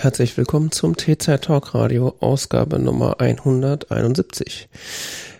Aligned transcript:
Und 0.00 0.04
herzlich 0.04 0.38
willkommen 0.38 0.72
zum 0.72 0.96
T-Zeit 0.96 1.44
Talk 1.44 1.74
Radio, 1.74 2.16
Ausgabe 2.20 2.78
Nummer 2.78 3.20
171. 3.20 4.70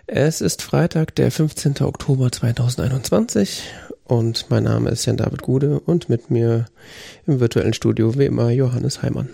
Es 0.05 0.39
ist 0.39 0.61
Freitag, 0.61 1.15
der 1.15 1.31
15. 1.31 1.81
Oktober 1.81 2.31
2021 2.31 3.63
und 4.03 4.51
mein 4.51 4.65
Name 4.65 4.91
ist 4.91 5.07
Jan 5.07 5.17
David 5.17 5.41
Gude 5.41 5.79
und 5.79 6.09
mit 6.09 6.29
mir 6.29 6.67
im 7.25 7.39
virtuellen 7.39 7.73
Studio 7.73 8.15
wie 8.19 8.25
immer 8.25 8.51
Johannes 8.51 9.01
Heimann. 9.01 9.29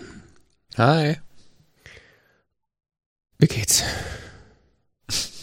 Hi. 0.78 1.18
Wie 3.38 3.48
geht's? 3.48 3.82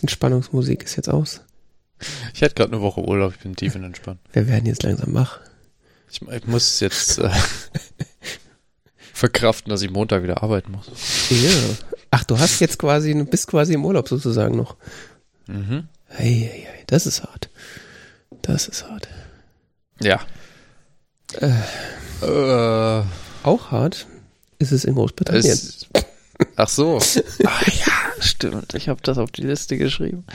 Entspannungsmusik 0.01 0.81
ist 0.81 0.95
jetzt 0.95 1.09
aus. 1.09 1.41
Ich 2.33 2.41
hatte 2.41 2.55
gerade 2.55 2.73
eine 2.73 2.81
Woche 2.81 3.07
Urlaub, 3.07 3.33
ich 3.33 3.39
bin 3.39 3.55
tief 3.55 3.75
entspannt. 3.75 4.19
Wir 4.33 4.47
werden 4.47 4.65
jetzt 4.65 4.81
langsam 4.81 5.13
wach. 5.13 5.41
Ich, 6.09 6.23
ich 6.23 6.47
muss 6.47 6.79
jetzt 6.79 7.19
äh, 7.19 7.29
verkraften, 9.15 9.69
dass 9.69 9.81
ich 9.81 9.89
Montag 9.89 10.23
wieder 10.23 10.43
arbeiten 10.43 10.73
muss. 10.73 10.87
Ja. 11.29 11.49
Ach, 12.11 12.23
du 12.25 12.37
hast 12.37 12.59
jetzt 12.59 12.77
quasi, 12.77 13.13
bist 13.23 13.47
quasi 13.47 13.73
im 13.73 13.85
Urlaub 13.85 14.07
sozusagen 14.09 14.55
noch. 14.57 14.75
Mhm. 15.47 15.87
Hey, 16.07 16.49
hey, 16.51 16.67
hey, 16.69 16.83
das 16.87 17.05
ist 17.07 17.23
hart. 17.23 17.49
Das 18.41 18.67
ist 18.67 18.87
hart. 18.87 19.07
Ja. 20.01 20.19
Äh, 21.39 21.51
Äh, 22.21 23.03
auch 23.43 23.71
hart 23.71 24.07
ist 24.59 24.71
es 24.71 24.85
in 24.85 24.95
Großbritannien. 24.95 25.45
es, 25.51 25.85
ach 26.55 26.69
so. 26.69 26.97
Ah, 27.45 27.61
ja, 27.65 28.21
stimmt. 28.21 28.73
Ich 28.73 28.87
habe 28.89 29.01
das 29.03 29.17
auf 29.17 29.31
die 29.31 29.41
Liste 29.43 29.77
geschrieben. 29.77 30.25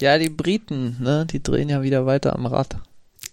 Ja, 0.00 0.18
die 0.18 0.30
Briten, 0.30 0.96
ne, 1.00 1.26
die 1.30 1.42
drehen 1.42 1.68
ja 1.68 1.82
wieder 1.82 2.06
weiter 2.06 2.34
am 2.34 2.46
Rad. 2.46 2.76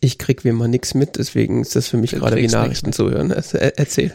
Ich 0.02 0.18
krieg 0.18 0.44
wie 0.46 0.50
immer 0.50 0.68
nichts 0.68 0.94
mit, 0.94 1.18
deswegen 1.18 1.62
ist 1.62 1.76
das 1.76 1.88
für 1.90 1.98
mich 1.98 2.12
Du 2.12 2.20
gerade 2.20 2.38
wie 2.38 2.48
Nachrichten 2.48 2.94
zu 2.94 3.10
hören. 3.10 3.32
Erzähl. 3.32 4.14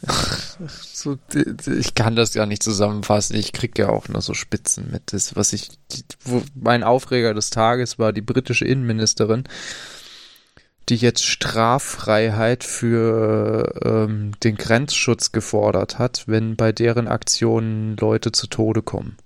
So, 0.00 1.18
ich 1.66 1.94
kann 1.94 2.16
das 2.16 2.32
gar 2.32 2.46
nicht 2.46 2.62
zusammenfassen. 2.62 3.36
Ich 3.36 3.52
krieg 3.52 3.78
ja 3.78 3.88
auch 3.88 4.08
nur 4.08 4.22
so 4.22 4.34
Spitzen 4.34 4.90
mit. 4.90 5.12
Das, 5.12 5.34
was 5.36 5.52
ich, 5.52 5.70
wo, 6.24 6.42
mein 6.54 6.82
Aufreger 6.84 7.34
des 7.34 7.50
Tages 7.50 7.98
war 7.98 8.12
die 8.12 8.20
britische 8.20 8.64
Innenministerin, 8.64 9.44
die 10.88 10.96
jetzt 10.96 11.24
Straffreiheit 11.24 12.64
für 12.64 13.80
ähm, 13.84 14.32
den 14.42 14.56
Grenzschutz 14.56 15.32
gefordert 15.32 15.98
hat, 15.98 16.24
wenn 16.26 16.56
bei 16.56 16.72
deren 16.72 17.08
Aktionen 17.08 17.96
Leute 17.96 18.32
zu 18.32 18.46
Tode 18.46 18.82
kommen. 18.82 19.16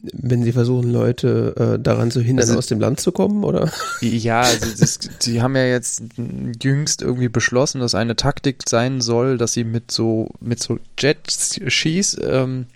Wenn 0.00 0.44
sie 0.44 0.52
versuchen, 0.52 0.92
Leute 0.92 1.74
äh, 1.76 1.82
daran 1.82 2.12
zu 2.12 2.20
hindern, 2.20 2.46
Also- 2.48 2.58
aus 2.58 2.66
dem 2.68 2.78
Land 2.78 3.00
zu 3.00 3.10
kommen, 3.10 3.42
oder? 3.42 3.70
Ja, 4.00 4.42
also 4.42 4.66
das, 4.78 4.98
die 5.22 5.42
haben 5.42 5.56
ja 5.56 5.64
jetzt 5.66 6.02
jüngst 6.62 7.02
irgendwie 7.02 7.28
beschlossen, 7.28 7.80
dass 7.80 7.96
eine 7.96 8.14
Taktik 8.14 8.62
sein 8.68 9.00
soll, 9.00 9.38
dass 9.38 9.54
sie 9.54 9.64
mit 9.64 9.90
so 9.90 10.28
mit 10.40 10.62
so 10.62 10.78
Jet-Skis 10.98 12.16
ähm, 12.22 12.66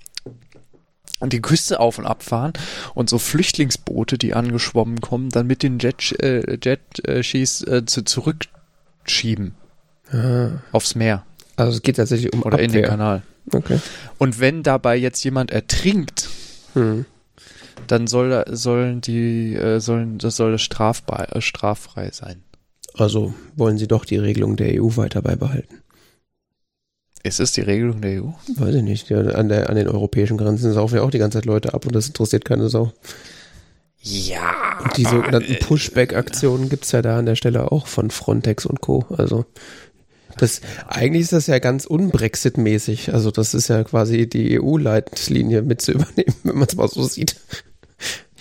an 1.21 1.29
die 1.31 1.41
Küste 1.41 1.79
auf 1.79 1.99
und 1.99 2.07
abfahren 2.07 2.55
und 2.95 3.09
so 3.09 3.19
Flüchtlingsboote, 3.19 4.19
die 4.19 4.35
angeschwommen 4.35 5.01
kommen, 5.01 5.29
dann 5.29 5.47
mit 5.47 5.63
den 5.63 5.79
Jet, 5.79 6.21
äh, 6.21 6.59
Jet-Skis 6.61 7.63
äh, 7.63 7.85
zu, 7.87 8.03
zurückschieben 8.03 9.55
Ah, 10.11 10.49
aufs 10.73 10.97
Meer 10.97 11.25
also 11.55 11.71
es 11.77 11.83
geht 11.83 11.97
tatsächlich 11.97 12.33
um 12.33 12.43
oder 12.43 12.59
in 12.59 12.73
den 12.73 12.85
Abwehr. 12.85 12.89
Kanal. 12.89 13.23
Okay. 13.53 13.79
Und 14.19 14.41
wenn 14.41 14.63
dabei 14.65 14.97
jetzt 14.97 15.23
jemand 15.23 15.53
ertrinkt, 15.53 16.29
Hm. 16.75 17.05
Dann 17.87 18.07
soll 18.07 18.45
sollen 18.51 19.01
die 19.01 19.55
äh, 19.55 19.81
sollen 19.81 20.19
das 20.19 20.37
soll 20.37 20.59
strafbar, 20.59 21.35
äh, 21.35 21.41
straffrei 21.41 22.11
sein. 22.13 22.43
Also 22.95 23.35
wollen 23.57 23.79
sie 23.79 23.89
doch 23.89 24.05
die 24.05 24.19
Regelung 24.19 24.57
der 24.57 24.83
EU 24.83 24.97
weiter 24.97 25.23
beibehalten. 25.23 25.79
Ist 27.23 27.41
es 27.41 27.53
die 27.53 27.61
Regelung 27.61 28.01
der 28.01 28.23
EU? 28.23 28.29
Weiß 28.57 28.75
ich 28.75 28.83
nicht. 28.83 29.13
An, 29.13 29.49
der, 29.49 29.71
an 29.71 29.77
den 29.77 29.89
europäischen 29.89 30.37
Grenzen 30.37 30.73
saufen 30.73 30.97
ja 30.97 31.03
auch 31.03 31.11
die 31.11 31.19
ganze 31.19 31.39
Zeit 31.39 31.45
Leute 31.45 31.73
ab 31.73 31.87
und 31.87 31.95
das 31.95 32.09
interessiert 32.09 32.45
keine 32.45 32.69
Sau. 32.69 32.93
Ja. 34.01 34.81
Und 34.83 34.97
die 34.97 35.05
sogenannten 35.05 35.57
Pushback-Aktionen 35.61 36.69
gibt's 36.69 36.91
ja 36.91 37.03
da 37.03 37.19
an 37.19 37.27
der 37.27 37.37
Stelle 37.37 37.71
auch 37.71 37.87
von 37.87 38.11
Frontex 38.11 38.67
und 38.67 38.81
Co. 38.81 39.07
Also 39.17 39.47
das 40.37 40.61
eigentlich 40.89 41.23
ist 41.23 41.33
das 41.33 41.47
ja 41.47 41.61
ganz 41.61 41.87
unbrexit-mäßig. 41.87 43.13
Also 43.13 43.31
das 43.31 43.55
ist 43.55 43.69
ja 43.69 43.85
quasi 43.85 44.29
die 44.29 44.61
EU-Leitlinie 44.61 45.63
mit 45.63 45.81
zu 45.81 45.93
übernehmen, 45.93 46.35
wenn 46.43 46.57
man 46.57 46.69
es 46.69 46.75
mal 46.75 46.89
so 46.89 47.05
sieht. 47.05 47.37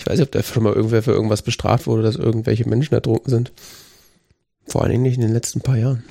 Ich 0.01 0.07
weiß 0.07 0.17
nicht, 0.17 0.28
ob 0.28 0.31
da 0.31 0.41
schon 0.41 0.63
mal 0.63 0.73
irgendwer 0.73 1.03
für 1.03 1.12
irgendwas 1.12 1.44
bestraft 1.44 1.85
wurde, 1.85 2.01
dass 2.01 2.16
irgendwelche 2.16 2.67
Menschen 2.67 2.95
ertrunken 2.95 3.29
sind. 3.29 3.51
Vor 4.66 4.81
allen 4.81 4.91
Dingen 4.91 5.03
nicht 5.03 5.16
in 5.16 5.22
den 5.22 5.34
letzten 5.34 5.62
paar 5.62 5.78
Jahren. 5.78 6.03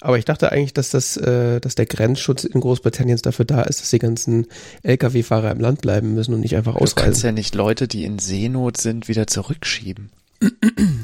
Aber 0.00 0.16
ich 0.16 0.24
dachte 0.24 0.50
eigentlich, 0.50 0.72
dass 0.72 0.88
das, 0.88 1.18
äh, 1.18 1.60
dass 1.60 1.74
der 1.74 1.84
Grenzschutz 1.84 2.44
in 2.44 2.62
Großbritannien 2.62 3.18
dafür 3.18 3.44
da 3.44 3.60
ist, 3.60 3.82
dass 3.82 3.90
die 3.90 3.98
ganzen 3.98 4.46
Lkw-Fahrer 4.84 5.50
im 5.50 5.60
Land 5.60 5.82
bleiben 5.82 6.14
müssen 6.14 6.32
und 6.32 6.40
nicht 6.40 6.56
einfach 6.56 6.72
Du 6.72 6.78
kannst 6.78 6.96
ausreisen. 6.98 7.26
ja 7.26 7.32
nicht 7.32 7.54
Leute, 7.54 7.86
die 7.88 8.04
in 8.04 8.18
Seenot 8.18 8.78
sind, 8.78 9.08
wieder 9.08 9.26
zurückschieben. 9.26 10.08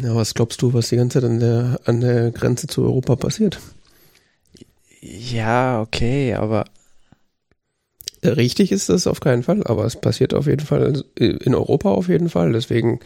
Ja, 0.02 0.14
was 0.14 0.32
glaubst 0.32 0.62
du, 0.62 0.72
was 0.72 0.88
die 0.88 0.96
ganze 0.96 1.20
Zeit 1.20 1.30
an 1.30 1.40
der, 1.40 1.80
an 1.84 2.00
der 2.00 2.30
Grenze 2.30 2.66
zu 2.68 2.82
Europa 2.82 3.16
passiert? 3.16 3.58
Ja, 5.02 5.82
okay, 5.82 6.32
aber 6.32 6.64
Richtig 8.26 8.72
ist 8.72 8.88
das 8.88 9.06
auf 9.06 9.20
keinen 9.20 9.42
Fall, 9.42 9.62
aber 9.64 9.84
es 9.84 9.96
passiert 9.96 10.34
auf 10.34 10.46
jeden 10.46 10.64
Fall 10.66 11.04
in 11.18 11.54
Europa 11.54 11.90
auf 11.90 12.08
jeden 12.08 12.28
Fall. 12.28 12.52
Deswegen 12.52 13.00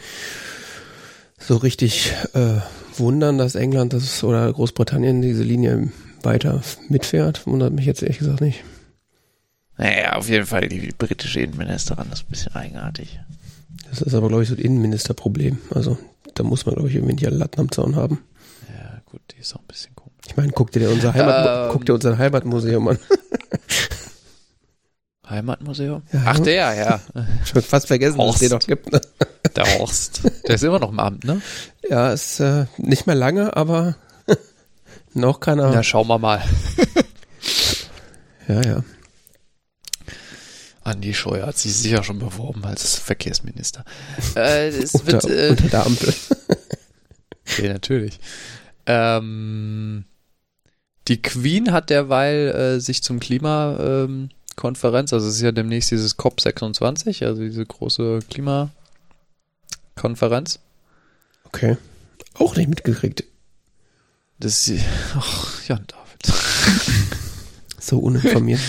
so 1.38 1.56
richtig 1.56 2.12
äh, 2.34 2.60
wundern, 2.96 3.38
dass 3.38 3.54
England 3.54 3.92
das 3.92 4.22
oder 4.24 4.52
Großbritannien 4.52 5.22
diese 5.22 5.42
Linie 5.42 5.90
weiter 6.22 6.62
mitfährt, 6.88 7.46
wundert 7.46 7.72
mich 7.72 7.86
jetzt 7.86 8.02
ehrlich 8.02 8.18
gesagt 8.18 8.40
nicht. 8.42 8.62
naja, 9.78 10.14
auf 10.16 10.28
jeden 10.28 10.46
Fall 10.46 10.68
die 10.68 10.92
britische 10.96 11.40
Innenministerin 11.40 12.06
ist 12.12 12.24
ein 12.24 12.30
bisschen 12.30 12.54
eigenartig. 12.54 13.20
Das 13.88 14.02
ist 14.02 14.14
aber, 14.14 14.28
glaube 14.28 14.42
ich, 14.42 14.48
so 14.50 14.54
ein 14.54 14.60
Innenministerproblem. 14.60 15.58
Also 15.74 15.96
da 16.34 16.42
muss 16.42 16.66
man, 16.66 16.74
glaube 16.74 16.88
ich, 16.90 16.94
irgendwie 16.96 17.16
die 17.16 17.24
Latten 17.26 17.60
am 17.60 17.72
Zaun 17.72 17.96
haben. 17.96 18.20
Ja, 18.68 19.00
gut, 19.06 19.20
die 19.34 19.40
ist 19.40 19.54
auch 19.54 19.60
ein 19.60 19.66
bisschen 19.66 19.94
komisch. 19.96 20.10
Ich 20.28 20.36
meine, 20.36 20.52
guck 20.52 20.70
dir 20.72 20.90
unser 20.90 21.14
Heimat, 21.14 21.66
Ähm. 21.66 21.72
guck 21.72 21.86
dir 21.86 21.94
unser 21.94 22.18
Heimatmuseum 22.18 22.86
an. 22.88 22.98
Heimatmuseum? 25.30 26.02
Ja. 26.12 26.22
Ach, 26.26 26.38
der, 26.40 26.74
ja. 26.74 27.00
Schon 27.44 27.62
fast 27.62 27.86
vergessen, 27.86 28.18
dass 28.18 28.26
es 28.26 28.32
Horst. 28.32 28.42
den 28.42 28.50
noch 28.50 28.60
gibt. 28.60 28.92
Ne? 28.92 29.00
Der 29.56 29.78
Horst. 29.78 30.22
Der 30.46 30.54
ist 30.56 30.62
immer 30.62 30.78
noch 30.78 30.90
im 30.90 31.00
Amt, 31.00 31.24
ne? 31.24 31.40
Ja, 31.88 32.12
ist 32.12 32.40
äh, 32.40 32.66
nicht 32.76 33.06
mehr 33.06 33.16
lange, 33.16 33.56
aber 33.56 33.96
noch 35.14 35.40
keiner. 35.40 35.72
Ja, 35.72 35.82
schauen 35.82 36.06
wir 36.08 36.18
mal. 36.18 36.42
ja, 38.46 38.62
ja. 38.62 38.84
Andi 40.84 41.14
Scheuer 41.14 41.46
hat 41.46 41.58
sich 41.58 41.74
sicher 41.74 42.04
schon 42.04 42.18
beworben 42.18 42.64
als 42.64 42.96
Verkehrsminister. 42.96 43.84
Äh, 44.36 44.68
es 44.68 44.94
Unter, 44.94 45.22
wird, 45.22 45.24
äh, 45.24 45.48
unter 45.50 45.68
der 45.68 45.86
Ampel. 45.86 46.14
Ja, 47.58 47.72
natürlich. 47.72 48.20
Ähm, 48.86 50.04
die 51.08 51.22
Queen 51.22 51.72
hat 51.72 51.90
derweil 51.90 52.48
äh, 52.48 52.80
sich 52.80 53.02
zum 53.02 53.20
Klimakonferenz, 53.20 54.08
ähm, 54.08 54.28
Konferenz, 54.56 55.12
also 55.12 55.28
es 55.28 55.36
ist 55.36 55.42
ja 55.42 55.52
demnächst 55.52 55.90
dieses 55.90 56.18
COP26, 56.18 57.24
also 57.24 57.42
diese 57.42 57.64
große 57.64 58.20
Klimakonferenz. 58.30 60.58
Okay. 61.44 61.76
Auch 62.34 62.56
nicht 62.56 62.68
mitgekriegt. 62.68 63.24
Das 64.38 64.68
ist, 64.68 64.84
ach, 65.14 65.62
Jan 65.66 65.86
David. 65.86 66.36
So 67.82 67.98
uninformiert. 67.98 68.60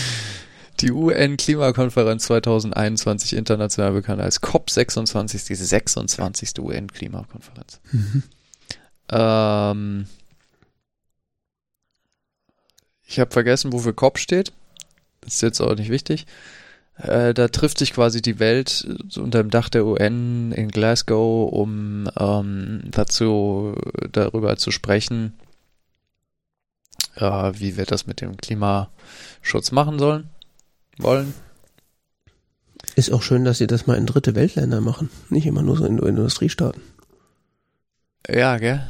Die 0.80 0.90
UN-Klimakonferenz 0.92 2.24
2021, 2.24 3.34
international 3.34 3.92
bekannt 3.92 4.22
als 4.22 4.42
COP26, 4.42 5.48
die 5.48 5.56
26. 5.56 6.60
UN-Klimakonferenz. 6.60 7.82
mhm. 7.92 8.24
Ähm, 9.10 10.08
ich 13.06 13.20
habe 13.20 13.32
vergessen, 13.32 13.74
wofür 13.74 13.94
COP 13.94 14.18
steht. 14.18 14.54
Das 15.22 15.36
ist 15.36 15.42
jetzt 15.42 15.62
auch 15.62 15.76
nicht 15.76 15.90
wichtig. 15.90 16.26
Äh, 16.98 17.34
da 17.34 17.48
trifft 17.48 17.78
sich 17.80 17.94
quasi 17.94 18.22
die 18.22 18.40
Welt 18.40 18.88
so 19.10 19.24
unter 19.24 19.42
dem 19.42 19.50
Dach 19.50 19.70
der 19.70 19.86
UN 19.86 20.52
in 20.52 20.70
Glasgow, 20.70 21.52
um 21.52 22.10
ähm, 22.18 22.82
dazu 22.92 23.76
darüber 24.12 24.58
zu 24.58 24.72
sprechen, 24.72 25.34
äh, 27.16 27.22
wie 27.56 27.78
wir 27.78 27.86
das 27.86 28.08
mit 28.08 28.22
dem 28.22 28.38
Klimaschutz 28.38 29.72
machen 29.72 30.00
sollen, 30.00 30.30
wollen. 30.98 31.34
Ist 32.96 33.12
auch 33.12 33.22
schön, 33.22 33.46
dass 33.46 33.58
sie 33.58 33.68
das 33.68 33.88
mal 33.88 33.98
in 33.98 34.06
dritte 34.06 34.36
Weltländer 34.36 34.82
machen. 34.82 35.10
Nicht 35.30 35.46
immer 35.46 35.62
nur 35.62 35.78
so 35.78 35.86
in 35.86 35.98
Industriestaaten. 35.98 36.82
Ja, 38.30 38.58
gell? 38.58 38.86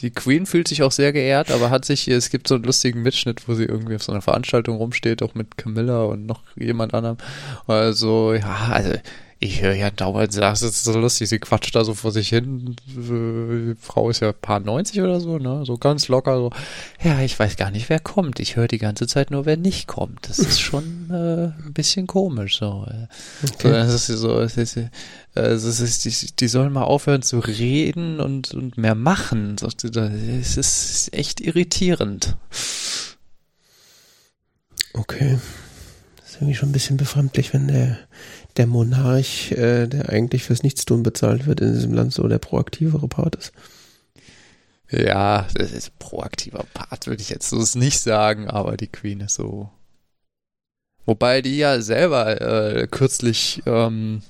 Die 0.00 0.10
Queen 0.10 0.46
fühlt 0.46 0.68
sich 0.68 0.82
auch 0.82 0.92
sehr 0.92 1.12
geehrt, 1.12 1.50
aber 1.50 1.70
hat 1.70 1.84
sich, 1.84 2.08
es 2.08 2.30
gibt 2.30 2.48
so 2.48 2.54
einen 2.54 2.64
lustigen 2.64 3.02
Mitschnitt, 3.02 3.48
wo 3.48 3.54
sie 3.54 3.64
irgendwie 3.64 3.96
auf 3.96 4.02
so 4.02 4.12
einer 4.12 4.22
Veranstaltung 4.22 4.76
rumsteht, 4.76 5.22
auch 5.22 5.34
mit 5.34 5.56
Camilla 5.56 6.04
und 6.04 6.26
noch 6.26 6.42
jemand 6.56 6.94
anderem. 6.94 7.18
Also, 7.66 8.34
ja, 8.34 8.68
also 8.70 8.94
ich 9.40 9.62
höre 9.62 9.74
ja 9.74 9.90
dauernd, 9.90 10.36
das 10.36 10.62
ist 10.62 10.82
so 10.82 10.98
lustig, 10.98 11.28
sie 11.28 11.38
quatscht 11.38 11.76
da 11.76 11.84
so 11.84 11.94
vor 11.94 12.10
sich 12.10 12.28
hin. 12.28 12.74
Die 12.86 13.74
Frau 13.80 14.10
ist 14.10 14.20
ja 14.20 14.32
paar 14.32 14.58
90 14.58 15.00
oder 15.00 15.20
so, 15.20 15.38
ne? 15.38 15.64
So 15.64 15.78
ganz 15.78 16.08
locker 16.08 16.36
so. 16.36 16.50
Ja, 17.02 17.20
ich 17.20 17.38
weiß 17.38 17.56
gar 17.56 17.70
nicht, 17.70 17.88
wer 17.88 18.00
kommt. 18.00 18.40
Ich 18.40 18.56
höre 18.56 18.66
die 18.66 18.78
ganze 18.78 19.06
Zeit 19.06 19.30
nur, 19.30 19.46
wer 19.46 19.56
nicht 19.56 19.86
kommt. 19.86 20.28
Das 20.28 20.40
ist 20.40 20.60
schon 20.60 21.10
äh, 21.10 21.66
ein 21.66 21.72
bisschen 21.72 22.08
komisch 22.08 22.58
so. 22.58 22.84
Okay. 23.44 23.70
Das 23.70 23.94
ist 23.94 24.06
so, 24.18 24.40
es 24.40 24.56
ist, 24.56 24.76
es 25.34 25.64
ist, 25.64 26.04
die, 26.04 26.34
die 26.34 26.48
sollen 26.48 26.72
mal 26.72 26.84
aufhören 26.84 27.22
zu 27.22 27.38
reden 27.38 28.18
und, 28.18 28.54
und 28.54 28.76
mehr 28.76 28.96
machen. 28.96 29.54
Es 29.62 30.56
ist 30.56 31.14
echt 31.14 31.40
irritierend. 31.40 32.36
Okay. 34.94 35.38
Das 36.16 36.30
ist 36.30 36.36
irgendwie 36.36 36.56
schon 36.56 36.70
ein 36.70 36.72
bisschen 36.72 36.96
befremdlich, 36.96 37.54
wenn 37.54 37.68
der 37.68 37.98
der 38.58 38.66
Monarch, 38.66 39.52
äh, 39.52 39.86
der 39.86 40.08
eigentlich 40.08 40.44
fürs 40.44 40.62
Nichtstun 40.62 41.02
bezahlt 41.02 41.46
wird 41.46 41.60
in 41.60 41.72
diesem 41.72 41.94
Land, 41.94 42.12
so 42.12 42.26
der 42.28 42.38
proaktivere 42.38 43.08
Part 43.08 43.36
ist. 43.36 43.52
Ja, 44.90 45.46
das 45.54 45.72
ist 45.72 45.98
proaktiver 45.98 46.64
Part, 46.74 47.06
würde 47.06 47.22
ich 47.22 47.28
jetzt 47.28 47.50
so 47.50 47.78
nicht 47.78 48.00
sagen, 48.00 48.48
aber 48.48 48.76
die 48.76 48.86
Queen 48.86 49.20
ist 49.20 49.34
so. 49.34 49.70
Wobei 51.04 51.40
die 51.42 51.58
ja 51.58 51.80
selber 51.80 52.40
äh, 52.40 52.86
kürzlich 52.86 53.62
ähm, 53.66 54.22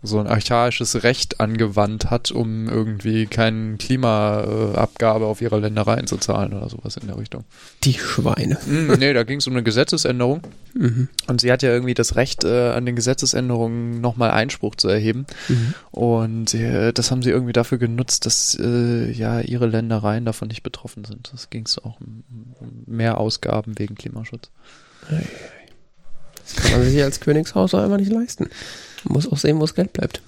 so 0.00 0.20
ein 0.20 0.28
archaisches 0.28 1.02
Recht 1.02 1.40
angewandt 1.40 2.08
hat, 2.08 2.30
um 2.30 2.68
irgendwie 2.68 3.26
keine 3.26 3.76
Klimaabgabe 3.78 5.26
auf 5.26 5.40
ihre 5.40 5.58
Ländereien 5.58 6.06
zu 6.06 6.18
zahlen 6.18 6.52
oder 6.52 6.68
sowas 6.68 6.96
in 6.96 7.08
der 7.08 7.18
Richtung. 7.18 7.44
Die 7.82 7.94
Schweine. 7.94 8.58
Mm, 8.66 8.92
nee, 8.98 9.12
da 9.12 9.24
ging 9.24 9.38
es 9.38 9.48
um 9.48 9.54
eine 9.54 9.64
Gesetzesänderung. 9.64 10.42
Mhm. 10.74 11.08
Und 11.26 11.40
sie 11.40 11.50
hat 11.50 11.64
ja 11.64 11.70
irgendwie 11.70 11.94
das 11.94 12.14
Recht, 12.14 12.44
äh, 12.44 12.70
an 12.70 12.86
den 12.86 12.94
Gesetzesänderungen 12.94 14.00
nochmal 14.00 14.30
Einspruch 14.30 14.76
zu 14.76 14.86
erheben. 14.86 15.26
Mhm. 15.48 15.74
Und 15.90 16.54
äh, 16.54 16.92
das 16.92 17.10
haben 17.10 17.22
sie 17.22 17.30
irgendwie 17.30 17.52
dafür 17.52 17.78
genutzt, 17.78 18.24
dass 18.24 18.56
äh, 18.60 19.10
ja 19.10 19.40
ihre 19.40 19.66
Ländereien 19.66 20.24
davon 20.24 20.46
nicht 20.46 20.62
betroffen 20.62 21.04
sind. 21.04 21.30
Das 21.32 21.50
ging 21.50 21.66
es 21.66 21.76
auch 21.76 21.98
um, 22.00 22.22
mehr 22.86 23.18
Ausgaben 23.18 23.76
wegen 23.78 23.96
Klimaschutz. 23.96 24.50
Das 26.44 26.70
kann 26.70 26.80
man 26.80 26.88
sich 26.88 27.02
als 27.02 27.18
Königshaus 27.18 27.74
auch 27.74 27.82
einfach 27.82 27.98
nicht 27.98 28.12
leisten. 28.12 28.48
Muss 29.04 29.30
auch 29.30 29.36
sehen, 29.36 29.56
wo 29.56 29.62
das 29.62 29.74
Geld 29.74 29.92
bleibt. 29.92 30.22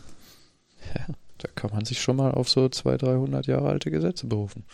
Ja, 0.94 1.06
da 1.38 1.48
kann 1.54 1.70
man 1.70 1.84
sich 1.84 2.00
schon 2.00 2.16
mal 2.16 2.32
auf 2.32 2.48
so 2.48 2.68
200, 2.68 3.02
300 3.02 3.46
Jahre 3.46 3.68
alte 3.68 3.90
Gesetze 3.90 4.26
berufen. 4.26 4.64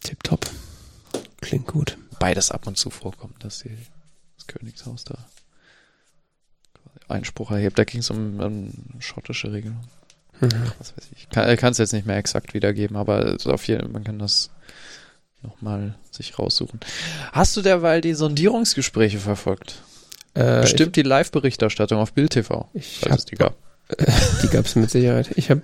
Tipptopp. 0.00 0.50
Klingt 1.40 1.66
gut. 1.66 1.96
Beides 2.18 2.50
ab 2.50 2.66
und 2.66 2.76
zu 2.76 2.90
vorkommt, 2.90 3.42
dass 3.44 3.60
die, 3.60 3.76
das 4.36 4.46
Königshaus 4.46 5.04
da 5.04 5.16
Einspruch 7.08 7.50
erhebt. 7.50 7.78
Da 7.78 7.84
ging 7.84 8.00
es 8.00 8.10
um, 8.10 8.40
um, 8.40 8.72
schottische 9.00 9.52
Regelung. 9.52 9.80
Mhm. 10.40 10.72
Was 10.78 10.96
weiß 10.96 11.08
ich. 11.16 11.28
Kann 11.28 11.72
es 11.72 11.78
jetzt 11.78 11.92
nicht 11.92 12.06
mehr 12.06 12.16
exakt 12.16 12.54
wiedergeben, 12.54 12.96
aber 12.96 13.36
auf 13.44 13.66
jeden 13.66 13.92
man 13.92 14.04
kann 14.04 14.18
das 14.18 14.50
nochmal 15.42 15.98
sich 16.10 16.38
raussuchen. 16.38 16.80
Hast 17.32 17.56
du 17.56 17.62
derweil 17.62 18.00
die 18.00 18.14
Sondierungsgespräche 18.14 19.18
verfolgt? 19.18 19.82
Äh, 20.34 20.62
Bestimmt 20.62 20.96
ich, 20.96 21.02
die 21.02 21.08
Live-Berichterstattung 21.08 21.98
auf 21.98 22.12
Bild 22.12 22.30
TV, 22.30 22.68
ich 22.72 22.98
falls 23.00 23.12
hab, 23.12 23.18
es 23.18 23.24
die 23.24 23.36
gab. 23.36 23.56
die 24.42 24.48
gab 24.48 24.66
es 24.66 24.76
mit 24.76 24.90
Sicherheit. 24.90 25.30
Ich 25.34 25.50
habe 25.50 25.62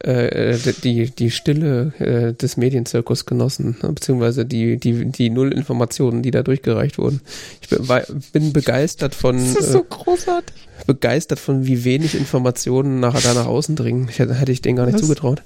äh, 0.00 0.56
die, 0.82 1.10
die 1.10 1.30
Stille 1.30 1.92
äh, 1.98 2.32
des 2.32 2.56
Medienzirkus 2.56 3.26
genossen, 3.26 3.76
beziehungsweise 3.82 4.46
die, 4.46 4.78
die, 4.78 5.06
die 5.06 5.30
Null 5.30 5.52
Informationen, 5.52 6.22
die 6.22 6.30
da 6.30 6.42
durchgereicht 6.42 6.98
wurden. 6.98 7.20
Ich 7.60 7.68
bin, 7.68 7.86
bin 8.32 8.52
begeistert 8.52 9.14
von. 9.14 9.36
Das 9.36 9.56
ist 9.56 9.72
so 9.72 9.80
äh, 9.80 9.86
großartig. 9.88 10.56
Begeistert 10.86 11.38
von, 11.38 11.66
wie 11.66 11.84
wenig 11.84 12.14
Informationen 12.14 13.00
nachher 13.00 13.20
da 13.20 13.34
nach 13.34 13.46
außen 13.46 13.76
dringen. 13.76 14.08
Ich, 14.08 14.18
hätte 14.18 14.52
ich 14.52 14.62
denen 14.62 14.76
gar 14.76 14.86
nicht 14.86 14.94
Was? 14.94 15.02
zugetraut. 15.02 15.42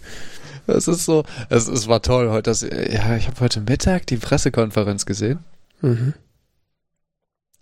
Das 0.66 0.86
ist 0.86 1.04
so, 1.04 1.24
es, 1.48 1.66
es 1.66 1.88
war 1.88 2.02
toll 2.02 2.30
heute. 2.30 2.50
Das, 2.50 2.60
ja, 2.62 3.16
ich 3.16 3.26
habe 3.26 3.40
heute 3.40 3.60
Mittag 3.60 4.06
die 4.06 4.16
Pressekonferenz 4.16 5.06
gesehen. 5.06 5.40
Mhm. 5.80 6.14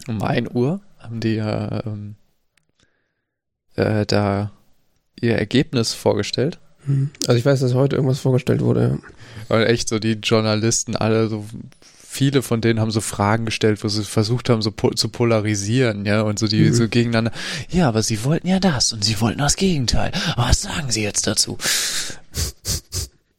Um 0.06 0.22
1 0.22 0.50
Uhr 0.52 0.80
haben 1.00 1.20
die 1.20 1.34
ja 1.34 1.84
ähm, 1.86 2.14
äh, 3.74 4.06
da 4.06 4.52
ihr 5.20 5.36
Ergebnis 5.36 5.92
vorgestellt. 5.94 6.58
Hm. 6.84 7.10
Also 7.26 7.38
ich 7.38 7.44
weiß, 7.44 7.60
dass 7.60 7.74
heute 7.74 7.96
irgendwas 7.96 8.20
vorgestellt 8.20 8.60
wurde. 8.60 9.00
Und 9.48 9.62
echt 9.62 9.88
so 9.88 9.98
die 9.98 10.12
Journalisten 10.12 10.96
alle 10.96 11.28
so 11.28 11.44
viele 12.10 12.42
von 12.42 12.60
denen 12.60 12.80
haben 12.80 12.90
so 12.90 13.00
Fragen 13.00 13.44
gestellt, 13.44 13.84
wo 13.84 13.88
sie 13.88 14.02
versucht 14.02 14.48
haben, 14.48 14.62
so 14.62 14.72
po 14.72 14.90
zu 14.90 15.08
polarisieren, 15.08 16.04
ja, 16.06 16.22
und 16.22 16.40
so 16.40 16.48
die 16.48 16.64
mhm. 16.64 16.74
so 16.74 16.88
gegeneinander. 16.88 17.30
Ja, 17.68 17.86
aber 17.88 18.02
sie 18.02 18.24
wollten 18.24 18.48
ja 18.48 18.58
das 18.58 18.92
und 18.92 19.04
sie 19.04 19.20
wollten 19.20 19.38
das 19.38 19.54
Gegenteil. 19.54 20.10
Was 20.36 20.62
sagen 20.62 20.90
sie 20.90 21.04
jetzt 21.04 21.28
dazu? 21.28 21.56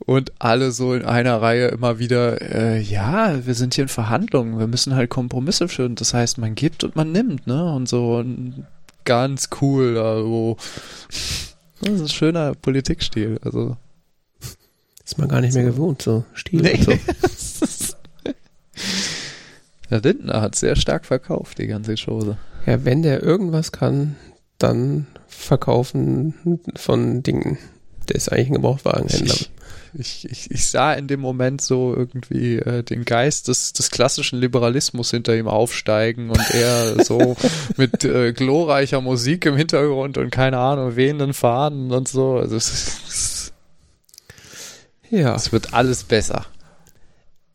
Und 0.06 0.32
alle 0.40 0.72
so 0.72 0.94
in 0.94 1.06
einer 1.06 1.42
Reihe 1.42 1.68
immer 1.68 2.00
wieder, 2.00 2.42
äh, 2.42 2.80
ja, 2.82 3.46
wir 3.46 3.54
sind 3.54 3.76
hier 3.76 3.84
in 3.84 3.88
Verhandlungen, 3.88 4.58
wir 4.58 4.68
müssen 4.68 4.96
halt 4.96 5.10
Kompromisse 5.10 5.68
führen. 5.68 5.96
Das 5.96 6.14
heißt, 6.14 6.38
man 6.38 6.56
gibt 6.56 6.84
und 6.84 6.96
man 6.96 7.12
nimmt, 7.12 7.46
ne? 7.48 7.72
Und 7.74 7.88
so 7.88 8.18
und 8.18 8.66
ganz 9.06 9.50
cool, 9.62 9.98
also 9.98 10.58
das 11.82 11.94
ist 11.94 12.02
ein 12.02 12.10
schöner 12.10 12.56
Politikstil, 12.56 13.40
also. 13.44 13.78
Ist 15.04 15.18
man 15.18 15.28
gar 15.28 15.42
nicht 15.42 15.54
mehr 15.54 15.64
gewohnt, 15.64 16.02
so 16.02 16.24
Stil 16.34 16.62
nee. 16.62 16.80
so. 17.38 17.96
Der 19.90 20.00
Lindner 20.00 20.42
hat 20.42 20.56
sehr 20.56 20.78
stark 20.78 21.06
verkauft, 21.06 21.58
die 21.58 21.68
ganze 21.68 21.96
Chose. 21.96 22.38
Ja, 22.66 22.86
wenn 22.86 23.02
der 23.02 23.22
irgendwas 23.22 23.74
kann, 23.74 24.16
dann 24.58 25.08
verkaufen 25.28 26.62
von 26.76 27.24
Dingen. 27.24 27.58
Der 28.08 28.16
ist 28.16 28.32
eigentlich 28.32 28.48
ein 28.48 28.56
Gebrauchtwagenhändler. 28.56 29.34
Ich, 29.34 29.52
ich, 29.94 30.30
ich, 30.30 30.52
ich 30.52 30.70
sah 30.70 30.94
in 30.94 31.08
dem 31.08 31.20
Moment 31.20 31.62
so 31.62 31.94
irgendwie 31.96 32.58
äh, 32.58 32.84
den 32.84 33.06
Geist 33.06 33.48
des, 33.48 33.74
des 33.74 33.92
klassischen 33.92 34.40
Liberalismus 34.40 35.12
hinter 35.12 35.36
ihm 35.36 35.48
aufsteigen 35.48 36.30
und 36.30 36.50
er 36.52 37.04
so 37.04 37.36
mit 37.78 38.04
äh, 38.04 38.34
glorreicher 38.34 39.02
Musik 39.02 39.46
im 39.46 39.56
Hintergrund 39.56 40.18
und 40.18 40.30
keine 40.30 40.58
Ahnung, 40.58 40.96
wehenden 40.96 41.34
Fahnen 41.34 41.92
und 41.92 42.08
so. 42.08 42.38
Also 42.38 42.56
es, 42.56 43.52
ja. 45.12 45.36
Es 45.36 45.52
wird 45.52 45.74
alles 45.74 46.04
besser. 46.06 46.46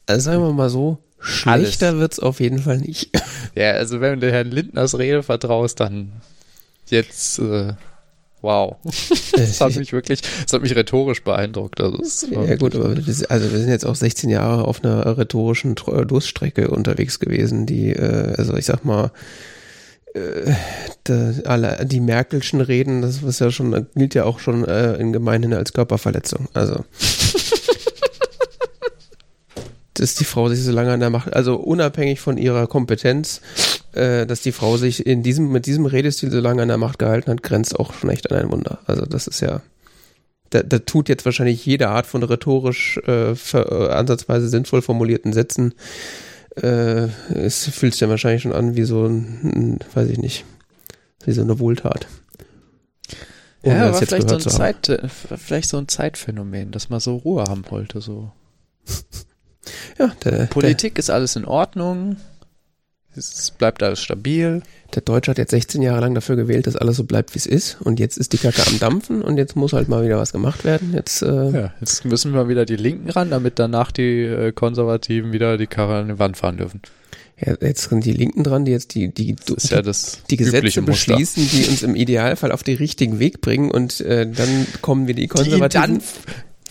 Also 0.06 0.30
sagen 0.30 0.42
wir 0.42 0.52
mal 0.52 0.70
so, 0.70 0.98
schlechter 1.18 1.98
wird 1.98 2.12
es 2.12 2.20
auf 2.20 2.40
jeden 2.40 2.60
Fall 2.60 2.78
nicht. 2.78 3.10
Ja, 3.54 3.72
also 3.72 4.02
wenn 4.02 4.20
du 4.20 4.30
Herrn 4.30 4.50
Lindners 4.50 4.98
Rede 4.98 5.22
vertraust, 5.22 5.80
dann 5.80 6.12
jetzt 6.88 7.38
äh, 7.38 7.72
Wow. 8.46 8.76
Das 9.36 9.60
hat 9.60 9.74
mich 9.74 9.92
wirklich, 9.92 10.22
das 10.22 10.52
hat 10.52 10.62
mich 10.62 10.74
rhetorisch 10.76 11.22
beeindruckt. 11.24 11.80
Also 11.80 11.98
ja 12.30 12.54
gut, 12.54 12.76
aber 12.76 12.94
das, 12.94 13.24
also 13.24 13.50
wir 13.50 13.58
sind 13.58 13.68
jetzt 13.68 13.84
auch 13.84 13.96
16 13.96 14.30
Jahre 14.30 14.66
auf 14.66 14.84
einer 14.84 15.18
rhetorischen 15.18 15.74
Durststrecke 15.74 16.70
unterwegs 16.70 17.18
gewesen, 17.18 17.66
die, 17.66 17.90
äh, 17.90 18.34
also 18.38 18.56
ich 18.56 18.64
sag 18.64 18.84
mal, 18.84 19.10
äh, 20.14 20.52
alle, 21.44 21.84
die 21.86 22.00
Merkelschen 22.00 22.60
Reden, 22.60 23.02
das 23.02 23.24
was 23.24 23.40
ja 23.40 23.50
schon, 23.50 23.88
gilt 23.96 24.14
ja 24.14 24.24
auch 24.24 24.38
schon 24.38 24.64
äh, 24.64 24.94
in 24.94 25.12
Gemeinhin 25.12 25.52
als 25.52 25.72
Körperverletzung. 25.72 26.48
Also 26.54 26.84
dass 29.94 30.14
die 30.14 30.24
Frau 30.24 30.48
sich 30.48 30.62
so 30.62 30.70
lange 30.72 30.92
an 30.92 31.00
der 31.00 31.10
Macht, 31.10 31.34
also 31.34 31.56
unabhängig 31.56 32.20
von 32.20 32.38
ihrer 32.38 32.68
Kompetenz, 32.68 33.40
äh, 33.96 34.26
dass 34.26 34.42
die 34.42 34.52
Frau 34.52 34.76
sich 34.76 35.06
in 35.06 35.22
diesem, 35.22 35.50
mit 35.50 35.66
diesem 35.66 35.86
Redestil 35.86 36.30
so 36.30 36.40
lange 36.40 36.62
an 36.62 36.68
der 36.68 36.78
Macht 36.78 36.98
gehalten 36.98 37.30
hat, 37.30 37.42
grenzt 37.42 37.78
auch 37.78 37.94
schon 37.94 38.10
echt 38.10 38.30
an 38.30 38.38
ein 38.38 38.52
Wunder. 38.52 38.78
Also 38.86 39.06
das 39.06 39.26
ist 39.26 39.40
ja, 39.40 39.62
da, 40.50 40.62
da 40.62 40.78
tut 40.78 41.08
jetzt 41.08 41.24
wahrscheinlich 41.24 41.64
jede 41.66 41.88
Art 41.88 42.06
von 42.06 42.22
rhetorisch 42.22 42.98
äh, 42.98 43.34
für, 43.34 43.70
äh, 43.70 43.92
ansatzweise 43.92 44.48
sinnvoll 44.48 44.82
formulierten 44.82 45.32
Sätzen, 45.32 45.74
äh, 46.56 47.08
es 47.34 47.68
fühlt 47.68 47.92
sich 47.92 48.00
ja 48.00 48.08
wahrscheinlich 48.08 48.42
schon 48.42 48.52
an 48.52 48.76
wie 48.76 48.84
so 48.84 49.06
ein, 49.06 49.78
weiß 49.94 50.08
ich 50.08 50.18
nicht, 50.18 50.44
wie 51.24 51.32
so 51.32 51.42
eine 51.42 51.58
Wohltat. 51.58 52.06
ja, 53.62 53.88
aber 53.88 53.94
vielleicht 53.94 54.28
so, 54.28 54.36
ein 54.36 54.40
Zeit, 54.40 54.88
äh, 54.88 55.08
vielleicht 55.08 55.68
so 55.68 55.76
ein 55.76 55.88
Zeitphänomen, 55.88 56.70
dass 56.70 56.88
man 56.88 57.00
so 57.00 57.16
Ruhe 57.16 57.44
haben 57.44 57.64
wollte, 57.68 58.00
so. 58.00 58.32
ja, 59.98 60.12
der, 60.24 60.46
Politik 60.46 60.94
der, 60.94 61.00
ist 61.00 61.10
alles 61.10 61.36
in 61.36 61.44
Ordnung 61.44 62.16
es 63.16 63.50
bleibt 63.50 63.82
alles 63.82 64.00
stabil. 64.00 64.62
Der 64.94 65.02
Deutsche 65.02 65.30
hat 65.30 65.38
jetzt 65.38 65.50
16 65.50 65.82
Jahre 65.82 66.00
lang 66.00 66.14
dafür 66.14 66.36
gewählt, 66.36 66.66
dass 66.66 66.76
alles 66.76 66.96
so 66.96 67.04
bleibt, 67.04 67.34
wie 67.34 67.38
es 67.38 67.46
ist. 67.46 67.78
Und 67.80 67.98
jetzt 67.98 68.16
ist 68.16 68.32
die 68.32 68.38
Kacke 68.38 68.62
am 68.66 68.78
Dampfen 68.78 69.22
und 69.22 69.36
jetzt 69.36 69.56
muss 69.56 69.72
halt 69.72 69.88
mal 69.88 70.04
wieder 70.04 70.18
was 70.18 70.32
gemacht 70.32 70.64
werden. 70.64 70.92
Jetzt, 70.94 71.22
äh 71.22 71.50
ja, 71.50 71.74
jetzt 71.80 72.04
müssen 72.04 72.32
wir 72.34 72.48
wieder 72.48 72.64
die 72.64 72.76
Linken 72.76 73.10
ran, 73.10 73.30
damit 73.30 73.58
danach 73.58 73.90
die 73.90 74.22
äh, 74.22 74.52
Konservativen 74.52 75.32
wieder 75.32 75.56
die 75.58 75.66
Karre 75.66 75.98
an 75.98 76.08
die 76.08 76.18
Wand 76.18 76.36
fahren 76.36 76.56
dürfen. 76.56 76.80
Ja, 77.38 77.54
jetzt 77.60 77.90
sind 77.90 78.04
die 78.04 78.12
Linken 78.12 78.44
dran, 78.44 78.64
die 78.64 78.72
jetzt 78.72 78.94
die, 78.94 79.12
die, 79.12 79.34
die, 79.34 79.56
ja 79.68 79.82
die 79.82 80.36
Gesetze 80.36 80.80
beschließen, 80.80 81.46
die 81.50 81.68
uns 81.68 81.82
im 81.82 81.94
Idealfall 81.94 82.50
auf 82.50 82.62
den 82.62 82.78
richtigen 82.78 83.18
Weg 83.18 83.42
bringen 83.42 83.70
und 83.70 84.00
äh, 84.00 84.26
dann 84.26 84.66
kommen 84.80 85.06
wir 85.06 85.14
die 85.14 85.26
Konservativen. 85.26 85.98
Die 85.98 86.04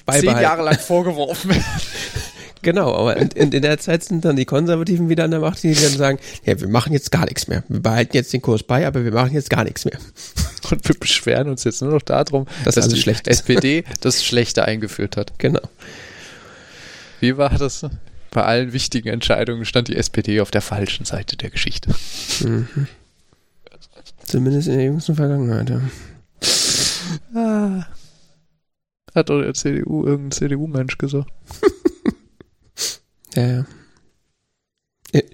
dann 0.07 0.19
zehn 0.21 0.41
Jahre 0.41 0.63
lang 0.63 0.79
vorgeworfen 0.79 1.51
werden. 1.51 1.63
Genau, 2.65 2.95
aber 2.95 3.15
in, 3.17 3.51
in, 3.51 3.61
der 3.61 3.77
Zeit 3.77 4.03
sind 4.03 4.25
dann 4.25 4.37
die 4.37 4.45
Konservativen 4.45 5.07
wieder 5.07 5.25
an 5.25 5.29
der 5.29 5.39
Macht, 5.39 5.61
die 5.61 5.75
dann 5.75 5.91
sagen, 5.91 6.17
ja, 6.45 6.59
wir 6.59 6.67
machen 6.67 6.93
jetzt 6.93 7.11
gar 7.11 7.25
nichts 7.25 7.47
mehr. 7.47 7.63
Wir 7.67 7.79
behalten 7.79 8.17
jetzt 8.17 8.33
den 8.33 8.41
Kurs 8.41 8.63
bei, 8.63 8.87
aber 8.87 9.05
wir 9.05 9.11
machen 9.11 9.33
jetzt 9.33 9.51
gar 9.51 9.63
nichts 9.63 9.85
mehr. 9.85 9.99
Und 10.71 10.87
wir 10.87 10.95
beschweren 10.95 11.47
uns 11.47 11.63
jetzt 11.63 11.83
nur 11.83 11.91
noch 11.91 12.01
darum, 12.01 12.47
dass, 12.63 12.73
dass 12.73 12.87
die 12.87 13.07
SPD 13.07 13.83
das 14.01 14.25
Schlechte 14.25 14.65
eingeführt 14.65 15.15
hat. 15.15 15.37
Genau. 15.37 15.61
Wie 17.19 17.37
war 17.37 17.55
das? 17.55 17.85
Bei 18.31 18.41
allen 18.41 18.73
wichtigen 18.73 19.09
Entscheidungen 19.09 19.63
stand 19.65 19.87
die 19.87 19.95
SPD 19.95 20.41
auf 20.41 20.49
der 20.49 20.61
falschen 20.61 21.05
Seite 21.05 21.37
der 21.37 21.51
Geschichte. 21.51 21.93
Mhm. 22.43 22.87
Zumindest 24.23 24.69
in 24.69 24.77
der 24.77 24.85
jüngsten 24.85 25.13
Vergangenheit, 25.13 25.69
ja. 25.69 25.81
Ah. 27.35 27.85
Hat 29.13 29.29
doch 29.29 29.39
der 29.39 29.53
CDU 29.53 30.03
irgendein 30.03 30.31
CDU-Mensch 30.31 30.97
gesagt. 30.97 31.29
ja, 33.35 33.47
ja. 33.47 33.65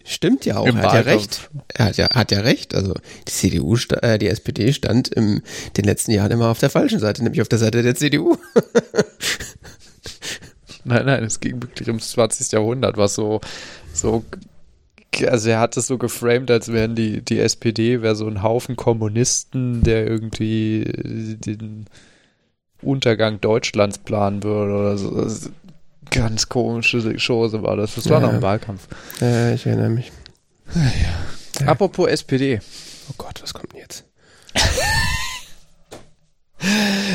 Stimmt 0.03 0.45
ja 0.45 0.57
auch, 0.57 0.67
er 0.67 0.75
hat 0.75 0.93
ja 0.93 0.99
recht. 0.99 1.49
Er 1.69 1.85
hat 1.85 1.97
ja, 1.97 2.09
hat 2.09 2.31
ja 2.31 2.41
recht. 2.41 2.75
Also 2.75 2.93
die 3.27 3.31
CDU, 3.31 3.75
äh, 4.01 4.19
die 4.19 4.27
SPD 4.27 4.73
stand 4.73 5.07
in 5.07 5.41
den 5.77 5.85
letzten 5.85 6.11
Jahren 6.11 6.31
immer 6.31 6.49
auf 6.49 6.59
der 6.59 6.69
falschen 6.69 6.99
Seite, 6.99 7.23
nämlich 7.23 7.41
auf 7.41 7.47
der 7.47 7.57
Seite 7.57 7.81
der 7.81 7.95
CDU. 7.95 8.37
nein, 10.83 11.05
nein, 11.05 11.23
es 11.23 11.39
ging 11.39 11.61
wirklich 11.63 11.87
ums 11.87 12.11
20. 12.11 12.51
Jahrhundert, 12.51 12.97
was 12.97 13.15
so, 13.15 13.41
so, 13.93 14.23
also 15.27 15.49
er 15.49 15.59
hat 15.59 15.77
es 15.77 15.87
so 15.87 15.97
geframed, 15.97 16.51
als 16.51 16.71
wären 16.71 16.95
die, 16.95 17.21
die 17.21 17.39
SPD 17.39 18.01
wäre 18.01 18.15
so 18.15 18.27
ein 18.27 18.43
Haufen 18.43 18.75
Kommunisten, 18.75 19.81
der 19.81 20.05
irgendwie 20.05 21.37
den 21.43 21.85
Untergang 22.81 23.41
Deutschlands 23.41 23.97
planen 23.97 24.43
würde 24.43 24.73
oder 24.73 24.97
so. 24.97 25.27
Ganz 26.11 26.49
komische 26.49 27.15
Chose 27.17 27.63
war 27.63 27.77
das. 27.77 27.95
Das 27.95 28.09
war 28.09 28.21
ja, 28.21 28.27
noch 28.27 28.33
ein 28.33 28.41
Wahlkampf. 28.41 28.87
Ja, 29.21 29.53
ich 29.53 29.65
erinnere 29.65 29.89
mich. 29.89 30.11
Ja. 30.75 31.67
Apropos 31.67 32.09
SPD. 32.09 32.59
Oh 33.09 33.13
Gott, 33.17 33.41
was 33.41 33.53
kommt 33.53 33.73
denn 33.73 33.79
jetzt? 33.79 34.03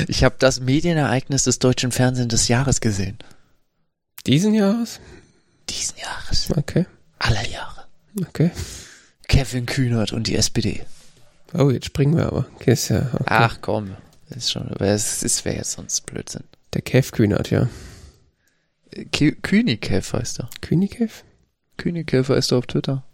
ich 0.09 0.25
habe 0.25 0.37
das 0.39 0.61
Medienereignis 0.61 1.45
des 1.45 1.59
deutschen 1.59 1.93
Fernsehens 1.93 2.31
des 2.31 2.49
Jahres 2.49 2.81
gesehen. 2.81 3.19
Diesen 4.27 4.55
Jahres? 4.55 5.01
Diesen 5.69 5.99
Jahres. 5.99 6.49
Okay. 6.57 6.87
Aller 7.19 7.47
Jahre. 7.49 7.85
Okay. 8.29 8.51
Kevin 9.29 9.67
Kühnert 9.67 10.13
und 10.13 10.27
die 10.27 10.37
SPD. 10.37 10.85
Oh, 11.53 11.71
jetzt 11.71 11.87
springen 11.87 12.17
wir 12.17 12.27
aber. 12.27 12.47
Okay, 12.57 12.77
ja, 12.89 13.11
okay. 13.13 13.25
Ach 13.27 13.59
komm, 13.61 13.97
das 14.29 14.39
ist 14.39 14.53
schon, 14.53 14.69
es 14.81 15.45
wäre 15.45 15.57
jetzt 15.57 15.73
sonst 15.73 16.07
Blödsinn. 16.07 16.45
Der 16.75 16.83
Kev 16.83 17.13
Kühnert, 17.13 17.51
ja. 17.51 17.69
Künikev 19.05 20.13
heißt 20.13 20.41
er. 20.41 20.51
Künikev? 20.61 21.25
Künikev 21.77 22.29
heißt 22.29 22.53
er 22.53 22.59
auf 22.59 22.67
Twitter. 22.67 23.05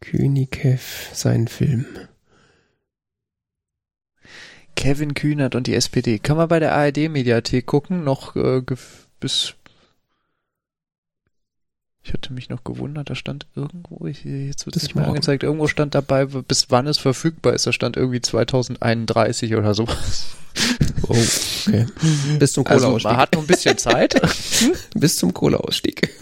Künikev, 0.00 1.10
sein 1.12 1.48
Film. 1.48 1.86
Kevin 4.74 5.14
Kühnert 5.14 5.54
und 5.54 5.66
die 5.66 5.74
SPD. 5.74 6.18
Kann 6.18 6.36
man 6.38 6.48
bei 6.48 6.58
der 6.58 6.74
ARD-Mediathek 6.74 7.66
gucken, 7.66 8.02
noch 8.02 8.34
äh, 8.34 8.62
bis. 9.20 9.54
Ich 12.02 12.14
hatte 12.14 12.32
mich 12.32 12.48
noch 12.48 12.64
gewundert, 12.64 13.10
da 13.10 13.14
stand 13.14 13.46
irgendwo, 13.54 14.06
jetzt 14.06 14.64
wird 14.64 14.74
es 14.74 14.84
nicht 14.84 14.94
mehr 14.94 15.06
angezeigt, 15.06 15.42
irgendwo 15.42 15.66
stand 15.66 15.94
dabei, 15.94 16.24
bis 16.24 16.70
wann 16.70 16.86
es 16.86 16.96
verfügbar 16.96 17.52
ist. 17.52 17.66
Da 17.66 17.72
stand 17.72 17.98
irgendwie 17.98 18.22
2031 18.22 19.54
oder 19.54 19.74
sowas. 19.74 20.34
Oh, 21.08 21.16
okay. 21.66 21.86
Bis 22.38 22.52
zum 22.52 22.64
Kohleausstieg. 22.64 23.06
Also 23.06 23.08
man 23.08 23.16
hat 23.16 23.34
noch 23.34 23.40
ein 23.42 23.46
bisschen 23.46 23.78
Zeit. 23.78 24.20
Bis 24.94 25.16
zum 25.16 25.32
Kohleausstieg. 25.32 26.14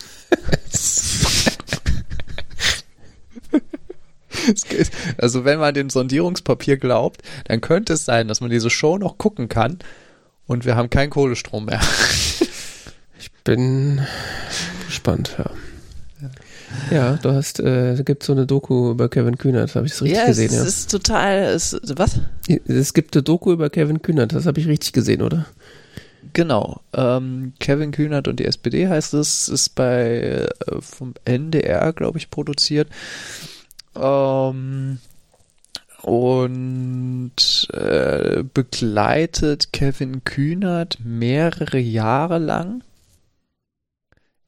also 5.19 5.45
wenn 5.45 5.59
man 5.59 5.75
dem 5.75 5.91
Sondierungspapier 5.91 6.77
glaubt, 6.77 7.23
dann 7.45 7.61
könnte 7.61 7.95
es 7.95 8.05
sein, 8.05 8.29
dass 8.29 8.41
man 8.41 8.51
diese 8.51 8.71
Show 8.71 8.99
noch 8.99 9.19
gucken 9.19 9.49
kann 9.49 9.79
und 10.47 10.65
wir 10.65 10.77
haben 10.77 10.91
keinen 10.91 11.11
Kohlestrom 11.11 11.67
mehr. 11.67 11.81
Ich 13.19 13.33
bin 13.45 14.07
gespannt, 14.87 15.35
ja. 15.39 15.51
Ja, 16.91 17.17
du 17.17 17.33
hast, 17.33 17.61
äh, 17.61 17.93
es 17.93 18.05
gibt 18.05 18.23
so 18.23 18.33
eine 18.33 18.47
Doku 18.47 18.91
über 18.91 19.09
Kevin 19.09 19.39
Kühnert, 19.39 19.75
habe 19.75 19.87
ich 19.87 19.93
es 19.93 20.03
richtig 20.03 20.19
ja, 20.19 20.27
gesehen, 20.27 20.47
es 20.47 20.55
ja. 20.55 20.63
Es 20.63 20.69
ist 20.69 20.91
total, 20.91 21.39
es, 21.45 21.81
was? 21.97 22.21
Es 22.67 22.95
gibt 22.95 23.15
eine 23.15 23.23
Doku 23.23 23.53
über 23.53 23.71
Kevin 23.71 24.03
Kühnert, 24.03 24.33
das 24.33 24.47
habe 24.47 24.61
ich 24.61 24.67
richtig 24.67 24.93
gesehen, 24.93 25.23
oder? 25.23 25.47
Genau. 26.33 26.81
Ähm, 26.93 27.53
Kevin 27.59 27.93
Kühnert 27.93 28.29
und 28.29 28.41
die 28.41 28.45
SPD 28.45 28.89
heißt 28.89 29.15
es, 29.15 29.49
ist 29.49 29.75
bei 29.75 30.49
äh, 30.67 30.81
vom 30.81 31.15
NDR, 31.25 31.93
glaube 31.93 32.19
ich, 32.19 32.31
produziert. 32.31 32.89
Ähm, 33.97 34.99
und 36.03 37.69
äh, 37.73 38.45
begleitet 38.55 39.73
Kevin 39.73 40.25
Kühnert 40.25 40.99
mehrere 41.05 41.79
Jahre 41.79 42.39
lang 42.39 42.83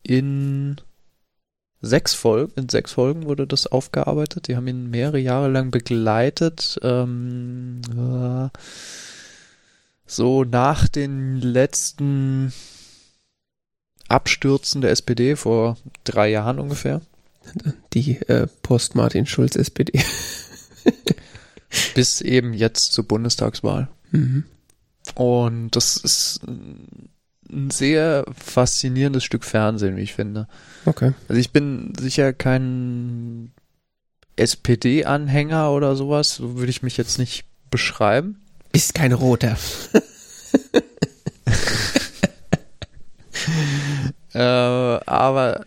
in 0.02 0.76
sechs 1.80 2.14
Folgen, 2.14 2.52
in 2.56 2.68
sechs 2.68 2.92
Folgen 2.92 3.24
wurde 3.24 3.46
das 3.46 3.66
aufgearbeitet. 3.66 4.48
Die 4.48 4.56
haben 4.56 4.66
ihn 4.66 4.90
mehrere 4.90 5.18
Jahre 5.18 5.48
lang 5.48 5.70
begleitet. 5.70 6.78
Ähm, 6.82 7.80
äh, 7.96 8.48
so 10.06 10.44
nach 10.44 10.88
den 10.88 11.40
letzten 11.40 12.52
Abstürzen 14.08 14.80
der 14.80 14.90
SPD 14.90 15.36
vor 15.36 15.76
drei 16.04 16.30
Jahren 16.30 16.58
ungefähr. 16.58 17.00
Die 17.94 18.16
äh, 18.28 18.46
Post-Martin 18.62 19.26
Schulz 19.26 19.56
SPD. 19.56 20.02
Bis 21.94 22.20
eben 22.20 22.52
jetzt 22.52 22.92
zur 22.92 23.04
Bundestagswahl. 23.04 23.88
Mhm. 24.10 24.44
Und 25.14 25.76
das 25.76 25.96
ist 25.96 26.40
ein 27.52 27.70
sehr 27.70 28.24
faszinierendes 28.36 29.24
Stück 29.24 29.44
Fernsehen, 29.44 29.96
wie 29.96 30.02
ich 30.02 30.14
finde. 30.14 30.48
Okay. 30.84 31.12
Also 31.28 31.40
ich 31.40 31.50
bin 31.50 31.92
sicher 31.98 32.32
kein 32.32 33.52
SPD-Anhänger 34.36 35.70
oder 35.70 35.96
sowas, 35.96 36.36
so 36.36 36.56
würde 36.56 36.70
ich 36.70 36.82
mich 36.82 36.96
jetzt 36.96 37.18
nicht 37.18 37.44
beschreiben. 37.70 38.40
Ist 38.72 38.94
kein 38.94 39.12
roter. 39.12 39.56
äh, 44.32 44.38
aber 44.38 45.66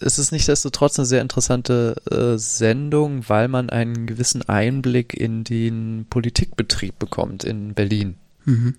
es 0.00 0.18
ist 0.18 0.32
nichtsdestotrotz 0.32 0.98
eine 0.98 1.06
sehr 1.06 1.22
interessante 1.22 1.96
äh, 2.10 2.38
Sendung, 2.38 3.28
weil 3.28 3.48
man 3.48 3.70
einen 3.70 4.06
gewissen 4.06 4.42
Einblick 4.42 5.14
in 5.14 5.44
den 5.44 6.06
Politikbetrieb 6.08 6.98
bekommt 6.98 7.44
in 7.44 7.74
Berlin. 7.74 8.16
Mhm. 8.44 8.74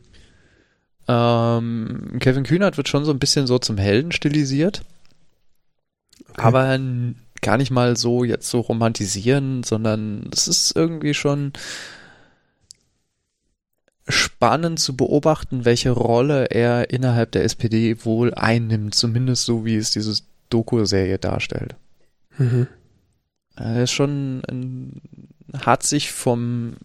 Ähm, 1.08 2.18
Kevin 2.20 2.44
Kühnert 2.44 2.78
wird 2.78 2.90
schon 2.90 3.06
so 3.06 3.12
ein 3.12 3.20
bisschen 3.20 3.48
so 3.48 3.60
zum 3.60 3.78
Helden 3.78 4.12
stilisiert. 4.12 4.84
Okay. 6.30 6.42
Aber 6.42 6.80
gar 7.42 7.58
nicht 7.58 7.72
mal 7.72 7.96
so 7.96 8.24
jetzt 8.24 8.50
so 8.50 8.62
romantisieren, 8.62 9.64
sondern 9.64 10.30
es 10.34 10.48
ist 10.48 10.76
irgendwie 10.76 11.14
schon 11.14 11.54
spannend 14.08 14.80
zu 14.80 14.96
beobachten, 14.96 15.66
welche 15.66 15.92
Rolle 15.92 16.46
er 16.46 16.90
innerhalb 16.90 17.32
der 17.32 17.44
SPD 17.44 18.06
wohl 18.06 18.34
einnimmt, 18.34 18.96
zumindest 18.96 19.46
so 19.46 19.66
wie 19.66 19.76
es 19.76 19.92
diese 19.92 20.22
Doku-Serie 20.50 21.18
darstellt. 21.18 21.76
Mhm. 22.38 22.68
Er 23.56 23.84
ist 23.84 23.92
schon 23.92 24.44
ein, 24.50 25.02
hat 25.58 25.84
sich 25.84 26.12
vom 26.12 26.76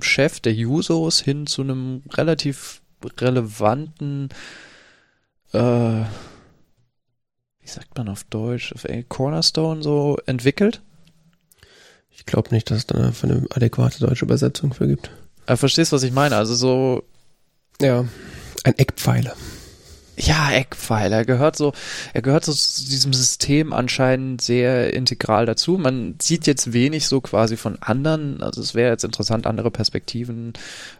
Chef 0.00 0.40
der 0.40 0.54
Jusos 0.54 1.20
hin 1.20 1.46
zu 1.46 1.62
einem 1.62 2.02
relativ 2.12 2.80
relevanten, 3.18 4.28
äh, 5.52 5.58
wie 7.60 7.68
sagt 7.68 7.96
man 7.96 8.08
auf 8.08 8.24
Deutsch, 8.24 8.72
auf 8.72 8.86
Cornerstone 9.08 9.82
so 9.82 10.18
entwickelt? 10.26 10.82
Ich 12.10 12.26
glaube 12.26 12.50
nicht, 12.54 12.70
dass 12.70 12.78
es 12.78 12.86
da 12.86 12.96
eine 13.22 13.46
adäquate 13.50 14.00
deutsche 14.00 14.24
Übersetzung 14.24 14.72
für 14.72 14.86
gibt. 14.86 15.10
Aber 15.46 15.56
verstehst, 15.56 15.92
was 15.92 16.02
ich 16.02 16.12
meine? 16.12 16.36
Also 16.36 16.54
so. 16.54 17.04
Ja, 17.80 18.04
ein 18.64 18.78
Eckpfeiler. 18.78 19.34
Ja, 20.16 20.52
Eckpfeiler. 20.52 21.18
Er 21.18 21.24
gehört 21.24 21.56
so, 21.56 21.72
er 22.12 22.22
gehört 22.22 22.44
so 22.44 22.52
zu 22.52 22.84
diesem 22.84 23.12
System 23.12 23.72
anscheinend 23.72 24.40
sehr 24.42 24.94
integral 24.94 25.44
dazu. 25.44 25.76
Man 25.76 26.14
sieht 26.22 26.46
jetzt 26.46 26.72
wenig 26.72 27.08
so 27.08 27.20
quasi 27.20 27.56
von 27.56 27.78
anderen, 27.80 28.42
also 28.42 28.60
es 28.60 28.74
wäre 28.74 28.90
jetzt 28.90 29.04
interessant, 29.04 29.46
andere 29.46 29.70
Perspektiven 29.70 30.52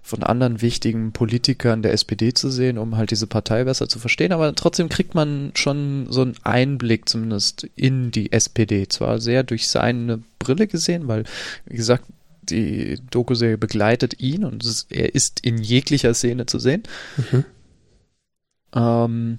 von 0.03 0.23
anderen 0.25 0.63
wichtigen 0.63 1.13
Politikern 1.13 1.83
der 1.83 1.93
SPD 1.93 2.35
zu 2.35 2.51
sehen, 2.51 2.77
um 2.77 2.97
halt 2.97 3.13
diese 3.13 3.27
Partei 3.27 3.65
besser 3.65 3.89
zu 3.89 3.99
verstehen. 3.99 4.33
Aber 4.33 4.55
trotzdem 4.55 4.89
kriegt 4.89 5.15
man 5.15 5.53
schon 5.55 6.07
so 6.11 6.23
einen 6.23 6.37
Einblick 6.43 7.09
zumindest 7.09 7.69
in 7.77 8.11
die 8.11 8.33
SPD. 8.33 8.89
Zwar 8.89 9.21
sehr 9.21 9.45
durch 9.45 9.69
seine 9.69 10.23
Brille 10.41 10.67
gesehen, 10.67 11.07
weil, 11.07 11.25
wie 11.67 11.77
gesagt, 11.77 12.05
die 12.43 12.99
Doku-Serie 13.11 13.59
begleitet 13.59 14.21
ihn 14.21 14.45
und 14.45 14.65
ist, 14.65 14.91
er 14.91 15.15
ist 15.15 15.41
in 15.41 15.59
jeglicher 15.59 16.15
Szene 16.15 16.47
zu 16.47 16.59
sehen. 16.59 16.83
Mhm. 17.17 17.45
Ähm, 18.75 19.39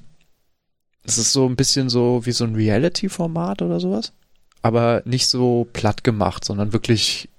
Es 1.03 1.17
ist 1.17 1.33
so 1.33 1.45
ein 1.47 1.55
bisschen 1.55 1.89
so 1.89 2.25
wie 2.25 2.31
so 2.31 2.45
ein 2.45 2.55
Reality-Format 2.55 3.61
oder 3.61 3.79
sowas. 3.79 4.11
Aber 4.61 5.03
nicht 5.05 5.27
so 5.27 5.67
platt 5.73 6.03
gemacht, 6.03 6.43
sondern 6.43 6.73
wirklich 6.73 7.29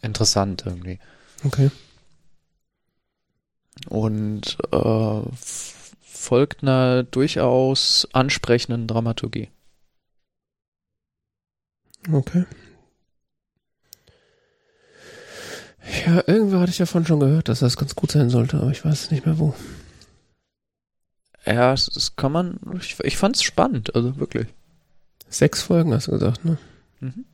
interessant 0.00 0.62
irgendwie. 0.64 0.98
Okay. 1.44 1.70
Und 3.88 4.56
äh, 4.72 5.20
folgt 6.02 6.62
einer 6.62 7.02
durchaus 7.02 8.08
ansprechenden 8.12 8.86
Dramaturgie. 8.86 9.48
Okay. 12.10 12.44
Ja, 16.06 16.22
irgendwo 16.26 16.58
hatte 16.58 16.70
ich 16.70 16.78
davon 16.78 17.06
schon 17.06 17.20
gehört, 17.20 17.48
dass 17.48 17.60
das 17.60 17.76
ganz 17.76 17.94
gut 17.94 18.10
sein 18.12 18.30
sollte, 18.30 18.56
aber 18.58 18.70
ich 18.70 18.84
weiß 18.84 19.10
nicht 19.10 19.24
mehr 19.26 19.38
wo. 19.38 19.54
Ja, 21.46 21.72
das, 21.72 22.16
kann 22.16 22.32
man, 22.32 22.58
ich, 22.80 22.98
ich 23.04 23.16
fand 23.16 23.36
es 23.36 23.42
spannend, 23.42 23.94
also 23.94 24.18
wirklich. 24.18 24.48
Sechs 25.28 25.62
Folgen 25.62 25.94
hast 25.94 26.08
du 26.08 26.12
gesagt, 26.12 26.44
ne? 26.44 26.58
Mhm. 27.00 27.24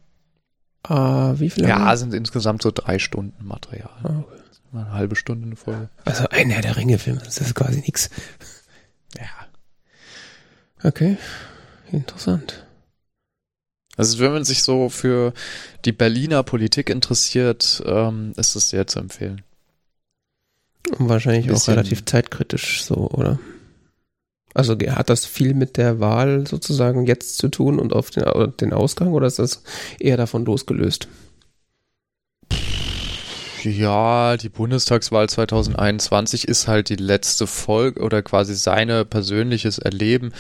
Ah, 0.83 1.35
wie 1.37 1.51
viele? 1.51 1.69
Ja, 1.69 1.97
sind 1.97 2.13
insgesamt 2.13 2.63
so 2.63 2.71
drei 2.73 2.99
Stunden 2.99 3.47
Material. 3.47 3.91
Ah, 4.03 4.19
okay. 4.19 4.43
Mal 4.73 4.85
eine 4.85 4.93
halbe 4.93 5.17
Stunde 5.17 5.47
eine 5.47 5.57
Folge. 5.57 5.91
Also 6.07 6.29
ein 6.31 6.49
Herr 6.49 6.63
der 6.63 6.77
Ringe-Film, 6.77 7.19
das 7.23 7.39
ist 7.39 7.55
quasi 7.55 7.81
nix. 7.81 8.09
Ja. 9.19 9.29
Okay, 10.83 11.19
interessant. 11.91 12.67
Also 13.97 14.19
wenn 14.19 14.33
man 14.33 14.45
sich 14.45 14.63
so 14.63 14.89
für 14.89 15.35
die 15.85 15.93
Berliner 15.93 16.43
Politik 16.43 16.89
interessiert, 16.89 17.83
ähm, 17.85 18.33
ist 18.37 18.57
es 18.57 18.71
sehr 18.71 18.87
zu 18.87 18.99
empfehlen. 18.99 19.43
Und 20.99 21.11
wahrscheinlich 21.11 21.51
auch 21.51 21.69
relativ 21.69 22.07
zeitkritisch 22.07 22.83
so, 22.83 23.11
oder? 23.11 23.39
Also 24.55 24.75
hat 24.75 25.11
das 25.11 25.25
viel 25.25 25.55
mit 25.55 25.77
der 25.77 26.01
Wahl 26.01 26.47
sozusagen 26.47 27.07
jetzt 27.07 27.39
zu 27.39 27.49
tun 27.49 27.79
und 27.79 27.93
auf 27.93 28.11
den, 28.11 28.25
äh, 28.25 28.49
den 28.49 28.73
Ausgang 28.73 29.13
oder 29.13 29.27
ist 29.27 29.39
das 29.39 29.63
eher 29.99 30.17
davon 30.17 30.45
losgelöst? 30.45 31.09
Ja, 33.65 34.37
die 34.37 34.49
Bundestagswahl 34.49 35.29
2021 35.29 36.49
ist 36.49 36.67
halt 36.67 36.89
die 36.89 36.97
letzte 36.97 37.47
Folge 37.47 38.01
oder 38.01 38.23
quasi 38.23 38.55
seine 38.55 39.05
persönliches 39.05 39.79
Erleben 39.79 40.33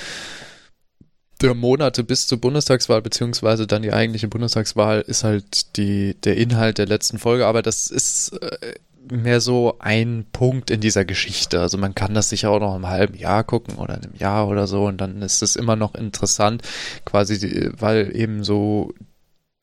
der 1.40 1.54
Monate 1.54 2.04
bis 2.04 2.26
zur 2.26 2.40
Bundestagswahl, 2.40 3.02
beziehungsweise 3.02 3.66
dann 3.66 3.82
die 3.82 3.92
eigentliche 3.92 4.28
Bundestagswahl, 4.28 5.00
ist 5.00 5.24
halt 5.24 5.76
die, 5.76 6.14
der 6.22 6.36
Inhalt 6.36 6.78
der 6.78 6.86
letzten 6.86 7.18
Folge, 7.18 7.46
aber 7.46 7.62
das 7.62 7.88
ist 7.88 8.32
äh, 8.40 8.74
mehr 9.10 9.40
so 9.40 9.76
ein 9.78 10.26
Punkt 10.32 10.70
in 10.70 10.80
dieser 10.80 11.04
Geschichte. 11.04 11.60
Also 11.60 11.78
man 11.78 11.94
kann 11.94 12.14
das 12.14 12.28
sicher 12.28 12.50
auch 12.50 12.60
noch 12.60 12.76
im 12.76 12.88
halben 12.88 13.14
Jahr 13.14 13.44
gucken 13.44 13.76
oder 13.76 13.96
in 13.96 14.04
einem 14.04 14.14
Jahr 14.16 14.48
oder 14.48 14.66
so 14.66 14.86
und 14.86 15.00
dann 15.00 15.22
ist 15.22 15.42
es 15.42 15.56
immer 15.56 15.76
noch 15.76 15.94
interessant, 15.94 16.62
quasi, 17.04 17.70
weil 17.78 18.14
eben 18.14 18.44
so 18.44 18.94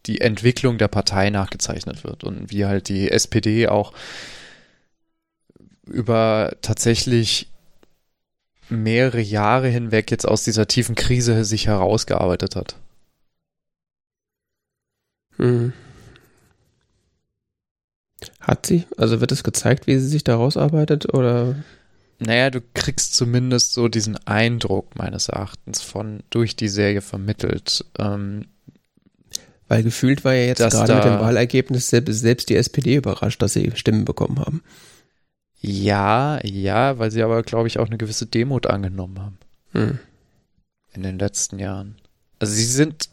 die 0.06 0.22
Entwicklung 0.22 0.78
der 0.78 0.88
Partei 0.88 1.30
nachgezeichnet 1.30 2.04
wird 2.04 2.24
und 2.24 2.52
wie 2.52 2.66
halt 2.66 2.90
die 2.90 3.12
SPD 3.12 3.68
auch 3.68 3.94
über 5.86 6.56
tatsächlich 6.62 7.48
mehrere 8.70 9.22
Jahre 9.22 9.68
hinweg 9.68 10.12
jetzt 10.12 10.28
aus 10.28 10.44
dieser 10.44 10.68
tiefen 10.68 10.96
Krise 10.96 11.44
sich 11.44 11.68
herausgearbeitet 11.68 12.56
hat. 12.56 12.76
Hm. 15.38 15.74
Hat 18.40 18.66
sie? 18.66 18.86
Also 18.98 19.22
wird 19.22 19.32
es 19.32 19.44
gezeigt, 19.44 19.88
wie 19.88 19.98
sie 19.98 20.08
sich 20.08 20.24
da 20.24 20.36
rausarbeitet 20.36 21.14
oder? 21.14 21.56
Naja, 22.20 22.50
du 22.50 22.62
kriegst 22.74 23.16
zumindest 23.16 23.74
so 23.74 23.88
diesen 23.88 24.18
Eindruck 24.28 24.98
meines 24.98 25.30
Erachtens 25.30 25.82
von 25.82 26.22
durch 26.30 26.56
die 26.56 26.68
Serie 26.68 27.02
vermittelt. 27.02 27.86
Ähm, 27.98 28.46
Weil 29.68 29.84
gefühlt 29.84 30.26
war 30.26 30.34
ja 30.34 30.46
jetzt 30.46 30.60
Dass 30.60 30.74
gerade 30.74 30.96
mit 30.96 31.04
dem 31.06 31.20
Wahlergebnis 31.20 31.90
selbst, 31.90 32.20
selbst 32.20 32.50
die 32.50 32.56
SPD 32.56 32.96
überrascht, 32.96 33.42
dass 33.42 33.54
sie 33.54 33.72
Stimmen 33.76 34.04
bekommen 34.06 34.40
haben. 34.40 34.64
ja, 35.62 36.40
ja, 36.46 36.98
weil 37.00 37.12
sie 37.12 37.24
aber, 37.24 37.42
glaube 37.44 37.68
ich, 37.68 37.80
auch 37.80 37.88
eine 37.88 37.98
gewisse 37.98 38.26
Demut 38.26 38.68
angenommen 38.68 39.20
haben. 39.20 39.38
Hm. 39.72 40.00
in 40.94 41.04
den 41.04 41.20
letzten 41.20 41.60
Jahren. 41.60 41.96
Also 42.40 42.54
sie 42.54 42.64
sind. 42.66 43.10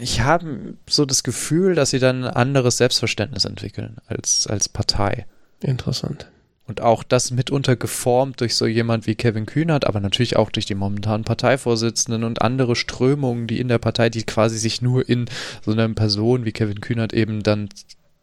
Ich 0.00 0.20
habe 0.20 0.74
so 0.88 1.04
das 1.04 1.22
Gefühl, 1.22 1.74
dass 1.74 1.90
sie 1.90 1.98
dann 1.98 2.24
ein 2.24 2.34
anderes 2.34 2.78
Selbstverständnis 2.78 3.44
entwickeln 3.44 3.96
als, 4.06 4.46
als 4.46 4.68
Partei. 4.68 5.26
Interessant. 5.60 6.28
Und 6.66 6.80
auch 6.80 7.02
das 7.02 7.30
mitunter 7.30 7.76
geformt 7.76 8.40
durch 8.40 8.56
so 8.56 8.66
jemand 8.66 9.06
wie 9.06 9.14
Kevin 9.14 9.44
Kühnert, 9.44 9.86
aber 9.86 10.00
natürlich 10.00 10.36
auch 10.36 10.50
durch 10.50 10.64
die 10.64 10.74
momentanen 10.74 11.24
Parteivorsitzenden 11.24 12.24
und 12.24 12.40
andere 12.40 12.74
Strömungen, 12.74 13.46
die 13.46 13.60
in 13.60 13.68
der 13.68 13.78
Partei, 13.78 14.08
die 14.08 14.22
quasi 14.22 14.58
sich 14.58 14.80
nur 14.80 15.06
in 15.06 15.26
so 15.62 15.72
einer 15.72 15.88
Person 15.90 16.46
wie 16.46 16.52
Kevin 16.52 16.80
Kühnert 16.80 17.12
eben 17.12 17.42
dann 17.42 17.68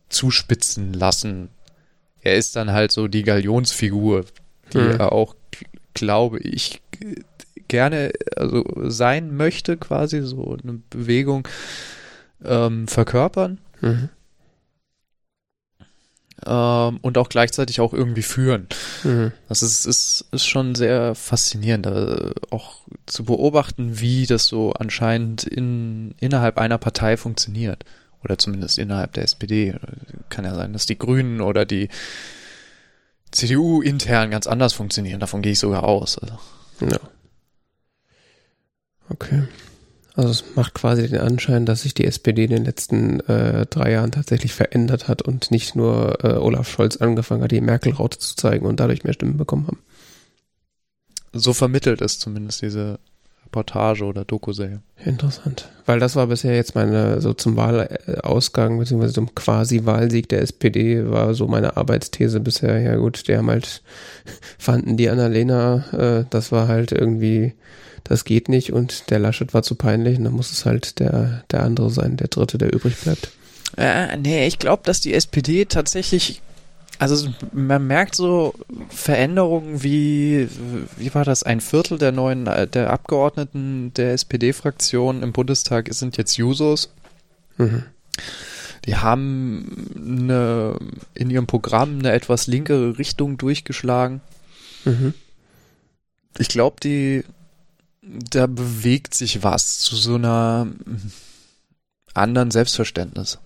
zuspitzen 0.10 0.94
lassen. 0.94 1.50
Er 2.22 2.36
ist 2.36 2.56
dann 2.56 2.72
halt 2.72 2.92
so 2.92 3.08
die 3.08 3.24
Galionsfigur, 3.24 4.26
die 4.74 4.80
Mhm. 4.80 5.00
er 5.00 5.12
auch, 5.12 5.36
glaube 5.94 6.40
ich, 6.40 6.82
gerne 7.72 8.12
also 8.36 8.64
sein 8.90 9.36
möchte, 9.36 9.78
quasi 9.78 10.22
so 10.22 10.58
eine 10.62 10.82
Bewegung 10.90 11.48
ähm, 12.44 12.88
verkörpern 12.88 13.60
Mhm. 13.82 14.10
ähm, 16.46 17.00
und 17.02 17.18
auch 17.18 17.30
gleichzeitig 17.30 17.80
auch 17.82 17.94
irgendwie 17.94 18.22
führen. 18.22 18.68
Mhm. 19.04 19.32
Das 19.48 19.64
ist, 19.64 19.86
ist, 19.86 20.26
ist 20.32 20.46
schon 20.46 20.76
sehr 20.76 21.16
faszinierend, 21.16 21.88
äh, 21.88 22.32
auch 22.52 22.82
zu 23.06 23.24
beobachten, 23.24 24.00
wie 24.00 24.26
das 24.28 24.46
so 24.46 24.74
anscheinend 24.74 25.44
in, 25.44 26.14
innerhalb 26.20 26.58
einer 26.58 26.78
Partei 26.78 27.18
funktioniert. 27.18 27.86
Oder 28.24 28.38
zumindest 28.38 28.78
innerhalb 28.78 29.14
der 29.14 29.24
SPD. 29.24 29.74
Kann 30.30 30.46
ja 30.46 30.54
sein, 30.54 30.74
dass 30.74 30.86
die 30.86 31.00
Grünen 31.00 31.42
oder 31.42 31.66
die 31.66 31.90
CDU 33.32 33.82
intern 33.82 34.30
ganz 34.30 34.46
anders 34.46 34.74
funktionieren. 34.74 35.20
Davon 35.20 35.42
gehe 35.42 35.54
ich 35.54 35.60
sogar 35.60 35.84
aus. 35.86 36.20
Also, 36.20 36.38
Ja. 36.82 37.00
Okay. 39.12 39.44
Also 40.16 40.30
es 40.30 40.44
macht 40.56 40.74
quasi 40.74 41.08
den 41.08 41.22
Anschein, 41.22 41.66
dass 41.66 41.84
sich 41.84 41.94
die 41.94 42.06
SPD 42.06 42.44
in 42.44 42.52
den 42.52 42.66
letzten 42.66 43.22
äh, 43.22 43.66
drei 43.68 43.92
Jahren 43.92 44.12
tatsächlich 44.12 44.54
verändert 44.54 45.08
hat 45.08 45.22
und 45.22 45.52
nicht 45.52 45.76
nur 45.76 46.24
äh, 46.24 46.34
Olaf 46.34 46.70
Scholz 46.70 46.98
angefangen 46.98 47.44
hat, 47.44 47.52
die 47.52 47.62
Merkel-Raute 47.62 48.20
zu 48.20 48.36
zeigen 48.36 48.66
und 48.66 48.80
dadurch 48.80 49.04
mehr 49.04 49.14
Stimmen 49.14 49.38
bekommen 49.38 49.68
haben. 49.68 49.80
so 51.34 51.54
vermittelt 51.54 52.02
es 52.02 52.20
zumindest 52.20 52.62
diese 52.62 53.00
Reportage 53.46 54.06
oder 54.06 54.24
Doku-Serie. 54.24 54.82
Interessant. 55.04 55.70
Weil 55.86 56.00
das 56.00 56.16
war 56.16 56.28
bisher 56.28 56.56
jetzt 56.56 56.76
meine, 56.76 57.20
so 57.20 57.34
zum 57.34 57.58
Wahlausgang, 57.58 58.80
beziehungsweise 58.80 59.14
zum 59.14 59.36
quasi-Wahlsieg 59.36 60.30
der 60.30 60.42
SPD, 60.42 61.10
war 61.10 61.34
so 61.34 61.48
meine 61.48 61.76
Arbeitsthese 61.76 62.40
bisher. 62.40 62.80
Ja 62.80 62.96
gut, 62.96 63.28
die 63.28 63.36
haben 63.36 63.50
halt, 63.50 63.82
fanden 64.58 64.96
die 64.96 65.10
Annalena, 65.10 65.86
äh, 65.92 66.26
das 66.30 66.52
war 66.52 66.68
halt 66.68 66.92
irgendwie, 66.94 67.54
das 68.04 68.26
geht 68.26 68.50
nicht 68.50 68.74
und 68.74 69.10
der 69.10 69.20
Laschet 69.20 69.54
war 69.54 69.64
zu 69.64 69.76
peinlich 69.76 70.18
und 70.18 70.26
dann 70.26 70.34
muss 70.34 70.52
es 70.52 70.66
halt 70.66 71.00
der, 71.00 71.44
der 71.52 71.64
andere 71.64 71.90
sein, 71.90 72.18
der 72.18 72.28
Dritte, 72.28 72.58
der 72.58 72.74
übrig 72.74 72.98
bleibt. 72.98 73.32
Äh, 73.78 74.18
nee, 74.18 74.48
ich 74.48 74.60
glaube, 74.60 74.84
dass 74.86 75.02
die 75.02 75.14
SPD 75.14 75.66
tatsächlich, 75.66 76.42
also 77.00 77.30
man 77.54 77.88
merkt 77.88 78.16
so 78.16 78.54
Veränderungen 78.90 79.82
wie, 79.82 80.50
wie 80.98 81.14
war 81.14 81.24
das, 81.24 81.44
ein 81.44 81.62
Viertel 81.62 81.98
der 81.98 82.12
neuen, 82.12 82.48
äh, 82.48 82.68
der 82.68 82.92
Abgeordneten 82.92 83.94
der 83.96 84.14
SPD-Fraktion 84.14 85.24
im 85.24 85.32
Bundestag 85.32 85.94
sind 85.94 86.18
jetzt 86.18 86.36
Jusos. 86.38 86.94
Mhm. 87.58 87.84
Die 88.86 88.96
haben 88.96 89.92
eine, 89.96 90.76
in 91.14 91.30
ihrem 91.30 91.48
Programm 91.48 92.00
eine 92.00 92.12
etwas 92.12 92.48
linkere 92.48 92.98
Richtung 92.98 93.38
durchgeschlagen. 93.38 94.22
Mhm. 94.86 95.14
Ich 96.38 96.50
glaube, 96.50 96.78
die, 96.82 97.24
da 98.30 98.48
bewegt 98.48 99.14
sich 99.14 99.44
was 99.44 99.80
zu 99.80 99.96
so 99.96 100.16
einer 100.16 100.68
anderen 102.14 102.52
Selbstverständnis. 102.52 103.40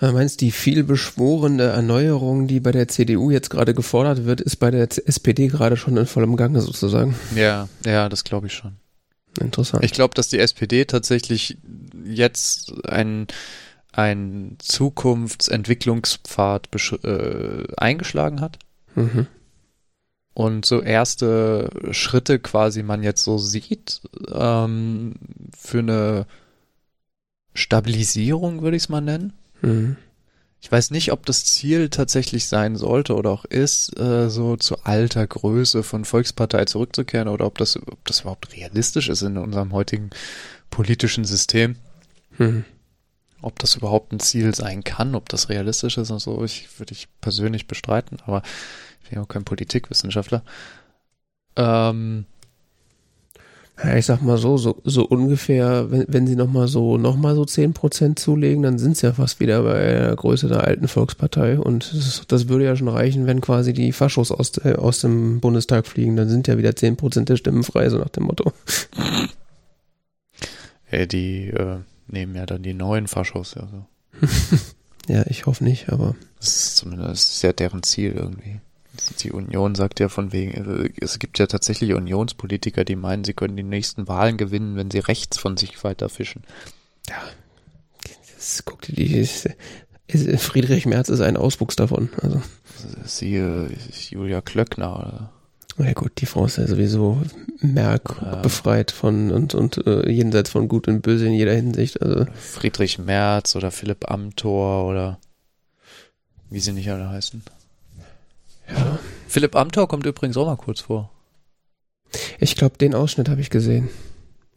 Du 0.00 0.10
meinst, 0.12 0.40
die 0.40 0.50
viel 0.50 0.82
beschworene 0.82 1.64
Erneuerung, 1.64 2.46
die 2.46 2.60
bei 2.60 2.72
der 2.72 2.88
CDU 2.88 3.30
jetzt 3.30 3.50
gerade 3.50 3.74
gefordert 3.74 4.24
wird, 4.24 4.40
ist 4.40 4.56
bei 4.56 4.70
der 4.70 4.88
SPD 5.06 5.48
gerade 5.48 5.76
schon 5.76 5.98
in 5.98 6.06
vollem 6.06 6.36
Gange 6.36 6.62
sozusagen. 6.62 7.14
Ja, 7.34 7.68
ja, 7.84 8.08
das 8.08 8.24
glaube 8.24 8.46
ich 8.46 8.54
schon. 8.54 8.76
Interessant. 9.38 9.84
Ich 9.84 9.92
glaube, 9.92 10.14
dass 10.14 10.28
die 10.28 10.38
SPD 10.38 10.86
tatsächlich 10.86 11.58
jetzt 12.04 12.72
ein, 12.86 13.26
ein 13.92 14.56
Zukunftsentwicklungspfad 14.58 16.70
äh, 17.04 17.64
eingeschlagen 17.76 18.40
hat 18.40 18.58
mhm. 18.94 19.26
Und 20.38 20.64
so 20.64 20.80
erste 20.80 21.68
Schritte 21.90 22.38
quasi 22.38 22.84
man 22.84 23.02
jetzt 23.02 23.24
so 23.24 23.38
sieht 23.38 24.02
ähm, 24.32 25.16
für 25.58 25.80
eine 25.80 26.26
Stabilisierung, 27.54 28.62
würde 28.62 28.76
ich 28.76 28.84
es 28.84 28.88
mal 28.88 29.00
nennen. 29.00 29.32
Mhm. 29.62 29.96
Ich 30.60 30.70
weiß 30.70 30.92
nicht, 30.92 31.10
ob 31.10 31.26
das 31.26 31.44
Ziel 31.44 31.88
tatsächlich 31.88 32.46
sein 32.46 32.76
sollte 32.76 33.16
oder 33.16 33.30
auch 33.30 33.46
ist, 33.46 33.98
äh, 33.98 34.30
so 34.30 34.56
zu 34.56 34.84
alter 34.84 35.26
Größe 35.26 35.82
von 35.82 36.04
Volkspartei 36.04 36.66
zurückzukehren 36.66 37.26
oder 37.26 37.44
ob 37.44 37.58
das, 37.58 37.76
ob 37.76 38.04
das 38.04 38.20
überhaupt 38.20 38.54
realistisch 38.54 39.08
ist 39.08 39.22
in 39.22 39.38
unserem 39.38 39.72
heutigen 39.72 40.10
politischen 40.70 41.24
System. 41.24 41.74
Hm. 42.36 42.64
Ob 43.42 43.58
das 43.58 43.74
überhaupt 43.74 44.12
ein 44.12 44.20
Ziel 44.20 44.54
sein 44.54 44.84
kann, 44.84 45.16
ob 45.16 45.28
das 45.30 45.48
realistisch 45.48 45.98
ist 45.98 46.12
und 46.12 46.20
so, 46.20 46.44
ich 46.44 46.78
würde 46.78 46.92
ich 46.92 47.08
persönlich 47.20 47.66
bestreiten, 47.66 48.18
aber 48.24 48.42
ich 49.08 49.14
bin 49.14 49.22
auch 49.22 49.28
kein 49.28 49.44
Politikwissenschaftler. 49.44 50.42
Ähm, 51.56 52.26
Ja, 53.82 53.96
ich 53.96 54.06
sag 54.06 54.22
mal 54.22 54.36
so, 54.38 54.56
so, 54.58 54.80
so 54.84 55.06
ungefähr, 55.06 55.90
wenn, 55.90 56.04
wenn 56.08 56.26
sie 56.26 56.34
nochmal 56.36 56.66
so, 56.68 56.98
noch 56.98 57.16
mal 57.16 57.34
so 57.36 57.42
10% 57.44 58.18
zulegen, 58.18 58.62
dann 58.64 58.78
sind 58.78 58.96
sie 58.96 59.06
ja 59.06 59.12
fast 59.12 59.38
wieder 59.38 59.62
bei 59.62 59.78
der 59.78 60.16
Größe 60.16 60.48
der 60.48 60.64
alten 60.64 60.88
Volkspartei. 60.88 61.58
Und 61.58 61.94
das, 61.94 62.22
das 62.26 62.48
würde 62.48 62.64
ja 62.64 62.74
schon 62.76 62.88
reichen, 62.88 63.26
wenn 63.26 63.40
quasi 63.40 63.72
die 63.72 63.92
Faschos 63.92 64.32
aus, 64.32 64.58
äh, 64.58 64.74
aus 64.74 65.00
dem 65.00 65.40
Bundestag 65.40 65.86
fliegen. 65.86 66.16
Dann 66.16 66.28
sind 66.28 66.48
ja 66.48 66.58
wieder 66.58 66.70
10% 66.70 67.24
der 67.24 67.36
Stimmen 67.36 67.62
frei, 67.62 67.88
so 67.88 67.98
nach 67.98 68.08
dem 68.10 68.24
Motto. 68.24 68.52
ey, 70.90 71.06
die 71.08 71.48
äh, 71.48 71.78
nehmen 72.08 72.34
ja 72.34 72.44
dann 72.46 72.62
die 72.62 72.74
neuen 72.74 73.06
Faschos, 73.06 73.54
ja 73.54 73.66
so. 73.68 73.86
Ja, 75.08 75.24
ich 75.26 75.46
hoffe 75.46 75.64
nicht, 75.64 75.88
aber 75.90 76.16
Das 76.38 76.48
ist 76.48 76.76
zumindest 76.76 77.10
das 77.10 77.30
ist 77.30 77.42
ja 77.42 77.52
deren 77.54 77.82
Ziel 77.82 78.12
irgendwie. 78.12 78.60
Die 79.20 79.32
Union 79.32 79.74
sagt 79.74 80.00
ja 80.00 80.08
von 80.08 80.32
wegen, 80.32 80.52
äh, 80.84 80.90
es 81.00 81.18
gibt 81.18 81.38
ja 81.38 81.46
tatsächlich 81.46 81.92
Unionspolitiker, 81.94 82.84
die 82.84 82.96
meinen, 82.96 83.24
sie 83.24 83.34
können 83.34 83.56
die 83.56 83.62
nächsten 83.62 84.08
Wahlen 84.08 84.36
gewinnen, 84.36 84.76
wenn 84.76 84.90
sie 84.90 84.98
rechts 84.98 85.38
von 85.38 85.56
sich 85.56 85.82
weiter 85.84 86.08
fischen. 86.08 86.42
das, 88.36 88.62
guck 88.64 88.82
dir 88.82 88.94
die, 88.94 89.26
Friedrich 90.38 90.86
Merz 90.86 91.08
ist 91.10 91.20
ein 91.20 91.36
Auswuchs 91.36 91.76
davon. 91.76 92.08
Also, 92.22 92.42
Siehe 93.04 93.70
Julia 94.10 94.40
Klöckner. 94.40 95.30
ja 95.78 95.92
gut, 95.92 96.12
die 96.18 96.26
Frau 96.26 96.46
ist 96.46 96.56
ja 96.58 96.66
sowieso 96.66 97.20
Merk 97.60 98.16
Ja. 98.22 98.36
befreit 98.36 98.90
von 98.90 99.30
und, 99.30 99.54
und 99.54 99.84
äh, 99.86 100.08
jenseits 100.10 100.50
von 100.50 100.68
Gut 100.68 100.88
und 100.88 101.02
Böse 101.02 101.26
in 101.26 101.32
jeder 101.34 101.54
Hinsicht. 101.54 102.00
Also, 102.00 102.20
Oder 102.22 102.32
Friedrich 102.32 102.98
Merz 102.98 103.54
oder 103.56 103.70
Philipp 103.70 104.10
Amthor 104.10 104.86
oder 104.88 105.18
wie 106.50 106.60
sie 106.60 106.72
nicht 106.72 106.90
alle 106.90 107.08
heißen. 107.10 107.42
Ja. 108.70 108.98
Philipp 109.28 109.54
Amthor 109.56 109.88
kommt 109.88 110.06
übrigens 110.06 110.36
auch 110.36 110.46
mal 110.46 110.56
kurz 110.56 110.80
vor. 110.80 111.10
Ich 112.38 112.56
glaube, 112.56 112.78
den 112.78 112.94
Ausschnitt 112.94 113.28
habe 113.28 113.40
ich 113.40 113.50
gesehen. 113.50 113.88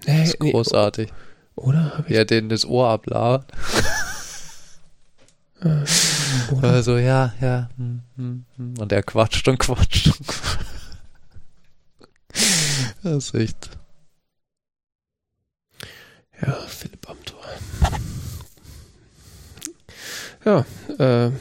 Das 0.05 0.07
Nee, 0.07 0.23
ist 0.23 0.39
nee, 0.41 0.51
großartig. 0.51 1.11
oder? 1.55 1.97
Hab 1.97 2.09
ich, 2.09 2.15
Ja, 2.15 2.23
den 2.23 2.49
das 2.49 2.65
Ohr 2.65 2.87
ablabert. 2.89 3.51
äh, 5.61 5.83
oder? 6.55 6.69
Also, 6.69 6.97
ja, 6.97 7.33
ja. 7.41 7.69
hm, 7.77 8.01
hm, 8.15 8.45
hm. 8.55 8.73
Und 8.79 8.91
er 8.91 9.03
quatscht 9.03 9.47
und 9.47 9.57
quatscht 9.59 10.07
und 10.07 10.27
quatscht. 10.27 10.65
Das 13.03 13.25
ist 13.25 13.35
echt. 13.35 13.69
Ja, 16.41 16.53
Philipp 16.67 17.07
Amthor. 17.09 17.39
Ja, 20.45 20.65
äh, 21.27 21.31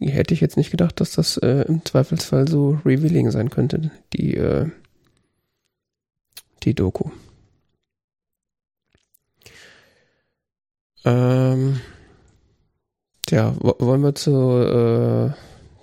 hätte 0.00 0.34
ich 0.34 0.40
jetzt 0.40 0.56
nicht 0.56 0.70
gedacht, 0.70 1.00
dass 1.00 1.12
das 1.12 1.36
äh, 1.38 1.62
im 1.68 1.84
Zweifelsfall 1.84 2.48
so 2.48 2.78
revealing 2.84 3.30
sein 3.30 3.50
könnte, 3.50 3.90
die, 4.12 4.36
äh, 4.36 4.66
die 6.62 6.74
Doku. 6.74 7.10
Ähm, 11.04 11.80
ja, 13.30 13.54
wo- 13.60 13.76
wollen 13.78 14.02
wir 14.02 14.14
zu, 14.14 14.30
äh, 14.32 15.30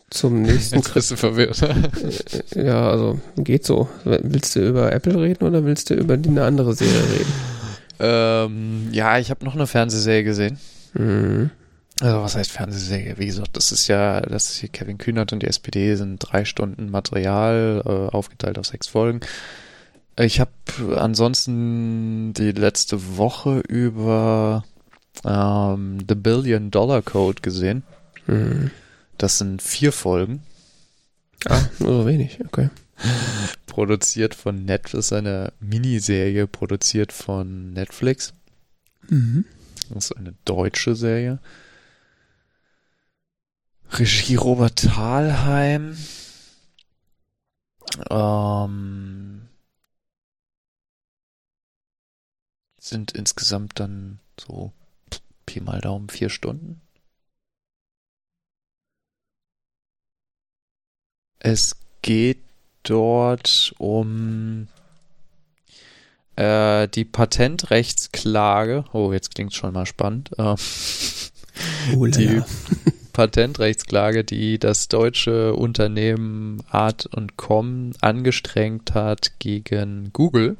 zum 0.09 0.41
nächsten 0.43 0.75
Jetzt 0.75 0.93
bist 0.93 1.11
du 1.11 1.15
verwirrt. 1.17 1.61
Äh, 1.61 2.63
Ja, 2.65 2.89
also 2.89 3.19
geht 3.37 3.65
so. 3.65 3.87
Willst 4.03 4.55
du 4.55 4.67
über 4.67 4.91
Apple 4.91 5.19
reden 5.19 5.45
oder 5.45 5.65
willst 5.65 5.89
du 5.89 5.95
über 5.95 6.17
die- 6.17 6.29
eine 6.29 6.43
andere 6.43 6.73
Serie 6.73 6.93
reden? 7.13 7.33
ähm, 7.99 8.87
ja, 8.91 9.17
ich 9.17 9.29
habe 9.31 9.43
noch 9.45 9.55
eine 9.55 9.67
Fernsehserie 9.67 10.23
gesehen. 10.23 10.57
Mhm. 10.93 11.49
Also 12.03 12.21
was 12.21 12.35
heißt 12.35 12.51
Fernsehserie? 12.51 13.17
Wie 13.17 13.27
gesagt, 13.27 13.55
das 13.55 13.71
ist 13.71 13.87
ja, 13.87 14.19
das 14.19 14.49
ist 14.49 14.57
hier 14.57 14.67
Kevin 14.67 14.97
Kühnert 14.97 15.31
und 15.31 15.41
die 15.41 15.47
SPD 15.47 15.95
sind 15.95 16.19
drei 16.19 16.43
Stunden 16.43 16.91
Material 16.91 17.81
äh, 17.85 18.13
aufgeteilt 18.13 18.57
auf 18.59 18.65
sechs 18.65 18.87
Folgen. 18.87 19.21
Ich 20.19 20.41
habe 20.41 20.51
ansonsten 20.97 22.33
die 22.33 22.51
letzte 22.51 23.15
Woche 23.15 23.59
über 23.69 24.65
ähm, 25.23 25.99
The 26.05 26.15
Billion 26.15 26.71
Dollar 26.71 27.01
Code 27.03 27.41
gesehen. 27.41 27.83
Mhm. 28.27 28.71
Das 29.17 29.37
sind 29.37 29.61
vier 29.61 29.93
Folgen, 29.93 30.43
Ah, 31.45 31.61
nur 31.79 32.01
so 32.01 32.05
wenig, 32.05 32.39
okay. 32.45 32.69
produziert 33.65 34.35
von 34.35 34.65
Netflix, 34.65 35.13
eine 35.13 35.53
Miniserie 35.61 36.47
produziert 36.47 37.13
von 37.13 37.71
Netflix. 37.71 38.33
Mhm. 39.07 39.45
Das 39.89 40.11
ist 40.11 40.17
eine 40.17 40.33
deutsche 40.43 40.95
Serie. 40.95 41.39
Regie 43.93 44.35
Robert 44.35 44.75
Thalheim. 44.75 45.95
Ähm, 48.09 49.47
sind 52.79 53.11
insgesamt 53.11 53.79
dann 53.79 54.19
so 54.39 54.71
Pi 55.45 55.61
mal 55.61 55.79
Daumen 55.79 56.09
vier 56.09 56.29
Stunden. 56.29 56.81
Es 61.39 61.75
geht 62.01 62.39
dort 62.83 63.73
um 63.77 64.67
äh, 66.35 66.87
die 66.87 67.05
Patentrechtsklage. 67.05 68.85
Oh, 68.93 69.13
jetzt 69.13 69.35
klingt 69.35 69.53
schon 69.53 69.73
mal 69.73 69.85
spannend. 69.85 70.31
Ähm, 70.37 70.55
Oh, 71.95 72.05
Die-. 72.07 72.41
Patentrechtsklage, 73.13 74.23
die 74.23 74.59
das 74.59 74.87
deutsche 74.89 75.53
Unternehmen 75.55 76.63
Art 76.69 77.05
und 77.05 77.37
Com 77.37 77.93
angestrengt 78.01 78.93
hat 78.93 79.39
gegen 79.39 80.11
Google 80.11 80.57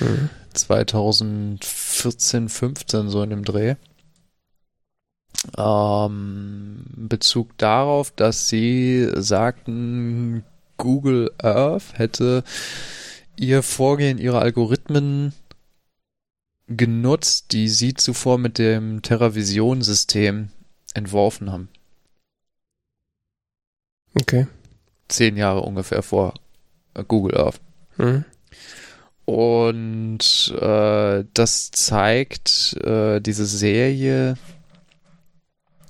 Mhm. 0.00 0.30
2014, 0.54 2.48
15 2.48 3.08
so 3.08 3.22
in 3.22 3.30
dem 3.30 3.44
Dreh. 3.44 3.76
Ähm, 5.56 6.84
Bezug 6.96 7.56
darauf, 7.58 8.10
dass 8.10 8.48
sie 8.48 9.08
sagten, 9.14 10.44
Google 10.76 11.30
Earth 11.38 11.94
hätte 11.94 12.42
ihr 13.36 13.62
Vorgehen, 13.62 14.18
ihre 14.18 14.40
Algorithmen 14.40 15.32
genutzt, 16.66 17.52
die 17.52 17.68
sie 17.68 17.94
zuvor 17.94 18.38
mit 18.38 18.58
dem 18.58 19.00
TerraVision-System 19.02 20.50
entworfen 20.94 21.52
haben. 21.52 21.68
Okay. 24.14 24.46
Zehn 25.08 25.36
Jahre 25.36 25.60
ungefähr 25.60 26.02
vor 26.02 26.34
äh, 26.94 27.04
Google 27.06 27.36
Earth. 27.36 27.60
Mhm. 27.96 28.24
Und 29.24 30.54
äh, 30.58 31.24
das 31.34 31.70
zeigt 31.70 32.76
äh, 32.82 33.20
diese 33.20 33.46
Serie 33.46 34.36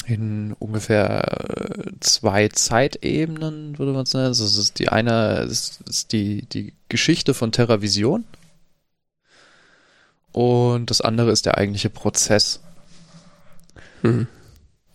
in 0.06 0.54
ungefähr 0.54 1.86
äh, 1.86 1.92
zwei 2.00 2.48
Zeitebenen, 2.48 3.78
würde 3.78 3.92
man 3.92 4.06
sagen. 4.06 4.26
Also 4.26 4.44
es 4.44 4.56
ist 4.56 4.78
die 4.78 4.88
eine 4.88 5.42
ist, 5.42 5.82
ist 5.88 6.12
die, 6.12 6.46
die 6.46 6.72
Geschichte 6.88 7.34
von 7.34 7.52
TerraVision 7.52 8.24
und 10.32 10.90
das 10.90 11.00
andere 11.00 11.30
ist 11.30 11.46
der 11.46 11.58
eigentliche 11.58 11.90
Prozess. 11.90 12.60
Mhm. 14.02 14.26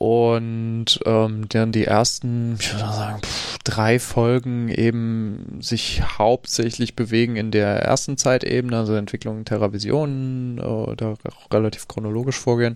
Und 0.06 1.00
ähm, 1.06 1.48
dann 1.48 1.72
die 1.72 1.86
ersten, 1.86 2.58
ich 2.60 2.74
würde 2.74 2.94
sagen, 2.94 3.22
pff, 3.22 3.58
drei 3.60 4.00
Folgen 4.00 4.68
eben 4.68 5.60
sich 5.62 6.02
hauptsächlich 6.18 6.98
bewegen 6.98 7.38
in 7.38 7.52
der 7.52 7.68
ersten 7.84 8.18
Zeitebene, 8.18 8.78
also 8.78 8.96
Entwicklung 8.96 9.46
TerraVision, 9.46 10.58
äh, 10.58 10.96
da 10.98 11.12
auch 11.14 11.52
relativ 11.54 11.88
chronologisch 11.88 12.38
vorgehen. 12.38 12.76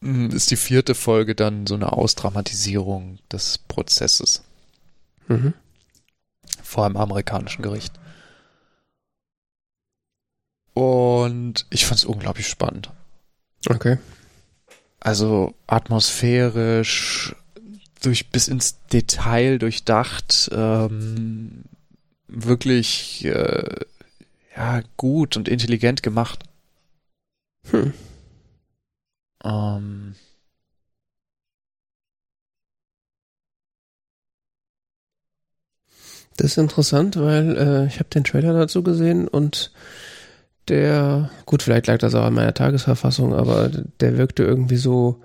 Mm, 0.00 0.30
Ist 0.30 0.50
die 0.50 0.56
vierte 0.56 0.96
Folge 0.96 1.36
dann 1.36 1.68
so 1.68 1.76
eine 1.76 1.92
Ausdramatisierung 1.92 3.20
des 3.30 3.58
Prozesses 3.58 4.42
Mhm. 5.28 5.54
vor 6.64 6.84
einem 6.84 6.96
amerikanischen 6.96 7.62
Gericht. 7.62 7.92
Und 10.74 11.64
ich 11.70 11.86
fand 11.86 11.98
es 12.00 12.04
unglaublich 12.04 12.48
spannend. 12.48 12.90
Okay. 13.68 13.98
Also 15.06 15.54
atmosphärisch, 15.68 17.36
durch 18.02 18.28
bis 18.30 18.48
ins 18.48 18.84
Detail 18.92 19.58
durchdacht, 19.58 20.50
ähm, 20.52 21.62
wirklich 22.26 23.24
äh, 23.24 23.84
ja 24.56 24.82
gut 24.96 25.36
und 25.36 25.46
intelligent 25.46 26.02
gemacht. 26.02 26.42
Hm. 27.70 27.92
Ähm, 29.44 30.16
Das 36.36 36.46
ist 36.46 36.58
interessant, 36.58 37.16
weil 37.16 37.56
äh, 37.56 37.86
ich 37.86 38.00
habe 38.00 38.10
den 38.10 38.24
Trailer 38.24 38.52
dazu 38.54 38.82
gesehen 38.82 39.28
und 39.28 39.70
der, 40.68 41.30
gut, 41.44 41.62
vielleicht 41.62 41.86
lag 41.86 41.98
das 41.98 42.14
auch 42.14 42.24
an 42.24 42.34
meiner 42.34 42.54
Tagesverfassung, 42.54 43.34
aber 43.34 43.70
der 44.00 44.18
wirkte 44.18 44.42
irgendwie 44.42 44.76
so, 44.76 45.20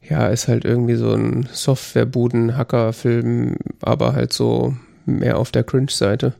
ja, 0.00 0.28
ist 0.28 0.48
halt 0.48 0.64
irgendwie 0.64 0.96
so 0.96 1.14
ein 1.14 1.48
Softwarebuden-Hacker-Film, 1.52 3.56
aber 3.82 4.12
halt 4.12 4.32
so 4.32 4.76
mehr 5.06 5.38
auf 5.38 5.50
der 5.50 5.64
Cringe-Seite. 5.64 6.34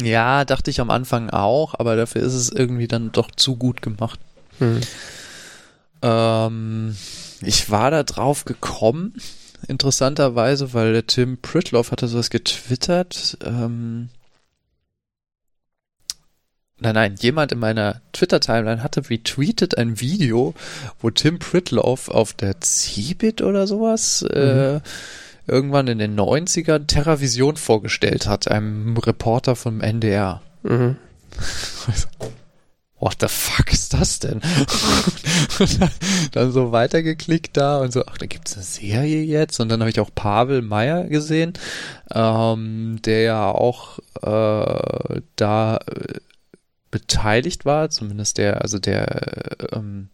ja, 0.00 0.44
dachte 0.44 0.70
ich 0.70 0.80
am 0.80 0.90
Anfang 0.90 1.30
auch, 1.30 1.74
aber 1.78 1.96
dafür 1.96 2.22
ist 2.22 2.34
es 2.34 2.50
irgendwie 2.50 2.88
dann 2.88 3.12
doch 3.12 3.30
zu 3.30 3.56
gut 3.56 3.82
gemacht. 3.82 4.20
Hm. 4.58 4.80
Ähm, 6.02 6.96
ich 7.42 7.70
war 7.70 7.90
da 7.90 8.02
drauf 8.02 8.44
gekommen, 8.44 9.14
interessanterweise, 9.68 10.74
weil 10.74 10.92
der 10.92 11.06
Tim 11.06 11.38
Pritloff 11.38 11.92
hatte 11.92 12.08
sowas 12.08 12.30
getwittert. 12.30 13.38
Ähm, 13.44 14.08
nein, 16.80 16.94
nein, 16.94 17.14
jemand 17.20 17.52
in 17.52 17.58
meiner 17.58 18.00
Twitter-Timeline 18.12 18.82
hatte 18.82 19.08
retweetet 19.08 19.78
ein 19.78 20.00
Video, 20.00 20.54
wo 21.00 21.10
Tim 21.10 21.38
Pritloff 21.38 22.08
auf 22.08 22.32
der 22.32 22.60
Cebit 22.60 23.42
oder 23.42 23.66
sowas 23.66 24.22
äh, 24.22 24.80
irgendwann 25.46 25.88
in 25.88 25.98
den 25.98 26.18
90ern 26.18 26.86
TerraVision 26.86 27.56
vorgestellt 27.56 28.26
hat, 28.26 28.48
einem 28.48 28.96
Reporter 28.96 29.56
vom 29.56 29.80
NDR. 29.80 30.42
Mhm. 30.62 30.96
What 33.00 33.16
the 33.20 33.28
fuck 33.28 33.72
ist 33.72 33.94
das 33.94 34.18
denn? 34.18 34.42
und 35.58 35.80
dann, 35.80 35.90
dann 36.32 36.52
so 36.52 36.70
weitergeklickt 36.70 37.56
da 37.56 37.78
und 37.78 37.94
so, 37.94 38.04
ach, 38.06 38.18
da 38.18 38.26
gibt's 38.26 38.54
eine 38.54 38.62
Serie 38.62 39.22
jetzt. 39.22 39.58
Und 39.58 39.70
dann 39.70 39.80
habe 39.80 39.88
ich 39.88 40.00
auch 40.00 40.10
Pavel 40.14 40.60
Meyer 40.60 41.04
gesehen, 41.04 41.54
ähm, 42.12 43.00
der 43.02 43.22
ja 43.22 43.50
auch 43.50 43.98
äh, 44.22 45.22
da 45.36 45.76
äh, 45.78 46.20
beteiligt 46.90 47.64
war, 47.64 47.90
zumindest 47.90 48.38
der, 48.38 48.62
also 48.62 48.78
der 48.78 49.60
äh, 49.60 49.76
ähm, 49.76 50.08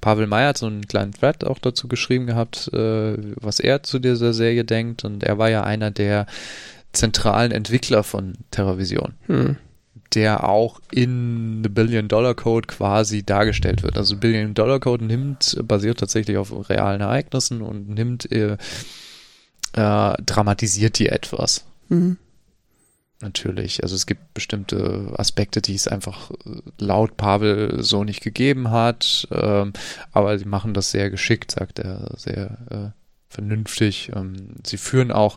Pavel 0.00 0.26
Meyer 0.26 0.48
hat 0.48 0.58
so 0.58 0.66
einen 0.66 0.86
kleinen 0.86 1.12
Thread 1.12 1.44
auch 1.44 1.58
dazu 1.58 1.88
geschrieben 1.88 2.26
gehabt, 2.26 2.70
äh, 2.72 3.16
was 3.36 3.60
er 3.60 3.82
zu 3.82 3.98
dieser 3.98 4.32
Serie 4.32 4.64
denkt. 4.64 5.04
Und 5.04 5.22
er 5.22 5.38
war 5.38 5.50
ja 5.50 5.62
einer 5.62 5.90
der 5.90 6.26
zentralen 6.92 7.52
Entwickler 7.52 8.02
von 8.02 8.34
TerraVision 8.50 9.14
Hm. 9.26 9.56
der 10.14 10.48
auch 10.48 10.80
in 10.90 11.60
The 11.62 11.68
Billion 11.68 12.08
Dollar 12.08 12.34
Code 12.34 12.66
quasi 12.66 13.22
dargestellt 13.22 13.82
wird. 13.82 13.98
Also 13.98 14.16
Billion 14.16 14.54
Dollar 14.54 14.80
Code 14.80 15.04
nimmt, 15.04 15.58
basiert 15.64 16.00
tatsächlich 16.00 16.38
auf 16.38 16.70
realen 16.70 17.02
Ereignissen 17.02 17.60
und 17.60 17.90
nimmt, 17.90 18.30
äh, 18.32 18.56
äh, 19.74 20.14
dramatisiert 20.24 20.98
die 20.98 21.08
etwas. 21.08 21.64
Mhm. 21.88 22.16
Natürlich. 23.20 23.82
Also 23.82 23.96
es 23.96 24.06
gibt 24.06 24.32
bestimmte 24.32 25.12
Aspekte, 25.16 25.60
die 25.60 25.74
es 25.74 25.88
einfach 25.88 26.30
äh, 26.30 26.60
laut 26.78 27.16
Pavel 27.16 27.82
so 27.82 28.04
nicht 28.04 28.22
gegeben 28.22 28.70
hat. 28.70 29.26
Ähm, 29.32 29.72
aber 30.12 30.38
sie 30.38 30.44
machen 30.44 30.72
das 30.72 30.92
sehr 30.92 31.10
geschickt, 31.10 31.50
sagt 31.50 31.80
er, 31.80 32.12
sehr 32.16 32.58
äh, 32.70 32.98
vernünftig. 33.28 34.12
Ähm, 34.14 34.54
sie 34.64 34.76
führen 34.76 35.10
auch 35.10 35.36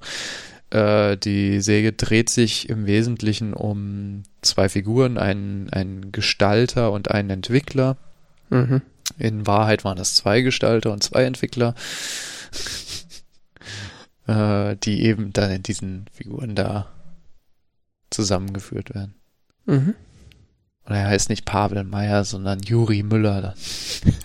äh, 0.71 1.17
die 1.17 1.59
Serie 1.59 1.91
dreht 1.91 2.29
sich 2.29 2.69
im 2.69 2.87
Wesentlichen 2.87 3.53
um 3.53 4.23
zwei 4.41 4.69
Figuren, 4.69 5.17
einen, 5.17 5.69
einen 5.71 6.11
Gestalter 6.11 6.91
und 6.91 7.11
einen 7.11 7.29
Entwickler. 7.29 7.97
Mhm. 8.49 8.81
In 9.17 9.45
Wahrheit 9.45 9.83
waren 9.83 9.97
es 9.97 10.15
zwei 10.15 10.41
Gestalter 10.41 10.91
und 10.91 11.03
zwei 11.03 11.23
Entwickler, 11.23 11.75
äh, 14.27 14.75
die 14.77 15.03
eben 15.03 15.33
dann 15.33 15.51
in 15.51 15.63
diesen 15.63 16.05
Figuren 16.13 16.55
da 16.55 16.87
zusammengeführt 18.11 18.93
werden. 18.93 19.15
Mhm. 19.65 19.95
Und 20.83 20.95
er 20.95 21.07
heißt 21.07 21.29
nicht 21.29 21.45
Pavel 21.45 21.83
Meyer, 21.83 22.23
sondern 22.23 22.59
Juri 22.61 23.03
Müller 23.03 23.41
dann. 23.41 23.55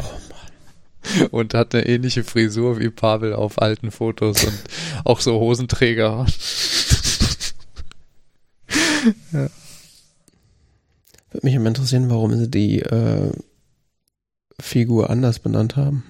Oh 0.00 0.04
Mann. 0.04 1.28
Und 1.30 1.54
hat 1.54 1.74
eine 1.74 1.86
ähnliche 1.86 2.24
Frisur 2.24 2.78
wie 2.80 2.90
Pavel 2.90 3.32
auf 3.32 3.62
alten 3.62 3.92
Fotos 3.92 4.42
und 4.42 4.58
auch 5.04 5.20
so 5.20 5.38
Hosenträger. 5.38 6.26
Würde 9.30 9.50
mich 11.42 11.54
immer 11.54 11.68
interessieren, 11.68 12.10
warum 12.10 12.36
sie 12.36 12.50
die 12.50 12.80
äh, 12.80 13.30
Figur 14.60 15.10
anders 15.10 15.38
benannt 15.38 15.76
haben. 15.76 16.02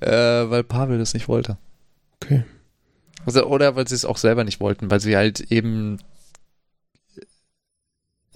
Äh, 0.00 0.10
weil 0.10 0.64
Pavel 0.64 0.98
das 0.98 1.12
nicht 1.14 1.28
wollte. 1.28 1.58
Okay. 2.22 2.44
Also, 3.24 3.44
oder 3.46 3.74
weil 3.76 3.88
sie 3.88 3.94
es 3.94 4.04
auch 4.04 4.18
selber 4.18 4.44
nicht 4.44 4.60
wollten, 4.60 4.90
weil 4.90 5.00
sie 5.00 5.16
halt 5.16 5.40
eben. 5.52 5.98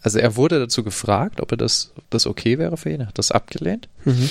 Also 0.02 0.18
er 0.18 0.36
wurde 0.36 0.58
dazu 0.58 0.82
gefragt, 0.82 1.40
ob 1.40 1.50
er 1.52 1.56
das, 1.58 1.92
ob 1.96 2.08
das 2.10 2.26
okay 2.26 2.58
wäre 2.58 2.76
für 2.76 2.90
ihn. 2.90 3.00
Er 3.02 3.08
hat 3.08 3.18
das 3.18 3.30
abgelehnt. 3.32 3.88
Mhm. 4.04 4.30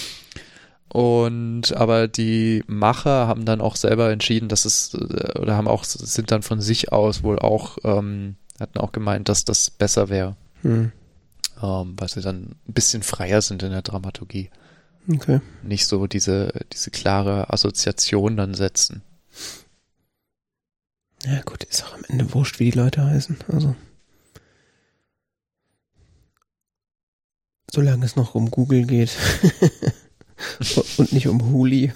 Und 0.92 1.76
aber 1.78 2.08
die 2.08 2.64
Macher 2.66 3.28
haben 3.28 3.46
dann 3.46 3.62
auch 3.62 3.76
selber 3.76 4.10
entschieden, 4.12 4.50
dass 4.50 4.66
es 4.66 4.96
äh, 4.96 5.38
oder 5.40 5.56
haben 5.56 5.68
auch 5.68 5.84
sind 5.84 6.32
dann 6.32 6.42
von 6.42 6.62
sich 6.62 6.92
aus 6.92 7.22
wohl 7.22 7.38
auch 7.38 7.78
ähm, 7.84 8.36
hatten 8.60 8.80
auch 8.80 8.92
gemeint, 8.92 9.30
dass 9.30 9.46
das 9.46 9.70
besser 9.70 10.10
wäre, 10.10 10.36
Mhm. 10.64 10.92
ähm, 11.62 11.94
weil 11.98 12.10
sie 12.10 12.22
dann 12.22 12.56
ein 12.68 12.74
bisschen 12.74 13.04
freier 13.04 13.42
sind 13.44 13.62
in 13.62 13.70
der 13.72 13.84
Dramaturgie, 13.84 14.50
Okay. 15.08 15.40
nicht 15.62 15.86
so 15.86 16.08
diese 16.08 16.52
diese 16.74 16.90
klare 16.90 17.54
Assoziation 17.54 18.36
dann 18.36 18.56
setzen. 18.56 19.04
Ja, 21.26 21.42
gut, 21.42 21.64
ist 21.66 21.84
auch 21.86 21.94
am 21.94 22.04
Ende 22.08 22.34
wurscht, 22.34 22.60
wie 22.60 22.72
die 22.72 22.78
Leute 22.78 23.06
heißen. 23.06 23.38
Also. 23.52 23.76
Solange 27.74 28.06
es 28.06 28.16
noch 28.16 28.36
um 28.36 28.50
Google 28.50 28.86
geht. 28.86 29.12
Und 30.98 31.12
nicht 31.14 31.28
um 31.28 31.52
Huli. 31.52 31.92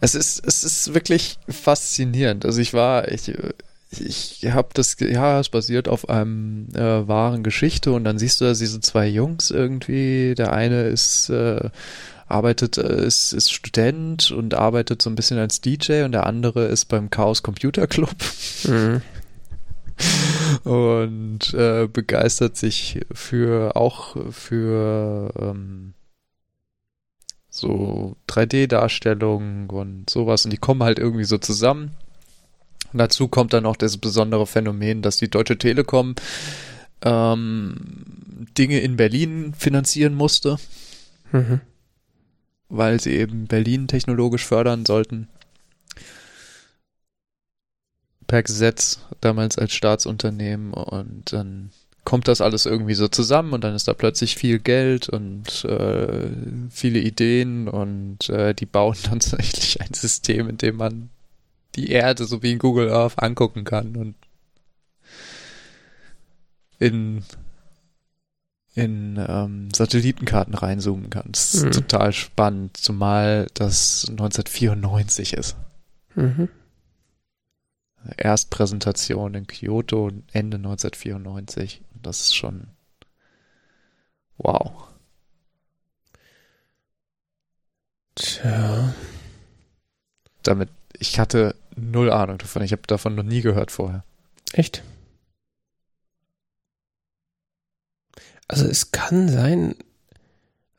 Es 0.00 0.14
ist, 0.14 0.42
es 0.46 0.64
ist 0.64 0.94
wirklich 0.94 1.38
faszinierend. 1.48 2.46
Also 2.46 2.60
ich 2.60 2.72
war, 2.72 3.08
ich, 3.08 3.32
ich 3.90 4.46
habe 4.50 4.68
das, 4.72 4.96
ja, 4.98 5.40
es 5.40 5.48
basiert 5.50 5.88
auf 5.88 6.08
einem 6.08 6.68
äh, 6.74 7.06
wahren 7.06 7.42
Geschichte 7.42 7.92
und 7.92 8.04
dann 8.04 8.18
siehst 8.18 8.40
du 8.40 8.46
da 8.46 8.54
diese 8.54 8.80
zwei 8.80 9.06
Jungs 9.06 9.50
irgendwie. 9.50 10.34
Der 10.36 10.52
eine 10.52 10.84
ist, 10.84 11.28
äh, 11.28 11.68
arbeitet, 12.30 12.78
äh, 12.78 13.04
ist, 13.04 13.32
ist 13.32 13.52
Student 13.52 14.30
und 14.30 14.54
arbeitet 14.54 15.02
so 15.02 15.10
ein 15.10 15.14
bisschen 15.14 15.38
als 15.38 15.60
DJ 15.60 16.02
und 16.02 16.12
der 16.12 16.26
andere 16.26 16.66
ist 16.66 16.86
beim 16.86 17.10
Chaos 17.10 17.42
Computer 17.42 17.86
Club 17.86 18.14
Mhm. 18.64 19.02
und 20.64 21.54
äh, 21.54 21.86
begeistert 21.86 22.56
sich 22.56 23.00
für 23.12 23.76
auch 23.76 24.16
für 24.32 25.32
ähm, 25.38 25.94
so 27.50 28.16
3D-Darstellungen 28.28 29.68
und 29.68 30.08
sowas 30.08 30.44
und 30.44 30.52
die 30.52 30.56
kommen 30.58 30.82
halt 30.82 30.98
irgendwie 30.98 31.24
so 31.24 31.38
zusammen. 31.38 31.90
Und 32.92 32.98
dazu 32.98 33.28
kommt 33.28 33.52
dann 33.52 33.66
auch 33.66 33.76
das 33.76 33.98
besondere 33.98 34.46
Phänomen, 34.46 35.02
dass 35.02 35.16
die 35.16 35.30
Deutsche 35.30 35.58
Telekom 35.58 36.14
ähm, 37.02 37.76
Dinge 38.56 38.80
in 38.80 38.96
Berlin 38.96 39.54
finanzieren 39.56 40.14
musste, 40.14 40.56
Mhm. 41.32 41.60
Weil 42.70 43.00
sie 43.00 43.12
eben 43.12 43.46
Berlin 43.46 43.88
technologisch 43.88 44.46
fördern 44.46 44.86
sollten. 44.86 45.28
Per 48.26 48.42
Gesetz, 48.42 49.00
damals 49.20 49.58
als 49.58 49.74
Staatsunternehmen 49.74 50.72
und 50.72 51.32
dann 51.32 51.70
kommt 52.04 52.28
das 52.28 52.40
alles 52.40 52.64
irgendwie 52.64 52.94
so 52.94 53.08
zusammen 53.08 53.52
und 53.52 53.62
dann 53.62 53.74
ist 53.74 53.88
da 53.88 53.92
plötzlich 53.92 54.36
viel 54.36 54.58
Geld 54.58 55.08
und 55.08 55.64
äh, 55.64 56.30
viele 56.70 57.00
Ideen 57.00 57.68
und 57.68 58.28
äh, 58.30 58.54
die 58.54 58.66
bauen 58.66 58.96
dann 59.02 59.20
tatsächlich 59.20 59.80
ein 59.80 59.92
System, 59.92 60.48
in 60.48 60.56
dem 60.56 60.76
man 60.76 61.10
die 61.74 61.90
Erde 61.90 62.24
so 62.24 62.42
wie 62.42 62.52
in 62.52 62.58
Google 62.58 62.90
Earth 62.90 63.18
angucken 63.18 63.64
kann 63.64 63.96
und 63.96 64.14
in 66.78 67.22
in 68.74 69.16
ähm, 69.28 69.68
Satellitenkarten 69.74 70.54
reinzoomen 70.54 71.10
kann. 71.10 71.24
Das 71.32 71.54
ist 71.54 71.64
Mhm. 71.64 71.70
total 71.72 72.12
spannend, 72.12 72.76
zumal 72.76 73.48
das 73.54 74.06
1994 74.08 75.32
ist. 75.34 75.56
Mhm. 76.14 76.48
Erstpräsentation 78.16 79.34
in 79.34 79.46
Kyoto 79.46 80.10
Ende 80.32 80.56
1994. 80.58 81.82
Das 82.02 82.20
ist 82.22 82.34
schon 82.36 82.68
wow. 84.38 84.72
Tja. 88.14 88.94
Damit 90.42 90.70
ich 90.98 91.18
hatte 91.18 91.54
null 91.76 92.10
Ahnung 92.10 92.38
davon. 92.38 92.62
Ich 92.62 92.72
habe 92.72 92.82
davon 92.86 93.14
noch 93.14 93.22
nie 93.22 93.40
gehört 93.40 93.70
vorher. 93.70 94.04
Echt? 94.52 94.82
Also 98.50 98.66
es 98.66 98.90
kann 98.90 99.28
sein, 99.28 99.76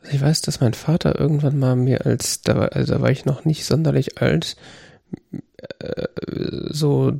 also 0.01 0.13
ich 0.13 0.21
weiß, 0.21 0.41
dass 0.41 0.59
mein 0.59 0.73
Vater 0.73 1.17
irgendwann 1.17 1.57
mal 1.57 1.77
mir 1.77 2.05
als, 2.05 2.41
da 2.41 2.57
war, 2.57 2.73
also 2.73 2.95
da 2.95 3.01
war 3.01 3.11
ich 3.11 3.23
noch 3.23 3.45
nicht 3.45 3.65
sonderlich 3.65 4.21
alt, 4.21 4.57
äh, 5.79 6.07
so 6.69 7.13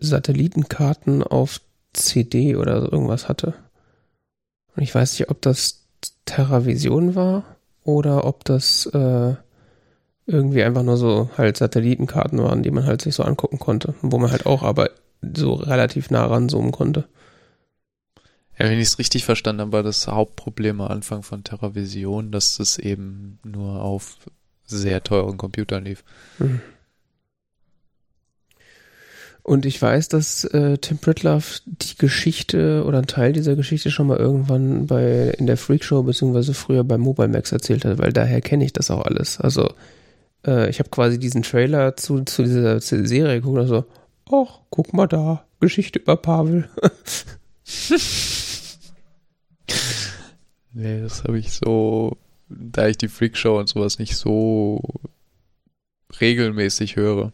Satellitenkarten 0.00 1.22
auf 1.22 1.60
CD 1.92 2.56
oder 2.56 2.90
irgendwas 2.90 3.28
hatte. 3.28 3.52
Und 4.74 4.82
ich 4.82 4.94
weiß 4.94 5.18
nicht, 5.18 5.28
ob 5.28 5.42
das 5.42 5.84
TerraVision 6.24 7.14
war 7.14 7.44
oder 7.84 8.24
ob 8.24 8.44
das 8.46 8.86
äh, 8.86 9.34
irgendwie 10.24 10.62
einfach 10.62 10.82
nur 10.82 10.96
so 10.96 11.28
halt 11.36 11.58
Satellitenkarten 11.58 12.38
waren, 12.38 12.62
die 12.62 12.70
man 12.70 12.86
halt 12.86 13.02
sich 13.02 13.14
so 13.14 13.22
angucken 13.22 13.58
konnte, 13.58 13.94
wo 14.00 14.16
man 14.16 14.30
halt 14.30 14.46
auch 14.46 14.62
aber 14.62 14.88
so 15.20 15.52
relativ 15.52 16.10
nah 16.10 16.24
ranzoomen 16.24 16.72
konnte. 16.72 17.06
Ja, 18.60 18.68
wenn 18.68 18.78
ich 18.78 18.88
es 18.88 18.98
richtig 18.98 19.24
verstanden 19.24 19.62
habe, 19.62 19.72
war 19.72 19.82
das 19.82 20.06
Hauptproblem 20.06 20.82
am 20.82 20.90
Anfang 20.90 21.22
von 21.22 21.44
TerraVision, 21.44 22.30
dass 22.30 22.60
es 22.60 22.78
eben 22.78 23.38
nur 23.42 23.82
auf 23.82 24.18
sehr 24.66 25.02
teuren 25.02 25.38
Computern 25.38 25.84
lief. 25.84 26.04
Mhm. 26.38 26.60
Und 29.42 29.64
ich 29.64 29.80
weiß, 29.80 30.08
dass 30.08 30.44
äh, 30.44 30.76
Tim 30.76 30.98
Pritloff 30.98 31.62
die 31.64 31.96
Geschichte 31.96 32.84
oder 32.84 32.98
einen 32.98 33.06
Teil 33.06 33.32
dieser 33.32 33.56
Geschichte 33.56 33.90
schon 33.90 34.08
mal 34.08 34.18
irgendwann 34.18 34.86
bei 34.86 35.30
in 35.38 35.46
der 35.46 35.56
Freakshow 35.56 36.02
beziehungsweise 36.02 36.52
früher 36.52 36.84
bei 36.84 36.98
Mobile 36.98 37.28
Max 37.28 37.52
erzählt 37.52 37.86
hat, 37.86 37.96
weil 37.96 38.12
daher 38.12 38.42
kenne 38.42 38.66
ich 38.66 38.74
das 38.74 38.90
auch 38.90 39.06
alles. 39.06 39.40
Also 39.40 39.72
äh, 40.46 40.68
ich 40.68 40.80
habe 40.80 40.90
quasi 40.90 41.18
diesen 41.18 41.42
Trailer 41.42 41.96
zu, 41.96 42.24
zu 42.24 42.42
dieser 42.42 42.78
Serie 42.82 43.40
geguckt 43.40 43.58
und 43.58 43.68
so, 43.68 43.84
ach, 44.30 44.60
guck 44.68 44.92
mal 44.92 45.06
da, 45.06 45.46
Geschichte 45.60 45.98
über 45.98 46.16
Pavel. 46.16 46.68
nee, 50.72 51.00
das 51.00 51.24
habe 51.24 51.38
ich 51.38 51.52
so, 51.52 52.16
da 52.48 52.88
ich 52.88 52.98
die 52.98 53.08
Freakshow 53.08 53.58
und 53.58 53.68
sowas 53.68 53.98
nicht 53.98 54.16
so 54.16 54.82
regelmäßig 56.20 56.96
höre. 56.96 57.32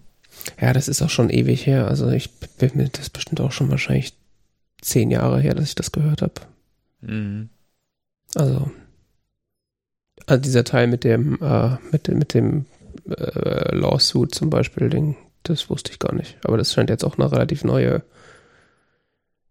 Ja, 0.60 0.72
das 0.72 0.88
ist 0.88 1.02
auch 1.02 1.10
schon 1.10 1.30
ewig 1.30 1.66
her. 1.66 1.88
Also 1.88 2.10
ich 2.10 2.30
bin 2.58 2.72
mir 2.74 2.88
das 2.88 3.10
bestimmt 3.10 3.40
auch 3.40 3.52
schon 3.52 3.70
wahrscheinlich 3.70 4.14
zehn 4.80 5.10
Jahre 5.10 5.40
her, 5.40 5.54
dass 5.54 5.68
ich 5.68 5.74
das 5.74 5.92
gehört 5.92 6.22
habe. 6.22 6.34
Mhm. 7.00 7.48
Also, 8.34 8.70
also 10.26 10.42
dieser 10.42 10.64
Teil 10.64 10.86
mit 10.86 11.04
dem, 11.04 11.38
äh, 11.40 11.76
mit, 11.90 12.08
mit 12.08 12.34
dem 12.34 12.66
äh, 13.08 13.74
Lawsuit 13.74 14.34
zum 14.34 14.50
Beispiel, 14.50 14.90
den, 14.90 15.16
das 15.42 15.70
wusste 15.70 15.92
ich 15.92 15.98
gar 15.98 16.14
nicht. 16.14 16.36
Aber 16.44 16.56
das 16.56 16.72
scheint 16.72 16.90
jetzt 16.90 17.04
auch 17.04 17.18
eine 17.18 17.30
relativ 17.30 17.64
neue 17.64 18.02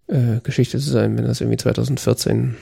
äh, 0.08 0.40
Geschichte 0.44 0.80
zu 0.80 0.90
sein, 0.90 1.18
wenn 1.18 1.26
das 1.26 1.42
irgendwie 1.42 1.58
2014 1.58 2.56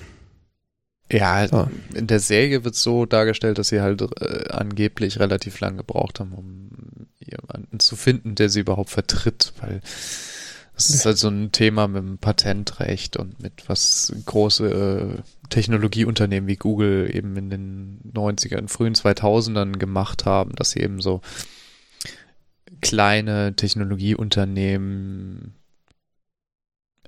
ja, 1.14 1.46
ah. 1.52 1.70
in 1.94 2.08
der 2.08 2.20
Serie 2.20 2.64
wird 2.64 2.76
so 2.76 3.06
dargestellt, 3.06 3.58
dass 3.58 3.70
sie 3.70 3.82
halt 3.82 4.02
äh, 4.02 4.50
angeblich 4.50 5.20
relativ 5.20 5.60
lang 5.60 5.78
gebraucht 5.78 6.20
haben, 6.20 6.34
um 6.34 7.08
jemanden 7.20 7.80
zu 7.80 7.96
finden, 7.96 8.36
der 8.36 8.50
sie 8.50 8.62
überhaupt 8.62 8.90
vertritt, 8.90 9.54
weil 9.62 9.82
das 10.76 10.90
ist 10.90 11.06
halt 11.06 11.18
so 11.18 11.28
ein 11.28 11.52
Thema 11.52 11.88
mit 11.88 12.04
dem 12.04 12.18
Patentrecht 12.18 13.18
und 13.18 13.42
mit 13.42 13.70
was 13.70 14.12
große 14.26 14.68
äh, 14.68 15.22
Technologieunternehmen 15.50 16.48
wie 16.48 16.56
Google 16.56 17.16
eben 17.16 17.38
in 17.38 17.50
den 17.52 18.00
90ern, 18.12 18.68
frühen 18.68 18.96
2000ern 18.96 19.74
gemacht 19.78 20.26
haben, 20.26 20.56
dass 20.56 20.72
sie 20.72 20.80
eben 20.80 21.00
so 21.00 21.22
kleine 22.82 23.56
Technologieunternehmen 23.56 25.54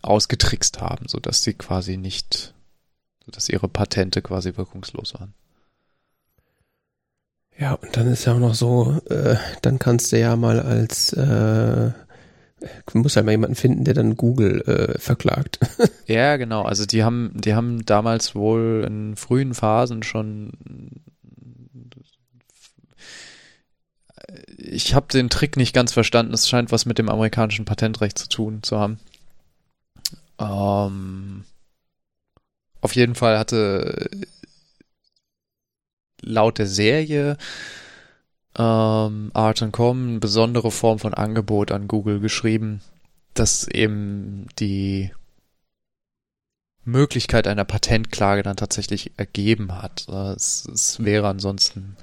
ausgetrickst 0.04 0.82
haben, 0.82 1.08
so 1.08 1.20
dass 1.20 1.44
sie 1.44 1.54
quasi 1.54 1.98
nicht, 1.98 2.54
dass 3.32 3.50
ihre 3.50 3.68
Patente 3.68 4.22
quasi 4.22 4.56
wirkungslos 4.58 5.14
waren. 5.16 5.34
Ja, 7.58 7.74
und 7.74 7.96
dann 7.96 8.08
ist 8.08 8.26
ja 8.26 8.34
auch 8.34 8.40
noch 8.40 8.54
so, 8.54 9.00
äh, 9.10 9.38
dann 9.62 9.80
kannst 9.80 10.12
du 10.12 10.20
ja 10.20 10.36
mal 10.36 10.60
als 10.60 11.14
äh, 11.14 11.92
Du 12.60 12.98
musst 12.98 13.16
halt 13.16 13.26
mal 13.26 13.32
jemanden 13.32 13.56
finden, 13.56 13.84
der 13.84 13.94
dann 13.94 14.16
Google 14.16 14.62
äh, 14.62 14.98
verklagt. 14.98 15.60
ja, 16.08 16.38
genau. 16.38 16.64
Also 16.64 16.86
die 16.86 17.04
haben, 17.04 17.32
die 17.36 17.54
haben 17.54 17.86
damals 17.86 18.34
wohl 18.34 18.84
in 18.88 19.16
frühen 19.16 19.54
Phasen 19.54 20.04
schon. 20.04 20.52
Ich 24.58 24.96
habe 24.96 25.08
den 25.12 25.30
Trick 25.30 25.58
nicht 25.58 25.74
ganz 25.74 25.92
verstanden. 25.94 26.34
Es 26.34 26.50
scheint 26.50 26.72
was 26.72 26.86
mit 26.86 26.98
dem 26.98 27.10
amerikanischen 27.10 27.66
Patentrecht 27.66 28.18
zu 28.18 28.30
tun 28.30 28.64
zu 28.64 28.80
haben. 28.80 29.00
Ähm, 30.40 31.44
auf 32.86 32.96
jeden 32.96 33.16
Fall 33.16 33.38
hatte 33.38 34.10
laut 36.22 36.58
der 36.58 36.68
Serie 36.68 37.38
ähm, 38.58 39.32
Art.com 39.34 40.08
eine 40.08 40.20
besondere 40.20 40.72
Form 40.72 41.00
von 41.00 41.14
Angebot 41.14 41.72
an 41.72 41.88
Google 41.88 42.20
geschrieben, 42.20 42.82
dass 43.34 43.68
eben 43.68 44.48
die 44.60 45.12
Möglichkeit 46.84 47.48
einer 47.48 47.66
Patentklage 47.66 48.44
dann 48.44 48.56
tatsächlich 48.56 49.12
ergeben 49.18 49.82
hat. 49.82 50.08
Es, 50.08 50.66
es 50.72 51.04
wäre 51.04 51.28
ansonsten 51.28 51.98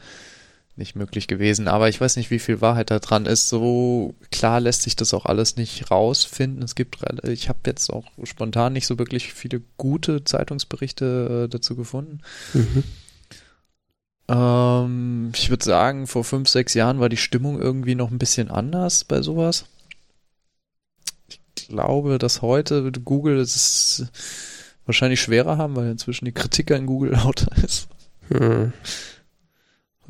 nicht 0.76 0.96
möglich 0.96 1.28
gewesen. 1.28 1.68
Aber 1.68 1.88
ich 1.88 2.00
weiß 2.00 2.16
nicht, 2.16 2.30
wie 2.30 2.38
viel 2.38 2.60
Wahrheit 2.60 2.90
da 2.90 2.98
dran 2.98 3.26
ist. 3.26 3.48
So 3.48 4.14
klar 4.30 4.60
lässt 4.60 4.82
sich 4.82 4.96
das 4.96 5.12
auch 5.12 5.26
alles 5.26 5.56
nicht 5.56 5.90
rausfinden. 5.90 6.62
Es 6.62 6.74
gibt, 6.74 6.98
ich 7.24 7.48
habe 7.48 7.58
jetzt 7.66 7.90
auch 7.90 8.06
spontan 8.24 8.72
nicht 8.72 8.86
so 8.86 8.98
wirklich 8.98 9.32
viele 9.32 9.62
gute 9.76 10.24
Zeitungsberichte 10.24 11.44
äh, 11.44 11.48
dazu 11.48 11.76
gefunden. 11.76 12.20
Mhm. 12.54 12.84
Ähm, 14.28 15.32
ich 15.34 15.50
würde 15.50 15.64
sagen, 15.64 16.06
vor 16.06 16.24
fünf, 16.24 16.48
sechs 16.48 16.74
Jahren 16.74 17.00
war 17.00 17.08
die 17.08 17.16
Stimmung 17.16 17.60
irgendwie 17.60 17.94
noch 17.94 18.10
ein 18.10 18.18
bisschen 18.18 18.50
anders 18.50 19.04
bei 19.04 19.20
sowas. 19.20 19.66
Ich 21.28 21.40
glaube, 21.68 22.18
dass 22.18 22.40
heute 22.40 22.90
Google 22.92 23.38
es 23.38 24.06
wahrscheinlich 24.86 25.20
schwerer 25.20 25.58
haben, 25.58 25.76
weil 25.76 25.90
inzwischen 25.90 26.24
die 26.24 26.32
Kritik 26.32 26.70
an 26.70 26.86
Google 26.86 27.12
lauter 27.24 27.50
ist. 27.62 27.88
Hm. 28.28 28.72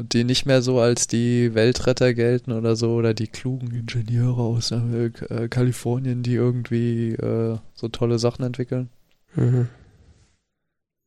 Und 0.02 0.14
die 0.14 0.24
nicht 0.24 0.46
mehr 0.46 0.62
so 0.62 0.80
als 0.80 1.06
die 1.06 1.54
Weltretter 1.54 2.12
gelten 2.12 2.50
oder 2.50 2.74
so, 2.74 2.94
oder 2.94 3.14
die 3.14 3.28
klugen 3.28 3.72
Ingenieure 3.72 4.42
aus 4.42 4.72
äh, 4.72 5.48
Kalifornien, 5.48 6.24
die 6.24 6.34
irgendwie 6.34 7.12
äh, 7.12 7.56
so 7.76 7.86
tolle 7.86 8.18
Sachen 8.18 8.44
entwickeln. 8.44 8.88
Mhm. 9.36 9.68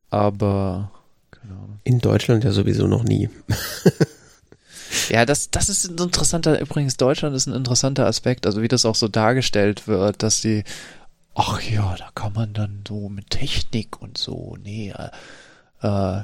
Aber 0.08 0.92
in 1.84 1.98
Deutschland 1.98 2.44
ja 2.44 2.52
sowieso 2.52 2.86
noch 2.86 3.04
nie. 3.04 3.28
Ja, 5.10 5.26
das, 5.26 5.50
das 5.50 5.68
ist 5.68 5.90
ein 5.90 5.98
interessanter, 5.98 6.58
übrigens 6.60 6.96
Deutschland 6.96 7.36
ist 7.36 7.46
ein 7.46 7.54
interessanter 7.54 8.06
Aspekt, 8.06 8.46
also 8.46 8.62
wie 8.62 8.68
das 8.68 8.86
auch 8.86 8.94
so 8.94 9.08
dargestellt 9.08 9.86
wird, 9.88 10.22
dass 10.22 10.40
die, 10.40 10.64
ach 11.34 11.60
ja, 11.60 11.94
da 11.98 12.08
kann 12.14 12.32
man 12.32 12.52
dann 12.54 12.82
so 12.88 13.08
mit 13.08 13.30
Technik 13.30 14.00
und 14.00 14.16
so, 14.16 14.56
nee, 14.62 14.94
äh, 14.96 15.10
äh 15.86 16.22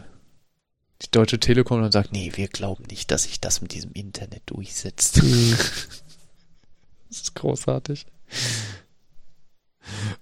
die 1.02 1.10
Deutsche 1.10 1.38
Telekom 1.40 1.82
und 1.82 1.92
sagt, 1.92 2.12
nee, 2.12 2.32
wir 2.34 2.48
glauben 2.48 2.84
nicht, 2.84 3.10
dass 3.10 3.24
sich 3.24 3.40
das 3.40 3.60
mit 3.60 3.72
diesem 3.72 3.92
Internet 3.92 4.42
durchsetzt. 4.46 5.22
Mhm. 5.22 5.56
das 7.08 7.22
ist 7.22 7.34
großartig. 7.34 8.06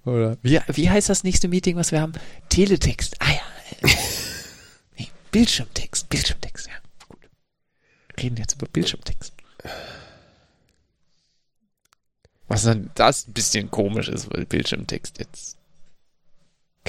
Oder 0.04 0.38
wie, 0.42 0.58
wie 0.68 0.90
heißt 0.90 1.08
das 1.08 1.22
nächste 1.22 1.48
Meeting, 1.48 1.76
was 1.76 1.92
wir 1.92 2.00
haben? 2.00 2.12
Teletext. 2.48 3.16
Ah 3.20 3.30
ja. 3.30 3.88
Bildschirmtext, 5.30 6.08
Bildschirmtext, 6.08 6.66
ja. 6.66 6.72
Gut. 7.08 7.20
Wir 8.08 8.24
reden 8.24 8.36
jetzt 8.38 8.54
über 8.54 8.66
Bildschirmtext. 8.66 9.32
Was 12.48 12.64
dann 12.64 12.90
das 12.96 13.28
ein 13.28 13.32
bisschen 13.32 13.70
komisch 13.70 14.08
ist, 14.08 14.32
weil 14.32 14.44
Bildschirmtext 14.44 15.20
jetzt 15.20 15.56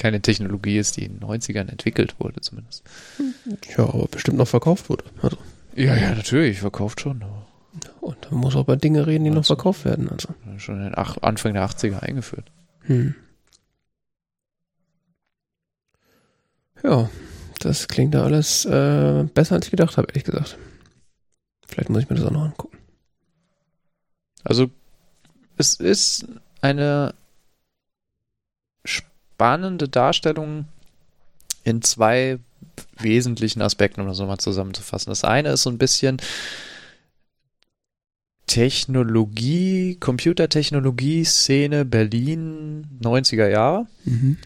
keine 0.02 0.20
Technologie 0.20 0.78
ist, 0.78 0.96
die 0.96 1.04
in 1.04 1.20
den 1.20 1.28
90ern 1.28 1.68
entwickelt 1.68 2.16
wurde, 2.18 2.40
zumindest. 2.40 2.82
Ja, 3.76 3.84
aber 3.84 4.08
bestimmt 4.08 4.36
noch 4.36 4.48
verkauft 4.48 4.90
wurde. 4.90 5.04
Also. 5.22 5.36
Ja, 5.76 5.94
ja, 5.94 6.12
natürlich, 6.12 6.58
verkauft 6.58 7.00
schon. 7.00 7.24
Und 8.00 8.32
man 8.32 8.40
muss 8.40 8.56
auch 8.56 8.64
bei 8.64 8.74
Dinge 8.74 9.06
reden, 9.06 9.22
die 9.22 9.30
also, 9.30 9.38
noch 9.38 9.46
verkauft 9.46 9.84
werden. 9.84 10.08
Also. 10.08 10.34
Schon 10.58 10.78
in 10.78 10.86
den 10.86 10.94
Anfang 10.96 11.54
der 11.54 11.64
80er 11.64 12.00
eingeführt. 12.00 12.50
Hm. 12.80 13.14
Ja, 16.82 17.08
das 17.60 17.86
klingt 17.86 18.12
da 18.14 18.24
alles 18.24 18.64
äh, 18.64 19.22
besser, 19.32 19.54
als 19.54 19.66
ich 19.66 19.70
gedacht 19.70 19.98
habe, 19.98 20.08
ehrlich 20.08 20.24
gesagt. 20.24 20.58
Vielleicht 21.68 21.90
muss 21.90 22.02
ich 22.02 22.10
mir 22.10 22.16
das 22.16 22.26
auch 22.26 22.32
noch 22.32 22.42
angucken. 22.42 22.78
Also, 24.42 24.68
es 25.56 25.74
ist 25.74 26.26
eine 26.60 27.14
spannende 29.42 29.88
Darstellung 29.88 30.66
in 31.64 31.82
zwei 31.82 32.38
wesentlichen 32.96 33.60
Aspekten, 33.60 34.00
um 34.00 34.06
das 34.06 34.20
nochmal 34.20 34.38
zusammenzufassen. 34.38 35.10
Das 35.10 35.24
eine 35.24 35.48
ist 35.48 35.64
so 35.64 35.70
ein 35.70 35.78
bisschen 35.78 36.18
Technologie, 38.46 39.96
Computertechnologie-Szene 39.98 41.84
Berlin 41.84 42.86
90er 43.02 43.48
Jahre. 43.48 43.88
Mhm. 44.04 44.38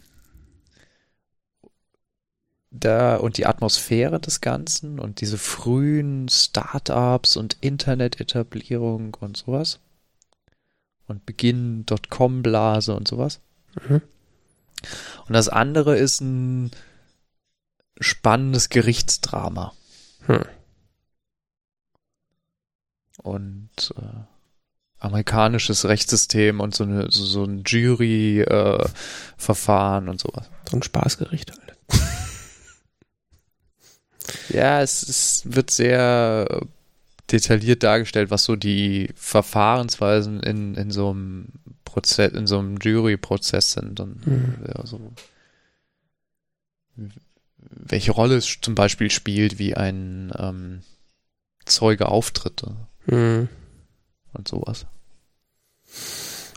Da 2.70 3.16
und 3.16 3.36
die 3.36 3.44
Atmosphäre 3.44 4.18
des 4.18 4.40
Ganzen 4.40 4.98
und 4.98 5.20
diese 5.20 5.36
frühen 5.36 6.30
Startups 6.30 7.36
und 7.36 7.58
Internetetablierung 7.60 9.14
und 9.20 9.36
sowas. 9.36 9.78
Und 11.06 11.26
Beginn 11.26 11.84
Dotcom-Blase 11.84 12.96
und 12.96 13.06
sowas. 13.06 13.40
Mhm. 13.86 14.00
Und 15.26 15.34
das 15.34 15.48
andere 15.48 15.96
ist 15.96 16.20
ein 16.20 16.70
spannendes 18.00 18.68
Gerichtsdrama. 18.68 19.72
Hm. 20.26 20.44
und 23.22 23.70
äh, 23.96 24.02
amerikanisches 24.98 25.84
Rechtssystem 25.84 26.58
und 26.60 26.74
so, 26.74 26.84
eine, 26.84 27.10
so, 27.10 27.24
so 27.24 27.44
ein 27.44 27.62
Jury-Verfahren 27.66 30.08
und 30.08 30.20
sowas. 30.20 30.48
So 30.70 30.76
ein 30.76 30.82
Spaßgericht 30.82 31.52
halt. 31.52 31.76
Ja, 34.48 34.82
es, 34.82 35.08
es 35.08 35.42
wird 35.44 35.70
sehr 35.70 36.48
äh, 36.50 36.60
detailliert 37.30 37.84
dargestellt, 37.84 38.28
was 38.30 38.42
so 38.42 38.56
die 38.56 39.10
Verfahrensweisen 39.14 40.40
in, 40.40 40.74
in 40.74 40.90
so 40.90 41.10
einem 41.10 41.46
Prozess, 41.86 42.32
in 42.32 42.46
so 42.46 42.58
einem 42.58 42.76
Jury-Prozess 42.76 43.72
sind 43.72 43.98
und 44.00 44.26
Mhm. 44.26 44.56
ja, 44.66 44.84
so, 44.84 45.00
welche 47.58 48.12
Rolle 48.12 48.36
es 48.36 48.58
zum 48.60 48.74
Beispiel 48.74 49.10
spielt, 49.10 49.58
wie 49.58 49.74
ein 49.74 50.32
ähm, 50.38 50.82
Zeuge 51.64 52.08
auftritt 52.08 52.62
Mhm. 53.06 53.48
und 54.34 54.48
sowas. 54.48 54.84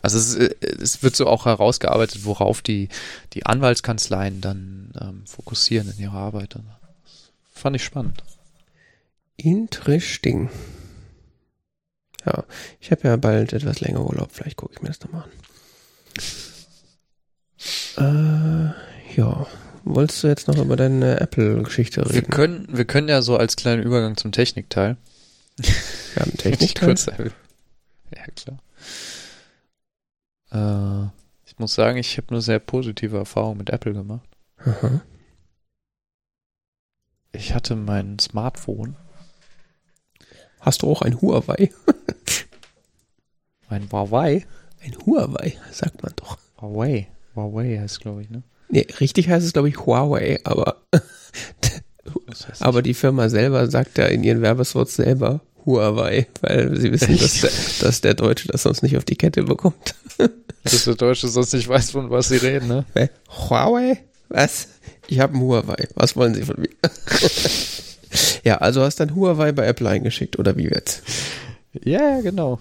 Also 0.01 0.17
es, 0.17 0.35
äh, 0.35 0.55
es 0.81 1.03
wird 1.03 1.15
so 1.15 1.27
auch 1.27 1.45
herausgearbeitet, 1.45 2.25
worauf 2.25 2.61
die, 2.61 2.89
die 3.33 3.45
Anwaltskanzleien 3.45 4.41
dann 4.41 4.91
ähm, 4.99 5.25
fokussieren 5.25 5.89
in 5.91 5.99
ihrer 5.99 6.13
Arbeit. 6.17 6.55
Fand 7.53 7.75
ich 7.75 7.83
spannend. 7.83 8.23
Interesting. 9.35 10.49
Ja, 12.25 12.43
ich 12.79 12.91
habe 12.91 13.07
ja 13.07 13.15
bald 13.15 13.53
etwas 13.53 13.79
länger 13.79 14.05
Urlaub, 14.05 14.29
vielleicht 14.31 14.57
gucke 14.57 14.73
ich 14.73 14.81
mir 14.81 14.89
das 14.89 14.99
nochmal 15.01 15.23
an. 15.23 15.31
Äh, 17.97 19.17
ja. 19.19 19.47
Wolltest 19.85 20.23
du 20.23 20.27
jetzt 20.27 20.47
noch 20.47 20.57
über 20.57 20.75
deine 20.75 21.19
Apple-Geschichte 21.19 22.01
Wir 22.05 22.13
reden? 22.15 22.29
können, 22.31 22.67
wir 22.69 22.85
können 22.85 23.07
ja 23.07 23.21
so 23.21 23.37
als 23.37 23.55
kleinen 23.55 23.81
Übergang 23.81 24.17
zum 24.17 24.31
Technikteil. 24.31 24.97
Wir 25.57 26.21
haben 26.21 26.37
Technik. 26.37 26.79
Kurz, 26.79 27.05
ja, 28.15 28.23
klar. 28.35 28.59
Äh, 30.51 31.09
ich 31.45 31.57
muss 31.57 31.73
sagen, 31.73 31.97
ich 31.97 32.17
habe 32.17 32.29
eine 32.29 32.41
sehr 32.41 32.59
positive 32.59 33.17
Erfahrung 33.17 33.57
mit 33.57 33.69
Apple 33.69 33.93
gemacht. 33.93 34.27
Aha. 34.65 35.01
Ich 37.31 37.53
hatte 37.53 37.75
mein 37.75 38.19
Smartphone, 38.19 38.95
Hast 40.59 40.81
du 40.81 40.91
auch 40.91 41.01
ein 41.01 41.21
Huawei? 41.21 41.71
mein 43.69 43.89
Huawei. 43.91 44.45
Ein 44.81 44.95
Huawei, 45.05 45.57
sagt 45.71 46.03
man 46.03 46.13
doch. 46.15 46.37
Huawei. 46.61 47.07
Huawei 47.35 47.77
heißt, 47.79 48.01
glaube 48.01 48.23
ich, 48.23 48.29
ne? 48.29 48.43
Nee, 48.69 48.87
richtig 48.99 49.29
heißt 49.29 49.45
es, 49.45 49.53
glaube 49.53 49.69
ich, 49.69 49.85
Huawei, 49.85 50.39
aber, 50.43 50.77
aber 52.59 52.81
die 52.81 52.93
Firma 52.93 53.29
selber 53.29 53.69
sagt 53.69 53.97
ja 53.97 54.05
in 54.05 54.23
ihren 54.23 54.41
Werbespots 54.41 54.95
selber 54.95 55.41
Huawei, 55.65 56.27
weil 56.41 56.75
sie 56.77 56.91
wissen, 56.91 57.17
dass 57.17 57.41
der, 57.41 57.51
dass 57.81 58.01
der 58.01 58.13
Deutsche 58.13 58.47
das 58.47 58.63
sonst 58.63 58.83
nicht 58.83 58.95
auf 58.95 59.05
die 59.05 59.15
Kette 59.15 59.43
bekommt. 59.43 59.95
Dass 60.63 60.83
der 60.83 60.95
Deutsche 60.95 61.27
sonst 61.27 61.53
nicht 61.53 61.67
weiß, 61.67 61.91
von 61.91 62.09
was 62.11 62.29
sie 62.29 62.37
reden, 62.37 62.67
ne? 62.67 62.85
Huawei? 63.29 64.03
Was? 64.29 64.67
Ich 65.07 65.19
habe 65.19 65.35
ein 65.35 65.41
Huawei. 65.41 65.87
Was 65.95 66.15
wollen 66.15 66.35
Sie 66.35 66.43
von 66.43 66.59
mir? 66.59 66.69
ja, 68.43 68.57
also 68.57 68.81
hast 68.81 68.99
dann 68.99 69.15
Huawei 69.15 69.51
bei 69.51 69.65
Apple 69.65 69.89
eingeschickt, 69.89 70.39
oder 70.39 70.57
wie 70.57 70.67
jetzt? 70.67 71.03
Ja, 71.83 72.21
genau. 72.21 72.59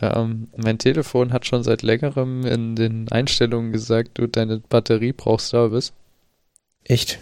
Ähm, 0.00 0.48
mein 0.56 0.78
Telefon 0.78 1.32
hat 1.32 1.46
schon 1.46 1.62
seit 1.62 1.82
längerem 1.82 2.44
in 2.46 2.76
den 2.76 3.10
Einstellungen 3.10 3.72
gesagt, 3.72 4.12
du, 4.14 4.26
deine 4.26 4.58
Batterie 4.58 5.12
braucht 5.12 5.42
Service. 5.42 5.92
Echt? 6.84 7.18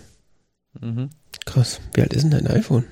Mhm. 0.80 1.10
Krass. 1.44 1.80
Wie 1.94 2.02
alt 2.02 2.12
ist 2.12 2.22
denn 2.22 2.30
dein 2.30 2.46
iPhone? 2.46 2.84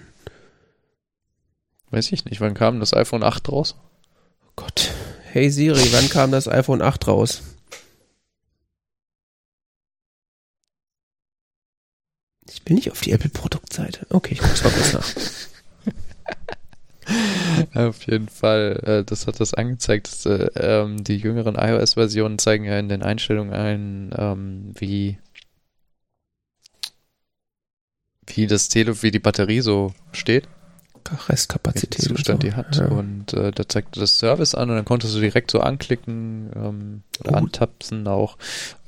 Weiß 1.90 2.12
ich 2.12 2.24
nicht, 2.24 2.40
wann 2.40 2.54
kam 2.54 2.80
das 2.80 2.92
iPhone 2.92 3.22
8 3.22 3.48
raus? 3.48 3.76
Oh 4.46 4.52
Gott. 4.56 4.90
Hey 5.30 5.50
Siri, 5.50 5.92
wann 5.92 6.08
kam 6.08 6.32
das 6.32 6.48
iPhone 6.48 6.82
8 6.82 7.06
raus? 7.06 7.42
Ich 12.58 12.64
bin 12.64 12.74
nicht 12.74 12.90
auf 12.90 13.00
die 13.00 13.12
Apple-Produktseite. 13.12 14.06
Okay, 14.10 14.34
ich 14.34 14.40
guck's 14.40 14.64
mal 14.64 14.70
kurz 14.70 14.92
nach. 14.92 15.06
Auf 17.74 18.02
jeden 18.06 18.28
Fall, 18.28 18.80
äh, 18.84 19.04
das 19.04 19.28
hat 19.28 19.38
das 19.38 19.54
angezeigt. 19.54 20.08
Dass, 20.08 20.26
äh, 20.26 20.50
ähm, 20.56 21.04
die 21.04 21.16
jüngeren 21.16 21.54
iOS-Versionen 21.54 22.38
zeigen 22.38 22.64
ja 22.64 22.78
in 22.78 22.88
den 22.88 23.02
Einstellungen 23.02 23.54
ein, 23.54 24.10
ähm, 24.18 24.72
wie 24.76 25.18
wie 28.26 28.48
das 28.48 28.68
Tele, 28.68 29.02
wie 29.02 29.12
die 29.12 29.20
Batterie 29.20 29.60
so 29.60 29.94
steht, 30.12 30.48
Restkapazität. 31.28 32.00
welchen 32.00 32.16
Zustand 32.16 32.42
so. 32.42 32.48
die 32.48 32.54
hat. 32.54 32.76
Ja. 32.76 32.88
Und 32.88 33.32
äh, 33.34 33.52
da 33.52 33.68
zeigt 33.68 33.96
das 33.96 34.18
Service 34.18 34.54
an 34.54 34.68
und 34.68 34.76
dann 34.76 34.84
konntest 34.84 35.14
du 35.14 35.20
direkt 35.20 35.50
so 35.52 35.60
anklicken 35.60 36.50
ähm, 36.56 37.02
oder 37.20 37.30
Gut. 37.30 37.38
antapsen 37.38 38.06
auch. 38.08 38.36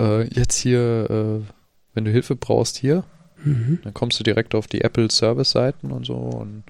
Äh, 0.00 0.24
jetzt 0.24 0.56
hier, 0.56 1.08
äh, 1.08 1.52
wenn 1.94 2.04
du 2.04 2.10
Hilfe 2.10 2.36
brauchst, 2.36 2.76
hier, 2.76 3.04
Mhm. 3.44 3.78
dann 3.84 3.94
kommst 3.94 4.18
du 4.20 4.24
direkt 4.24 4.54
auf 4.54 4.66
die 4.66 4.82
Apple 4.82 5.10
Service-Seiten 5.10 5.92
und 5.92 6.04
so 6.06 6.14
und 6.14 6.64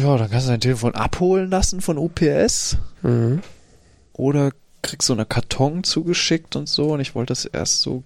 ja, 0.00 0.16
dann 0.16 0.30
kannst 0.30 0.46
du 0.46 0.50
dein 0.50 0.60
Telefon 0.60 0.94
abholen 0.94 1.50
lassen 1.50 1.80
von 1.80 1.98
UPS 1.98 2.76
Mhm. 3.02 3.40
oder 4.12 4.50
kriegst 4.82 5.06
so 5.08 5.12
eine 5.12 5.26
Karton 5.26 5.82
zugeschickt 5.84 6.56
und 6.56 6.68
so 6.68 6.92
und 6.92 7.00
ich 7.00 7.14
wollte 7.14 7.32
das 7.32 7.44
erst 7.44 7.80
so 7.80 8.02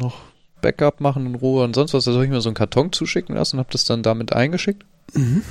noch 0.00 0.20
Backup 0.60 1.00
machen 1.00 1.26
in 1.26 1.34
Ruhe 1.34 1.64
und 1.64 1.74
sonst 1.74 1.94
was, 1.94 2.04
da 2.04 2.12
soll 2.12 2.24
ich 2.24 2.30
mir 2.30 2.40
so 2.40 2.48
einen 2.48 2.56
Karton 2.56 2.92
zuschicken 2.92 3.34
lassen 3.34 3.56
und 3.56 3.60
habe 3.60 3.72
das 3.72 3.84
dann 3.84 4.02
damit 4.02 4.32
eingeschickt. 4.32 4.84
Mhm. 5.14 5.42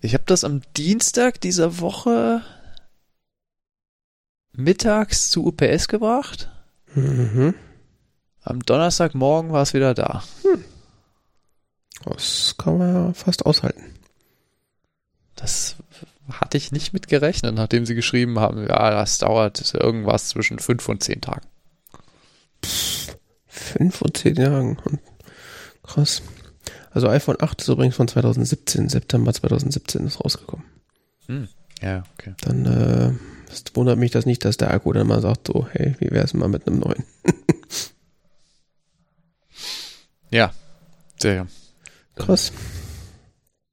Ich 0.00 0.14
habe 0.14 0.24
das 0.26 0.44
am 0.44 0.60
Dienstag 0.76 1.40
dieser 1.40 1.80
Woche 1.80 2.42
mittags 4.52 5.30
zu 5.30 5.44
UPS 5.46 5.88
gebracht. 5.88 6.50
Mhm. 6.94 7.54
Am 8.46 8.60
Donnerstagmorgen 8.60 9.50
war 9.50 9.62
es 9.62 9.74
wieder 9.74 9.92
da. 9.92 10.22
Das 12.04 12.54
kann 12.56 12.78
man 12.78 12.94
ja 12.94 13.12
fast 13.12 13.44
aushalten. 13.44 13.82
Das 15.34 15.74
hatte 16.30 16.56
ich 16.56 16.70
nicht 16.70 16.92
mit 16.92 17.08
gerechnet, 17.08 17.56
nachdem 17.56 17.86
sie 17.86 17.96
geschrieben 17.96 18.38
haben, 18.38 18.64
ja, 18.68 18.90
das 18.90 19.18
dauert 19.18 19.74
irgendwas 19.74 20.28
zwischen 20.28 20.60
fünf 20.60 20.88
und 20.88 21.02
zehn 21.02 21.20
Tagen. 21.20 21.44
Fünf 23.48 24.00
und 24.02 24.16
zehn. 24.16 24.38
Und 24.38 25.00
krass. 25.82 26.22
Also 26.92 27.08
iPhone 27.08 27.36
8 27.40 27.60
ist 27.60 27.68
übrigens 27.68 27.96
von 27.96 28.06
2017, 28.06 28.88
September 28.88 29.34
2017 29.34 30.06
ist 30.06 30.24
rausgekommen. 30.24 30.64
Ja, 31.82 32.04
okay. 32.14 32.34
Dann 32.42 32.64
äh, 32.64 33.12
es 33.52 33.64
wundert 33.74 33.98
mich 33.98 34.12
das 34.12 34.24
nicht, 34.24 34.44
dass 34.44 34.56
der 34.56 34.72
Akku 34.72 34.92
dann 34.92 35.08
mal 35.08 35.20
sagt, 35.20 35.48
so, 35.48 35.66
hey, 35.72 35.96
wie 35.98 36.12
wär's 36.12 36.32
mal 36.32 36.48
mit 36.48 36.68
einem 36.68 36.78
neuen? 36.78 37.04
Ja, 40.36 40.52
sehr. 41.18 41.46
Krass. 42.14 42.52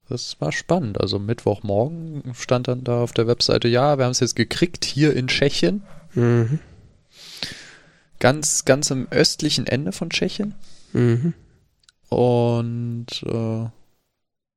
Das 0.08 0.40
war 0.40 0.50
spannend. 0.50 0.98
Also 0.98 1.18
Mittwochmorgen 1.18 2.32
stand 2.34 2.68
dann 2.68 2.84
da 2.84 3.02
auf 3.02 3.12
der 3.12 3.26
Webseite, 3.26 3.68
ja, 3.68 3.98
wir 3.98 4.06
haben 4.06 4.12
es 4.12 4.20
jetzt 4.20 4.34
gekriegt 4.34 4.86
hier 4.86 5.14
in 5.14 5.28
Tschechien. 5.28 5.82
Mhm. 6.14 6.58
Ganz, 8.18 8.64
ganz 8.64 8.90
am 8.90 9.08
östlichen 9.10 9.66
Ende 9.66 9.92
von 9.92 10.08
Tschechien. 10.08 10.54
Mhm. 10.94 11.34
Und 12.08 13.08
äh, 13.26 13.66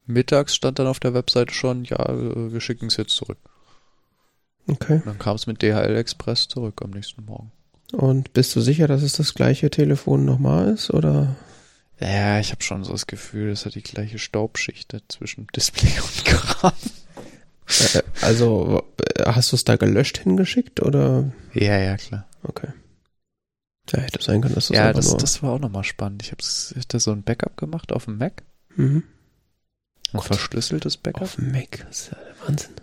mittags 0.05 0.55
stand 0.55 0.80
dann 0.80 0.88
auf 0.88 1.01
der 1.01 1.14
Webseite 1.14 1.53
schon, 1.53 1.84
ja, 1.84 2.08
wir 2.08 2.62
schicken 2.62 2.88
es 2.88 2.95
jetzt 2.95 3.18
zurück. 3.18 3.39
Okay. 4.66 4.95
Und 4.95 5.08
dann 5.08 5.20
kam 5.20 5.36
es 5.36 5.45
mit 5.45 5.62
DHL 5.62 5.97
Express 5.97 6.47
zurück 6.47 6.82
am 6.82 6.91
nächsten 6.91 7.26
Morgen. 7.26 7.51
Und 7.91 8.32
bist 8.32 8.55
du 8.55 8.62
sicher, 8.62 8.88
dass 8.88 9.01
es 9.01 9.12
das 9.12 9.34
gleiche 9.34 9.70
Telefon 9.70 10.24
nochmal 10.24 10.70
ist? 10.70 10.93
Oder? 10.93 11.36
Ja, 12.00 12.39
ich 12.39 12.52
habe 12.52 12.62
schon 12.62 12.84
so 12.84 12.91
das 12.91 13.08
Gefühl, 13.08 13.50
es 13.50 13.66
hat 13.66 13.76
die 13.76 13.82
gleiche 13.82 14.20
Staubschicht 14.20 14.95
zwischen 15.08 15.48
Display 15.56 16.00
und 16.00 16.26
Kram. 16.26 16.74
Äh, 17.68 18.02
also, 18.22 18.84
äh, 19.16 19.26
hast 19.26 19.52
du 19.52 19.56
es 19.56 19.64
da 19.64 19.76
gelöscht 19.76 20.20
hingeschickt? 20.20 20.82
Oder? 20.82 21.32
Ja, 21.54 21.78
ja, 21.78 21.98
klar. 21.98 22.28
Okay. 22.43 22.70
Ja, 23.91 24.00
hätte 24.00 24.22
sein 24.22 24.41
können, 24.41 24.56
dass 24.56 24.68
das 24.68 24.78
ja, 24.78 24.91
das, 24.91 25.16
das 25.16 25.41
war 25.43 25.54
auch 25.54 25.60
nochmal 25.60 25.84
spannend. 25.84 26.22
Ich 26.24 26.32
habe 26.32 26.43
da 26.88 27.00
so 27.00 27.12
ein 27.12 27.24
Backup 27.24 27.56
gemacht 27.58 27.91
auf 27.91 28.06
dem 28.06 28.18
Mac 28.18 28.43
mhm. 28.76 29.04
Ein 30.14 30.20
Gott. 30.20 30.26
verschlüsseltes 30.26 30.98
Backup? 30.98 31.24
Auf 31.24 31.36
dem 31.36 31.52
Mac. 31.52 31.86
Das 31.88 32.02
ist 32.02 32.12
ja 32.12 32.18
der 32.18 32.48
Wahnsinn. 32.48 32.76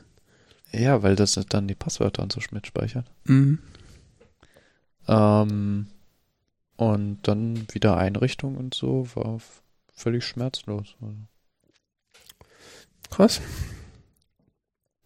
Ja, 0.73 1.03
weil 1.03 1.15
das 1.15 1.39
dann 1.49 1.69
die 1.69 1.75
Passwörter 1.75 2.23
und 2.23 2.33
so 2.33 2.41
mitspeichert. 2.51 3.07
Mhm. 3.25 3.59
Ähm, 5.07 5.87
und 6.77 7.19
dann 7.23 7.67
wieder 7.73 7.97
Einrichtung 7.97 8.57
und 8.57 8.75
so 8.75 9.07
war 9.15 9.39
völlig 9.93 10.25
schmerzlos. 10.25 10.95
Krass. 13.11 13.41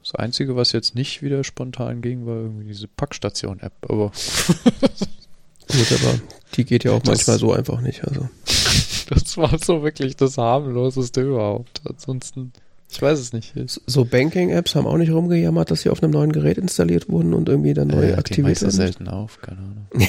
Das 0.01 0.15
Einzige, 0.15 0.57
was 0.57 0.73
jetzt 0.73 0.95
nicht 0.95 1.23
wieder 1.23 1.45
spontan 1.45 2.01
ging, 2.01 2.25
war 2.27 2.37
irgendwie 2.37 2.69
diese 2.69 2.89
Packstation-App. 2.89 3.73
Aber 3.91 4.11
Gut, 5.71 5.93
aber 5.93 6.19
die 6.55 6.65
geht 6.65 6.85
ja 6.85 6.93
auch 6.93 7.01
Das- 7.03 7.09
manchmal 7.09 7.39
so 7.39 7.53
einfach 7.53 7.81
nicht. 7.83 8.05
Also. 8.05 8.29
das 9.11 9.37
war 9.37 9.59
so 9.59 9.83
wirklich 9.83 10.17
das 10.17 10.39
harmloseste 10.39 11.21
überhaupt. 11.21 11.83
Ansonsten, 11.85 12.53
ich 12.91 13.03
weiß 13.03 13.19
es 13.19 13.35
nicht. 13.35 13.53
So 13.87 14.07
Banking-Apps 14.07 14.75
haben 14.75 14.87
auch 14.87 14.97
nicht 14.97 15.13
rumgejammert, 15.13 15.71
dass 15.71 15.83
sie 15.83 15.91
auf 15.91 16.03
einem 16.03 16.13
neuen 16.13 16.33
Gerät 16.33 16.57
installiert 16.57 17.11
wurden 17.11 17.35
und 17.35 17.51
irgendwie 17.51 17.75
dann 17.75 17.89
neu 17.89 18.09
Äh, 18.11 18.15
aktiviert 18.15 18.57
so 18.57 18.63
werden. 18.67 18.77
selten 18.77 19.09
auf, 19.09 19.43
keine 19.43 19.59
Ahnung. 19.59 19.87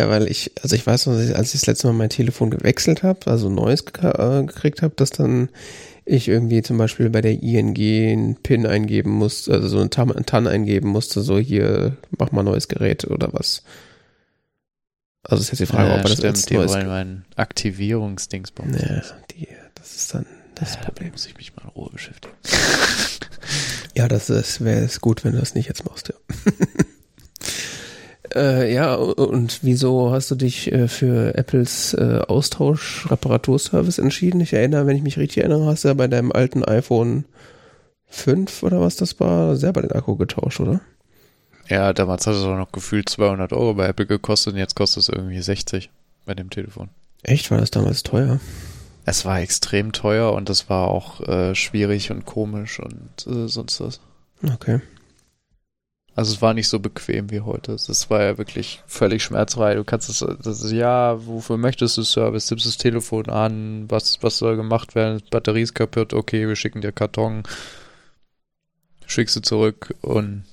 ja, 0.00 0.08
weil 0.08 0.30
ich, 0.30 0.50
also 0.62 0.74
ich 0.74 0.86
weiß 0.86 1.06
noch, 1.06 1.14
als 1.14 1.54
ich 1.54 1.60
das 1.60 1.66
letzte 1.66 1.86
Mal 1.88 1.92
mein 1.92 2.08
Telefon 2.08 2.50
gewechselt 2.50 3.02
habe, 3.02 3.30
also 3.30 3.50
neues 3.50 3.84
äh, 4.02 4.44
gekriegt 4.44 4.80
habe, 4.80 4.94
dass 4.96 5.10
dann 5.10 5.50
ich 6.06 6.26
irgendwie 6.26 6.62
zum 6.62 6.78
Beispiel 6.78 7.10
bei 7.10 7.20
der 7.20 7.42
ING 7.42 7.76
einen 7.76 8.36
PIN 8.36 8.66
eingeben 8.66 9.10
musste, 9.10 9.52
also 9.52 9.68
so 9.68 9.78
einen 9.78 9.90
TAN, 9.90 10.10
einen 10.10 10.24
TAN 10.24 10.46
eingeben 10.46 10.88
musste, 10.88 11.20
so 11.20 11.38
hier, 11.38 11.96
mach 12.18 12.32
mal 12.32 12.42
neues 12.42 12.68
Gerät 12.68 13.04
oder 13.04 13.32
was. 13.32 13.62
Also 15.22 15.42
ist 15.42 15.50
jetzt 15.50 15.60
die 15.60 15.66
Frage, 15.66 15.90
ja, 15.90 15.96
ob 15.96 16.02
man 16.02 16.04
das 16.04 16.12
stimmt, 16.14 16.36
als 16.36 16.46
die 16.46 16.54
neues... 16.54 16.72
wollen 16.72 16.86
meinen 16.86 17.24
Aktivierungsdingsbums. 17.36 18.80
Ja, 18.80 19.02
die, 19.32 19.48
das 19.74 19.96
ist 19.96 20.14
dann 20.14 20.24
das 20.54 20.76
Ja, 20.76 20.80
da 20.80 20.86
Problem. 20.86 21.12
muss 21.12 21.26
ich 21.26 21.36
mich 21.36 21.54
mal 21.54 21.64
in 21.64 21.68
Ruhe 21.68 21.90
beschäftigen. 21.92 22.34
Ja, 23.96 24.06
das 24.06 24.30
wäre 24.60 24.84
es 24.84 25.00
gut, 25.00 25.24
wenn 25.24 25.32
du 25.32 25.38
das 25.40 25.54
nicht 25.54 25.66
jetzt 25.66 25.84
machst, 25.84 26.08
ja. 26.08 26.14
äh, 28.34 28.72
ja, 28.72 28.94
und 28.94 29.60
wieso 29.62 30.10
hast 30.10 30.30
du 30.30 30.34
dich 30.34 30.70
äh, 30.72 30.88
für 30.88 31.34
Apples 31.36 31.94
äh, 31.94 32.20
Austausch-Reparaturservice 32.26 33.98
entschieden? 33.98 34.40
Ich 34.40 34.52
erinnere, 34.52 34.86
wenn 34.86 34.96
ich 34.96 35.02
mich 35.02 35.18
richtig 35.18 35.38
erinnere, 35.38 35.66
hast 35.66 35.84
du 35.84 35.88
ja 35.88 35.94
bei 35.94 36.08
deinem 36.08 36.32
alten 36.32 36.64
iPhone 36.64 37.24
5 38.08 38.62
oder 38.62 38.80
was 38.80 38.96
das 38.96 39.18
war, 39.20 39.56
selber 39.56 39.82
den 39.82 39.92
Akku 39.92 40.16
getauscht, 40.16 40.60
oder? 40.60 40.80
Ja, 41.68 41.92
damals 41.92 42.26
hat 42.26 42.34
es 42.34 42.42
auch 42.42 42.56
noch 42.56 42.72
gefühlt 42.72 43.08
200 43.08 43.52
Euro 43.52 43.74
bei 43.74 43.86
Apple 43.86 44.06
gekostet 44.06 44.54
und 44.54 44.58
jetzt 44.58 44.74
kostet 44.74 45.04
es 45.04 45.08
irgendwie 45.08 45.40
60 45.40 45.90
bei 46.26 46.34
dem 46.34 46.50
Telefon. 46.50 46.88
Echt, 47.22 47.50
war 47.50 47.58
das 47.58 47.70
damals 47.70 48.02
teuer? 48.02 48.40
Es 49.04 49.24
war 49.24 49.40
extrem 49.40 49.92
teuer 49.92 50.32
und 50.32 50.50
es 50.50 50.68
war 50.68 50.88
auch 50.88 51.20
äh, 51.20 51.54
schwierig 51.54 52.10
und 52.10 52.26
komisch 52.26 52.80
und 52.80 53.26
äh, 53.26 53.48
sonst 53.48 53.80
was. 53.80 54.00
Okay. 54.42 54.80
Also 56.16 56.34
es 56.34 56.42
war 56.42 56.54
nicht 56.54 56.68
so 56.68 56.80
bequem 56.80 57.30
wie 57.30 57.40
heute. 57.40 57.72
Es 57.72 58.10
war 58.10 58.22
ja 58.22 58.38
wirklich 58.38 58.82
völlig 58.86 59.22
schmerzfrei. 59.22 59.74
Du 59.74 59.84
kannst 59.84 60.08
es, 60.08 60.18
das 60.42 60.62
ist, 60.62 60.72
ja, 60.72 61.24
wofür 61.26 61.56
möchtest 61.56 61.96
du 61.96 62.02
Service? 62.02 62.46
Tippst 62.46 62.66
das 62.66 62.78
Telefon 62.78 63.30
an, 63.30 63.88
was, 63.88 64.22
was 64.22 64.38
soll 64.38 64.56
gemacht 64.56 64.94
werden? 64.94 65.22
Batterie 65.30 65.62
ist 65.62 65.74
kaputt, 65.74 66.12
okay, 66.12 66.48
wir 66.48 66.56
schicken 66.56 66.80
dir 66.80 66.92
Karton. 66.92 67.44
Schickst 69.06 69.36
du 69.36 69.40
zurück 69.40 69.94
und 70.02 70.44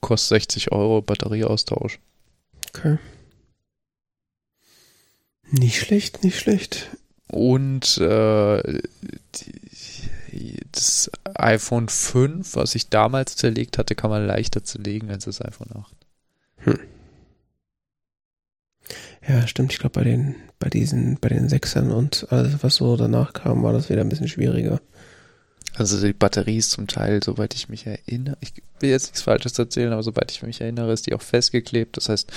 kostet 0.00 0.42
60 0.42 0.72
Euro 0.72 1.02
Batterieaustausch. 1.02 2.00
Okay. 2.68 2.98
Nicht 5.50 5.80
schlecht, 5.80 6.22
nicht 6.22 6.38
schlecht. 6.38 6.90
Und 7.28 7.98
äh, 7.98 8.80
die, 9.34 9.52
das 10.72 11.10
iPhone 11.34 11.88
5, 11.88 12.56
was 12.56 12.74
ich 12.74 12.88
damals 12.88 13.36
zerlegt 13.36 13.78
hatte, 13.78 13.94
kann 13.94 14.10
man 14.10 14.26
leichter 14.26 14.64
zerlegen 14.64 15.10
als 15.10 15.24
das 15.24 15.42
iPhone 15.42 15.68
8. 16.66 16.78
Ja, 19.28 19.46
stimmt. 19.46 19.72
Ich 19.72 19.78
glaube, 19.78 20.00
bei 20.00 20.04
den, 20.04 20.34
bei 20.58 20.68
diesen, 20.68 21.18
bei 21.20 21.28
den 21.28 21.48
Sechsern 21.48 21.90
und 21.90 22.26
alles, 22.30 22.62
was 22.62 22.76
so 22.76 22.96
danach 22.96 23.32
kam, 23.32 23.62
war 23.62 23.72
das 23.72 23.88
wieder 23.90 24.00
ein 24.00 24.08
bisschen 24.08 24.28
schwieriger. 24.28 24.80
Also 25.76 26.04
die 26.04 26.12
Batterie 26.12 26.56
ist 26.56 26.72
zum 26.72 26.88
Teil, 26.88 27.22
soweit 27.22 27.54
ich 27.54 27.68
mich 27.68 27.86
erinnere, 27.86 28.36
ich 28.40 28.52
will 28.80 28.90
jetzt 28.90 29.06
nichts 29.06 29.22
Falsches 29.22 29.58
erzählen, 29.58 29.92
aber 29.92 30.02
soweit 30.02 30.30
ich 30.30 30.42
mich 30.42 30.60
erinnere, 30.60 30.92
ist 30.92 31.06
die 31.06 31.14
auch 31.14 31.22
festgeklebt. 31.22 31.96
Das 31.96 32.08
heißt, 32.08 32.30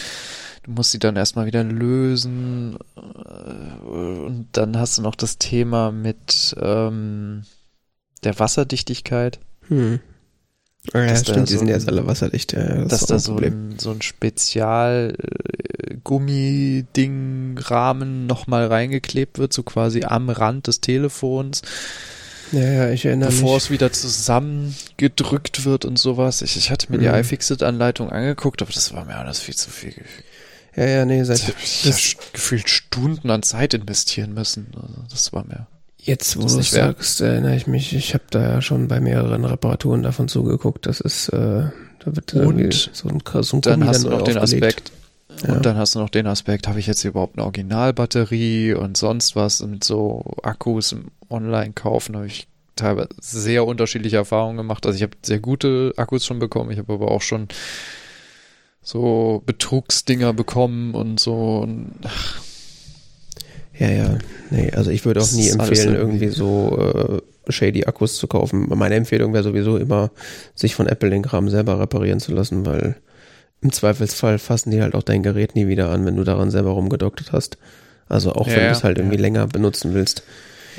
du 0.64 0.72
musst 0.72 0.92
sie 0.92 1.00
dann 1.00 1.16
erstmal 1.16 1.46
wieder 1.46 1.64
lösen 1.64 2.78
äh, 2.96 3.86
und 3.86 4.50
dann 4.52 4.78
hast 4.78 4.98
du 4.98 5.02
noch 5.02 5.16
das 5.16 5.40
Thema 5.40 5.92
mit 5.92 6.56
ähm, 6.62 7.44
der 8.26 8.40
Wasserdichtigkeit, 8.40 9.40
Hm. 9.70 10.00
Ah, 10.92 11.00
Ja, 11.00 11.08
Dass 11.08 11.24
da 11.24 11.32
stimmt, 11.32 11.48
die 11.50 11.54
so 11.54 11.60
sind 11.60 11.70
jetzt 11.70 11.88
ein- 11.88 11.94
alle 11.98 12.06
wasserdicht. 12.08 12.52
Ja, 12.52 12.60
ja, 12.60 12.76
das 12.84 13.00
dass 13.00 13.06
da 13.06 13.18
so 13.20 13.38
ein, 13.38 13.76
so 13.80 13.92
ein 13.92 14.02
Spezial 14.02 15.16
äh, 15.18 15.96
nochmal 18.28 18.68
reingeklebt 18.68 19.40
wird, 19.40 19.54
so 19.54 19.64
quasi 19.64 20.04
am 20.04 20.30
Rand 20.30 20.68
des 20.68 20.82
Telefons. 20.82 21.62
Ja, 22.52 22.60
ja, 22.62 22.90
ich 22.90 23.06
erinnere 23.06 23.30
bevor 23.30 23.56
mich. 23.56 23.64
es 23.64 23.70
wieder 23.72 23.92
zusammengedrückt 23.94 25.66
wird 25.66 25.86
und 25.86 25.98
sowas. 25.98 26.42
Ich, 26.42 26.58
ich 26.58 26.70
hatte 26.72 26.92
mir 26.92 26.98
die 27.00 27.08
Mhm. 27.08 27.16
iFixit-Anleitung 27.16 28.10
angeguckt, 28.12 28.62
aber 28.62 28.72
das 28.72 28.94
war 28.94 29.06
mir 29.06 29.16
alles 29.16 29.40
viel 29.40 29.56
zu 29.56 29.70
viel. 29.70 29.94
Ja, 30.76 30.86
ja, 30.86 31.06
nee, 31.06 31.24
seit 31.24 31.40
Ich 31.64 31.84
das- 31.84 32.16
habe 32.16 32.32
gefühlt 32.34 32.70
Stunden 32.70 33.30
an 33.30 33.42
Zeit 33.44 33.74
investieren 33.74 34.34
müssen. 34.34 34.68
Also 34.76 35.02
das 35.10 35.32
war 35.34 35.46
mir. 35.46 35.68
Jetzt, 36.04 36.38
wo 36.38 36.42
du 36.42 36.60
es 36.60 36.72
sagst, 36.72 37.22
erinnere 37.22 37.56
ich 37.56 37.68
mich. 37.68 37.94
Ich 37.94 38.14
habe 38.14 38.24
da 38.30 38.42
ja 38.42 38.62
schon 38.62 38.88
bei 38.88 39.00
mehreren 39.00 39.46
Reparaturen 39.46 40.04
davon 40.04 40.28
zugeguckt. 40.28 40.86
Das 40.86 41.00
ist, 41.00 41.30
äh, 41.30 41.38
da 42.00 42.06
wird 42.06 42.34
Und 42.34 42.74
so 42.94 43.10
ein, 43.10 43.22
so 43.44 43.58
ein 43.58 43.62
Dann 43.62 43.80
Gummi 43.80 43.86
hast 43.88 44.04
du 44.04 44.10
neu 44.10 44.18
noch 44.18 44.24
den. 44.24 44.38
Aspekt. 44.38 44.92
Ja. 45.48 45.54
Und 45.54 45.66
dann 45.66 45.78
hast 45.78 45.96
du 45.96 46.00
noch 46.00 46.10
den 46.10 46.28
Aspekt, 46.28 46.68
habe 46.68 46.80
ich 46.80 46.86
jetzt 46.88 47.04
überhaupt 47.04 47.38
eine 47.38 47.46
Originalbatterie 47.46 48.74
und 48.74 48.98
sonst 48.98 49.36
was 49.36 49.62
und 49.62 49.72
mit 49.72 49.84
so 49.84 50.24
Akkus 50.44 50.92
im 50.92 51.06
Online-Kaufen 51.30 52.16
habe 52.16 52.28
ich 52.28 52.48
teilweise 52.76 53.10
sehr 53.20 53.66
unterschiedliche 53.66 54.18
Erfahrungen 54.18 54.58
gemacht. 54.58 54.86
Also 54.86 54.96
ich 54.98 55.04
habe 55.04 55.14
sehr 55.24 55.40
gute 55.40 55.94
Akkus 55.98 56.26
schon 56.26 56.40
bekommen, 56.40 56.72
ich 56.72 56.78
habe 56.78 56.94
aber 56.94 57.10
auch 57.12 57.22
schon 57.22 57.48
so 58.84 59.42
Betrugsdinger 59.46 60.34
bekommen 60.34 60.94
und 60.94 61.20
so. 61.20 61.60
Und 61.60 61.94
Ja, 63.78 63.90
ja. 63.90 64.18
Nee, 64.52 64.72
also 64.72 64.92
ich 64.92 65.04
würde 65.06 65.20
auch 65.20 65.24
Das 65.24 65.34
nie 65.34 65.50
empfehlen, 65.50 65.96
irgendwie- 65.96 66.26
irgendwie 66.26 66.30
so 66.30 67.22
äh, 67.48 67.52
shady 67.52 67.86
Akkus 67.86 68.18
zu 68.18 68.28
kaufen. 68.28 68.68
Meine 68.70 68.96
Empfehlung 68.96 69.34
wäre 69.34 69.44
sowieso 69.44 69.78
immer, 69.78 70.12
sich 70.56 70.76
von 70.76 70.88
Apple 70.88 71.10
den 71.10 71.24
Kram 71.24 71.50
selber 71.50 71.80
reparieren 71.80 72.20
zu 72.20 72.34
lassen, 72.34 72.66
weil 72.66 72.96
im 73.62 73.72
Zweifelsfall 73.72 74.38
fassen 74.40 74.72
die 74.72 74.82
halt 74.82 74.94
auch 74.94 75.04
dein 75.04 75.24
Gerät 75.24 75.56
nie 75.56 75.68
wieder 75.68 75.90
an, 75.90 76.06
wenn 76.06 76.16
du 76.16 76.24
daran 76.24 76.52
selber 76.52 76.72
rumgedoktert 76.72 77.32
hast. 77.32 77.58
Also 78.10 78.34
auch 78.34 78.48
Ja, 78.48 78.54
wenn 78.54 78.60
du 78.62 78.66
ja, 78.68 78.72
es 78.74 78.84
halt 78.84 78.98
irgendwie 78.98 79.16
ja. 79.16 79.22
länger 79.22 79.48
benutzen 79.48 79.94
willst. 79.94 80.24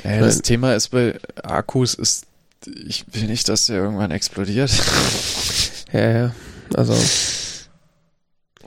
Ja, 0.03 0.19
das 0.19 0.35
Nein. 0.35 0.43
Thema 0.43 0.73
ist 0.75 0.89
bei 0.89 1.15
Akkus 1.43 1.95
ist, 1.95 2.25
ich 2.87 3.05
will 3.11 3.23
nicht, 3.25 3.49
dass 3.49 3.65
der 3.67 3.77
irgendwann 3.77 4.11
explodiert. 4.11 4.71
Ja, 5.93 6.11
ja. 6.11 6.35
Also, 6.73 6.93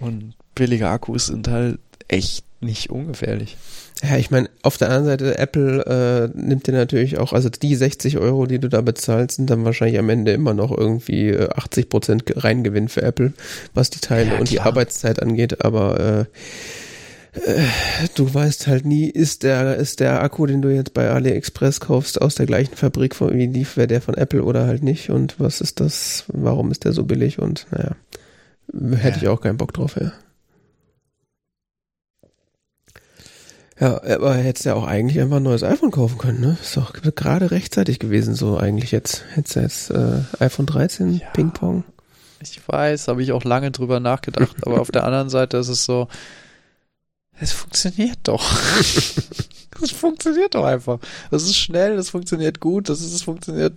Und 0.00 0.34
billige 0.54 0.88
Akkus 0.88 1.26
sind 1.26 1.48
halt 1.48 1.78
echt 2.06 2.44
nicht 2.60 2.90
ungefährlich. 2.90 3.56
Ja, 4.02 4.16
ich 4.16 4.30
meine, 4.30 4.48
auf 4.62 4.76
der 4.76 4.88
anderen 4.90 5.06
Seite, 5.06 5.38
Apple 5.38 6.30
äh, 6.34 6.38
nimmt 6.38 6.66
dir 6.66 6.72
natürlich 6.72 7.18
auch, 7.18 7.32
also 7.32 7.48
die 7.48 7.74
60 7.74 8.18
Euro, 8.18 8.46
die 8.46 8.58
du 8.60 8.68
da 8.68 8.80
bezahlst, 8.80 9.36
sind 9.36 9.50
dann 9.50 9.64
wahrscheinlich 9.64 9.98
am 9.98 10.08
Ende 10.08 10.32
immer 10.32 10.54
noch 10.54 10.70
irgendwie 10.76 11.28
äh, 11.30 11.48
80 11.50 11.88
Prozent 11.88 12.22
Reingewinn 12.36 12.88
für 12.88 13.02
Apple, 13.02 13.32
was 13.74 13.90
die 13.90 13.98
Teile 14.00 14.30
Ja, 14.34 14.38
und 14.38 14.50
die. 14.50 14.60
Arbeitszeit 14.60 15.20
angeht, 15.20 15.64
aber 15.64 16.26
äh, 17.34 17.40
äh, 17.50 17.64
du 18.14 18.32
weißt 18.32 18.66
halt 18.68 18.84
nie, 18.86 19.08
ist 19.08 19.42
der, 19.42 19.76
ist 19.76 20.00
der 20.00 20.22
Akku, 20.22 20.46
den 20.46 20.62
du 20.62 20.68
jetzt 20.68 20.94
bei 20.94 21.10
AliExpress 21.10 21.80
kaufst, 21.80 22.20
aus 22.22 22.36
der 22.36 22.46
gleichen 22.46 22.74
Fabrik 22.76 23.14
von, 23.16 23.34
wie 23.34 23.46
lief, 23.46 23.76
wäre 23.76 23.86
der 23.88 24.00
von 24.00 24.14
Apple 24.16 24.42
oder 24.44 24.66
halt 24.66 24.82
nicht 24.82 25.10
und 25.10 25.38
was 25.38 25.60
ist 25.60 25.80
das, 25.80 26.24
warum 26.28 26.70
ist 26.70 26.84
der 26.84 26.92
so 26.92 27.04
billig 27.04 27.38
und 27.40 27.66
naja, 27.72 27.92
hätte 28.96 29.16
Ja. 29.16 29.22
ich 29.22 29.28
auch 29.28 29.40
keinen 29.40 29.56
Bock 29.58 29.72
drauf, 29.72 29.96
ja. 30.00 30.12
Ja, 33.80 34.02
aber 34.02 34.34
hättest 34.34 34.64
ja 34.66 34.74
auch 34.74 34.86
eigentlich 34.86 35.20
einfach 35.20 35.36
ein 35.36 35.42
neues 35.44 35.62
iPhone 35.62 35.90
kaufen 35.92 36.18
können, 36.18 36.40
ne? 36.40 36.56
Ist 36.60 36.76
doch 36.76 36.92
gerade 36.92 37.50
rechtzeitig 37.52 37.98
gewesen, 38.00 38.34
so 38.34 38.56
eigentlich 38.58 38.90
jetzt. 38.90 39.24
Hättest 39.34 39.56
du 39.56 39.60
jetzt 39.60 39.90
äh, 39.90 40.44
iPhone 40.44 40.66
13, 40.66 41.14
Ja. 41.18 41.26
Ping-Pong. 41.32 41.84
Ich 42.40 42.60
weiß, 42.66 43.08
habe 43.08 43.22
ich 43.22 43.32
auch 43.32 43.44
lange 43.44 43.70
drüber 43.70 44.00
nachgedacht, 44.00 44.56
aber 44.66 44.80
auf 44.80 44.90
der 44.90 45.04
anderen 45.04 45.28
Seite 45.30 45.58
ist 45.58 45.68
es 45.68 45.84
so, 45.84 46.08
es 47.40 47.52
funktioniert 47.52 48.18
doch. 48.24 48.44
Es 49.80 49.92
funktioniert 49.92 50.56
doch 50.56 50.64
einfach. 50.64 50.98
Es 51.30 51.44
ist 51.44 51.54
schnell, 51.56 51.92
es 51.98 52.10
funktioniert 52.10 52.58
gut, 52.58 52.88
es 52.88 53.00
ist, 53.00 53.12
es 53.14 53.22
funktioniert. 53.22 53.74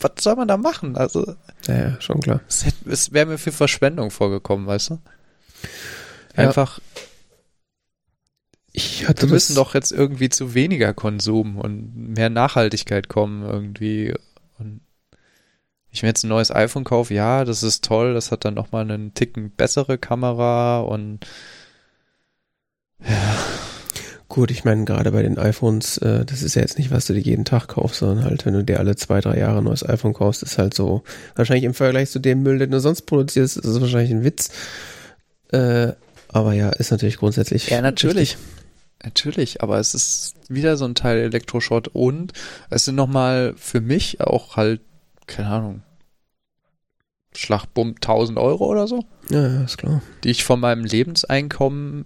Was 0.00 0.10
soll 0.20 0.36
man 0.36 0.48
da 0.48 0.58
machen? 0.58 0.96
Also, 0.98 1.34
Ja, 1.66 1.74
ja, 1.74 2.00
schon 2.02 2.20
klar. 2.20 2.42
es, 2.46 2.66
es 2.84 3.10
wäre 3.10 3.24
mir 3.24 3.38
für 3.38 3.52
Verschwendung 3.52 4.10
vorgekommen, 4.10 4.66
weißt 4.66 4.90
du? 4.90 4.98
Ja. 6.36 6.44
Ich 8.72 9.06
hatte 9.06 9.22
Wir 9.22 9.34
müssen 9.34 9.54
doch 9.54 9.74
jetzt 9.74 9.92
irgendwie 9.92 10.30
zu 10.30 10.54
weniger 10.54 10.94
Konsum 10.94 11.58
und 11.58 12.14
mehr 12.14 12.30
Nachhaltigkeit 12.30 13.08
kommen 13.08 13.44
irgendwie. 13.44 14.14
Und 14.58 14.80
ich 15.90 16.02
mir 16.02 16.08
jetzt 16.08 16.24
ein 16.24 16.28
neues 16.28 16.50
iPhone 16.50 16.84
kaufe, 16.84 17.12
ja, 17.12 17.44
das 17.44 17.62
ist 17.62 17.84
toll, 17.84 18.14
das 18.14 18.30
hat 18.30 18.44
dann 18.44 18.54
nochmal 18.54 18.82
einen 18.82 19.12
Ticken 19.12 19.50
bessere 19.50 19.98
Kamera 19.98 20.80
und 20.80 21.26
Gut, 24.28 24.50
ich 24.50 24.64
meine, 24.64 24.86
gerade 24.86 25.12
bei 25.12 25.22
den 25.22 25.36
iPhones, 25.36 25.98
äh, 25.98 26.24
das 26.24 26.42
ist 26.42 26.54
ja 26.54 26.62
jetzt 26.62 26.78
nicht, 26.78 26.90
was 26.90 27.04
du 27.04 27.12
dir 27.12 27.20
jeden 27.20 27.44
Tag 27.44 27.68
kaufst, 27.68 27.98
sondern 27.98 28.24
halt, 28.24 28.46
wenn 28.46 28.54
du 28.54 28.64
dir 28.64 28.78
alle 28.78 28.96
zwei, 28.96 29.20
drei 29.20 29.38
Jahre 29.38 29.58
ein 29.58 29.64
neues 29.64 29.86
iPhone 29.86 30.14
kaufst, 30.14 30.42
ist 30.42 30.56
halt 30.56 30.72
so, 30.72 31.02
wahrscheinlich 31.34 31.64
im 31.64 31.74
Vergleich 31.74 32.10
zu 32.10 32.18
dem 32.18 32.42
Müll, 32.42 32.58
den 32.58 32.70
du 32.70 32.80
sonst 32.80 33.02
produzierst, 33.02 33.58
ist 33.58 33.66
es 33.66 33.80
wahrscheinlich 33.80 34.10
ein 34.10 34.24
Witz. 34.24 34.48
Äh, 35.50 35.92
aber 36.28 36.54
ja, 36.54 36.70
ist 36.70 36.90
natürlich 36.90 37.18
grundsätzlich. 37.18 37.68
Ja, 37.68 37.82
natürlich. 37.82 38.38
Natürlich, 39.04 39.62
aber 39.62 39.78
es 39.78 39.94
ist 39.94 40.34
wieder 40.48 40.76
so 40.76 40.84
ein 40.84 40.94
Teil 40.94 41.18
Elektroschrott 41.18 41.88
und 41.88 42.32
es 42.70 42.84
sind 42.84 42.94
nochmal 42.94 43.54
für 43.56 43.80
mich 43.80 44.20
auch 44.20 44.56
halt, 44.56 44.80
keine 45.26 45.48
Ahnung, 45.48 45.82
Schlagbumm 47.34 47.94
1000 47.96 48.38
Euro 48.38 48.66
oder 48.66 48.86
so, 48.86 49.04
Ja, 49.30 49.46
ja, 49.48 49.64
ist 49.64 49.78
klar. 49.78 50.02
die 50.22 50.30
ich 50.30 50.44
von 50.44 50.60
meinem 50.60 50.84
Lebenseinkommen 50.84 52.04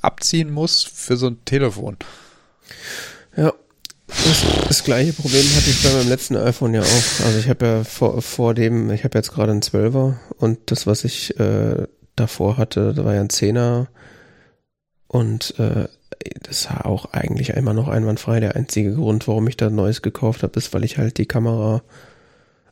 abziehen 0.00 0.50
muss 0.50 0.82
für 0.82 1.16
so 1.16 1.28
ein 1.28 1.44
Telefon. 1.44 1.96
Ja. 3.36 3.52
Das, 4.08 4.44
das 4.68 4.84
gleiche 4.84 5.12
Problem 5.12 5.44
hatte 5.56 5.68
ich 5.68 5.82
bei 5.82 5.92
meinem 5.92 6.08
letzten 6.08 6.36
iPhone 6.36 6.74
ja 6.74 6.82
auch. 6.82 7.24
Also 7.26 7.38
ich 7.40 7.48
habe 7.48 7.66
ja 7.66 7.84
vor, 7.84 8.22
vor 8.22 8.54
dem, 8.54 8.90
ich 8.90 9.02
habe 9.04 9.18
jetzt 9.18 9.32
gerade 9.32 9.50
einen 9.50 9.62
12er 9.62 10.14
und 10.38 10.70
das, 10.70 10.86
was 10.86 11.02
ich 11.04 11.38
äh, 11.40 11.86
davor 12.14 12.56
hatte, 12.56 12.94
da 12.94 13.04
war 13.04 13.14
ja 13.14 13.20
ein 13.20 13.28
10er 13.28 13.88
und 15.08 15.58
äh, 15.58 15.88
das 16.42 16.68
war 16.68 16.86
auch 16.86 17.12
eigentlich 17.12 17.50
immer 17.50 17.74
noch 17.74 17.88
einwandfrei. 17.88 18.40
Der 18.40 18.56
einzige 18.56 18.94
Grund, 18.94 19.26
warum 19.28 19.46
ich 19.48 19.56
da 19.56 19.70
neues 19.70 20.02
gekauft 20.02 20.42
habe, 20.42 20.58
ist, 20.58 20.72
weil 20.74 20.84
ich 20.84 20.98
halt 20.98 21.18
die 21.18 21.26
Kamera, 21.26 21.82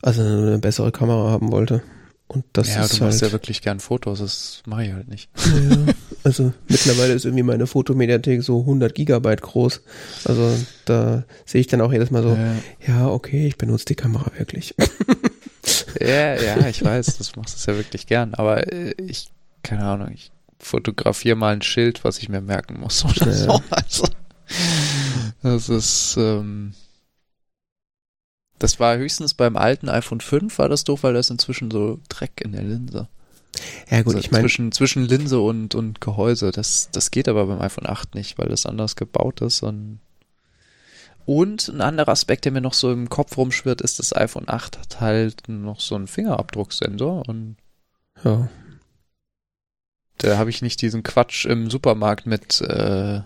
also 0.01 0.21
eine 0.21 0.59
bessere 0.59 0.91
Kamera 0.91 1.29
haben 1.31 1.51
wollte. 1.51 1.81
Und 2.27 2.43
das 2.53 2.73
ja, 2.73 2.83
ist 2.83 2.99
du 2.99 3.03
machst 3.03 3.21
halt, 3.21 3.31
ja 3.31 3.33
wirklich 3.33 3.61
gern 3.61 3.79
Fotos, 3.79 4.17
das 4.17 4.63
mache 4.65 4.85
ich 4.85 4.93
halt 4.93 5.07
nicht. 5.07 5.29
ja, 5.45 5.93
also 6.23 6.53
mittlerweile 6.67 7.13
ist 7.13 7.25
irgendwie 7.25 7.43
meine 7.43 7.67
Fotomediathek 7.67 8.41
so 8.41 8.61
100 8.61 8.95
Gigabyte 8.95 9.41
groß. 9.41 9.81
Also 10.25 10.57
da 10.85 11.23
sehe 11.45 11.61
ich 11.61 11.67
dann 11.67 11.81
auch 11.81 11.93
jedes 11.93 12.09
Mal 12.09 12.23
so, 12.23 12.29
Ja. 12.29 12.55
ja, 12.87 13.07
okay, 13.09 13.45
ich 13.45 13.57
benutze 13.57 13.85
die 13.85 13.95
Kamera 13.95 14.31
wirklich. 14.37 14.73
Ja, 15.99 16.35
ja, 16.35 16.67
ich 16.67 16.83
weiß, 16.83 17.17
das 17.17 17.35
machst 17.37 17.65
du 17.65 17.71
ja 17.71 17.77
wirklich 17.77 18.05
gern, 18.05 18.33
aber 18.33 18.71
äh, 18.71 18.93
ich, 19.01 19.29
keine 19.63 19.83
Ahnung, 19.85 20.09
ich 20.13 20.31
fotografiere 20.59 21.35
mal 21.35 21.53
ein 21.53 21.61
Schild, 21.61 22.03
was 22.03 22.17
ich 22.19 22.29
mir 22.29 22.41
merken 22.41 22.79
muss 22.79 23.03
oder 23.05 23.27
Ja. 23.31 23.61
so. 23.87 24.05
Also, 25.41 25.67
das 25.67 25.69
ist, 25.69 26.15
ähm, 26.17 26.73
das 28.59 28.79
war 28.79 28.95
höchstens 28.97 29.33
beim 29.33 29.57
alten 29.57 29.89
iPhone 29.89 30.21
5 30.21 30.57
war 30.59 30.69
das 30.69 30.83
doof, 30.83 31.03
weil 31.03 31.13
da 31.13 31.19
ist 31.19 31.29
inzwischen 31.31 31.71
so 31.71 31.99
Dreck 32.09 32.41
in 32.43 32.51
der 32.51 32.63
Linse. 32.63 33.07
Ja 33.89 33.99
gut, 34.03 34.15
also 34.15 34.19
ich 34.19 34.31
meine, 34.31 34.43
zwischen, 34.43 34.71
zwischen 34.71 35.03
Linse 35.05 35.39
und, 35.39 35.75
und 35.75 35.99
Gehäuse. 36.01 36.51
Das, 36.51 36.89
das 36.91 37.09
geht 37.11 37.27
aber 37.27 37.45
beim 37.47 37.61
iPhone 37.61 37.87
8 37.87 38.13
nicht, 38.15 38.37
weil 38.37 38.49
das 38.49 38.65
anders 38.65 38.95
gebaut 38.95 39.41
ist 39.41 39.63
und 39.63 39.99
und 41.27 41.69
ein 41.69 41.81
anderer 41.81 42.11
Aspekt, 42.11 42.45
der 42.45 42.51
mir 42.51 42.61
noch 42.61 42.75
so 42.75 42.91
im 42.91 43.09
Kopf 43.09 43.35
rumschwirrt, 43.37 43.81
ist, 43.81 43.97
das 43.97 44.15
iPhone 44.15 44.47
8 44.47 44.77
hat 44.77 45.01
halt 45.01 45.49
noch 45.49 45.79
so 45.79 45.95
einen 45.95 46.05
Fingerabdrucksensor 46.07 47.27
und 47.27 47.55
ja, 48.23 48.47
da 50.17 50.37
habe 50.37 50.49
ich 50.49 50.61
nicht 50.61 50.81
diesen 50.81 51.03
Quatsch 51.03 51.45
im 51.45 51.69
Supermarkt 51.69 52.25
mit, 52.25 52.61
äh, 52.61 53.21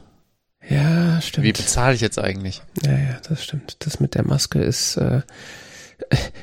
ja, 0.69 1.21
stimmt. 1.21 1.45
wie 1.45 1.53
bezahle 1.53 1.95
ich 1.95 2.01
jetzt 2.01 2.19
eigentlich? 2.19 2.61
Ja, 2.85 2.91
ja, 2.91 3.19
das 3.27 3.43
stimmt. 3.43 3.77
Das 3.79 3.99
mit 3.99 4.15
der 4.15 4.25
Maske 4.25 4.61
ist, 4.61 4.97
äh, 4.97 5.21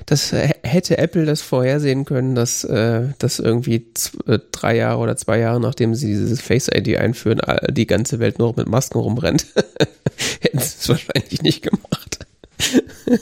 das 0.05 0.33
hätte 0.33 0.99
Apple 0.99 1.25
das 1.25 1.41
vorhersehen 1.41 2.05
können, 2.05 2.35
dass 2.35 2.63
äh, 2.65 3.09
das 3.19 3.39
irgendwie 3.39 3.87
äh, 4.27 4.39
drei 4.53 4.77
Jahre 4.77 4.99
oder 5.01 5.17
zwei 5.17 5.39
Jahre 5.39 5.61
nachdem 5.61 5.95
sie 5.95 6.09
dieses 6.09 6.41
Face 6.43 6.69
ID 6.73 6.99
einführen, 6.99 7.41
die 7.71 7.87
ganze 7.87 8.19
Welt 8.19 8.39
nur 8.39 8.49
noch 8.49 8.57
mit 8.57 8.69
Masken 8.69 8.99
rumrennt. 8.99 9.47
Hätten 10.41 10.59
sie 10.59 10.77
es 10.79 10.89
wahrscheinlich 10.89 11.43
nicht 11.43 11.63
gemacht. 11.63 12.27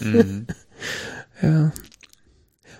Mhm. 0.01 0.47
Ja. 1.43 1.72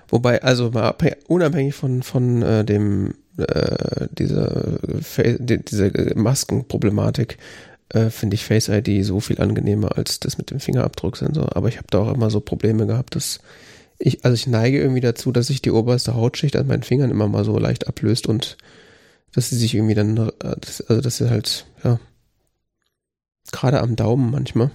Wobei, 0.09 0.41
also 0.43 0.71
mal 0.71 0.89
abhäng- 0.91 1.17
unabhängig 1.27 1.75
von, 1.75 2.03
von 2.03 2.41
äh, 2.43 2.65
dem 2.65 3.15
äh, 3.39 4.09
dieser 4.13 4.79
Fa- 5.03 5.23
die, 5.39 5.59
diese 5.65 5.91
Maskenproblematik, 6.15 7.39
äh, 7.91 8.11
finde 8.11 8.35
ich 8.35 8.45
Face 8.45 8.69
ID 8.69 9.05
so 9.05 9.21
viel 9.21 9.41
angenehmer 9.41 9.97
als 9.97 10.21
das 10.21 10.39
mit 10.39 10.51
dem 10.51 10.61
Fingerabdrucksensor. 10.61 11.57
Aber 11.57 11.69
ich 11.69 11.77
habe 11.77 11.87
da 11.91 11.99
auch 11.99 12.15
immer 12.15 12.31
so 12.31 12.41
Probleme 12.41 12.87
gehabt, 12.87 13.15
dass 13.17 13.41
ich, 13.99 14.25
also 14.25 14.35
ich 14.35 14.47
neige 14.47 14.81
irgendwie 14.81 15.01
dazu, 15.01 15.31
dass 15.33 15.47
sich 15.49 15.63
die 15.63 15.71
oberste 15.71 16.15
Hautschicht 16.15 16.57
an 16.57 16.67
meinen 16.67 16.83
Fingern 16.83 17.11
immer 17.11 17.29
mal 17.29 17.45
so 17.45 17.59
leicht 17.59 17.87
ablöst 17.89 18.27
und 18.27 18.57
dass 19.33 19.51
sie 19.51 19.57
sich 19.57 19.75
irgendwie 19.75 19.95
dann, 19.95 20.17
äh, 20.17 20.31
das, 20.61 20.81
also 20.83 21.01
dass 21.01 21.17
sie 21.19 21.31
halt, 21.31 21.67
ja, 21.83 21.99
gerade 23.53 23.81
am 23.81 23.97
Daumen 23.97 24.31
manchmal. 24.31 24.71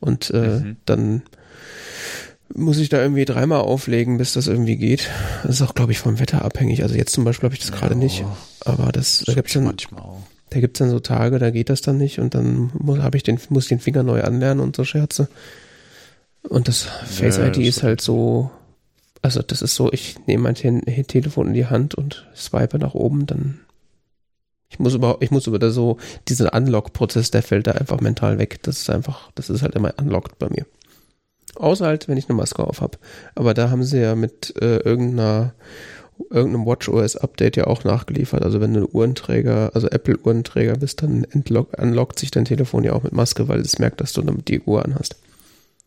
Und 0.00 0.30
äh, 0.30 0.60
Mhm. 0.60 0.76
dann 0.86 1.22
muss 2.54 2.78
ich 2.78 2.88
da 2.88 3.00
irgendwie 3.00 3.24
dreimal 3.24 3.60
auflegen, 3.60 4.18
bis 4.18 4.32
das 4.32 4.46
irgendwie 4.46 4.76
geht. 4.76 5.08
Das 5.42 5.56
ist 5.56 5.62
auch, 5.62 5.74
glaube 5.74 5.92
ich, 5.92 5.98
vom 5.98 6.18
Wetter 6.18 6.44
abhängig. 6.44 6.82
Also 6.82 6.94
jetzt 6.94 7.12
zum 7.12 7.24
Beispiel 7.24 7.46
habe 7.46 7.54
ich 7.54 7.60
das 7.60 7.72
gerade 7.72 7.94
Ja, 7.94 8.00
nicht. 8.00 8.24
Aber 8.64 8.92
das, 8.92 9.18
da 9.20 9.24
Das 9.26 9.36
hab 9.36 9.46
gibt's 9.46 9.54
ich 9.54 9.86
dann, 9.88 9.96
da 10.50 10.60
gibt's 10.60 10.78
dann 10.78 10.90
so 10.90 11.00
Tage, 11.00 11.38
da 11.38 11.50
geht 11.50 11.70
das 11.70 11.80
dann 11.80 11.96
nicht 11.96 12.18
und 12.18 12.34
dann 12.34 12.70
muss, 12.74 12.98
ich 13.14 13.22
den, 13.22 13.38
muss 13.50 13.64
ich 13.64 13.68
den 13.68 13.80
Finger 13.80 14.02
neu 14.02 14.22
anlernen 14.22 14.60
und 14.60 14.76
so 14.76 14.84
Scherze. 14.84 15.28
Und 16.48 16.68
das 16.68 16.82
Face 16.82 17.36
Ja, 17.36 17.46
ID 17.46 17.58
das 17.58 17.64
ist 17.64 17.82
halt 17.82 18.00
so, 18.00 18.50
also 19.22 19.42
das 19.42 19.62
ist 19.62 19.74
so, 19.74 19.92
ich 19.92 20.16
nehme 20.26 20.42
mein 20.44 20.54
Te 20.54 20.80
Telefon 21.06 21.48
in 21.48 21.54
die 21.54 21.66
Hand 21.66 21.94
und 21.94 22.26
swipe 22.34 22.78
nach 22.78 22.94
oben, 22.94 23.26
dann 23.26 23.60
ich 24.70 24.78
muss 24.78 24.94
überhaupt, 24.94 25.22
ich 25.22 25.32
muss 25.32 25.48
über 25.48 25.58
da 25.58 25.70
so, 25.70 25.98
dieser 26.28 26.54
Unlock-Prozess, 26.54 27.30
der 27.32 27.42
fällt 27.42 27.66
da 27.66 27.72
einfach 27.72 28.00
mental 28.00 28.38
weg. 28.38 28.60
Das 28.62 28.78
ist 28.78 28.88
einfach, 28.88 29.30
das 29.34 29.50
ist 29.50 29.62
halt 29.62 29.74
immer 29.74 29.92
unlocked 29.98 30.38
bei 30.38 30.48
mir. 30.48 30.64
Außer 31.60 31.86
halt, 31.86 32.08
wenn 32.08 32.16
ich 32.16 32.28
eine 32.28 32.36
Maske 32.36 32.64
auf 32.66 32.80
habe. 32.80 32.98
Aber 33.34 33.54
da 33.54 33.70
haben 33.70 33.84
sie 33.84 34.00
ja 34.00 34.14
mit 34.14 34.54
äh, 34.60 34.78
irgendeiner 34.78 35.52
irgendeinem 36.28 36.66
WatchOS-Update 36.66 37.56
ja 37.56 37.66
auch 37.66 37.84
nachgeliefert. 37.84 38.42
Also 38.42 38.60
wenn 38.60 38.74
du 38.74 38.86
Uhrenträger, 38.86 39.70
also 39.74 39.88
Apple-Uhrenträger 39.88 40.74
bist, 40.74 41.02
dann 41.02 41.24
entlock, 41.24 41.78
unlockt 41.80 42.18
sich 42.18 42.30
dein 42.30 42.44
Telefon 42.44 42.84
ja 42.84 42.92
auch 42.92 43.02
mit 43.02 43.12
Maske, 43.14 43.48
weil 43.48 43.60
es 43.60 43.78
merkt, 43.78 44.02
dass 44.02 44.12
du 44.12 44.20
damit 44.20 44.48
die 44.48 44.60
Uhr 44.60 44.84
anhast. 44.84 45.16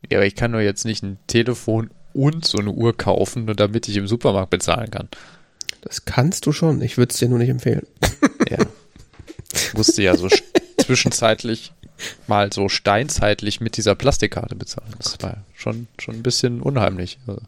Ja, 0.09 0.17
aber 0.17 0.25
ich 0.25 0.35
kann 0.35 0.51
doch 0.51 0.59
jetzt 0.59 0.85
nicht 0.85 1.03
ein 1.03 1.17
Telefon 1.27 1.91
und 2.13 2.45
so 2.45 2.57
eine 2.57 2.71
Uhr 2.71 2.97
kaufen, 2.97 3.45
nur 3.45 3.53
damit 3.55 3.87
ich 3.87 3.95
im 3.95 4.07
Supermarkt 4.07 4.49
bezahlen 4.49 4.89
kann. 4.89 5.07
Das 5.81 6.05
kannst 6.05 6.45
du 6.47 6.51
schon. 6.51 6.81
Ich 6.81 6.97
würde 6.97 7.11
es 7.11 7.19
dir 7.19 7.29
nur 7.29 7.37
nicht 7.39 7.49
empfehlen. 7.49 7.85
Ja. 8.49 8.57
Ich 9.53 9.73
musste 9.77 10.01
ja 10.01 10.17
so 10.17 10.27
sch- 10.27 10.41
zwischenzeitlich 10.77 11.73
mal 12.27 12.51
so 12.51 12.69
steinzeitlich 12.69 13.61
mit 13.61 13.77
dieser 13.77 13.95
Plastikkarte 13.95 14.55
bezahlen. 14.55 14.93
Das 14.97 15.17
war 15.21 15.43
schon, 15.53 15.87
schon 15.99 16.15
ein 16.15 16.23
bisschen 16.23 16.61
unheimlich. 16.61 17.19
Also, 17.27 17.41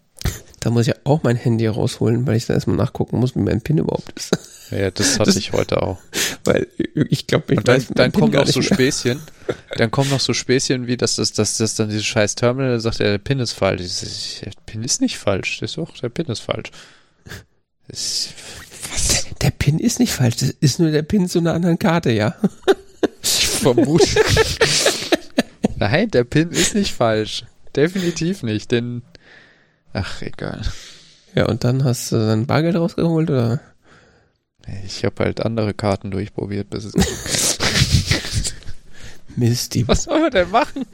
Da 0.61 0.69
muss 0.71 0.81
ich 0.87 0.93
ja 0.95 0.95
auch 1.03 1.21
mein 1.23 1.35
Handy 1.35 1.67
rausholen, 1.67 2.25
weil 2.25 2.35
ich 2.37 2.45
dann 2.47 2.55
erstmal 2.55 2.77
nachgucken 2.77 3.19
muss, 3.19 3.35
wie 3.35 3.39
mein 3.39 3.61
PIN 3.61 3.77
überhaupt 3.79 4.11
ist. 4.15 4.31
ja, 4.71 4.89
das 4.91 5.13
hatte 5.19 5.25
Das- 5.29 5.35
ich 5.35 5.53
heute 5.53 5.81
auch. 5.81 5.99
weil 6.43 6.67
ich 6.95 7.27
glaube, 7.27 7.45
ich 7.53 7.57
Und 7.59 7.67
dann, 7.67 7.75
weiß 7.77 7.87
dann 7.93 8.11
PIN 8.11 8.19
kommen 8.21 8.33
noch 8.33 8.47
so 8.47 8.59
mehr. 8.61 8.69
Späßchen. 8.73 9.19
Dann 9.77 9.91
kommen 9.91 10.09
noch 10.09 10.19
so 10.19 10.33
Späßchen 10.33 10.87
wie, 10.87 10.97
dass 10.97 11.17
das, 11.17 11.33
dass 11.33 11.57
das 11.57 11.75
dann 11.75 11.89
dieses 11.89 12.05
scheiß 12.05 12.33
Terminal 12.35 12.71
da 12.71 12.79
sagt, 12.79 12.99
ja, 12.99 13.05
der 13.05 13.17
PIN 13.19 13.39
ist 13.39 13.53
falsch. 13.53 13.83
Sag, 13.83 14.43
Der 14.43 14.51
PIN 14.65 14.83
ist 14.83 15.01
nicht 15.01 15.17
falsch. 15.19 15.59
Das 15.59 15.71
ist 15.71 15.77
doch, 15.77 15.93
der 15.97 16.09
PIN 16.09 16.25
ist 16.27 16.39
falsch. 16.39 16.71
Das, 17.87 18.29
was? 18.91 19.25
Der 19.41 19.51
PIN 19.51 19.77
ist 19.77 19.99
nicht 19.99 20.13
falsch, 20.13 20.37
das 20.37 20.49
ist 20.49 20.79
nur 20.79 20.89
der 20.89 21.03
PIN 21.03 21.27
zu 21.29 21.37
einer 21.39 21.53
anderen 21.53 21.77
Karte, 21.77 22.11
ja. 22.11 22.35
Ich 23.65 23.73
vermute. 23.73 24.05
Nein, 25.77 26.11
der 26.11 26.23
Pin 26.23 26.51
ist 26.51 26.75
nicht 26.75 26.93
falsch. 26.93 27.45
Definitiv 27.75 28.43
nicht, 28.43 28.71
denn. 28.71 29.01
Ach, 29.93 30.21
egal. 30.21 30.61
Ja, 31.33 31.47
und 31.47 31.63
dann 31.63 31.83
hast 31.83 32.11
du 32.11 32.17
dann 32.17 32.45
Bargeld 32.45 32.75
rausgeholt 32.75 33.29
oder? 33.29 33.61
Ich 34.85 35.03
habe 35.03 35.23
halt 35.23 35.43
andere 35.43 35.73
Karten 35.73 36.11
durchprobiert, 36.11 36.69
bis 36.69 36.85
es. 36.85 36.93
Mist, 39.35 39.73
die, 39.73 39.87
Was 39.87 40.03
soll 40.03 40.21
man 40.21 40.31
denn 40.31 40.49
machen? 40.51 40.85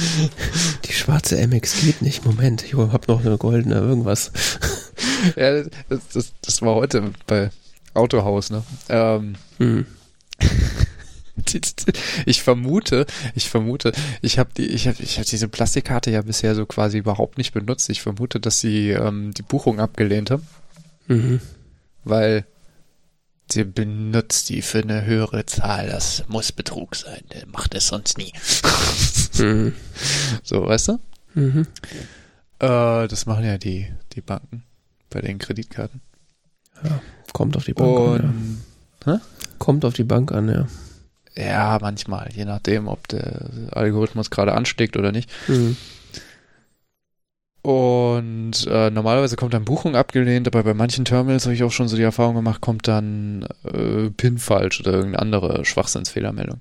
die 0.84 0.92
schwarze 0.92 1.46
MX 1.46 1.82
geht 1.82 2.02
nicht. 2.02 2.24
Moment, 2.24 2.64
ich 2.64 2.74
hab 2.74 3.06
noch 3.08 3.24
eine 3.24 3.36
goldene 3.38 3.76
irgendwas. 3.76 4.32
Ja, 5.36 5.62
das, 5.62 6.00
das, 6.12 6.32
das 6.42 6.62
war 6.62 6.74
heute 6.74 7.12
bei 7.26 7.50
Autohaus, 7.94 8.50
ne? 8.50 8.62
Ähm, 8.88 9.36
Hm. 9.58 9.86
ich 12.26 12.42
vermute, 12.42 13.06
ich 13.34 13.48
vermute, 13.48 13.92
ich 14.22 14.38
habe 14.38 14.50
die, 14.56 14.66
ich 14.66 14.88
habe, 14.88 15.02
ich 15.02 15.16
habe 15.18 15.26
diese 15.28 15.48
Plastikkarte 15.48 16.10
ja 16.10 16.22
bisher 16.22 16.54
so 16.54 16.66
quasi 16.66 16.98
überhaupt 16.98 17.38
nicht 17.38 17.52
benutzt. 17.52 17.88
Ich 17.90 18.02
vermute, 18.02 18.40
dass 18.40 18.60
sie 18.60 18.90
ähm, 18.90 19.32
die 19.34 19.42
Buchung 19.42 19.80
abgelehnt 19.80 20.30
haben. 20.30 20.46
Mhm. 21.08 21.40
weil 22.02 22.44
der 23.54 23.64
benutzt 23.64 24.48
die 24.48 24.60
für 24.60 24.80
eine 24.82 25.04
höhere 25.04 25.46
Zahl. 25.46 25.86
Das 25.88 26.24
muss 26.26 26.50
Betrug 26.50 26.96
sein. 26.96 27.20
Der 27.32 27.46
macht 27.46 27.74
es 27.74 27.88
sonst 27.88 28.18
nie. 28.18 28.32
Mhm. 29.38 29.74
So, 30.42 30.66
weißt 30.66 30.88
du? 30.88 30.98
Mhm. 31.34 31.66
Äh, 32.58 33.06
das 33.06 33.26
machen 33.26 33.44
ja 33.44 33.58
die, 33.58 33.86
die 34.14 34.22
Banken 34.22 34.62
bei 35.10 35.20
den 35.20 35.38
Kreditkarten. 35.38 36.00
Kommt 37.34 37.54
auf 37.56 37.64
die 37.64 37.74
Bank 37.74 37.98
an. 37.98 38.20
Und 38.24 38.64
Ja. 39.12 39.20
Kommt 39.58 39.84
auf 39.84 39.92
die 39.92 40.04
Bank 40.04 40.32
an, 40.32 40.48
ja. 40.48 40.66
Ja, 41.36 41.78
manchmal, 41.80 42.30
je 42.34 42.44
nachdem, 42.44 42.88
ob 42.88 43.08
der 43.08 43.50
Algorithmus 43.72 44.30
gerade 44.30 44.54
ansteckt 44.54 44.96
oder 44.96 45.12
nicht. 45.12 45.30
Mhm. 45.48 45.76
Und 47.62 48.66
äh, 48.70 48.90
normalerweise 48.90 49.34
kommt 49.34 49.52
dann 49.52 49.64
Buchung 49.64 49.96
abgelehnt, 49.96 50.46
aber 50.46 50.62
bei 50.62 50.72
manchen 50.72 51.04
Terminals 51.04 51.46
habe 51.46 51.54
ich 51.54 51.64
auch 51.64 51.72
schon 51.72 51.88
so 51.88 51.96
die 51.96 52.02
Erfahrung 52.02 52.36
gemacht, 52.36 52.60
kommt 52.60 52.86
dann 52.86 53.46
äh, 53.64 54.08
PIN 54.10 54.38
falsch 54.38 54.80
oder 54.80 54.92
irgendeine 54.92 55.20
andere 55.20 55.64
Schwachsinnsfehlermeldung. 55.64 56.58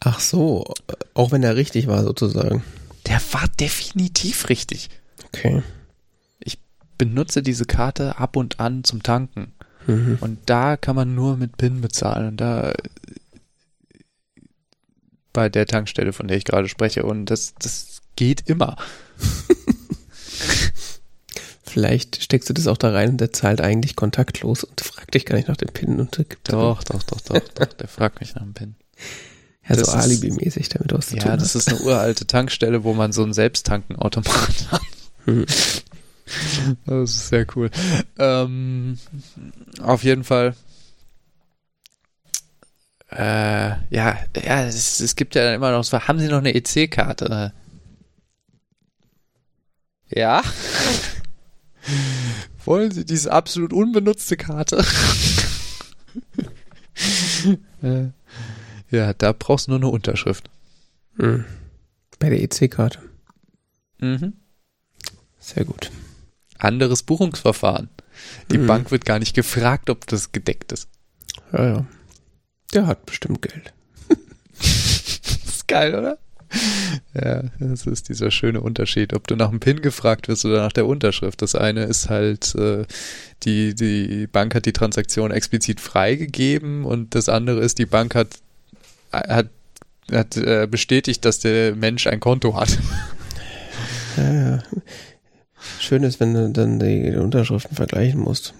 Ach 0.00 0.20
so, 0.20 0.74
auch 1.14 1.32
wenn 1.32 1.42
er 1.42 1.56
richtig 1.56 1.86
war 1.86 2.02
sozusagen. 2.02 2.62
Der 3.06 3.18
war 3.32 3.44
definitiv 3.58 4.50
richtig. 4.50 4.90
Okay. 5.28 5.62
Benutze 6.98 7.42
diese 7.42 7.66
Karte 7.66 8.18
ab 8.18 8.36
und 8.36 8.58
an 8.58 8.82
zum 8.84 9.02
Tanken. 9.02 9.52
Mhm. 9.86 10.18
Und 10.20 10.38
da 10.46 10.76
kann 10.76 10.96
man 10.96 11.14
nur 11.14 11.36
mit 11.36 11.56
PIN 11.58 11.80
bezahlen. 11.80 12.28
Und 12.28 12.40
da 12.40 12.72
bei 15.36 15.48
der 15.50 15.66
Tankstelle, 15.66 16.12
von 16.14 16.26
der 16.28 16.38
ich 16.38 16.44
gerade 16.44 16.66
spreche. 16.68 17.04
Und 17.04 17.26
das, 17.26 17.54
das 17.58 18.00
geht 18.16 18.48
immer. 18.48 18.76
Vielleicht 21.62 22.22
steckst 22.22 22.48
du 22.48 22.54
das 22.54 22.66
auch 22.66 22.78
da 22.78 22.90
rein 22.90 23.10
und 23.10 23.20
der 23.20 23.32
zahlt 23.34 23.60
eigentlich 23.60 23.96
kontaktlos 23.96 24.64
und 24.64 24.80
fragt 24.80 25.14
dich 25.14 25.26
gar 25.26 25.36
nicht 25.36 25.48
nach 25.48 25.58
dem 25.58 25.68
PIN 25.68 26.00
und 26.00 26.16
gibt 26.16 26.50
Doch, 26.50 26.82
doch, 26.84 27.02
doch, 27.02 27.20
doch, 27.20 27.38
doch. 27.54 27.66
Der 27.74 27.88
fragt 27.88 28.20
mich 28.20 28.34
nach 28.34 28.42
dem 28.42 28.54
PIN. 28.54 28.76
ja, 29.68 29.74
so 29.74 29.80
das 29.82 29.88
ist- 29.88 29.94
Alibi-mäßig, 29.94 30.70
damit 30.70 30.90
du 30.92 30.96
was 30.96 31.08
zu 31.08 31.16
Ja, 31.16 31.36
das 31.36 31.54
ist 31.54 31.68
eine 31.68 31.80
uralte 31.80 32.26
Tankstelle, 32.26 32.82
wo 32.84 32.94
man 32.94 33.12
so 33.12 33.22
einen 33.22 33.34
Selbsttankenautomat 33.34 34.70
hat. 34.72 34.80
Mhm. 35.26 35.44
Das 36.86 37.10
ist 37.10 37.28
sehr 37.28 37.46
cool. 37.54 37.70
Ähm, 38.18 38.98
auf 39.82 40.02
jeden 40.02 40.24
Fall. 40.24 40.54
Äh, 43.10 43.68
ja, 43.94 44.18
ja, 44.36 44.64
es, 44.64 45.00
es 45.00 45.14
gibt 45.16 45.34
ja 45.36 45.44
dann 45.44 45.54
immer 45.54 45.70
noch, 45.70 45.84
so, 45.84 45.98
haben 46.00 46.18
Sie 46.18 46.26
noch 46.28 46.38
eine 46.38 46.54
EC-Karte? 46.54 47.52
Ja. 50.08 50.42
Wollen 52.64 52.90
Sie 52.90 53.04
diese 53.04 53.32
absolut 53.32 53.72
unbenutzte 53.72 54.36
Karte? 54.36 54.78
äh, 57.82 58.06
ja, 58.90 59.12
da 59.14 59.32
brauchst 59.32 59.66
du 59.68 59.72
nur 59.72 59.78
eine 59.80 59.88
Unterschrift. 59.88 60.50
Mhm. 61.16 61.44
Bei 62.18 62.28
der 62.30 62.42
EC-Karte. 62.42 62.98
Mhm. 63.98 64.32
Sehr 65.38 65.64
gut. 65.64 65.92
Anderes 66.58 67.02
Buchungsverfahren. 67.04 67.88
Die 68.50 68.58
Mhm. 68.58 68.66
Bank 68.66 68.90
wird 68.90 69.04
gar 69.04 69.20
nicht 69.20 69.34
gefragt, 69.34 69.90
ob 69.90 70.06
das 70.08 70.32
gedeckt 70.32 70.72
ist. 70.72 70.88
Ja, 71.52 71.66
ja. 71.68 71.86
Der 72.72 72.86
hat 72.86 73.06
bestimmt 73.06 73.42
Geld. 73.42 73.72
Das 74.58 75.56
ist 75.56 75.68
geil, 75.68 75.94
oder? 75.94 76.18
Ja, 77.14 77.42
das 77.58 77.86
ist 77.86 78.08
dieser 78.08 78.30
schöne 78.30 78.60
Unterschied, 78.60 79.12
ob 79.12 79.26
du 79.26 79.36
nach 79.36 79.50
dem 79.50 79.60
PIN 79.60 79.82
gefragt 79.82 80.28
wirst 80.28 80.44
oder 80.44 80.62
nach 80.62 80.72
der 80.72 80.86
Unterschrift. 80.86 81.42
Das 81.42 81.54
eine 81.54 81.84
ist 81.84 82.08
halt, 82.08 82.54
äh, 82.54 82.84
die, 83.42 83.74
die 83.74 84.26
Bank 84.26 84.54
hat 84.54 84.66
die 84.66 84.72
Transaktion 84.72 85.30
explizit 85.30 85.80
freigegeben 85.80 86.84
und 86.84 87.14
das 87.14 87.28
andere 87.28 87.60
ist, 87.60 87.78
die 87.78 87.86
Bank 87.86 88.14
hat, 88.14 88.28
hat, 89.12 89.48
hat 90.10 90.36
äh, 90.36 90.68
bestätigt, 90.70 91.24
dass 91.24 91.40
der 91.40 91.74
Mensch 91.74 92.06
ein 92.06 92.20
Konto 92.20 92.54
hat. 92.54 92.78
Ja, 94.16 94.32
ja. 94.32 94.62
Schön 95.80 96.04
ist, 96.04 96.20
wenn 96.20 96.32
du 96.32 96.50
dann 96.50 96.78
die 96.78 97.14
Unterschriften 97.16 97.76
vergleichen 97.76 98.20
musst. 98.20 98.54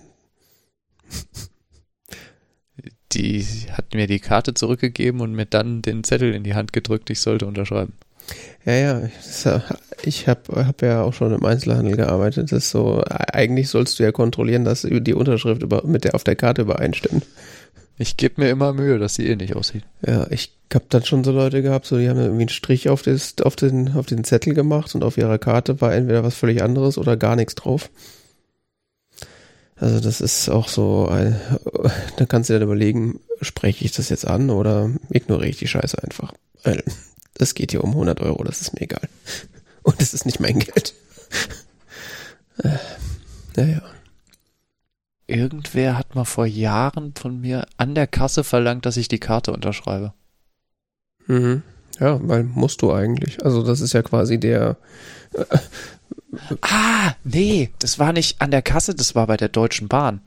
Die 3.17 3.45
hat 3.73 3.95
mir 3.95 4.07
die 4.07 4.21
Karte 4.21 4.55
zurückgegeben 4.55 5.21
und 5.21 5.33
mir 5.33 5.47
dann 5.47 5.83
den 5.83 6.05
Zettel 6.05 6.35
in 6.35 6.45
die 6.45 6.55
Hand 6.55 6.73
gedrückt, 6.73 7.09
ich 7.11 7.21
sollte 7.21 7.47
unterschreiben. 7.47 7.95
Ja, 8.65 8.73
ja, 8.75 9.03
ich 10.03 10.29
habe 10.29 10.67
hab 10.67 10.83
ja 10.83 11.03
auch 11.03 11.15
schon 11.15 11.33
im 11.33 11.45
Einzelhandel 11.45 11.97
gearbeitet. 11.97 12.51
Das 12.51 12.65
ist 12.65 12.71
so, 12.71 13.03
eigentlich 13.07 13.69
sollst 13.69 13.99
du 13.99 14.03
ja 14.03 14.13
kontrollieren, 14.13 14.65
dass 14.65 14.83
die 14.83 15.15
Unterschrift 15.15 15.63
über, 15.63 15.87
mit 15.87 16.05
der 16.05 16.15
auf 16.15 16.25
der 16.25 16.37
Karte 16.37 16.63
übereinstimmt. 16.63 17.25
Ich 17.99 18.17
gebe 18.17 18.43
mir 18.43 18.51
immer 18.51 18.73
Mühe, 18.73 18.99
dass 18.99 19.15
sie 19.15 19.27
ähnlich 19.27 19.57
aussieht. 19.57 19.85
Ja, 20.07 20.27
ich 20.31 20.53
habe 20.75 20.85
dann 20.89 21.05
schon 21.05 21.25
so 21.25 21.33
Leute 21.33 21.63
gehabt, 21.63 21.87
so 21.87 21.97
die 21.97 22.09
haben 22.09 22.19
irgendwie 22.19 22.43
einen 22.43 22.49
Strich 22.51 22.89
auf, 22.89 23.03
das, 23.03 23.37
auf, 23.43 23.57
den, 23.57 23.95
auf 23.95 24.07
den 24.07 24.25
Zettel 24.25 24.53
gemacht 24.53 24.95
und 24.95 25.03
auf 25.03 25.17
ihrer 25.17 25.39
Karte 25.39 25.81
war 25.81 25.95
entweder 25.95 26.23
was 26.23 26.35
völlig 26.35 26.63
anderes 26.63 26.99
oder 26.99 27.17
gar 27.17 27.37
nichts 27.37 27.55
drauf. 27.55 27.89
Also 29.77 30.01
das 30.01 30.21
ist 30.21 30.49
auch 30.49 30.69
so, 30.69 31.07
ein, 31.09 31.39
da 32.17 32.25
kannst 32.27 32.49
du 32.49 32.55
dir 32.55 32.61
dann 32.61 32.69
überlegen, 32.69 33.21
spreche 33.43 33.85
ich 33.85 33.93
das 33.93 34.09
jetzt 34.09 34.27
an 34.27 34.51
oder 34.51 34.91
ignoriere 35.11 35.51
ich 35.51 35.59
die 35.59 35.69
Scheiße 35.69 36.03
einfach. 36.03 36.33
Weil 36.65 36.83
es 37.39 37.55
geht 37.55 37.73
hier 37.73 37.85
um 37.85 37.91
100 37.91 38.21
Euro, 38.23 38.43
das 38.43 38.63
ist 38.63 38.73
mir 38.75 38.83
egal. 38.83 39.09
Und 39.83 40.01
es 40.01 40.15
ist 40.15 40.25
nicht 40.27 40.41
mein 40.41 40.59
Geld. 40.59 40.95
Äh, 42.63 42.79
Naja. 43.57 43.83
Irgendwer 45.27 45.99
hat 45.99 46.15
mal 46.15 46.25
vor 46.25 46.47
Jahren 46.47 47.13
von 47.15 47.41
mir 47.41 47.67
an 47.77 47.95
der 47.95 48.07
Kasse 48.07 48.45
verlangt, 48.45 48.87
dass 48.87 48.97
ich 48.97 49.09
die 49.09 49.19
Karte 49.19 49.53
unterschreibe. 49.53 50.15
Mhm. 51.27 51.63
Ja, 51.99 52.19
weil 52.29 52.45
musst 52.45 52.83
du 52.83 52.93
eigentlich. 52.93 53.45
Also 53.45 53.63
das 53.63 53.81
ist 53.81 53.93
ja 53.93 54.03
quasi 54.03 54.39
der, 54.39 54.77
Ah, 56.61 57.15
nee, 57.25 57.71
das 57.79 57.99
war 57.99 58.13
nicht 58.13 58.41
an 58.41 58.51
der 58.51 58.63
Kasse, 58.63 58.95
das 58.95 59.15
war 59.15 59.27
bei 59.27 59.37
der 59.37 59.49
Deutschen 59.49 59.89
Bahn. 59.89 60.21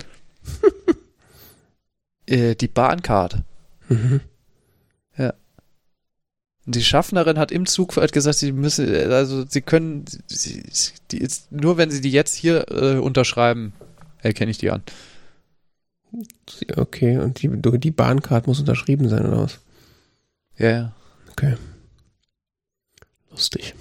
äh, 2.25 2.55
die 2.55 2.67
Bahncard. 2.67 3.37
mhm. 3.89 4.21
Und 6.69 6.75
Die 6.75 6.83
Schaffnerin 6.83 7.39
hat 7.39 7.51
im 7.51 7.65
Zug 7.65 7.97
hat 7.97 8.11
gesagt, 8.11 8.37
sie 8.37 8.51
müssen, 8.51 8.93
also 9.11 9.43
sie 9.43 9.61
können, 9.61 10.05
sie, 10.27 10.61
die 11.09 11.17
ist, 11.17 11.51
nur 11.51 11.77
wenn 11.77 11.89
sie 11.89 11.99
die 11.99 12.11
jetzt 12.11 12.35
hier 12.35 12.65
äh, 12.69 12.99
unterschreiben, 12.99 13.73
erkenne 14.19 14.51
ich 14.51 14.59
die 14.59 14.69
an. 14.69 14.83
okay, 16.75 17.17
und 17.17 17.41
die, 17.41 17.49
die 17.79 17.89
Bahncard 17.89 18.45
muss 18.45 18.59
unterschrieben 18.59 19.09
sein 19.09 19.25
oder 19.25 19.41
was? 19.41 19.59
Ja, 20.59 20.69
ja. 20.69 20.95
Okay. 21.31 21.55
Lustig. 23.31 23.73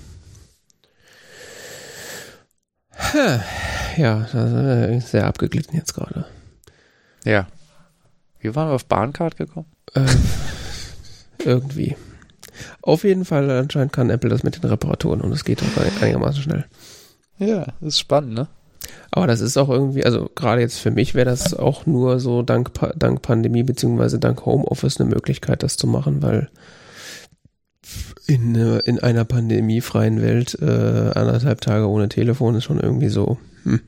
Ja, 3.97 4.27
das 4.33 4.35
ist 4.35 4.55
äh, 4.55 5.01
sehr 5.01 5.27
abgeglitten 5.27 5.77
jetzt 5.77 5.95
gerade. 5.95 6.25
Ja. 7.25 7.47
Wie 8.41 8.55
waren 8.55 8.69
wir 8.69 8.75
auf 8.75 8.87
Bahncard 8.87 9.37
gekommen? 9.37 9.67
Äh, 9.95 10.07
irgendwie. 11.45 11.97
Auf 12.83 13.05
jeden 13.05 13.25
Fall, 13.25 13.51
anscheinend 13.51 13.93
kann 13.93 14.11
Apple 14.11 14.31
das 14.31 14.43
mit 14.43 14.57
den 14.57 14.71
Reparaturen 14.71 15.21
und 15.21 15.33
es 15.33 15.45
geht 15.45 15.63
auch 15.63 16.03
einigermaßen 16.03 16.43
schnell. 16.43 16.65
Ja, 17.39 17.67
das 17.81 17.95
ist 17.95 17.99
spannend, 17.99 18.35
ne? 18.35 18.49
Aber 19.11 19.27
das 19.27 19.41
ist 19.41 19.57
auch 19.57 19.69
irgendwie, 19.69 20.05
also 20.05 20.31
gerade 20.35 20.61
jetzt 20.61 20.79
für 20.79 20.91
mich 20.91 21.15
wäre 21.15 21.29
das 21.29 21.55
auch 21.55 21.87
nur 21.87 22.21
so 22.21 22.43
dank, 22.43 22.71
dank 22.97 23.23
Pandemie 23.23 23.63
beziehungsweise 23.63 24.19
dank 24.19 24.45
Homeoffice 24.45 25.01
eine 25.01 25.11
Möglichkeit, 25.11 25.63
das 25.63 25.77
zu 25.77 25.87
machen, 25.87 26.23
weil 26.23 26.51
in, 28.29 28.55
äh, 28.55 28.79
in 28.81 29.01
einer 29.01 29.25
pandemiefreien 29.25 30.21
Welt 30.21 30.57
äh, 30.61 30.65
anderthalb 30.65 31.63
Tage 31.63 31.89
ohne 31.89 32.09
Telefon 32.09 32.55
ist 32.55 32.65
schon 32.65 32.79
irgendwie 32.79 33.09
so. 33.09 33.39
Hm. 33.65 33.81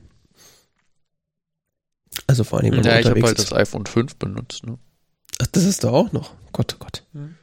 Also 2.25 2.43
vor 2.43 2.59
allem, 2.59 2.71
wenn 2.71 2.79
man 2.79 2.87
Ja, 2.87 2.99
ich 2.99 3.05
habe 3.05 3.21
halt 3.21 3.37
das 3.37 3.53
iPhone 3.53 3.85
5 3.85 4.15
benutzt, 4.15 4.65
ne? 4.65 4.79
Ach, 5.39 5.47
das 5.47 5.63
ist 5.63 5.83
da 5.83 5.91
auch 5.91 6.11
noch. 6.11 6.33
Gott, 6.53 6.75
oh 6.75 6.83
Gott. 6.83 7.03
Hm. 7.13 7.35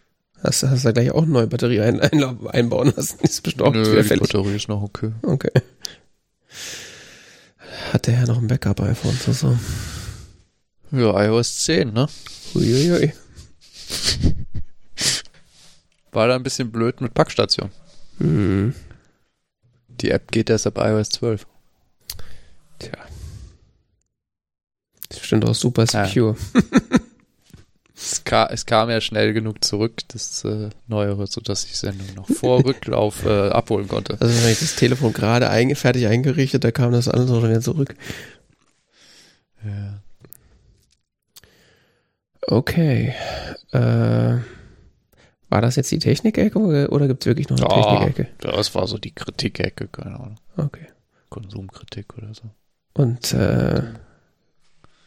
Hast, 0.43 0.65
hast 0.65 0.85
du 0.85 0.89
da 0.89 0.93
gleich 0.93 1.13
auch 1.13 1.23
eine 1.23 1.33
neue 1.33 1.47
Batterie 1.47 1.81
ein, 1.81 2.01
ein, 2.01 2.47
einbauen 2.49 2.93
lassen? 2.95 3.19
Ist 3.23 3.43
bestimmt 3.43 3.63
auch 3.63 3.73
Nö, 3.73 4.03
die. 4.03 4.17
Batterie 4.17 4.55
ist 4.55 4.69
noch 4.69 4.83
okay. 4.83 5.13
Okay. 5.23 5.51
Hat 7.93 8.07
der 8.07 8.15
ja 8.15 8.27
noch 8.27 8.39
ein 8.39 8.47
Backup-iPhone 8.47 9.17
so, 9.25 9.33
so. 9.33 9.59
Ja, 10.91 11.25
iOS 11.25 11.65
10, 11.65 11.93
ne? 11.93 12.09
Uiuiui. 12.55 13.13
War 16.19 16.27
da 16.27 16.35
ein 16.35 16.43
bisschen 16.43 16.73
blöd 16.73 17.01
mit 17.01 17.15
Packstation. 17.15 17.71
Hm. 18.19 18.75
Die 20.01 20.11
App 20.11 20.33
geht 20.33 20.51
erst 20.51 20.67
ab 20.67 20.77
iOS 20.79 21.11
12. 21.11 21.47
Tja. 22.81 22.91
Ist 25.09 25.21
bestimmt 25.21 25.45
auch 25.49 25.55
super 25.55 25.85
Ja. 25.93 26.05
secure. 26.07 26.37
Es, 28.01 28.23
ka 28.25 28.47
es 28.53 28.65
kam 28.67 28.91
ja 28.91 29.01
schnell 29.01 29.33
genug 29.33 29.65
zurück, 29.65 30.03
das 30.09 30.45
äh, 30.45 30.71
Neuere, 30.87 31.27
sodass 31.29 31.65
ich 31.65 31.77
Sendung 31.77 32.07
noch 32.15 32.29
vor 32.29 32.65
Rücklauf 32.65 33.25
äh, 33.25 33.49
abholen 33.51 33.87
konnte. 33.89 34.17
Also 34.21 34.43
wenn 34.45 34.53
ich 34.53 34.59
das 34.61 34.77
Telefon 34.77 35.13
gerade 35.13 35.51
einge 35.51 35.75
fertig 35.77 36.07
eingerichtet, 36.09 36.63
da 36.65 36.71
kam 36.73 36.91
das 36.93 37.09
alles 37.09 37.29
auch 37.31 37.41
schon 37.41 37.51
wieder 37.51 37.61
zurück. 37.61 37.95
Ja. 39.65 40.01
Okay. 42.43 43.15
Äh, 43.73 44.37
war 45.51 45.61
das 45.63 45.77
jetzt 45.77 45.91
die 45.91 45.99
Technikecke 45.99 46.59
oder, 46.59 46.93
oder 46.93 47.09
gibt 47.09 47.23
es 47.23 47.27
wirklich 47.27 47.49
noch 47.49 47.59
eine 47.61 47.69
Ja. 47.83 47.99
Technikecke? 47.99 48.29
Das 48.39 48.75
war 48.75 48.87
so 48.87 48.99
die 48.99 49.13
Kritikecke, 49.13 49.89
keine 49.89 50.17
Ahnung. 50.17 50.37
Okay. 50.57 50.87
Konsumkritik 51.31 52.17
oder 52.19 52.33
so. 52.35 52.43
Und 52.95 53.33
äh, 53.33 53.83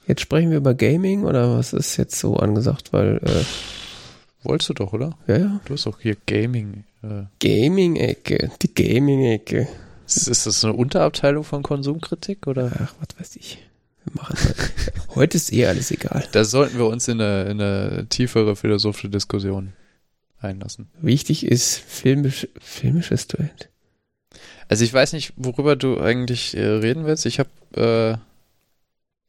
jetzt 0.07 0.21
sprechen 0.21 0.49
wir 0.51 0.57
über 0.57 0.73
Gaming 0.73 1.25
oder 1.25 1.57
was 1.57 1.73
ist 1.73 1.97
jetzt 1.97 2.17
so 2.19 2.37
angesagt? 2.37 2.93
Weil, 2.93 3.17
äh, 3.23 3.43
Wolltest 4.43 4.69
du 4.69 4.73
doch, 4.73 4.93
oder? 4.93 5.11
ja, 5.27 5.37
ja. 5.37 5.59
Du 5.65 5.73
hast 5.73 5.85
doch 5.85 5.99
hier 5.99 6.15
Gaming. 6.25 6.85
Äh, 7.03 7.23
Gaming-Ecke. 7.39 8.51
Die 8.61 8.73
Gaming-Ecke. 8.73 9.67
ist, 10.07 10.27
ist 10.27 10.45
das 10.47 10.63
eine 10.63 10.73
Unterabteilung 10.73 11.43
von 11.43 11.61
Konsumkritik 11.63 12.47
oder? 12.47 12.71
Ach, 12.83 12.93
was 12.99 13.19
weiß 13.19 13.35
ich. 13.35 13.59
Wir 14.05 14.15
machen 14.21 14.35
heute. 14.39 15.15
heute 15.15 15.37
ist 15.37 15.53
eh 15.53 15.67
alles 15.67 15.91
egal. 15.91 16.23
Da 16.31 16.43
sollten 16.43 16.77
wir 16.79 16.87
uns 16.87 17.07
in 17.07 17.21
eine, 17.21 17.43
in 17.51 17.61
eine 17.61 18.07
tiefere 18.09 18.55
philosophische 18.55 19.09
Diskussion 19.09 19.73
einlassen. 20.41 20.89
Wichtig 21.01 21.45
ist 21.45 21.77
filmisch, 21.77 22.47
filmisches 22.59 23.27
Duell. 23.27 23.51
Also 24.67 24.83
ich 24.83 24.93
weiß 24.93 25.13
nicht, 25.13 25.33
worüber 25.35 25.75
du 25.75 25.99
eigentlich 25.99 26.55
äh, 26.55 26.65
reden 26.65 27.05
willst. 27.05 27.25
Ich 27.25 27.39
habe 27.39 27.49
äh, 27.75 28.17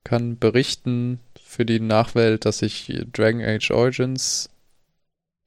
kann 0.04 0.38
berichten 0.38 1.20
für 1.44 1.64
die 1.64 1.80
Nachwelt, 1.80 2.44
dass 2.44 2.62
ich 2.62 3.04
Dragon 3.12 3.42
Age 3.42 3.70
Origins 3.70 4.50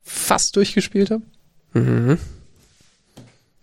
fast 0.01 0.55
durchgespielt 0.55 1.11
habe. 1.11 1.23
Mhm. 1.73 2.19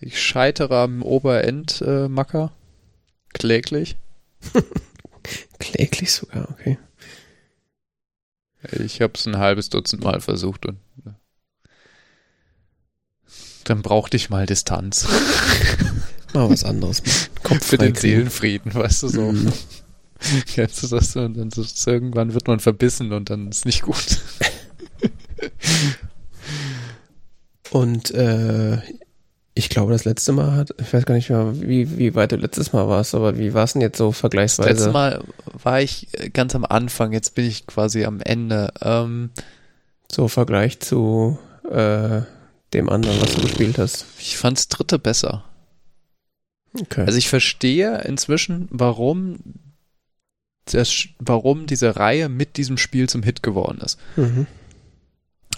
Ich 0.00 0.20
scheitere 0.20 0.76
am 0.78 1.02
Oberend-Macker. 1.02 2.04
Äh, 2.04 2.08
Macker. 2.08 2.52
Kläglich. 3.32 3.96
Kläglich 5.58 6.12
sogar, 6.12 6.50
okay. 6.50 6.78
Ich 8.84 9.00
habe 9.00 9.14
es 9.14 9.26
ein 9.26 9.38
halbes 9.38 9.70
Dutzend 9.70 10.02
Mal 10.02 10.20
versucht 10.20 10.66
und 10.66 10.78
dann 13.64 13.82
brauchte 13.82 14.16
ich 14.16 14.30
mal 14.30 14.46
Distanz. 14.46 15.06
Mal 16.34 16.48
was 16.48 16.64
anderes. 16.64 17.02
Kopf 17.42 17.62
Für 17.66 17.76
den. 17.76 17.94
Seelenfrieden, 17.94 18.72
weißt 18.74 19.02
du 19.02 19.08
so. 19.08 19.32
Mhm. 19.32 19.52
Kennst 20.54 20.82
du 20.82 20.86
das? 20.86 21.14
Und 21.14 21.36
dann 21.36 21.50
so, 21.50 21.62
irgendwann 21.90 22.32
wird 22.32 22.48
man 22.48 22.58
verbissen 22.58 23.12
und 23.12 23.28
dann 23.28 23.50
ist 23.50 23.66
nicht 23.66 23.82
gut. 23.82 24.18
Und 27.70 28.10
äh, 28.12 28.78
ich 29.54 29.68
glaube, 29.68 29.92
das 29.92 30.04
letzte 30.04 30.32
Mal 30.32 30.52
hat, 30.52 30.74
ich 30.78 30.92
weiß 30.92 31.04
gar 31.04 31.14
nicht 31.14 31.30
mehr, 31.30 31.52
wie, 31.60 31.98
wie 31.98 32.14
weit 32.14 32.32
du 32.32 32.36
letztes 32.36 32.72
Mal 32.72 32.88
warst, 32.88 33.14
aber 33.14 33.38
wie 33.38 33.54
war 33.54 33.64
es 33.64 33.72
denn 33.74 33.82
jetzt 33.82 33.98
so 33.98 34.08
Das 34.10 34.20
vergleichsweise? 34.20 34.70
letzte 34.70 34.90
Mal 34.90 35.22
war 35.44 35.80
ich 35.80 36.08
äh, 36.12 36.30
ganz 36.30 36.54
am 36.54 36.64
Anfang, 36.64 37.12
jetzt 37.12 37.34
bin 37.34 37.46
ich 37.46 37.66
quasi 37.66 38.04
am 38.04 38.20
Ende. 38.20 38.72
Ähm, 38.82 39.30
So 40.10 40.28
Vergleich 40.28 40.80
zu 40.80 41.38
äh, 41.70 42.22
dem 42.74 42.88
anderen, 42.88 43.20
was 43.20 43.34
du 43.34 43.42
gespielt 43.42 43.78
hast. 43.78 44.06
ich 44.18 44.36
fand's 44.36 44.68
dritte 44.68 44.98
besser. 44.98 45.44
Okay. 46.78 47.04
Also 47.04 47.18
ich 47.18 47.28
verstehe 47.28 48.02
inzwischen, 48.02 48.68
warum 48.70 49.38
das, 50.66 51.08
warum 51.18 51.66
diese 51.66 51.96
Reihe 51.96 52.28
mit 52.28 52.56
diesem 52.56 52.78
Spiel 52.78 53.08
zum 53.08 53.22
Hit 53.22 53.42
geworden 53.42 53.80
ist. 53.82 53.98
mhm. 54.16 54.46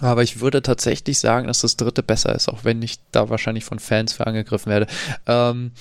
Aber 0.01 0.23
ich 0.23 0.41
würde 0.41 0.61
tatsächlich 0.61 1.19
sagen, 1.19 1.47
dass 1.47 1.61
das 1.61 1.77
dritte 1.77 2.03
besser 2.03 2.35
ist, 2.35 2.49
auch 2.49 2.65
wenn 2.65 2.81
ich 2.81 2.99
da 3.13 3.29
wahrscheinlich 3.29 3.63
von 3.63 3.79
Fans 3.79 4.11
für 4.11 4.27
angegriffen 4.27 4.69
werde. 4.69 4.87
Ähm, 5.25 5.71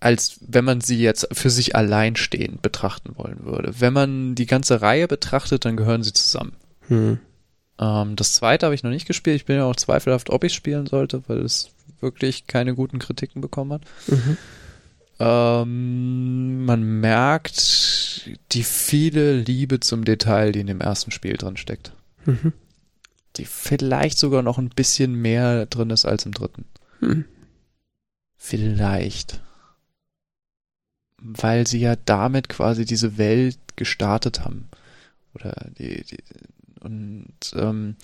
als 0.00 0.38
wenn 0.40 0.64
man 0.64 0.80
sie 0.80 1.00
jetzt 1.00 1.28
für 1.32 1.48
sich 1.48 1.76
alleinstehend 1.76 2.60
betrachten 2.60 3.16
wollen 3.16 3.44
würde. 3.44 3.80
Wenn 3.80 3.92
man 3.92 4.34
die 4.34 4.46
ganze 4.46 4.82
Reihe 4.82 5.06
betrachtet, 5.08 5.64
dann 5.64 5.76
gehören 5.76 6.02
sie 6.02 6.12
zusammen. 6.12 6.52
Hm. 6.88 7.20
Ähm, 7.82 8.14
das 8.16 8.34
zweite 8.34 8.66
habe 8.66 8.74
ich 8.74 8.84
noch 8.84 8.90
nicht 8.90 9.06
gespielt. 9.06 9.36
Ich 9.36 9.44
bin 9.44 9.56
ja 9.56 9.64
auch 9.64 9.76
zweifelhaft, 9.76 10.30
ob 10.30 10.44
ich 10.44 10.54
spielen 10.54 10.86
sollte, 10.86 11.22
weil 11.26 11.38
es 11.38 11.70
wirklich 12.00 12.46
keine 12.46 12.74
guten 12.74 12.98
Kritiken 12.98 13.40
bekommen 13.40 13.72
hat. 13.72 13.82
Mhm. 14.06 14.36
Ähm, 15.18 16.64
man 16.64 16.82
merkt 17.00 18.30
die 18.52 18.62
viele 18.62 19.36
Liebe 19.36 19.80
zum 19.80 20.04
Detail, 20.04 20.52
die 20.52 20.60
in 20.60 20.66
dem 20.68 20.80
ersten 20.80 21.10
Spiel 21.10 21.36
drin 21.36 21.56
steckt. 21.56 21.92
Mhm. 22.24 22.52
Die 23.36 23.46
vielleicht 23.46 24.18
sogar 24.18 24.42
noch 24.42 24.58
ein 24.58 24.68
bisschen 24.68 25.14
mehr 25.14 25.66
drin 25.66 25.90
ist 25.90 26.04
als 26.04 26.26
im 26.26 26.32
dritten. 26.32 26.66
Hm. 27.00 27.24
Vielleicht. 28.36 29.40
Weil 31.16 31.66
sie 31.66 31.80
ja 31.80 31.96
damit 31.96 32.50
quasi 32.50 32.84
diese 32.84 33.16
Welt 33.16 33.58
gestartet 33.74 34.40
haben. 34.40 34.68
Oder 35.34 35.54
die, 35.78 36.04
die 36.04 36.18
und 36.82 37.34
ähm, 37.54 37.96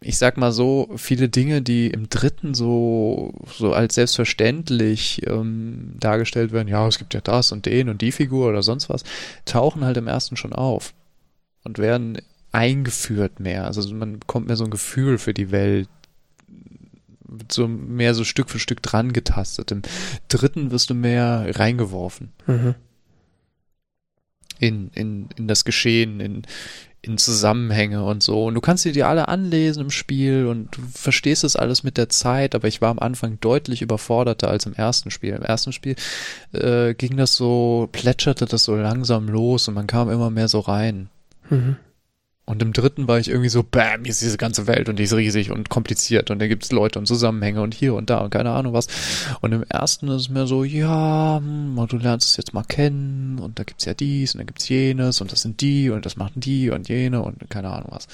ich 0.00 0.18
sag 0.18 0.36
mal 0.36 0.52
so, 0.52 0.90
viele 0.96 1.30
Dinge, 1.30 1.62
die 1.62 1.88
im 1.88 2.10
dritten 2.10 2.52
so, 2.52 3.32
so 3.56 3.72
als 3.72 3.94
selbstverständlich 3.94 5.26
ähm, 5.26 5.94
dargestellt 5.98 6.52
werden, 6.52 6.68
ja, 6.68 6.86
es 6.86 6.98
gibt 6.98 7.14
ja 7.14 7.22
das 7.22 7.52
und 7.52 7.64
den 7.64 7.88
und 7.88 8.02
die 8.02 8.12
Figur 8.12 8.48
oder 8.50 8.62
sonst 8.62 8.90
was, 8.90 9.02
tauchen 9.46 9.84
halt 9.84 9.96
im 9.96 10.06
ersten 10.06 10.36
schon 10.36 10.52
auf 10.52 10.92
und 11.64 11.78
werden 11.78 12.18
eingeführt 12.52 13.40
mehr. 13.40 13.64
Also 13.64 13.94
man 13.94 14.20
bekommt 14.20 14.46
mehr 14.46 14.56
so 14.56 14.64
ein 14.64 14.70
Gefühl 14.70 15.16
für 15.16 15.32
die 15.32 15.50
Welt, 15.50 15.88
wird 17.26 17.50
so 17.50 17.66
mehr 17.66 18.14
so 18.14 18.24
Stück 18.24 18.50
für 18.50 18.58
Stück 18.58 18.82
dran 18.82 19.12
getastet. 19.14 19.72
Im 19.72 19.82
dritten 20.28 20.70
wirst 20.70 20.90
du 20.90 20.94
mehr 20.94 21.46
reingeworfen 21.58 22.30
Mhm. 22.46 22.74
in, 24.58 24.90
in, 24.94 25.28
in 25.36 25.48
das 25.48 25.64
Geschehen, 25.64 26.20
in, 26.20 26.42
in 27.04 27.18
Zusammenhänge 27.18 28.04
und 28.04 28.22
so. 28.22 28.46
Und 28.46 28.54
du 28.54 28.60
kannst 28.60 28.82
sie 28.82 28.92
dir 28.92 29.08
alle 29.08 29.28
anlesen 29.28 29.82
im 29.82 29.90
Spiel 29.90 30.46
und 30.46 30.76
du 30.76 30.80
verstehst 30.92 31.44
das 31.44 31.56
alles 31.56 31.82
mit 31.82 31.96
der 31.96 32.08
Zeit, 32.08 32.54
aber 32.54 32.68
ich 32.68 32.80
war 32.80 32.90
am 32.90 32.98
Anfang 32.98 33.38
deutlich 33.40 33.82
überforderter 33.82 34.48
als 34.48 34.66
im 34.66 34.74
ersten 34.74 35.10
Spiel. 35.10 35.34
Im 35.34 35.42
ersten 35.42 35.72
Spiel 35.72 35.96
äh, 36.52 36.94
ging 36.94 37.16
das 37.16 37.36
so, 37.36 37.88
plätscherte 37.92 38.46
das 38.46 38.64
so 38.64 38.74
langsam 38.76 39.28
los 39.28 39.68
und 39.68 39.74
man 39.74 39.86
kam 39.86 40.10
immer 40.10 40.30
mehr 40.30 40.48
so 40.48 40.60
rein. 40.60 41.08
Mhm. 41.50 41.76
Und 42.46 42.60
im 42.60 42.74
dritten 42.74 43.08
war 43.08 43.18
ich 43.18 43.28
irgendwie 43.28 43.48
so, 43.48 43.62
bam, 43.62 44.02
hier 44.02 44.10
ist 44.10 44.20
diese 44.20 44.36
ganze 44.36 44.66
Welt 44.66 44.90
und 44.90 44.98
die 44.98 45.04
ist 45.04 45.14
riesig 45.14 45.50
und 45.50 45.70
kompliziert 45.70 46.30
und 46.30 46.40
da 46.40 46.46
gibt's 46.46 46.72
Leute 46.72 46.98
und 46.98 47.06
Zusammenhänge 47.06 47.62
und 47.62 47.72
hier 47.72 47.94
und 47.94 48.10
da 48.10 48.18
und 48.18 48.30
keine 48.30 48.50
Ahnung 48.50 48.74
was. 48.74 48.86
Und 49.40 49.52
im 49.52 49.64
ersten 49.66 50.08
ist 50.08 50.22
es 50.22 50.28
mehr 50.28 50.46
so, 50.46 50.62
ja, 50.62 51.38
hm, 51.38 51.82
du 51.88 51.96
lernst 51.96 52.28
es 52.28 52.36
jetzt 52.36 52.52
mal 52.52 52.64
kennen 52.64 53.38
und 53.38 53.58
da 53.58 53.64
gibt's 53.64 53.86
ja 53.86 53.94
dies 53.94 54.34
und 54.34 54.40
da 54.40 54.44
gibt's 54.44 54.68
jenes 54.68 55.22
und 55.22 55.32
das 55.32 55.40
sind 55.40 55.62
die 55.62 55.88
und 55.88 56.04
das 56.04 56.16
machen 56.16 56.40
die 56.40 56.68
und 56.68 56.88
jene 56.88 57.22
und 57.22 57.48
keine 57.48 57.70
Ahnung 57.70 57.88
was. 57.92 58.06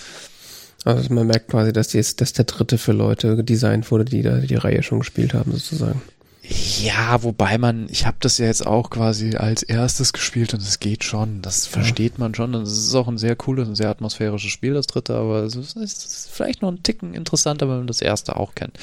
Also 0.85 1.13
man 1.13 1.27
merkt 1.27 1.49
quasi, 1.49 1.73
dass, 1.73 1.89
die, 1.89 1.99
dass 1.99 2.33
der 2.33 2.45
dritte 2.45 2.79
für 2.79 2.93
Leute 2.93 3.43
designt 3.43 3.91
wurde, 3.91 4.05
die 4.05 4.23
da 4.23 4.39
die 4.39 4.55
Reihe 4.55 4.83
schon 4.83 5.01
gespielt 5.01 5.35
haben, 5.35 5.51
sozusagen. 5.53 6.01
Ja, 6.53 7.23
wobei 7.23 7.59
man, 7.59 7.87
ich 7.91 8.07
habe 8.07 8.17
das 8.19 8.39
ja 8.39 8.47
jetzt 8.47 8.67
auch 8.67 8.91
quasi 8.91 9.37
als 9.37 9.63
erstes 9.63 10.13
gespielt 10.13 10.53
und 10.53 10.61
es 10.61 10.81
geht 10.81 11.05
schon, 11.05 11.43
das 11.43 11.67
versteht 11.67 12.19
man 12.19 12.35
schon. 12.35 12.57
Und 12.57 12.63
es 12.63 12.77
ist 12.77 12.95
auch 12.97 13.07
ein 13.07 13.19
sehr 13.19 13.37
cooles 13.37 13.69
und 13.69 13.77
sehr 13.77 13.89
atmosphärisches 13.89 14.51
Spiel, 14.51 14.75
das 14.75 14.89
dritte, 14.89 15.15
aber 15.15 15.45
es 15.45 15.55
ist, 15.55 15.77
es 15.77 16.05
ist 16.05 16.31
vielleicht 16.33 16.61
noch 16.61 16.73
ein 16.73 16.83
Ticken 16.83 17.15
interessanter, 17.15 17.69
wenn 17.69 17.79
man 17.79 17.87
das 17.87 18.03
erste 18.03 18.35
auch 18.35 18.57
kennt. 18.57 18.77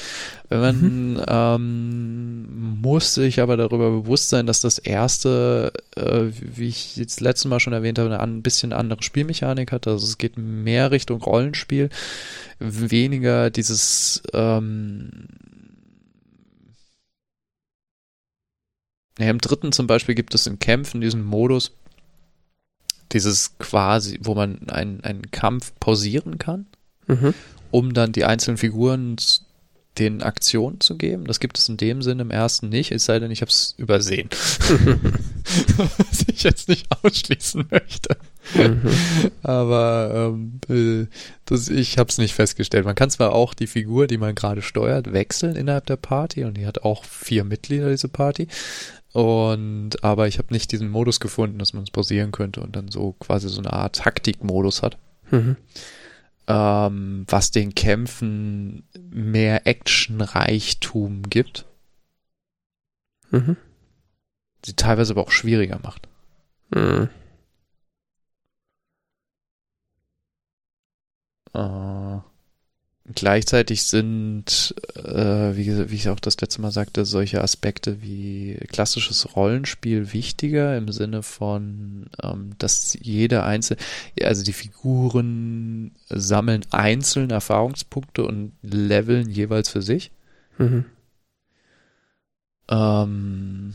Wenn 0.48 0.60
man 0.60 1.22
ähm, 1.28 2.80
muss 2.80 3.12
sich 3.12 3.38
aber 3.38 3.58
darüber 3.58 3.90
bewusst 3.90 4.30
sein, 4.30 4.46
dass 4.46 4.60
das 4.60 4.78
erste, 4.78 5.74
äh, 5.94 6.24
wie 6.40 6.68
ich 6.68 6.96
jetzt 6.96 7.20
letztes 7.20 7.50
Mal 7.50 7.60
schon 7.60 7.74
erwähnt 7.74 7.98
habe, 7.98 8.08
eine 8.08 8.20
ein 8.20 8.40
bisschen 8.42 8.72
andere 8.72 9.02
Spielmechanik 9.02 9.72
hat. 9.72 9.86
Also 9.86 10.06
es 10.06 10.16
geht 10.16 10.38
mehr 10.38 10.90
Richtung 10.90 11.20
Rollenspiel, 11.20 11.90
weniger 12.60 13.50
dieses 13.50 14.22
ähm, 14.32 15.28
Ja, 19.18 19.30
Im 19.30 19.38
dritten 19.38 19.72
zum 19.72 19.86
Beispiel 19.86 20.14
gibt 20.14 20.34
es 20.34 20.46
in 20.46 20.58
Kämpfen 20.58 21.00
diesen 21.00 21.24
Modus, 21.24 21.72
dieses 23.12 23.58
quasi, 23.58 24.18
wo 24.22 24.34
man 24.34 24.68
einen, 24.68 25.02
einen 25.02 25.30
Kampf 25.30 25.72
pausieren 25.80 26.38
kann, 26.38 26.66
Mhm. 27.06 27.32
um 27.70 27.94
dann 27.94 28.12
die 28.12 28.24
einzelnen 28.24 28.58
Figuren 28.58 29.16
den 29.98 30.22
Aktionen 30.22 30.80
zu 30.80 30.96
geben. 30.96 31.24
Das 31.24 31.40
gibt 31.40 31.58
es 31.58 31.68
in 31.68 31.76
dem 31.76 32.02
Sinne 32.02 32.22
im 32.22 32.30
ersten 32.30 32.68
nicht, 32.68 32.92
es 32.92 33.04
sei 33.06 33.18
denn, 33.18 33.30
ich 33.32 33.40
habe 33.40 33.50
es 33.50 33.74
übersehen. 33.78 34.28
Was 35.76 36.24
ich 36.28 36.42
jetzt 36.42 36.68
nicht 36.68 36.86
ausschließen 37.02 37.64
möchte. 37.70 38.16
Mhm. 38.54 38.82
Aber 39.42 40.34
ähm, 40.36 40.60
äh, 40.68 41.06
das, 41.46 41.68
ich 41.68 41.98
habe 41.98 42.10
es 42.10 42.18
nicht 42.18 42.34
festgestellt. 42.34 42.84
Man 42.84 42.94
kann 42.94 43.10
zwar 43.10 43.32
auch 43.32 43.54
die 43.54 43.66
Figur, 43.66 44.06
die 44.06 44.18
man 44.18 44.34
gerade 44.34 44.62
steuert, 44.62 45.12
wechseln 45.12 45.56
innerhalb 45.56 45.86
der 45.86 45.96
Party 45.96 46.44
und 46.44 46.54
die 46.56 46.66
hat 46.66 46.82
auch 46.82 47.04
vier 47.04 47.44
Mitglieder, 47.44 47.90
diese 47.90 48.08
Party. 48.08 48.48
Und 49.12 50.04
aber 50.04 50.28
ich 50.28 50.38
habe 50.38 50.52
nicht 50.52 50.70
diesen 50.70 50.90
Modus 50.90 51.18
gefunden, 51.20 51.58
dass 51.58 51.72
man 51.72 51.82
es 51.82 51.90
pausieren 51.90 52.30
könnte 52.30 52.60
und 52.60 52.76
dann 52.76 52.88
so 52.88 53.12
quasi 53.12 53.48
so 53.48 53.60
eine 53.60 53.72
Art 53.72 53.96
Taktikmodus 53.96 54.82
hat, 54.82 54.98
Mhm. 55.30 55.56
ähm, 56.46 57.24
was 57.28 57.50
den 57.50 57.74
Kämpfen 57.74 58.86
mehr 59.10 59.66
Actionreichtum 59.66 61.22
gibt, 61.22 61.64
Mhm. 63.30 63.56
sie 64.64 64.74
teilweise 64.74 65.12
aber 65.14 65.22
auch 65.22 65.30
schwieriger 65.30 65.78
macht. 65.82 66.08
Mhm. 66.70 67.08
Äh, 71.54 72.18
gleichzeitig 73.14 73.84
sind, 73.84 74.74
äh, 74.94 75.56
wie, 75.56 75.90
wie 75.90 75.94
ich 75.94 76.08
auch 76.08 76.20
das 76.20 76.40
letzte 76.40 76.60
Mal 76.60 76.70
sagte, 76.70 77.04
solche 77.04 77.42
Aspekte 77.42 78.02
wie 78.02 78.58
klassisches 78.68 79.36
Rollenspiel 79.36 80.12
wichtiger 80.12 80.76
im 80.76 80.90
Sinne 80.92 81.22
von, 81.22 82.10
ähm, 82.22 82.52
dass 82.58 82.96
jede 83.00 83.44
einzelne, 83.44 83.80
also 84.22 84.42
die 84.42 84.52
Figuren 84.52 85.92
sammeln 86.08 86.64
einzeln 86.70 87.30
Erfahrungspunkte 87.30 88.24
und 88.24 88.52
leveln 88.62 89.30
jeweils 89.30 89.68
für 89.68 89.82
sich. 89.82 90.10
Mhm. 90.58 90.84
Ähm, 92.70 93.74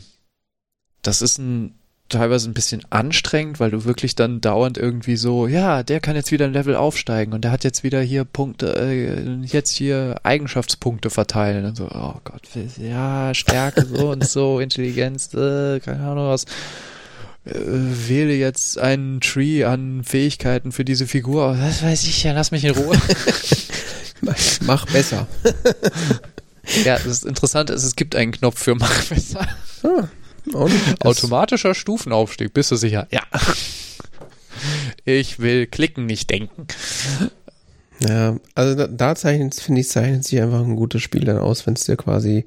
das 1.02 1.22
ist 1.22 1.38
ein 1.38 1.74
teilweise 2.08 2.48
ein 2.48 2.54
bisschen 2.54 2.82
anstrengend, 2.90 3.60
weil 3.60 3.70
du 3.70 3.84
wirklich 3.84 4.14
dann 4.14 4.40
dauernd 4.40 4.76
irgendwie 4.76 5.16
so, 5.16 5.46
ja, 5.46 5.82
der 5.82 6.00
kann 6.00 6.16
jetzt 6.16 6.32
wieder 6.32 6.44
ein 6.44 6.52
Level 6.52 6.76
aufsteigen 6.76 7.32
und 7.32 7.42
der 7.44 7.50
hat 7.50 7.64
jetzt 7.64 7.82
wieder 7.82 8.00
hier 8.00 8.24
Punkte, 8.24 8.76
äh, 8.76 9.44
jetzt 9.44 9.70
hier 9.70 10.16
Eigenschaftspunkte 10.22 11.10
verteilen 11.10 11.64
und 11.64 11.76
so, 11.76 11.88
oh 11.90 12.20
Gott, 12.24 12.42
ja, 12.76 13.32
Stärke 13.34 13.86
so 13.86 14.10
und 14.10 14.26
so, 14.26 14.60
Intelligenz, 14.60 15.32
äh, 15.34 15.80
keine 15.80 16.06
Ahnung 16.06 16.28
was. 16.28 16.44
Äh, 17.46 17.54
wähle 17.54 18.34
jetzt 18.34 18.78
einen 18.78 19.20
Tree 19.20 19.64
an 19.64 20.04
Fähigkeiten 20.04 20.72
für 20.72 20.84
diese 20.84 21.06
Figur. 21.06 21.56
Das 21.58 21.82
weiß 21.82 22.04
ich 22.04 22.22
ja, 22.22 22.32
lass 22.32 22.50
mich 22.50 22.64
in 22.64 22.72
Ruhe. 22.72 22.98
Mach 24.62 24.86
besser. 24.86 25.26
ja, 26.84 26.96
das 26.96 27.06
ist 27.06 27.26
interessant, 27.26 27.70
ist, 27.70 27.84
es 27.84 27.96
gibt 27.96 28.14
einen 28.14 28.32
Knopf 28.32 28.62
für 28.62 28.74
Mach 28.74 29.04
besser. 29.04 29.46
Ah. 29.82 30.08
Automatischer 31.00 31.74
Stufenaufstieg, 31.74 32.52
bist 32.52 32.70
du 32.70 32.76
sicher? 32.76 33.06
Ja. 33.10 33.22
Ich 35.04 35.40
will 35.40 35.66
klicken, 35.66 36.06
nicht 36.06 36.30
denken. 36.30 36.66
Ja, 38.00 38.36
also 38.54 38.74
da, 38.74 38.86
da 38.86 39.14
zeichnet, 39.14 39.54
finde 39.54 39.82
ich, 39.82 39.88
zeichnet 39.88 40.24
sich 40.24 40.40
einfach 40.40 40.60
ein 40.60 40.76
gutes 40.76 41.02
Spiel 41.02 41.24
dann 41.24 41.38
aus, 41.38 41.66
wenn 41.66 41.74
es 41.74 41.84
dir 41.84 41.96
quasi 41.96 42.46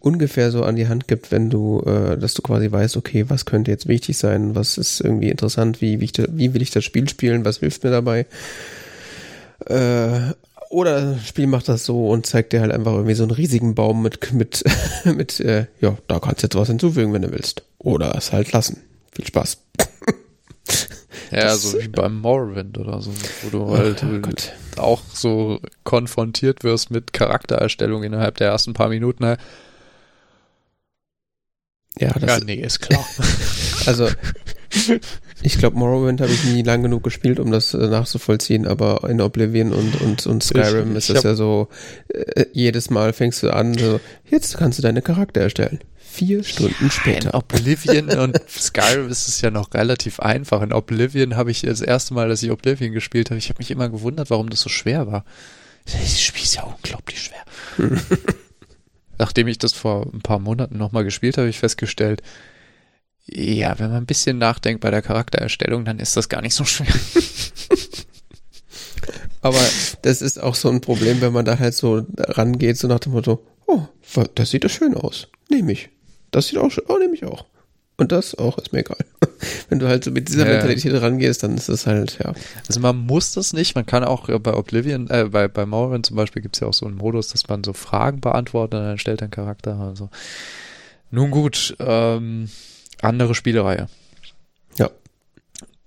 ungefähr 0.00 0.50
so 0.50 0.62
an 0.62 0.76
die 0.76 0.88
Hand 0.88 1.08
gibt, 1.08 1.32
wenn 1.32 1.50
du, 1.50 1.82
äh, 1.82 2.16
dass 2.16 2.34
du 2.34 2.42
quasi 2.42 2.70
weißt, 2.70 2.96
okay, 2.96 3.24
was 3.28 3.44
könnte 3.44 3.70
jetzt 3.70 3.88
wichtig 3.88 4.16
sein, 4.16 4.54
was 4.54 4.78
ist 4.78 5.00
irgendwie 5.00 5.30
interessant, 5.30 5.80
wie, 5.80 6.00
wie, 6.00 6.10
wie 6.28 6.54
will 6.54 6.62
ich 6.62 6.70
das 6.70 6.84
Spiel 6.84 7.08
spielen, 7.08 7.44
was 7.44 7.58
hilft 7.58 7.84
mir 7.84 7.90
dabei. 7.90 8.26
Äh, 9.66 10.32
oder 10.70 11.14
das 11.14 11.26
Spiel 11.26 11.46
macht 11.46 11.68
das 11.68 11.84
so 11.84 12.08
und 12.08 12.26
zeigt 12.26 12.52
dir 12.52 12.60
halt 12.60 12.72
einfach 12.72 12.92
irgendwie 12.92 13.14
so 13.14 13.22
einen 13.22 13.32
riesigen 13.32 13.74
Baum 13.74 14.02
mit, 14.02 14.32
mit, 14.32 14.64
mit, 15.04 15.40
äh, 15.40 15.66
ja, 15.80 15.96
da 16.06 16.18
kannst 16.18 16.42
du 16.42 16.46
jetzt 16.46 16.56
was 16.56 16.68
hinzufügen, 16.68 17.12
wenn 17.12 17.22
du 17.22 17.32
willst. 17.32 17.62
Oder 17.78 18.14
es 18.16 18.32
halt 18.32 18.52
lassen. 18.52 18.82
Viel 19.12 19.26
Spaß. 19.26 19.58
Ja, 21.30 21.42
das, 21.42 21.62
so 21.62 21.78
wie 21.78 21.88
beim 21.88 22.20
Morrowind 22.20 22.78
oder 22.78 23.02
so, 23.02 23.12
wo 23.42 23.50
du 23.50 23.76
halt 23.76 24.02
oh, 24.02 24.80
auch 24.80 25.02
so 25.12 25.60
konfrontiert 25.84 26.64
wirst 26.64 26.90
mit 26.90 27.12
Charaktererstellung 27.12 28.02
innerhalb 28.02 28.36
der 28.38 28.48
ersten 28.48 28.72
paar 28.72 28.88
Minuten. 28.88 29.24
Ne? 29.24 29.36
Ja, 31.98 32.12
das, 32.12 32.38
ja, 32.38 32.44
nee, 32.44 32.54
ist 32.54 32.80
klar. 32.80 33.04
also 33.86 34.08
ich 35.42 35.58
glaube, 35.58 35.78
Morrowind 35.78 36.20
habe 36.20 36.32
ich 36.32 36.44
nie 36.44 36.62
lang 36.62 36.82
genug 36.82 37.04
gespielt, 37.04 37.38
um 37.38 37.50
das 37.50 37.74
äh, 37.74 37.86
nachzuvollziehen, 37.86 38.66
aber 38.66 39.08
in 39.08 39.20
Oblivion 39.20 39.72
und, 39.72 40.00
und, 40.00 40.26
und 40.26 40.42
Skyrim 40.42 40.96
ich, 40.96 41.04
ich 41.04 41.10
ist 41.10 41.16
es 41.18 41.22
ja 41.22 41.34
so, 41.34 41.68
äh, 42.08 42.46
jedes 42.52 42.90
Mal 42.90 43.12
fängst 43.12 43.42
du 43.42 43.50
an, 43.50 43.74
so, 43.74 44.00
jetzt 44.28 44.56
kannst 44.56 44.78
du 44.78 44.82
deine 44.82 45.02
Charakter 45.02 45.40
erstellen. 45.40 45.80
Vier 45.96 46.42
Stunden 46.42 46.86
ja, 46.86 46.90
später. 46.90 47.28
In 47.28 47.34
Oblivion 47.34 48.08
und 48.18 48.40
Skyrim 48.48 49.08
ist 49.08 49.28
es 49.28 49.40
ja 49.40 49.50
noch 49.50 49.72
relativ 49.74 50.18
einfach. 50.18 50.62
In 50.62 50.72
Oblivion 50.72 51.36
habe 51.36 51.52
ich 51.52 51.62
das 51.62 51.80
erste 51.80 52.14
Mal, 52.14 52.28
dass 52.28 52.42
ich 52.42 52.50
Oblivion 52.50 52.92
gespielt 52.92 53.30
habe, 53.30 53.38
ich 53.38 53.48
habe 53.48 53.58
mich 53.58 53.70
immer 53.70 53.88
gewundert, 53.88 54.30
warum 54.30 54.50
das 54.50 54.60
so 54.60 54.68
schwer 54.68 55.06
war. 55.06 55.24
Das 55.84 56.20
Spiel 56.20 56.42
ist 56.42 56.56
ja 56.56 56.64
unglaublich 56.64 57.22
schwer. 57.22 57.88
Nachdem 59.18 59.48
ich 59.48 59.58
das 59.58 59.72
vor 59.72 60.06
ein 60.12 60.20
paar 60.20 60.38
Monaten 60.38 60.76
nochmal 60.76 61.04
gespielt 61.04 61.36
habe, 61.36 61.42
habe 61.42 61.50
ich 61.50 61.58
festgestellt, 61.58 62.22
ja, 63.30 63.78
wenn 63.78 63.90
man 63.90 63.98
ein 63.98 64.06
bisschen 64.06 64.38
nachdenkt 64.38 64.80
bei 64.80 64.90
der 64.90 65.02
Charaktererstellung, 65.02 65.84
dann 65.84 65.98
ist 65.98 66.16
das 66.16 66.28
gar 66.28 66.42
nicht 66.42 66.54
so 66.54 66.64
schwer. 66.64 66.86
Aber 69.40 69.60
das 70.02 70.22
ist 70.22 70.42
auch 70.42 70.54
so 70.54 70.68
ein 70.68 70.80
Problem, 70.80 71.20
wenn 71.20 71.32
man 71.32 71.44
da 71.44 71.58
halt 71.58 71.74
so 71.74 72.04
rangeht, 72.18 72.76
so 72.76 72.88
nach 72.88 73.00
dem 73.00 73.12
Motto, 73.12 73.44
oh, 73.66 73.82
das 74.34 74.50
sieht 74.50 74.64
doch 74.64 74.70
schön 74.70 74.94
aus. 74.94 75.28
Nehme 75.48 75.72
ich. 75.72 75.90
Das 76.30 76.48
sieht 76.48 76.58
auch 76.58 76.70
schön, 76.70 76.84
oh, 76.88 76.98
nehme 76.98 77.14
ich 77.14 77.24
auch. 77.24 77.44
Und 77.96 78.12
das 78.12 78.36
auch, 78.36 78.58
ist 78.58 78.72
mir 78.72 78.80
egal. 78.80 79.04
Wenn 79.68 79.80
du 79.80 79.88
halt 79.88 80.04
so 80.04 80.10
mit 80.10 80.28
dieser 80.28 80.46
ja. 80.46 80.52
Mentalität 80.52 81.00
rangehst, 81.00 81.42
dann 81.42 81.56
ist 81.56 81.68
das 81.68 81.86
halt, 81.86 82.18
ja. 82.22 82.32
Also 82.68 82.80
man 82.80 82.96
muss 82.96 83.32
das 83.32 83.52
nicht, 83.52 83.74
man 83.74 83.86
kann 83.86 84.04
auch 84.04 84.28
bei 84.38 84.54
Oblivion, 84.54 85.10
äh, 85.10 85.24
bei, 85.30 85.48
bei 85.48 85.66
Morrowind 85.66 86.06
zum 86.06 86.16
Beispiel 86.16 86.42
gibt 86.42 86.56
es 86.56 86.60
ja 86.60 86.68
auch 86.68 86.74
so 86.74 86.86
einen 86.86 86.96
Modus, 86.96 87.28
dass 87.28 87.48
man 87.48 87.64
so 87.64 87.72
Fragen 87.72 88.20
beantwortet 88.20 88.78
und 88.78 88.86
dann 88.86 88.98
stellt 88.98 89.22
ein 89.22 89.30
Charakter, 89.30 89.78
also. 89.78 90.10
Nun 91.10 91.30
gut, 91.30 91.74
ähm, 91.80 92.48
andere 93.02 93.34
Spielereihe. 93.34 93.88
Ja. 94.76 94.90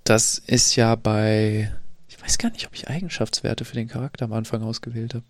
Das 0.03 0.38
ist 0.39 0.76
ja 0.76 0.95
bei, 0.95 1.72
ich 2.07 2.22
weiß 2.22 2.38
gar 2.38 2.51
nicht, 2.51 2.68
ob 2.68 2.74
ich 2.74 2.89
Eigenschaftswerte 2.89 3.66
für 3.66 3.76
den 3.76 3.88
Charakter 3.88 4.26
am 4.26 4.34
Anfang 4.34 4.64
ausgewählt 4.64 5.14
habe. 5.14 5.26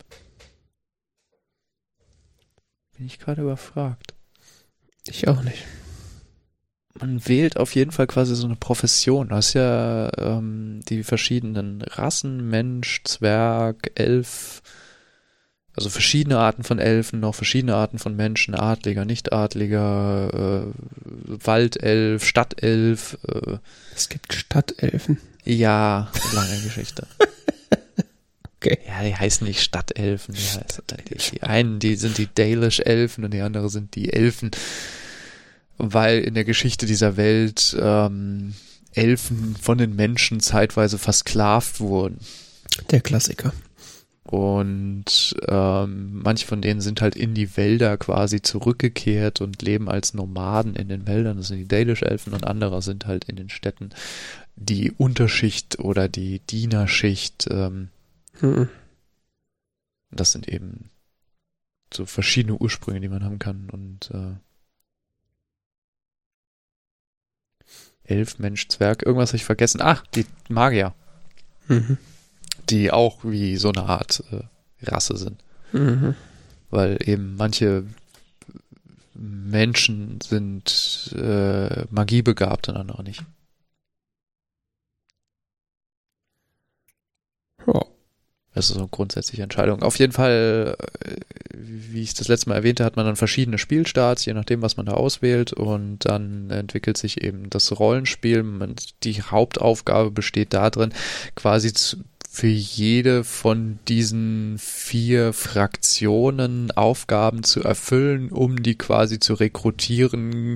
Bin 2.97 3.05
ich 3.05 3.19
gerade 3.19 3.41
überfragt. 3.41 4.13
Ich 5.07 5.27
auch 5.27 5.41
nicht. 5.41 5.65
Man 6.99 7.25
wählt 7.27 7.57
auf 7.57 7.73
jeden 7.73 7.91
Fall 7.91 8.05
quasi 8.05 8.35
so 8.35 8.45
eine 8.45 8.55
Profession. 8.55 9.29
Du 9.29 9.35
hast 9.35 9.53
ja 9.53 10.11
ähm, 10.17 10.81
die 10.87 11.03
verschiedenen 11.03 11.81
Rassen, 11.81 12.49
Mensch, 12.49 13.01
Zwerg, 13.03 13.91
Elf, 13.95 14.61
also 15.75 15.89
verschiedene 15.89 16.37
Arten 16.37 16.63
von 16.63 16.79
Elfen, 16.79 17.19
noch 17.19 17.35
verschiedene 17.35 17.75
Arten 17.75 17.97
von 17.97 18.15
Menschen, 18.15 18.55
Adliger, 18.55 19.05
Nicht-Adliger, 19.05 20.65
äh, 20.65 21.45
Waldelf, 21.45 22.25
Stadtelf. 22.25 23.17
Äh. 23.27 23.57
Es 23.95 24.09
gibt 24.09 24.33
Stadtelfen. 24.33 25.17
Ja, 25.45 26.11
lange 26.33 26.59
Geschichte. 26.61 27.07
okay. 28.57 28.79
Ja, 28.85 29.03
die 29.03 29.15
heißen 29.15 29.47
nicht 29.47 29.61
Stadtelfen. 29.61 30.35
Die, 30.35 30.41
heißen, 30.41 30.83
die, 31.09 31.15
die 31.17 31.43
einen, 31.43 31.79
die 31.79 31.95
sind 31.95 32.17
die 32.17 32.27
Dalish 32.33 32.81
Elfen 32.81 33.23
und 33.23 33.33
die 33.33 33.41
anderen 33.41 33.69
sind 33.69 33.95
die 33.95 34.11
Elfen. 34.11 34.51
Weil 35.77 36.19
in 36.19 36.33
der 36.33 36.43
Geschichte 36.43 36.85
dieser 36.85 37.15
Welt 37.15 37.75
ähm, 37.79 38.53
Elfen 38.93 39.55
von 39.55 39.77
den 39.77 39.95
Menschen 39.95 40.41
zeitweise 40.41 40.97
versklavt 40.97 41.79
wurden. 41.79 42.19
Der 42.91 43.01
Klassiker. 43.01 43.53
Und 44.23 45.35
ähm, 45.47 46.21
manche 46.21 46.45
von 46.45 46.61
denen 46.61 46.79
sind 46.79 47.01
halt 47.01 47.15
in 47.15 47.33
die 47.33 47.57
Wälder 47.57 47.97
quasi 47.97 48.41
zurückgekehrt 48.41 49.41
und 49.41 49.61
leben 49.63 49.89
als 49.89 50.13
Nomaden 50.13 50.75
in 50.75 50.89
den 50.89 51.07
Wäldern. 51.07 51.37
Das 51.37 51.47
sind 51.47 51.57
die 51.57 51.67
Dalish-Elfen 51.67 52.33
und 52.33 52.45
andere 52.45 52.81
sind 52.83 53.07
halt 53.07 53.25
in 53.25 53.35
den 53.35 53.49
Städten 53.49 53.89
die 54.55 54.91
Unterschicht 54.91 55.79
oder 55.79 56.07
die 56.07 56.39
Dienerschicht. 56.39 57.47
Ähm, 57.49 57.89
mhm. 58.41 58.69
Das 60.11 60.31
sind 60.31 60.47
eben 60.47 60.91
so 61.91 62.05
verschiedene 62.05 62.57
Ursprünge, 62.57 63.01
die 63.01 63.09
man 63.09 63.23
haben 63.23 63.39
kann. 63.39 63.69
Und 63.71 64.11
äh, 64.11 64.35
Elf, 68.03 68.37
Mensch, 68.37 68.67
Zwerg, 68.67 69.03
irgendwas 69.03 69.29
habe 69.29 69.37
ich 69.37 69.45
vergessen. 69.45 69.81
Ach, 69.81 70.05
die 70.13 70.27
Magier. 70.47 70.93
Mhm 71.67 71.97
die 72.71 72.91
auch 72.91 73.19
wie 73.23 73.57
so 73.57 73.69
eine 73.69 73.83
Art 73.83 74.23
äh, 74.31 74.89
Rasse 74.89 75.17
sind. 75.17 75.43
Mhm. 75.73 76.15
Weil 76.69 76.97
eben 77.05 77.35
manche 77.35 77.83
Menschen 79.13 80.19
sind 80.21 81.13
äh, 81.15 81.85
magiebegabt 81.89 82.69
und 82.69 82.77
andere 82.77 83.03
nicht. 83.03 83.23
Ja. 87.67 87.85
Das 88.53 88.65
ist 88.65 88.73
so 88.73 88.79
eine 88.79 88.89
grundsätzliche 88.89 89.43
Entscheidung. 89.43 89.81
Auf 89.81 89.97
jeden 89.97 90.11
Fall, 90.11 90.75
äh, 91.05 91.15
wie 91.55 92.01
ich 92.01 92.13
das 92.13 92.27
letzte 92.27 92.49
Mal 92.49 92.55
erwähnte, 92.55 92.83
hat 92.83 92.97
man 92.97 93.05
dann 93.05 93.15
verschiedene 93.15 93.57
Spielstarts, 93.57 94.25
je 94.25 94.33
nachdem, 94.33 94.61
was 94.61 94.75
man 94.75 94.85
da 94.85 94.93
auswählt. 94.93 95.53
Und 95.53 95.99
dann 95.99 96.49
entwickelt 96.49 96.97
sich 96.97 97.21
eben 97.23 97.49
das 97.49 97.79
Rollenspiel. 97.79 98.43
Die 99.03 99.21
Hauptaufgabe 99.21 100.11
besteht 100.11 100.53
darin, 100.53 100.93
quasi 101.35 101.73
zu, 101.73 102.03
für 102.33 102.47
jede 102.47 103.25
von 103.25 103.77
diesen 103.89 104.57
vier 104.57 105.33
Fraktionen 105.33 106.71
Aufgaben 106.71 107.43
zu 107.43 107.61
erfüllen, 107.61 108.31
um 108.31 108.63
die 108.63 108.77
quasi 108.77 109.19
zu 109.19 109.33
rekrutieren 109.33 110.55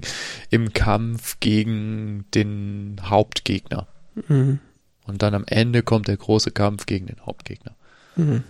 im 0.49 0.71
Kampf 0.71 1.41
gegen 1.41 2.23
den 2.34 3.01
Hauptgegner. 3.03 3.88
Mhm. 4.30 4.59
Und 5.03 5.21
dann 5.21 5.36
am 5.36 5.43
Ende 5.47 5.84
kommt 5.84 6.07
der 6.07 6.15
große 6.15 6.51
Kampf 6.51 6.86
gegen 6.86 7.07
den 7.07 7.19
Hauptgegner. 7.26 7.76
Mhm. 8.15 8.45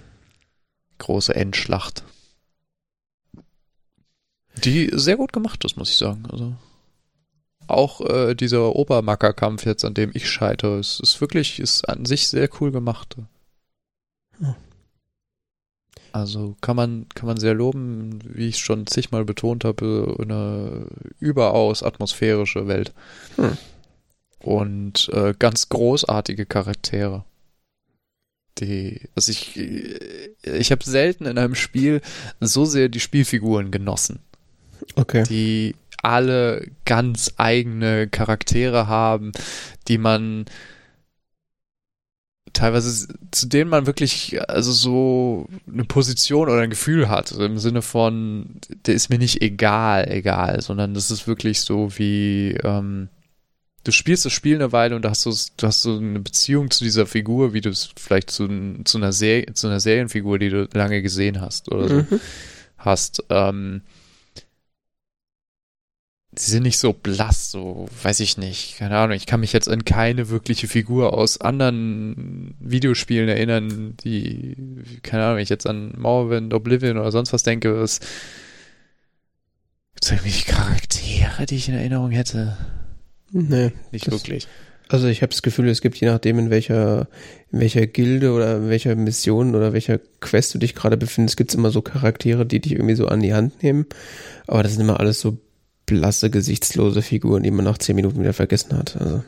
Große 0.99 1.35
Endschlacht. 1.35 2.03
Die 4.63 4.91
sehr 4.93 5.17
gut 5.17 5.33
gemacht 5.33 5.65
ist, 5.65 5.77
muss 5.77 5.89
ich 5.89 5.97
sagen. 5.97 6.27
Also 6.31 6.55
auch 7.67 8.01
äh, 8.01 8.35
dieser 8.35 8.75
Obermackerkampf 8.75 9.65
jetzt, 9.65 9.85
an 9.85 9.93
dem 9.93 10.11
ich 10.13 10.29
scheitere, 10.29 10.79
es 10.79 10.99
ist 10.99 11.19
wirklich, 11.21 11.59
ist 11.59 11.87
an 11.87 12.05
sich 12.05 12.27
sehr 12.27 12.49
cool 12.59 12.71
gemacht. 12.71 13.17
Also 16.11 16.55
kann 16.61 16.77
man, 16.77 17.07
kann 17.13 17.27
man 17.27 17.37
sehr 17.37 17.53
loben, 17.53 18.19
wie 18.23 18.47
ich 18.47 18.59
schon 18.59 18.87
zigmal 18.87 19.25
betont 19.25 19.65
habe, 19.65 20.15
eine 20.21 20.87
überaus 21.19 21.83
atmosphärische 21.83 22.67
Welt. 22.67 22.93
Hm. 23.35 23.57
Und 24.39 25.09
äh, 25.11 25.33
ganz 25.37 25.69
großartige 25.69 26.45
Charaktere. 26.45 27.25
Die, 28.59 29.01
also 29.15 29.31
ich, 29.31 29.57
ich 29.57 30.71
habe 30.71 30.85
selten 30.85 31.25
in 31.25 31.37
einem 31.37 31.55
Spiel 31.55 32.01
so 32.39 32.63
sehr 32.63 32.87
die 32.87 33.01
Spielfiguren 33.01 33.69
genossen, 33.71 34.19
Okay. 34.95 35.23
die 35.23 35.75
alle 36.05 36.67
ganz 36.85 37.33
eigene 37.37 38.07
Charaktere 38.07 38.87
haben, 38.87 39.31
die 39.87 39.97
man 39.97 40.45
teilweise 42.53 43.07
zu 43.31 43.47
denen 43.47 43.69
man 43.69 43.85
wirklich 43.85 44.39
also 44.49 44.71
so 44.71 45.47
eine 45.71 45.83
Position 45.83 46.47
oder 46.47 46.61
ein 46.61 46.69
Gefühl 46.69 47.09
hat 47.09 47.31
also 47.31 47.43
im 47.43 47.57
Sinne 47.57 47.81
von 47.81 48.61
der 48.85 48.95
ist 48.95 49.09
mir 49.09 49.17
nicht 49.17 49.41
egal 49.41 50.09
egal 50.09 50.61
sondern 50.61 50.93
das 50.93 51.11
ist 51.11 51.27
wirklich 51.27 51.61
so 51.61 51.89
wie 51.97 52.51
ähm, 52.63 53.09
du 53.83 53.91
spielst 53.91 54.23
das 54.23 54.31
Spiel 54.31 54.55
eine 54.55 54.71
Weile 54.71 54.95
und 54.95 55.01
da 55.03 55.09
hast 55.09 55.25
du 55.25 55.31
du 55.57 55.67
hast 55.67 55.81
so 55.81 55.97
eine 55.97 56.19
Beziehung 56.21 56.71
zu 56.71 56.85
dieser 56.85 57.05
Figur 57.05 57.53
wie 57.53 57.61
du 57.61 57.69
es 57.69 57.89
vielleicht 57.97 58.31
zu, 58.31 58.47
zu 58.85 58.99
einer 58.99 59.11
Serie 59.11 59.53
zu 59.53 59.67
einer 59.67 59.81
Serienfigur 59.81 60.39
die 60.39 60.49
du 60.49 60.69
lange 60.73 61.01
gesehen 61.01 61.41
hast 61.41 61.69
oder 61.71 61.89
so 61.89 61.95
Mhm. 61.95 62.21
hast 62.77 63.23
ähm, 63.29 63.81
sie 66.37 66.51
sind 66.51 66.63
nicht 66.63 66.79
so 66.79 66.93
blass, 66.93 67.51
so, 67.51 67.87
weiß 68.03 68.19
ich 68.19 68.37
nicht, 68.37 68.77
keine 68.77 68.97
Ahnung, 68.97 69.15
ich 69.15 69.25
kann 69.25 69.39
mich 69.39 69.53
jetzt 69.53 69.69
an 69.69 69.85
keine 69.85 70.29
wirkliche 70.29 70.67
Figur 70.67 71.13
aus 71.13 71.39
anderen 71.39 72.55
Videospielen 72.59 73.29
erinnern, 73.29 73.95
die, 74.03 74.55
keine 75.03 75.23
Ahnung, 75.23 75.37
wenn 75.37 75.43
ich 75.43 75.49
jetzt 75.49 75.67
an 75.67 75.93
Morrowind, 75.97 76.53
Oblivion 76.53 76.97
oder 76.97 77.11
sonst 77.11 77.33
was 77.33 77.43
denke, 77.43 77.79
was 77.79 77.99
gibt's 79.93 80.11
irgendwelche 80.11 80.51
Charaktere, 80.51 81.45
die 81.45 81.55
ich 81.55 81.69
in 81.69 81.75
Erinnerung 81.75 82.11
hätte? 82.11 82.57
Nee. 83.31 83.71
Nicht 83.91 84.09
wirklich. 84.11 84.47
Also 84.87 85.07
ich 85.07 85.21
habe 85.21 85.31
das 85.31 85.41
Gefühl, 85.41 85.67
es 85.67 85.81
gibt 85.81 85.97
je 85.97 86.07
nachdem, 86.07 86.37
in 86.37 86.49
welcher, 86.51 87.07
in 87.51 87.59
welcher 87.59 87.87
Gilde 87.87 88.33
oder 88.33 88.57
in 88.57 88.69
welcher 88.69 88.95
Mission 88.95 89.55
oder 89.55 89.73
welcher 89.73 89.99
Quest 90.19 90.53
du 90.53 90.59
dich 90.59 90.75
gerade 90.75 90.95
befindest, 90.95 91.37
gibt's 91.37 91.55
immer 91.55 91.71
so 91.71 91.81
Charaktere, 91.81 92.45
die 92.45 92.59
dich 92.59 92.73
irgendwie 92.73 92.95
so 92.95 93.07
an 93.07 93.21
die 93.21 93.33
Hand 93.33 93.63
nehmen. 93.63 93.87
Aber 94.45 94.61
das 94.61 94.73
sind 94.73 94.81
immer 94.81 94.99
alles 94.99 95.19
so 95.19 95.37
blasse, 95.85 96.29
gesichtslose 96.29 97.01
Figuren, 97.01 97.43
die 97.43 97.51
man 97.51 97.65
nach 97.65 97.77
zehn 97.77 97.95
Minuten 97.95 98.19
wieder 98.19 98.33
vergessen 98.33 98.77
hat. 98.77 98.97
Also. 98.97 99.23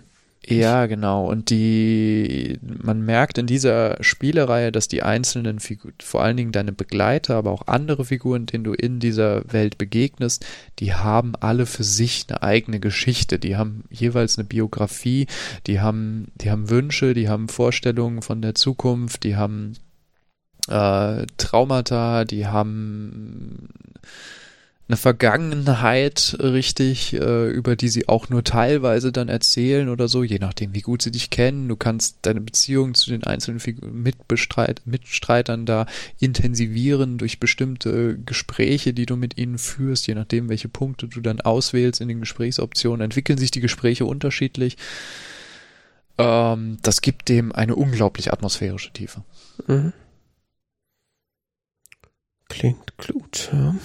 Ja, 0.50 0.86
genau. 0.86 1.30
Und 1.30 1.50
die, 1.50 2.58
man 2.62 3.02
merkt 3.02 3.38
in 3.38 3.48
dieser 3.48 4.02
Spielereihe, 4.02 4.72
dass 4.72 4.88
die 4.88 5.04
einzelnen 5.04 5.60
Figuren, 5.60 5.94
vor 6.02 6.24
allen 6.24 6.38
Dingen 6.38 6.54
deine 6.54 6.72
Begleiter, 6.72 7.36
aber 7.36 7.52
auch 7.52 7.68
andere 7.68 8.06
Figuren, 8.06 8.46
denen 8.46 8.64
du 8.64 8.72
in 8.72 9.02
dieser 9.02 9.44
Welt 9.52 9.78
begegnest, 9.78 10.46
die 10.80 10.94
haben 10.94 11.34
alle 11.38 11.66
für 11.66 11.84
sich 11.84 12.28
eine 12.30 12.44
eigene 12.44 12.80
Geschichte. 12.80 13.40
Die 13.40 13.58
haben 13.58 13.84
jeweils 13.90 14.38
eine 14.38 14.48
Biografie, 14.48 15.28
die 15.66 15.82
haben, 15.82 16.28
die 16.36 16.50
haben 16.50 16.70
Wünsche, 16.70 17.14
die 17.14 17.28
haben 17.28 17.50
Vorstellungen 17.50 18.22
von 18.22 18.42
der 18.42 18.56
Zukunft, 18.56 19.26
die 19.26 19.36
haben 19.36 19.74
äh, 20.70 21.26
Traumata, 21.36 22.24
die 22.24 22.48
haben 22.48 23.68
eine 24.90 24.96
Vergangenheit 24.96 26.38
richtig, 26.40 27.14
äh, 27.14 27.50
über 27.50 27.76
die 27.76 27.90
sie 27.90 28.08
auch 28.08 28.30
nur 28.30 28.46
teilweise 28.46 29.12
dann 29.12 29.28
erzählen 29.28 29.90
oder 29.90 30.08
so, 30.08 30.24
je 30.24 30.40
nachdem, 30.40 30.74
wie 30.74 30.82
gut 30.82 31.02
sie 31.02 31.12
dich 31.12 31.30
kennen. 31.30 31.68
Du 31.68 31.76
kannst 31.76 32.20
deine 32.22 32.40
Beziehung 32.40 32.94
zu 32.94 33.10
den 33.10 33.26
einzelnen 33.26 33.62
Mitbestreit 33.92 34.82
Mitstreitern 34.86 35.66
da 35.66 35.88
intensivieren 36.20 37.18
durch 37.18 37.40
bestimmte 37.40 38.18
Gespräche, 38.18 38.94
die 38.94 39.06
du 39.06 39.18
mit 39.18 39.38
ihnen 39.38 39.58
führst, 39.58 40.08
je 40.08 40.16
nachdem, 40.16 40.48
welche 40.48 40.70
Punkte 40.70 41.08
du 41.08 41.20
dann 41.20 41.42
auswählst 41.42 42.00
in 42.00 42.08
den 42.08 42.22
Gesprächsoptionen, 42.22 43.02
entwickeln 43.02 43.38
sich 43.38 43.52
die 43.52 43.62
Gespräche 43.62 44.06
unterschiedlich. 44.06 44.78
Ähm, 46.18 46.78
das 46.82 47.02
gibt 47.02 47.28
dem 47.28 47.52
eine 47.52 47.76
unglaublich 47.76 48.32
atmosphärische 48.32 48.94
Tiefe. 48.94 49.22
Mhm. 49.68 49.92
Klingt 52.48 52.98
gut, 52.98 53.50
ja. 53.52 53.76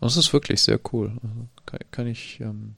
Das 0.00 0.16
ist 0.16 0.32
wirklich 0.32 0.62
sehr 0.62 0.78
cool. 0.92 1.16
Also 1.22 1.48
kann, 1.64 1.80
kann 1.90 2.06
ich 2.06 2.40
ähm, 2.40 2.76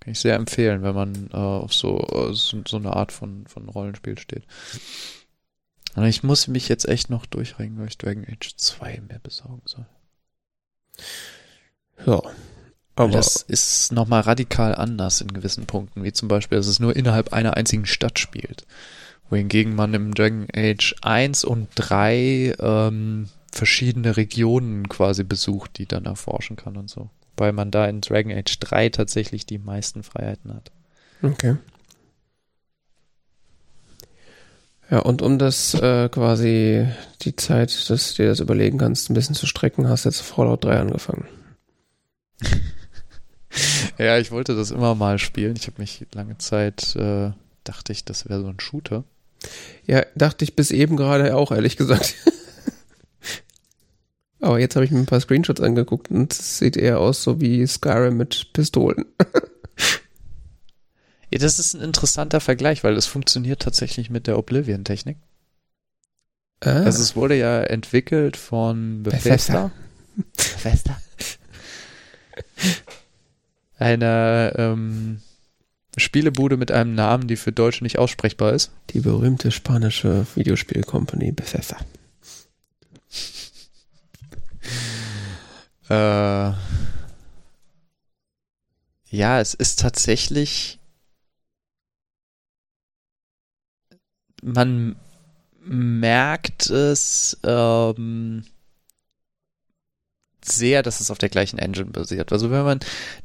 kann 0.00 0.12
ich 0.12 0.20
sehr 0.20 0.36
empfehlen, 0.36 0.82
wenn 0.82 0.94
man 0.94 1.30
äh, 1.32 1.36
auf 1.36 1.72
so, 1.72 1.98
äh, 1.98 2.32
so 2.34 2.62
so 2.66 2.76
eine 2.76 2.94
Art 2.94 3.12
von 3.12 3.46
von 3.46 3.68
Rollenspiel 3.68 4.18
steht. 4.18 4.44
Aber 5.94 6.06
ich 6.06 6.22
muss 6.22 6.48
mich 6.48 6.68
jetzt 6.68 6.88
echt 6.88 7.10
noch 7.10 7.26
durchringen, 7.26 7.78
weil 7.78 7.88
ich 7.88 7.98
Dragon 7.98 8.26
Age 8.26 8.56
2 8.56 9.02
mehr 9.08 9.18
besorgen 9.18 9.62
soll. 9.64 9.86
Ja. 12.06 12.22
Aber 12.94 13.10
das 13.10 13.36
ist 13.36 13.92
nochmal 13.92 14.20
radikal 14.20 14.74
anders 14.74 15.22
in 15.22 15.32
gewissen 15.32 15.66
Punkten, 15.66 16.04
wie 16.04 16.12
zum 16.12 16.28
Beispiel, 16.28 16.58
dass 16.58 16.66
es 16.66 16.78
nur 16.78 16.94
innerhalb 16.94 17.32
einer 17.32 17.56
einzigen 17.56 17.86
Stadt 17.86 18.18
spielt. 18.18 18.66
Wohingegen 19.30 19.74
man 19.74 19.94
im 19.94 20.14
Dragon 20.14 20.46
Age 20.54 20.94
1 21.00 21.44
und 21.44 21.68
3 21.74 22.54
ähm, 22.58 23.28
verschiedene 23.52 24.16
Regionen 24.16 24.88
quasi 24.88 25.24
besucht, 25.24 25.78
die 25.78 25.86
dann 25.86 26.06
erforschen 26.06 26.56
kann 26.56 26.76
und 26.76 26.90
so. 26.90 27.10
Weil 27.36 27.52
man 27.52 27.70
da 27.70 27.86
in 27.86 28.00
Dragon 28.00 28.32
Age 28.32 28.58
3 28.58 28.88
tatsächlich 28.88 29.46
die 29.46 29.58
meisten 29.58 30.02
Freiheiten 30.02 30.54
hat. 30.54 30.72
Okay. 31.22 31.56
Ja, 34.90 34.98
und 34.98 35.22
um 35.22 35.38
das 35.38 35.74
äh, 35.74 36.08
quasi 36.08 36.86
die 37.22 37.36
Zeit, 37.36 37.88
dass 37.88 38.14
du 38.14 38.22
dir 38.22 38.28
das 38.28 38.40
überlegen 38.40 38.78
kannst, 38.78 39.08
ein 39.08 39.14
bisschen 39.14 39.34
zu 39.34 39.46
strecken, 39.46 39.88
hast 39.88 40.04
du 40.04 40.10
jetzt 40.10 40.20
Fallout 40.20 40.64
3 40.64 40.80
angefangen. 40.80 41.26
Ja, 43.98 44.18
ich 44.18 44.30
wollte 44.30 44.56
das 44.56 44.70
immer 44.70 44.94
mal 44.94 45.18
spielen. 45.18 45.56
Ich 45.56 45.66
habe 45.66 45.80
mich 45.80 46.06
lange 46.14 46.38
Zeit, 46.38 46.96
äh, 46.96 47.30
dachte 47.64 47.92
ich, 47.92 48.04
das 48.04 48.28
wäre 48.28 48.40
so 48.40 48.48
ein 48.48 48.60
Shooter. 48.60 49.04
Ja, 49.86 50.04
dachte 50.14 50.44
ich 50.44 50.56
bis 50.56 50.70
eben 50.70 50.96
gerade 50.96 51.36
auch, 51.36 51.52
ehrlich 51.52 51.76
gesagt. 51.76 52.14
Aber 54.42 54.58
jetzt 54.60 54.74
habe 54.76 54.84
ich 54.84 54.90
mir 54.90 54.98
ein 54.98 55.06
paar 55.06 55.20
Screenshots 55.20 55.60
angeguckt 55.60 56.10
und 56.10 56.32
es 56.32 56.58
sieht 56.58 56.76
eher 56.76 56.98
aus 57.00 57.22
so 57.22 57.40
wie 57.40 57.66
Skyrim 57.66 58.16
mit 58.16 58.52
Pistolen. 58.52 59.06
Ja, 61.34 61.38
das 61.38 61.58
ist 61.58 61.72
ein 61.72 61.80
interessanter 61.80 62.40
Vergleich, 62.40 62.84
weil 62.84 62.94
es 62.94 63.06
funktioniert 63.06 63.62
tatsächlich 63.62 64.10
mit 64.10 64.26
der 64.26 64.36
Oblivion-Technik. 64.36 65.16
Ah, 66.60 66.82
Also 66.82 67.00
es 67.02 67.16
wurde 67.16 67.36
ja 67.38 67.62
entwickelt 67.62 68.36
von 68.36 69.02
Bethesda. 69.02 69.70
Bethesda. 70.36 71.00
Einer 73.78 74.52
ähm, 74.56 75.22
Spielebude 75.96 76.58
mit 76.58 76.70
einem 76.70 76.94
Namen, 76.94 77.28
die 77.28 77.36
für 77.36 77.50
Deutsche 77.52 77.82
nicht 77.82 77.98
aussprechbar 77.98 78.52
ist. 78.52 78.70
die 78.90 79.00
berühmte 79.00 79.50
spanische 79.52 80.26
Videospiel-Company 80.34 81.32
Bethesda. 81.32 81.78
Äh, 85.92 86.54
ja, 89.10 89.40
es 89.40 89.52
ist 89.52 89.80
tatsächlich. 89.80 90.78
Man 94.42 94.96
merkt 95.60 96.70
es 96.70 97.38
ähm, 97.44 98.44
sehr, 100.44 100.82
dass 100.82 101.00
es 101.00 101.10
auf 101.10 101.18
der 101.18 101.28
gleichen 101.28 101.58
Engine 101.58 101.90
basiert. 101.90 102.32
Also 102.32 102.50
wenn 102.50 102.64
man 102.64 102.80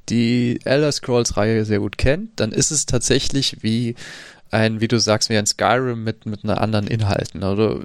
die 0.10 0.60
Elder 0.66 0.92
Scrolls 0.92 1.38
Reihe 1.38 1.64
sehr 1.66 1.80
gut 1.80 1.98
kennt, 1.98 2.40
dann 2.40 2.52
ist 2.52 2.72
es 2.72 2.86
tatsächlich 2.86 3.64
wie 3.64 3.96
ein, 4.52 4.82
wie 4.82 4.88
du 4.90 5.00
sagst, 5.00 5.30
wie 5.30 5.38
ein 5.38 5.48
Skyrim 5.48 6.04
mit 6.04 6.26
mit 6.26 6.44
einer 6.44 6.62
anderen 6.62 6.88
Inhalten 6.88 7.44
oder 7.44 7.82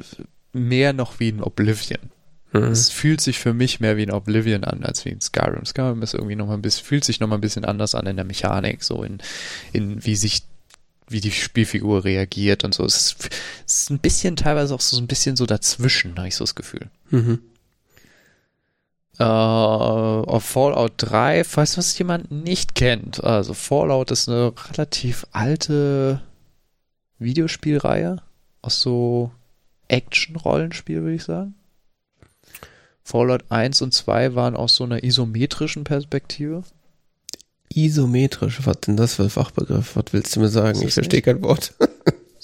mehr 0.53 0.93
noch 0.93 1.21
wie 1.21 1.31
ein 1.31 1.43
Oblivion. 1.43 2.12
Mhm. 2.53 2.65
Es 2.65 2.91
fühlt 2.91 3.20
sich 3.20 3.39
für 3.39 3.55
mich 3.55 3.81
mehr 3.81 3.97
wie 3.97 4.03
ein 4.03 4.11
Oblivion 4.11 4.65
an, 4.65 4.85
als 4.85 5.05
wie 5.05 5.11
ein 5.11 5.20
Skyrim. 5.20 5.65
Skyrim 5.65 6.03
ist 6.03 6.15
irgendwie 6.15 6.37
noch 6.37 6.47
mal 6.47 6.55
ein 6.55 6.62
bisschen, 6.62 6.85
fühlt 6.85 7.05
sich 7.05 7.19
noch 7.19 7.29
mal 7.29 7.37
ein 7.37 7.41
bisschen 7.41 7.65
anders 7.65 7.95
an 7.95 8.07
in 8.07 8.16
der 8.16 8.27
Mechanik, 8.27 8.85
so 8.85 9.03
in, 9.03 9.19
in 9.73 10.05
wie 10.05 10.16
sich, 10.16 10.43
wie 11.09 11.20
die 11.20 11.31
Spielfigur 11.31 12.05
reagiert 12.05 12.65
und 12.65 12.74
so. 12.74 12.85
Es 12.85 12.97
ist, 12.97 13.31
es 13.66 13.77
ist 13.83 13.91
ein 13.91 13.99
bisschen 14.01 14.37
teilweise 14.37 14.74
auch 14.74 14.81
so 14.81 14.99
ein 14.99 15.07
bisschen 15.07 15.37
so 15.37 15.47
dazwischen, 15.47 16.16
habe 16.16 16.29
ich 16.29 16.37
so 16.37 16.45
das 16.45 16.55
Gefühl. 16.55 16.91
Mhm. 17.11 17.41
Äh, 19.19 19.24
auf 19.24 20.45
Fallout 20.45 20.93
3, 20.99 21.45
falls 21.45 21.79
was 21.79 21.97
jemand 21.99 22.31
nicht 22.31 22.74
kennt, 22.74 23.23
also 23.24 23.55
Fallout 23.55 24.11
ist 24.11 24.29
eine 24.29 24.53
relativ 24.70 25.27
alte 25.33 26.20
Videospielreihe 27.19 28.23
aus 28.61 28.81
so 28.81 29.31
Action-Rollenspiel, 29.89 31.03
würde 31.03 31.15
ich 31.15 31.24
sagen. 31.24 31.55
Fallout 33.03 33.45
1 33.51 33.83
und 33.83 33.93
2 33.93 34.35
waren 34.35 34.57
aus 34.57 34.77
so 34.77 34.85
einer 34.85 35.03
isometrischen 35.03 35.85
Perspektive. 35.85 36.62
Isometrisch, 37.74 38.61
was 38.65 38.81
denn 38.81 38.97
das 38.97 39.15
für 39.15 39.24
ein 39.24 39.31
Fachbegriff? 39.31 39.97
Was 39.97 40.12
willst 40.12 40.37
du 40.37 40.41
mir 40.41 40.49
sagen? 40.49 40.81
Ich 40.83 40.95
verstehe 40.95 41.23
kein 41.23 41.43
Wort. 41.43 41.74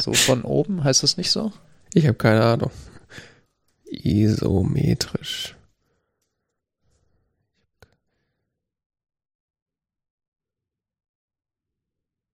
So 0.01 0.13
von 0.13 0.43
oben, 0.43 0.85
heißt 0.85 1.03
das 1.03 1.17
nicht 1.17 1.33
so? 1.33 1.53
Ich 1.93 2.07
habe 2.07 2.17
keine 2.17 2.45
Ahnung. 2.45 2.71
Isometrisch. 3.85 5.57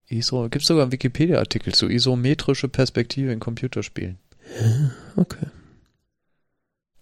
ISO, 0.08 0.48
gibt 0.48 0.64
sogar 0.64 0.82
einen 0.82 0.92
Wikipedia-Artikel 0.92 1.74
zu 1.74 1.88
isometrische 1.88 2.68
Perspektive 2.68 3.32
in 3.32 3.40
Computerspielen. 3.40 4.18
Okay. 5.16 5.46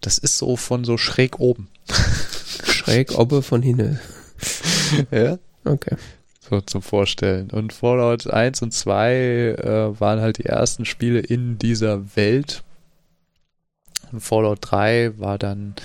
Das 0.03 0.17
ist 0.17 0.37
so 0.37 0.57
von 0.57 0.83
so 0.83 0.97
schräg 0.97 1.39
oben. 1.39 1.69
Schräg 2.65 3.17
obbe 3.17 3.41
von 3.41 3.61
hinten. 3.61 3.99
ja? 5.11 5.37
Okay. 5.63 5.95
So 6.41 6.59
zum 6.59 6.81
Vorstellen. 6.81 7.49
Und 7.51 7.71
Fallout 7.71 8.27
1 8.27 8.61
und 8.61 8.73
2 8.73 9.13
äh, 9.13 9.99
waren 9.99 10.19
halt 10.19 10.39
die 10.39 10.45
ersten 10.45 10.83
Spiele 10.83 11.19
in 11.19 11.57
dieser 11.57 12.17
Welt. 12.17 12.63
Und 14.11 14.19
Fallout 14.19 14.59
3 14.61 15.17
war 15.17 15.37
dann 15.37 15.75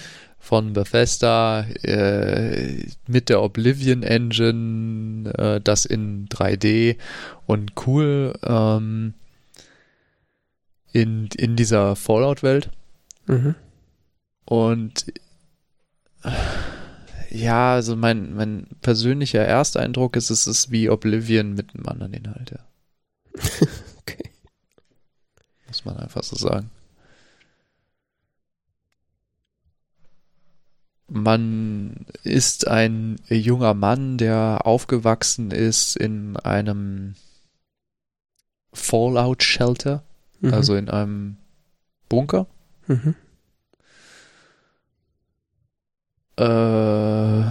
von 0.40 0.72
Bethesda 0.72 1.66
äh, 1.82 2.82
mit 3.06 3.28
der 3.28 3.40
Oblivion 3.40 4.02
Engine, 4.02 5.32
äh, 5.38 5.60
das 5.60 5.84
in 5.84 6.28
3D 6.28 6.96
und 7.46 7.72
cool 7.86 8.34
ähm, 8.42 9.14
in, 10.90 11.28
in 11.36 11.54
dieser 11.54 11.94
Fallout-Welt. 11.94 12.70
Mhm. 13.26 13.54
Und 14.48 15.04
ja, 17.28 17.74
also 17.74 17.96
mein, 17.96 18.32
mein 18.34 18.66
persönlicher 18.80 19.44
Ersteindruck 19.44 20.16
ist, 20.16 20.30
es 20.30 20.46
ist 20.46 20.70
wie 20.70 20.88
Oblivion 20.88 21.52
mit 21.52 21.74
einem 21.74 21.86
anderen 21.86 22.14
Inhalt, 22.14 22.52
ja. 22.52 22.60
Okay. 24.00 24.30
Muss 25.66 25.84
man 25.84 25.98
einfach 25.98 26.22
so 26.22 26.34
sagen. 26.36 26.70
Man 31.10 32.06
ist 32.22 32.66
ein 32.66 33.16
junger 33.28 33.74
Mann, 33.74 34.16
der 34.16 34.60
aufgewachsen 34.64 35.50
ist 35.50 35.94
in 35.94 36.38
einem 36.38 37.16
Fallout-Shelter, 38.72 40.02
Mhm. 40.40 40.54
also 40.54 40.74
in 40.74 40.88
einem 40.88 41.36
Bunker. 42.08 42.46
Mhm. 42.86 43.14
Äh, 46.38 47.42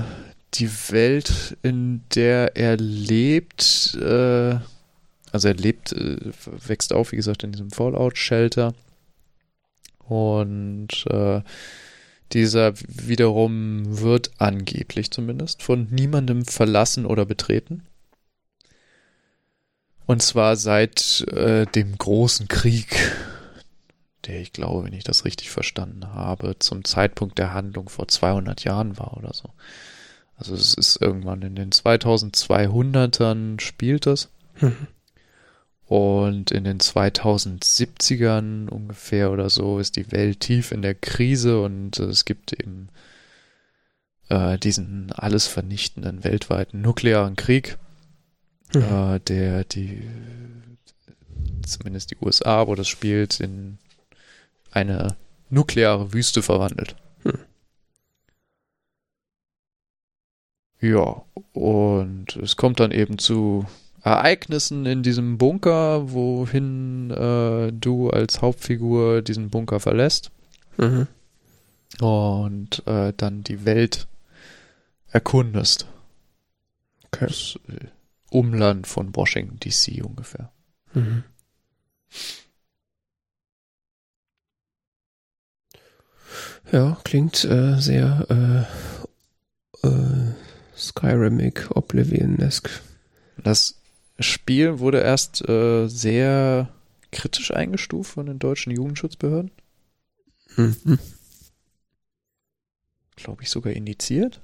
die 0.54 0.70
Welt, 0.92 1.58
in 1.62 2.04
der 2.16 2.56
er 2.56 2.78
lebt, 2.78 3.96
äh, 4.02 4.58
also 5.32 5.48
er 5.50 5.54
lebt, 5.56 5.92
äh, 5.92 6.18
wächst 6.66 6.94
auf, 6.94 7.12
wie 7.12 7.18
gesagt, 7.18 7.44
in 7.44 7.52
diesem 7.52 7.70
Fallout-Shelter. 7.70 8.74
Und 10.00 11.06
äh, 11.10 11.42
dieser 12.32 12.74
wiederum 12.88 14.00
wird 14.02 14.32
angeblich 14.38 15.12
zumindest 15.12 15.64
von 15.64 15.88
niemandem 15.92 16.46
verlassen 16.46 17.06
oder 17.06 17.26
betreten. 17.26 17.84
Und 20.06 20.22
zwar 20.22 20.56
seit 20.56 21.26
äh, 21.34 21.66
dem 21.66 21.98
großen 21.98 22.48
Krieg, 22.48 22.88
der 24.26 24.42
ich 24.42 24.52
glaube, 24.54 24.86
wenn 24.86 24.94
ich 24.94 25.04
das 25.04 25.26
richtig 25.26 25.50
verstanden 25.50 26.08
habe, 26.14 26.58
zum 26.60 26.84
Zeitpunkt 26.84 27.38
der 27.38 27.54
Handlung 27.54 27.90
vor 27.90 28.08
200 28.08 28.64
Jahren 28.64 28.98
war 28.98 29.16
oder 29.18 29.34
so. 29.34 29.50
Also 30.38 30.54
es 30.56 30.74
ist 30.74 31.02
irgendwann 31.02 31.42
in 31.42 31.56
den 31.56 31.72
2200ern 31.72 33.60
spielt 33.60 34.06
das. 34.06 34.30
Mhm. 34.60 34.88
Und 35.86 36.52
in 36.52 36.66
den 36.66 36.80
2070ern 36.80 38.68
ungefähr 38.68 39.32
oder 39.32 39.50
so 39.50 39.80
ist 39.80 39.96
die 39.96 40.12
Welt 40.12 40.42
tief 40.42 40.72
in 40.74 40.82
der 40.82 40.96
Krise 40.96 41.62
und 41.62 41.98
es 42.00 42.26
gibt 42.26 42.52
eben 42.52 42.90
äh, 44.28 44.58
diesen 44.58 45.14
alles 45.14 45.48
vernichtenden 45.48 46.26
weltweiten 46.26 46.82
nuklearen 46.82 47.36
Krieg, 47.38 47.78
Mhm. 48.74 48.82
äh, 48.82 49.20
der 49.22 49.64
die 49.64 50.02
zumindest 51.66 52.12
die 52.12 52.18
USA, 52.22 52.68
wo 52.68 52.76
das 52.76 52.88
spielt, 52.88 53.40
in 53.40 53.78
eine 54.72 55.16
nukleare 55.50 56.14
Wüste 56.14 56.42
verwandelt. 56.42 56.96
Hm. 57.24 57.40
Ja, 60.80 61.24
und 61.54 62.36
es 62.36 62.56
kommt 62.56 62.80
dann 62.80 62.92
eben 62.92 63.18
zu 63.18 63.66
Ereignissen 64.04 64.86
in 64.86 65.02
diesem 65.04 65.38
Bunker, 65.38 66.12
wohin 66.12 67.10
äh, 67.12 67.72
du 67.74 68.10
als 68.10 68.42
Hauptfigur 68.42 69.22
diesen 69.22 69.50
Bunker 69.50 69.80
verlässt 69.80 70.32
Mhm. 70.78 71.08
und 72.00 72.86
äh, 72.88 73.12
dann 73.18 73.44
die 73.44 73.66
Welt 73.66 74.08
erkundest. 75.10 75.88
Okay. 77.08 77.26
Das 77.28 77.58
äh, 77.68 77.88
Umland 78.30 78.86
von 78.86 79.16
Washington 79.16 79.60
DC 79.60 80.06
ungefähr. 80.06 80.52
Mhm. 80.94 81.24
Ja, 86.72 86.98
klingt 87.04 87.44
äh, 87.46 87.80
sehr 87.80 88.68
äh, 89.84 89.88
äh, 89.88 90.34
Skyrimic, 90.76 91.70
Oblivion-esque. 91.76 92.82
Das 93.38 93.76
Spiel 94.20 94.80
wurde 94.80 95.00
erst 95.00 95.48
äh, 95.48 95.88
sehr 95.88 96.70
kritisch 97.12 97.52
eingestuft 97.52 98.12
von 98.12 98.26
den 98.26 98.40
deutschen 98.40 98.72
Jugendschutzbehörden. 98.72 99.52
Mhm. 100.56 101.00
Glaube 103.16 103.44
ich 103.44 103.50
sogar 103.50 103.74
indiziert. 103.74 104.42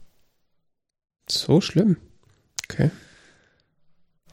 So 1.30 1.62
schlimm. 1.62 1.98
Okay. 2.64 2.92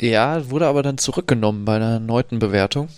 Ja, 0.01 0.49
wurde 0.49 0.67
aber 0.67 0.83
dann 0.83 0.99
zurückgenommen 0.99 1.65
bei 1.65 1.77
einer 1.77 1.93
erneuten 1.93 2.39
Bewertung. 2.39 2.89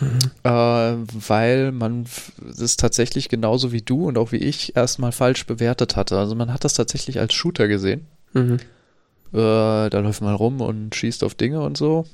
Mhm. 0.00 0.18
Äh, 0.44 1.28
weil 1.28 1.72
man 1.72 2.06
es 2.48 2.76
tatsächlich 2.76 3.28
genauso 3.28 3.72
wie 3.72 3.82
du 3.82 4.06
und 4.06 4.18
auch 4.18 4.32
wie 4.32 4.38
ich 4.38 4.76
erstmal 4.76 5.12
falsch 5.12 5.46
bewertet 5.46 5.96
hatte. 5.96 6.18
Also 6.18 6.34
man 6.34 6.52
hat 6.52 6.64
das 6.64 6.74
tatsächlich 6.74 7.20
als 7.20 7.34
Shooter 7.34 7.68
gesehen. 7.68 8.06
Mhm. 8.32 8.58
Äh, 9.32 9.90
da 9.90 9.98
läuft 10.00 10.22
man 10.22 10.34
rum 10.34 10.60
und 10.60 10.94
schießt 10.94 11.22
auf 11.24 11.34
Dinge 11.34 11.60
und 11.60 11.76
so. 11.76 12.06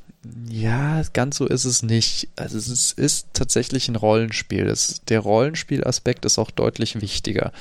Ja, 0.48 1.02
ganz 1.12 1.36
so 1.36 1.46
ist 1.46 1.64
es 1.64 1.82
nicht. 1.82 2.28
Also 2.36 2.58
es 2.58 2.68
ist, 2.68 2.98
ist 2.98 3.28
tatsächlich 3.32 3.88
ein 3.88 3.96
Rollenspiel. 3.96 4.64
Das, 4.64 5.02
der 5.08 5.20
Rollenspielaspekt 5.20 6.24
ist 6.24 6.38
auch 6.38 6.50
deutlich 6.50 7.00
wichtiger. 7.00 7.52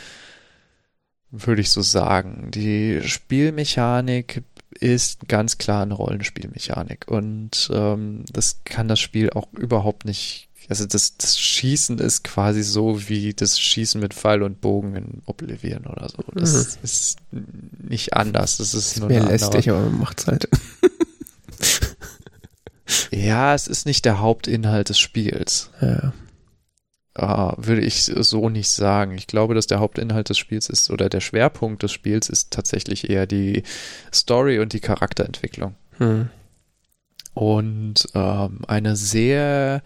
Würde 1.37 1.61
ich 1.61 1.69
so 1.69 1.81
sagen. 1.81 2.49
Die 2.51 3.01
Spielmechanik 3.03 4.43
ist 4.79 5.27
ganz 5.27 5.57
klar 5.57 5.83
eine 5.83 5.93
Rollenspielmechanik. 5.93 7.07
Und 7.07 7.69
ähm, 7.73 8.23
das 8.31 8.61
kann 8.65 8.87
das 8.87 8.99
Spiel 8.99 9.29
auch 9.31 9.51
überhaupt 9.53 10.05
nicht. 10.05 10.49
Also 10.67 10.85
das, 10.85 11.15
das 11.17 11.37
Schießen 11.37 11.99
ist 11.99 12.23
quasi 12.23 12.63
so 12.63 13.07
wie 13.07 13.33
das 13.33 13.59
Schießen 13.59 14.01
mit 14.01 14.15
Pfeil 14.15 14.41
und 14.41 14.61
Bogen 14.61 14.95
in 14.95 15.21
Oblivion 15.25 15.85
oder 15.85 16.09
so. 16.09 16.23
Das 16.33 16.77
ist 16.81 17.19
nicht 17.31 18.13
anders. 18.13 18.57
Das 18.57 18.73
ist, 18.73 18.99
nur 18.99 19.09
Mehr 19.09 19.21
eine 19.21 19.31
lästig, 19.31 19.69
aber 19.69 19.81
man 19.81 19.99
macht's 19.99 20.27
halt. 20.27 20.49
Ja, 23.11 23.55
es 23.55 23.67
ist 23.67 23.85
nicht 23.85 24.05
der 24.05 24.19
Hauptinhalt 24.19 24.89
des 24.89 24.99
Spiels. 24.99 25.69
Ja. 25.81 26.13
Ah, 27.17 27.53
würde 27.57 27.79
ich 27.81 28.03
so 28.03 28.49
nicht 28.49 28.69
sagen. 28.69 29.17
Ich 29.17 29.25
glaube, 29.27 29.55
dass 29.55 29.67
der 29.67 29.79
Hauptinhalt 29.79 30.27
des 30.27 30.37
Spiels 30.37 30.67
ist 30.67 30.91
oder 30.91 31.07
der 31.07 31.21
Schwerpunkt 31.21 31.81
des 31.81 31.93
Spiels 31.93 32.27
ist 32.27 32.51
tatsächlich 32.51 33.09
eher 33.09 33.25
die 33.25 33.63
Story 34.13 34.59
und 34.59 34.73
die 34.73 34.81
Charakterentwicklung. 34.81 35.75
Mhm. 35.97 36.29
Und 37.33 38.05
ähm, 38.13 38.59
eine 38.67 38.97
sehr 38.97 39.81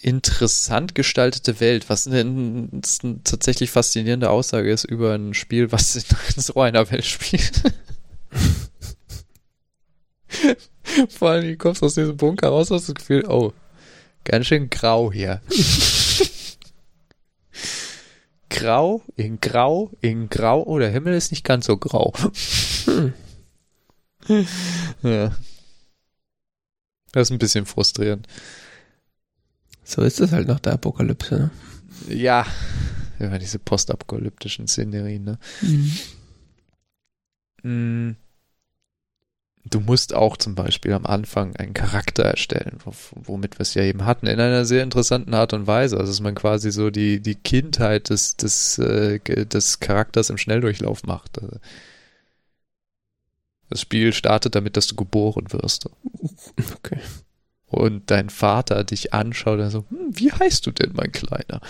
interessant 0.00 0.96
gestaltete 0.96 1.60
Welt, 1.60 1.88
was 1.88 2.08
eine, 2.08 2.20
eine 2.20 3.22
tatsächlich 3.24 3.70
faszinierende 3.70 4.30
Aussage 4.30 4.72
ist 4.72 4.84
über 4.84 5.14
ein 5.14 5.34
Spiel, 5.34 5.70
was 5.70 5.94
in 5.94 6.02
so 6.42 6.60
einer 6.60 6.90
Welt 6.90 7.04
spielt. 7.04 7.62
Vor 11.10 11.30
allem, 11.30 11.44
du 11.48 11.56
kommst 11.56 11.82
aus 11.82 11.94
diesem 11.94 12.16
Bunker 12.16 12.48
raus, 12.48 12.72
hast 12.72 12.88
das 12.88 12.94
Gefühl, 12.96 13.24
oh, 13.28 13.52
ganz 14.28 14.46
schön 14.46 14.70
grau 14.70 15.12
hier. 15.12 15.40
grau, 18.50 19.02
in 19.16 19.40
grau, 19.40 19.90
in 20.00 20.28
grau, 20.28 20.62
oh, 20.62 20.78
der 20.78 20.90
Himmel 20.90 21.14
ist 21.14 21.30
nicht 21.30 21.44
ganz 21.44 21.66
so 21.66 21.76
grau. 21.76 22.12
Ja. 25.02 25.34
Das 27.12 27.28
ist 27.28 27.30
ein 27.30 27.38
bisschen 27.38 27.64
frustrierend. 27.64 28.26
So 29.84 30.02
ist 30.02 30.20
es 30.20 30.32
halt 30.32 30.48
nach 30.48 30.60
der 30.60 30.74
Apokalypse. 30.74 31.38
Ne? 31.38 31.50
Ja, 32.14 32.46
ja 33.18 33.38
diese 33.38 33.58
postapokalyptischen 33.58 34.68
Szenerien, 34.68 35.24
ne? 35.24 35.38
Mm. 37.62 38.16
Du 39.70 39.80
musst 39.80 40.14
auch 40.14 40.36
zum 40.36 40.54
Beispiel 40.54 40.92
am 40.92 41.06
Anfang 41.06 41.56
einen 41.56 41.74
Charakter 41.74 42.24
erstellen, 42.24 42.78
womit 43.14 43.58
wir 43.58 43.62
es 43.62 43.74
ja 43.74 43.82
eben 43.82 44.04
hatten, 44.04 44.26
in 44.26 44.40
einer 44.40 44.64
sehr 44.64 44.82
interessanten 44.82 45.34
Art 45.34 45.52
und 45.52 45.66
Weise. 45.66 45.96
Also 45.98 46.12
dass 46.12 46.20
man 46.20 46.34
quasi 46.34 46.70
so 46.70 46.90
die, 46.90 47.20
die 47.20 47.34
Kindheit 47.34 48.10
des, 48.10 48.36
des, 48.36 48.78
äh, 48.78 49.18
des 49.20 49.80
Charakters 49.80 50.30
im 50.30 50.38
Schnelldurchlauf 50.38 51.04
macht. 51.04 51.40
Also 51.40 51.58
das 53.70 53.80
Spiel 53.80 54.12
startet 54.12 54.54
damit, 54.54 54.76
dass 54.76 54.86
du 54.86 54.96
geboren 54.96 55.52
wirst. 55.52 55.88
Okay. 56.74 56.98
Und 57.70 58.10
dein 58.10 58.30
Vater 58.30 58.82
dich 58.82 59.12
anschaut 59.12 59.60
und 59.60 59.70
so, 59.70 59.84
hm, 59.90 60.08
wie 60.12 60.32
heißt 60.32 60.66
du 60.66 60.70
denn, 60.70 60.92
mein 60.94 61.12
Kleiner? 61.12 61.60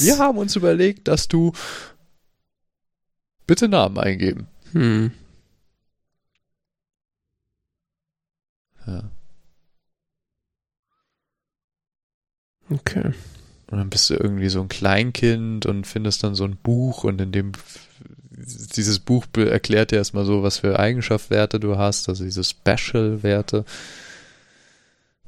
Wir 0.00 0.18
haben 0.18 0.38
uns 0.38 0.56
überlegt, 0.56 1.08
dass 1.08 1.28
du 1.28 1.52
bitte 3.46 3.68
Namen 3.68 3.98
eingeben. 3.98 4.46
Hm. 4.72 5.12
Ja. 8.86 9.10
Okay. 12.70 13.12
Und 13.70 13.78
dann 13.78 13.90
bist 13.90 14.10
du 14.10 14.14
irgendwie 14.14 14.48
so 14.48 14.60
ein 14.60 14.68
Kleinkind 14.68 15.66
und 15.66 15.86
findest 15.86 16.22
dann 16.24 16.34
so 16.34 16.44
ein 16.44 16.56
Buch 16.56 17.04
und 17.04 17.20
in 17.20 17.32
dem 17.32 17.52
dieses 18.76 18.98
Buch 18.98 19.26
erklärt 19.36 19.92
dir 19.92 19.96
erstmal 19.96 20.24
so, 20.24 20.42
was 20.42 20.58
für 20.58 20.78
Eigenschaftswerte 20.78 21.60
du 21.60 21.76
hast, 21.76 22.08
also 22.08 22.24
diese 22.24 22.44
Special-Werte 22.44 23.64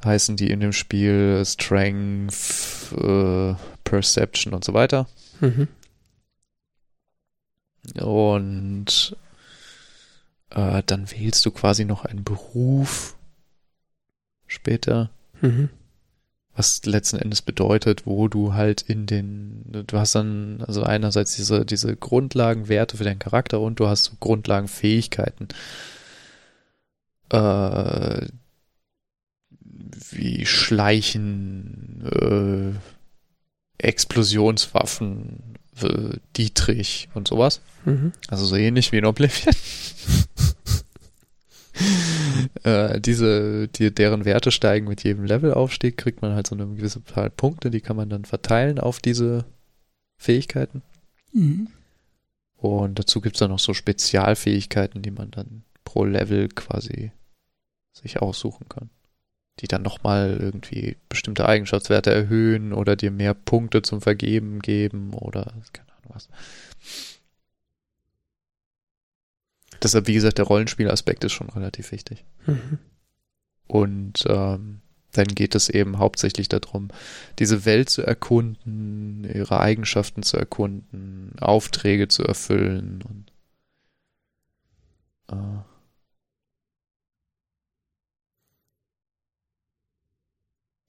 heißen 0.05 0.37
die 0.37 0.51
in 0.51 0.61
dem 0.61 0.73
Spiel 0.73 1.43
Strength, 1.45 2.93
äh, 2.93 3.55
Perception 3.85 4.53
und 4.53 4.65
so 4.65 4.75
weiter. 4.75 5.09
Mhm. 5.41 5.69
Und 8.01 9.17
äh, 10.51 10.83
dann 10.85 11.11
wählst 11.11 11.45
du 11.47 11.51
quasi 11.51 11.85
noch 11.85 12.05
einen 12.05 12.25
Beruf 12.25 13.17
später. 14.47 15.11
Mhm. 15.41 15.69
Was 16.57 16.85
letzten 16.87 17.19
Endes 17.19 17.43
bedeutet, 17.43 18.07
wo 18.07 18.29
du 18.29 18.55
halt 18.55 18.83
in 18.83 19.07
den, 19.07 19.65
du 19.87 19.99
hast 19.99 20.15
dann 20.15 20.62
also 20.66 20.85
einerseits 20.85 21.35
diese, 21.35 21.66
diese 21.66 21.97
Grundlagenwerte 21.97 22.97
für 22.97 23.05
deinen 23.05 23.19
Charakter 23.19 23.61
und 23.61 23.81
du 23.81 23.89
hast 23.89 24.05
so 24.05 24.12
Grundlagenfähigkeiten. 24.21 25.49
Äh, 27.31 28.27
wie 30.11 30.47
Schleichen, 30.47 32.05
äh, 32.05 33.85
Explosionswaffen, 33.85 35.57
äh, 35.83 36.19
Dietrich 36.37 37.09
und 37.15 37.29
sowas. 37.29 37.61
Mhm. 37.85 38.12
Also 38.29 38.47
so 38.47 38.57
ähnlich 38.57 38.93
wie 38.93 38.99
in 38.99 39.07
Oblivion. 39.07 39.55
äh, 42.63 43.01
diese, 43.01 43.69
die, 43.69 43.95
deren 43.95 44.25
Werte 44.25 44.51
steigen 44.51 44.87
mit 44.89 45.03
jedem 45.03 45.25
Levelaufstieg, 45.25 45.97
kriegt 45.97 46.23
man 46.23 46.35
halt 46.35 46.47
so 46.47 46.55
eine 46.55 46.67
gewisse 46.67 47.05
Zahl 47.05 47.31
Punkte, 47.31 47.71
die 47.71 47.81
kann 47.81 47.97
man 47.97 48.09
dann 48.09 48.25
verteilen 48.25 48.79
auf 48.79 49.01
diese 49.01 49.45
Fähigkeiten. 50.17 50.83
Mhm. 51.33 51.69
Und 52.57 52.99
dazu 52.99 53.21
gibt's 53.21 53.41
dann 53.41 53.51
noch 53.51 53.59
so 53.59 53.75
Spezialfähigkeiten, 53.75 55.03
die 55.03 55.11
man 55.11 55.31
dann 55.31 55.65
pro 55.85 56.05
Level 56.05 56.49
quasi 56.49 57.13
sich 57.93 58.23
aussuchen 58.23 58.69
kann. 58.69 58.91
Die 59.61 59.69
dann 59.69 59.83
nochmal 59.83 60.37
irgendwie 60.41 60.97
bestimmte 61.09 61.47
Eigenschaftswerte 61.47 62.13
erhöhen 62.13 62.73
oder 62.73 62.97
dir 62.97 63.11
mehr 63.11 63.35
Punkte 63.35 63.83
zum 63.83 64.01
Vergeben 64.01 64.61
geben 64.61 65.13
oder 65.13 65.53
keine 65.73 65.93
Ahnung 65.93 66.15
was. 66.15 66.29
Deshalb, 69.85 70.06
wie 70.06 70.15
gesagt, 70.15 70.39
der 70.39 70.47
Rollenspielaspekt 70.47 71.24
ist 71.24 71.32
schon 71.32 71.51
relativ 71.51 71.93
wichtig. 71.93 72.24
Mhm. 72.47 72.78
Und 73.66 74.24
ähm, 74.27 74.81
dann 75.12 75.27
geht 75.27 75.55
es 75.55 75.69
eben 75.69 75.98
hauptsächlich 75.98 76.48
darum, 76.48 76.89
diese 77.39 77.66
Welt 77.66 77.90
zu 77.90 78.02
erkunden, 78.02 79.24
ihre 79.24 79.61
Eigenschaften 79.61 80.23
zu 80.23 80.39
erkunden, 80.39 81.32
Aufträge 81.39 82.09
zu 82.09 82.24
erfüllen 82.24 83.02
und 83.02 83.32
äh, 85.31 85.62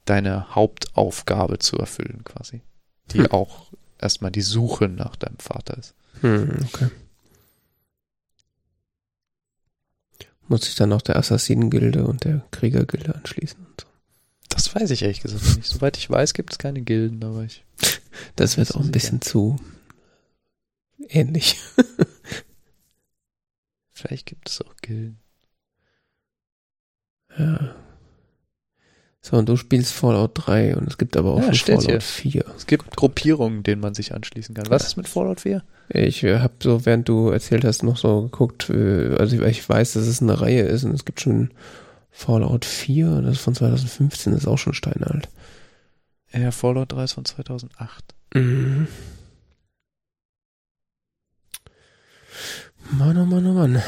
deine 0.06 0.56
Hauptaufgabe 0.56 1.60
zu 1.60 1.78
erfüllen, 1.78 2.24
quasi. 2.24 2.62
Die 3.12 3.20
Hm. 3.20 3.32
auch 3.32 3.72
erstmal 4.00 4.32
die 4.32 4.42
Suche 4.42 4.88
nach 4.88 5.18
deinem 5.18 5.40
Vater 5.40 5.78
ist. 5.78 5.96
Hm, 6.22 6.60
okay. 6.64 6.90
Muss 10.48 10.68
ich 10.68 10.76
dann 10.76 10.90
noch 10.90 11.02
der 11.02 11.18
Assassinen-Gilde 11.18 12.06
und 12.06 12.24
der 12.24 12.46
Krieger-Gilde 12.52 13.16
anschließen 13.16 13.60
und 13.60 13.82
so. 13.82 13.88
Das 14.50 14.74
weiß 14.74 14.92
ich 14.92 15.02
ehrlich 15.02 15.22
gesagt 15.22 15.44
nicht. 15.58 15.68
Soweit 15.68 15.98
ich 15.98 16.10
weiß, 16.10 16.34
gibt 16.34 16.54
es 16.54 16.58
keine 16.60 16.82
Gilden, 16.82 17.24
aber 17.24 17.44
ich. 17.44 17.64
Das 18.38 18.56
wird 18.58 18.72
auch 18.72 18.76
ein 18.78 18.84
sicher. 18.84 18.92
bisschen 18.94 19.22
zu 19.22 19.58
ähnlich. 21.10 21.58
Vielleicht 23.92 24.26
gibt 24.26 24.50
es 24.50 24.62
auch 24.62 24.76
Gilden. 24.82 25.20
Ja. 27.38 27.76
So, 29.22 29.36
und 29.38 29.50
du 29.50 29.58
spielst 29.58 29.92
Fallout 29.92 30.32
3 30.36 30.78
und 30.78 30.88
es 30.88 30.98
gibt 30.98 31.18
aber 31.18 31.34
auch 31.34 31.40
Ja, 31.42 31.54
schon 31.54 31.82
Fallout 31.82 31.90
hier. 31.90 32.02
4. 32.02 32.46
Es 32.56 32.68
gibt 32.68 32.96
Gruppierungen, 32.96 33.64
denen 33.64 33.82
man 33.82 33.96
sich 33.96 34.14
anschließen 34.14 34.56
kann. 34.56 34.70
Was 34.70 34.86
ist 34.86 34.96
mit 34.98 35.10
Fallout 35.10 35.42
4? 35.42 35.64
Ich 35.90 36.24
äh, 36.24 36.40
habe 36.40 36.54
so, 36.62 36.86
während 36.86 37.08
du 37.08 37.30
erzählt 37.30 37.64
hast, 37.64 37.84
noch 37.84 37.98
so 37.98 38.24
geguckt, 38.24 38.70
äh, 38.70 39.16
also 39.18 39.36
ich, 39.36 39.42
ich 39.60 39.70
weiß, 39.70 39.94
dass 39.94 40.08
es 40.08 40.22
eine 40.22 40.40
Reihe 40.42 40.64
ist 40.64 40.84
und 40.84 40.94
es 40.94 41.06
gibt 41.06 41.22
schon 41.22 41.52
Fallout 42.12 42.66
4, 42.66 43.22
das 43.22 43.34
ist 43.34 43.42
von 43.42 43.56
2015, 43.56 44.34
das 44.34 44.44
ist 44.44 44.48
auch 44.48 44.58
schon 44.58 44.74
steinalt. 44.74 45.30
Ja, 46.34 46.52
Fallout 46.52 46.92
3 46.92 47.04
ist 47.04 47.14
von 47.14 47.26
2008. 47.26 48.16
Mhm. 48.34 48.88
Mann, 52.92 53.18
oh 53.18 53.26
Mann, 53.26 53.46
oh 53.46 53.54
Mann. 53.54 53.82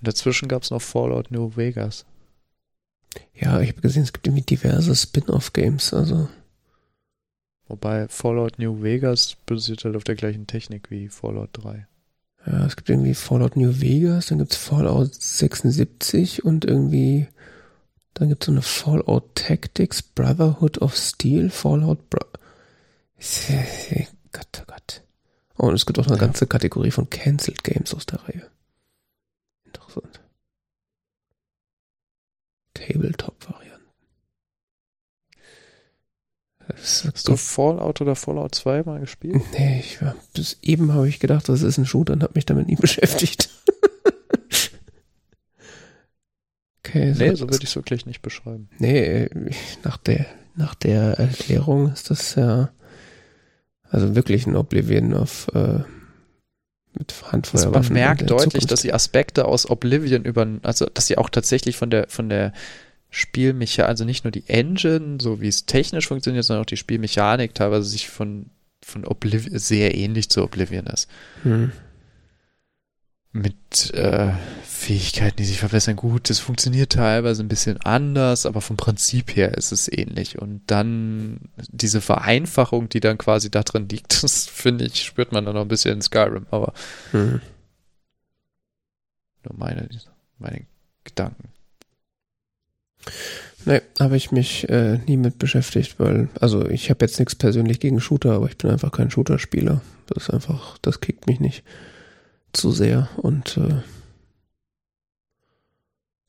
Dazwischen 0.00 0.48
gab 0.48 0.62
es 0.62 0.70
noch 0.70 0.82
Fallout 0.82 1.30
New 1.30 1.56
Vegas. 1.56 2.04
Ja, 3.34 3.60
ich 3.60 3.70
habe 3.70 3.80
gesehen, 3.80 4.02
es 4.02 4.12
gibt 4.12 4.26
irgendwie 4.26 4.44
diverse 4.44 4.94
Spin-off-Games, 4.94 5.94
also 5.94 6.28
Wobei 7.68 8.06
Fallout 8.08 8.58
New 8.58 8.82
Vegas 8.82 9.36
basiert 9.46 9.84
halt 9.84 9.96
auf 9.96 10.04
der 10.04 10.14
gleichen 10.14 10.46
Technik 10.46 10.90
wie 10.90 11.08
Fallout 11.08 11.50
3. 11.52 11.86
ja, 12.46 12.66
es 12.66 12.76
gibt 12.76 12.88
irgendwie 12.88 13.14
Fallout 13.14 13.56
New 13.56 13.80
Vegas, 13.80 14.26
dann 14.26 14.38
gibt's 14.38 14.56
Fallout 14.56 15.12
76 15.14 16.44
und 16.44 16.64
irgendwie 16.64 17.26
dann 18.14 18.28
gibt's 18.28 18.46
so 18.46 18.52
eine 18.52 18.62
Fallout 18.62 19.34
Tactics, 19.34 20.00
Brotherhood 20.02 20.78
of 20.80 20.96
Steel, 20.96 21.50
Fallout 21.50 22.08
Bro 22.08 22.20
Gott, 24.32 24.62
oh 24.62 24.64
Gott. 24.66 25.02
Oh, 25.58 25.66
und 25.68 25.74
es 25.74 25.86
gibt 25.86 25.98
auch 25.98 26.06
eine 26.06 26.16
Ja. 26.16 26.20
ganze 26.20 26.46
Kategorie 26.46 26.90
von 26.90 27.08
Cancelled 27.10 27.64
Games 27.64 27.94
aus 27.94 28.04
der 28.06 28.20
Reihe. 28.22 28.46
Interessant. 29.64 30.20
Tabletop-Varianten. 32.74 33.75
Hast 36.74 37.28
du 37.28 37.36
Fallout 37.36 38.00
oder 38.00 38.16
Fallout 38.16 38.54
2 38.54 38.82
mal 38.82 39.00
gespielt? 39.00 39.40
Nee, 39.52 39.80
ich 39.80 40.02
war, 40.02 40.16
bis 40.34 40.58
eben 40.62 40.92
habe 40.92 41.08
ich 41.08 41.20
gedacht, 41.20 41.48
das 41.48 41.62
ist 41.62 41.78
ein 41.78 41.86
Shooter 41.86 42.14
und 42.14 42.22
habe 42.22 42.32
mich 42.34 42.46
damit 42.46 42.66
nie 42.66 42.76
beschäftigt. 42.80 43.48
okay, 46.84 47.14
Nee, 47.16 47.34
so 47.34 47.48
würde 47.48 47.62
ich 47.62 47.70
es 47.70 47.76
wirklich 47.76 48.06
nicht 48.06 48.22
beschreiben. 48.22 48.68
Nee, 48.78 49.28
nach 49.84 49.96
der, 49.96 50.26
nach 50.54 50.74
der 50.74 51.18
Erklärung 51.18 51.92
ist 51.92 52.10
das 52.10 52.34
ja, 52.34 52.70
also 53.90 54.14
wirklich 54.16 54.46
ein 54.46 54.56
Oblivion 54.56 55.14
auf, 55.14 55.48
äh, 55.54 55.80
mit 56.98 57.12
Also 57.12 57.32
Handfeuerwaffen. 57.32 57.72
man 57.72 57.92
merkt 57.92 58.30
deutlich, 58.30 58.52
Zukunft. 58.52 58.70
dass 58.72 58.80
sie 58.80 58.92
Aspekte 58.92 59.44
aus 59.44 59.68
Oblivion 59.68 60.24
über, 60.24 60.46
also 60.62 60.86
dass 60.86 61.06
sie 61.06 61.18
auch 61.18 61.28
tatsächlich 61.28 61.76
von 61.76 61.90
der 61.90 62.06
von 62.08 62.28
der 62.28 62.52
Spielmechanik, 63.16 63.88
also 63.88 64.04
nicht 64.04 64.24
nur 64.24 64.30
die 64.30 64.46
Engine, 64.46 65.16
so 65.22 65.40
wie 65.40 65.48
es 65.48 65.64
technisch 65.64 66.06
funktioniert, 66.06 66.44
sondern 66.44 66.62
auch 66.62 66.66
die 66.66 66.76
Spielmechanik 66.76 67.54
teilweise 67.54 67.88
sich 67.88 68.10
von 68.10 68.50
von 68.84 69.06
Oblivion 69.06 69.58
sehr 69.58 69.94
ähnlich 69.94 70.28
zu 70.28 70.42
Oblivion 70.44 70.86
ist. 70.86 71.08
Hm. 71.42 71.72
Mit 73.32 73.92
äh, 73.94 74.32
Fähigkeiten, 74.64 75.36
die 75.38 75.46
sich 75.46 75.58
verbessern. 75.58 75.96
Gut, 75.96 76.28
das 76.28 76.40
funktioniert 76.40 76.92
teilweise 76.92 77.42
ein 77.42 77.48
bisschen 77.48 77.80
anders, 77.80 78.44
aber 78.44 78.60
vom 78.60 78.76
Prinzip 78.76 79.34
her 79.34 79.56
ist 79.56 79.72
es 79.72 79.90
ähnlich. 79.90 80.38
Und 80.38 80.60
dann 80.66 81.40
diese 81.68 82.02
Vereinfachung, 82.02 82.90
die 82.90 83.00
dann 83.00 83.16
quasi 83.16 83.50
da 83.50 83.62
drin 83.62 83.88
liegt, 83.88 84.22
das 84.22 84.46
finde 84.46 84.84
ich, 84.84 85.02
spürt 85.02 85.32
man 85.32 85.46
dann 85.46 85.54
noch 85.54 85.62
ein 85.62 85.68
bisschen 85.68 85.94
in 85.94 86.02
Skyrim, 86.02 86.46
aber 86.50 86.74
Hm. 87.12 87.40
nur 89.42 89.58
meine, 89.58 89.88
meine 90.38 90.66
Gedanken. 91.02 91.48
Nee, 93.64 93.82
habe 93.98 94.16
ich 94.16 94.30
mich 94.30 94.68
äh, 94.68 94.98
nie 95.06 95.16
mit 95.16 95.38
beschäftigt, 95.38 95.98
weil, 95.98 96.28
also 96.40 96.68
ich 96.68 96.88
habe 96.88 97.04
jetzt 97.04 97.18
nichts 97.18 97.34
persönlich 97.34 97.80
gegen 97.80 98.00
Shooter, 98.00 98.32
aber 98.32 98.46
ich 98.46 98.56
bin 98.56 98.70
einfach 98.70 98.92
kein 98.92 99.10
Shooter-Spieler. 99.10 99.80
Das 100.06 100.24
ist 100.24 100.30
einfach, 100.30 100.78
das 100.82 101.00
kickt 101.00 101.26
mich 101.26 101.40
nicht 101.40 101.64
zu 102.52 102.70
sehr 102.70 103.08
und 103.16 103.56
äh, 103.56 103.82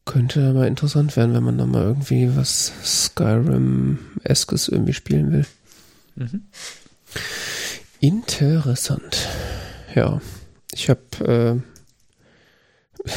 könnte 0.05 0.53
mal 0.53 0.67
interessant 0.67 1.15
werden, 1.15 1.35
wenn 1.35 1.43
man 1.43 1.59
da 1.59 1.67
mal 1.67 1.83
irgendwie 1.83 2.35
was 2.35 2.73
Skyrim-eskes 2.83 4.69
irgendwie 4.69 4.93
spielen 4.93 5.31
will. 5.31 5.45
Mhm. 6.15 6.47
Interessant. 7.99 9.27
Ja, 9.93 10.21
ich 10.73 10.89
habe 10.89 11.61
äh, 13.05 13.11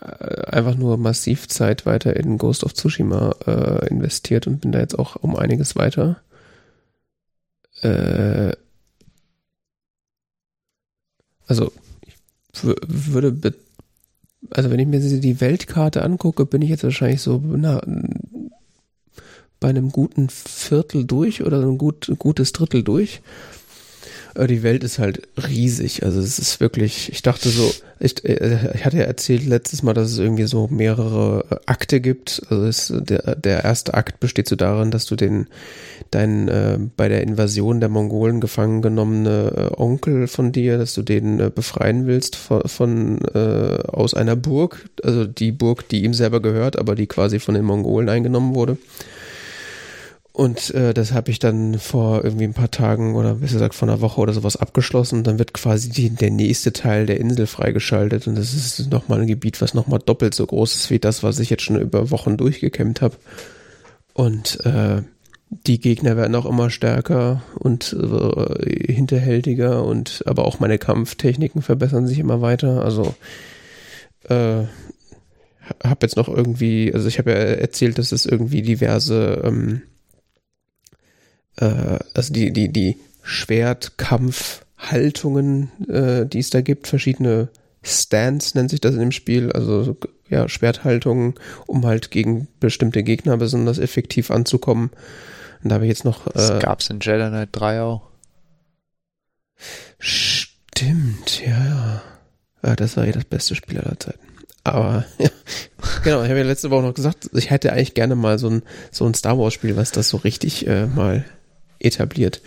einfach 0.00 0.76
nur 0.76 0.96
massiv 0.96 1.48
Zeit 1.48 1.84
weiter 1.86 2.14
in 2.16 2.38
Ghost 2.38 2.64
of 2.64 2.74
Tsushima 2.74 3.34
äh, 3.46 3.88
investiert 3.88 4.46
und 4.46 4.60
bin 4.60 4.72
da 4.72 4.78
jetzt 4.78 4.98
auch 4.98 5.16
um 5.16 5.36
einiges 5.36 5.74
weiter. 5.76 6.20
Äh, 7.82 8.52
also 11.46 11.72
ich 12.04 12.62
würde, 12.62 13.54
also 14.50 14.70
wenn 14.70 14.78
ich 14.78 14.86
mir 14.86 15.00
die 15.00 15.40
Weltkarte 15.40 16.02
angucke, 16.02 16.46
bin 16.46 16.62
ich 16.62 16.70
jetzt 16.70 16.84
wahrscheinlich 16.84 17.22
so 17.22 17.42
na, 17.44 17.82
bei 19.60 19.68
einem 19.68 19.90
guten 19.90 20.28
Viertel 20.28 21.04
durch 21.04 21.42
oder 21.42 21.60
ein 21.60 21.78
gut, 21.78 22.12
gutes 22.18 22.52
Drittel 22.52 22.82
durch. 22.82 23.20
Die 24.46 24.62
Welt 24.62 24.84
ist 24.84 24.98
halt 24.98 25.22
riesig. 25.48 26.04
Also 26.04 26.20
es 26.20 26.38
ist 26.38 26.60
wirklich, 26.60 27.10
ich 27.10 27.22
dachte 27.22 27.48
so, 27.48 27.72
ich, 27.98 28.24
äh, 28.24 28.70
ich 28.74 28.84
hatte 28.84 28.98
ja 28.98 29.04
erzählt 29.04 29.44
letztes 29.44 29.82
Mal, 29.82 29.94
dass 29.94 30.12
es 30.12 30.18
irgendwie 30.18 30.44
so 30.44 30.68
mehrere 30.68 31.44
äh, 31.50 31.56
Akte 31.66 32.00
gibt. 32.00 32.42
Also 32.48 32.64
es, 32.66 32.92
der, 32.94 33.34
der 33.34 33.64
erste 33.64 33.94
Akt 33.94 34.20
besteht 34.20 34.48
so 34.48 34.56
darin, 34.56 34.90
dass 34.90 35.06
du 35.06 35.16
den 35.16 35.48
deinen 36.10 36.48
äh, 36.48 36.78
bei 36.96 37.08
der 37.08 37.22
Invasion 37.22 37.80
der 37.80 37.88
Mongolen 37.88 38.40
gefangen 38.40 38.80
genommene 38.80 39.70
äh, 39.72 39.80
Onkel 39.80 40.26
von 40.26 40.52
dir, 40.52 40.78
dass 40.78 40.94
du 40.94 41.02
den 41.02 41.40
äh, 41.40 41.50
befreien 41.54 42.06
willst 42.06 42.36
von, 42.36 42.62
von 42.66 43.18
aus 43.28 44.14
einer 44.14 44.36
Burg, 44.36 44.88
also 45.02 45.24
die 45.24 45.52
Burg, 45.52 45.88
die 45.88 46.04
ihm 46.04 46.14
selber 46.14 46.40
gehört, 46.40 46.78
aber 46.78 46.94
die 46.94 47.06
quasi 47.06 47.40
von 47.40 47.54
den 47.54 47.64
Mongolen 47.64 48.08
eingenommen 48.08 48.54
wurde. 48.54 48.78
Und 50.38 50.72
äh, 50.72 50.94
das 50.94 51.12
habe 51.12 51.32
ich 51.32 51.40
dann 51.40 51.80
vor 51.80 52.22
irgendwie 52.22 52.44
ein 52.44 52.54
paar 52.54 52.70
Tagen 52.70 53.16
oder 53.16 53.34
besser 53.34 53.54
gesagt 53.54 53.74
vor 53.74 53.88
einer 53.88 54.00
Woche 54.00 54.20
oder 54.20 54.32
sowas 54.32 54.56
abgeschlossen. 54.56 55.24
Dann 55.24 55.40
wird 55.40 55.52
quasi 55.52 55.88
die, 55.88 56.10
der 56.10 56.30
nächste 56.30 56.72
Teil 56.72 57.06
der 57.06 57.18
Insel 57.18 57.48
freigeschaltet. 57.48 58.28
Und 58.28 58.38
das 58.38 58.54
ist 58.54 58.88
nochmal 58.88 59.20
ein 59.20 59.26
Gebiet, 59.26 59.60
was 59.60 59.74
nochmal 59.74 59.98
doppelt 59.98 60.34
so 60.34 60.46
groß 60.46 60.76
ist 60.76 60.90
wie 60.90 61.00
das, 61.00 61.24
was 61.24 61.40
ich 61.40 61.50
jetzt 61.50 61.64
schon 61.64 61.80
über 61.80 62.12
Wochen 62.12 62.36
durchgekämmt 62.36 63.00
habe. 63.02 63.16
Und 64.14 64.64
äh, 64.64 65.02
die 65.50 65.80
Gegner 65.80 66.16
werden 66.16 66.36
auch 66.36 66.46
immer 66.46 66.70
stärker 66.70 67.42
und 67.56 67.92
äh, 67.94 68.92
hinterhältiger 68.92 69.84
und 69.84 70.22
aber 70.24 70.44
auch 70.44 70.60
meine 70.60 70.78
Kampftechniken 70.78 71.62
verbessern 71.62 72.06
sich 72.06 72.20
immer 72.20 72.40
weiter. 72.40 72.84
Also 72.84 73.16
äh, 74.28 74.62
habe 75.82 75.98
jetzt 76.02 76.16
noch 76.16 76.28
irgendwie, 76.28 76.94
also 76.94 77.08
ich 77.08 77.18
habe 77.18 77.32
ja 77.32 77.38
erzählt, 77.38 77.98
dass 77.98 78.12
es 78.12 78.24
irgendwie 78.24 78.62
diverse 78.62 79.42
ähm, 79.44 79.82
äh, 81.60 81.98
also 82.14 82.32
die, 82.32 82.52
die, 82.52 82.72
die 82.72 82.96
Schwertkampfhaltungen, 83.22 85.70
äh, 85.88 86.26
die 86.26 86.38
es 86.38 86.50
da 86.50 86.60
gibt, 86.60 86.86
verschiedene 86.86 87.48
Stands 87.82 88.54
nennt 88.54 88.70
sich 88.70 88.80
das 88.80 88.94
in 88.94 89.00
dem 89.00 89.12
Spiel, 89.12 89.52
also 89.52 89.96
ja, 90.28 90.48
Schwerthaltungen, 90.48 91.34
um 91.66 91.86
halt 91.86 92.10
gegen 92.10 92.48
bestimmte 92.60 93.02
Gegner 93.02 93.36
besonders 93.36 93.78
effektiv 93.78 94.30
anzukommen. 94.30 94.90
Und 95.62 95.70
da 95.70 95.76
habe 95.76 95.86
ich 95.86 95.90
jetzt 95.90 96.04
noch. 96.04 96.26
Äh, 96.28 96.32
das 96.34 96.58
gab's 96.60 96.90
in 96.90 97.00
Jedi 97.00 97.28
Knight 97.28 97.50
3 97.52 97.82
auch. 97.82 98.02
Stimmt, 99.98 101.44
ja, 101.44 101.64
ja. 101.64 102.02
ja 102.62 102.76
das 102.76 102.96
war 102.96 103.06
eh 103.06 103.12
das 103.12 103.24
beste 103.24 103.54
Spiel 103.54 103.78
aller 103.78 103.98
Zeiten. 103.98 104.20
Aber 104.64 105.04
ja, 105.18 105.30
genau, 106.04 106.22
ich 106.22 106.28
habe 106.28 106.40
ja 106.40 106.44
letzte 106.44 106.70
Woche 106.70 106.82
noch 106.82 106.94
gesagt, 106.94 107.30
ich 107.32 107.50
hätte 107.50 107.72
eigentlich 107.72 107.94
gerne 107.94 108.14
mal 108.14 108.38
so 108.38 108.50
ein, 108.50 108.62
so 108.90 109.06
ein 109.06 109.14
Star 109.14 109.38
Wars-Spiel, 109.38 109.76
was 109.76 109.92
das 109.92 110.08
so 110.08 110.18
richtig 110.18 110.66
äh, 110.66 110.86
mal 110.86 111.24
etabliert. 111.78 112.40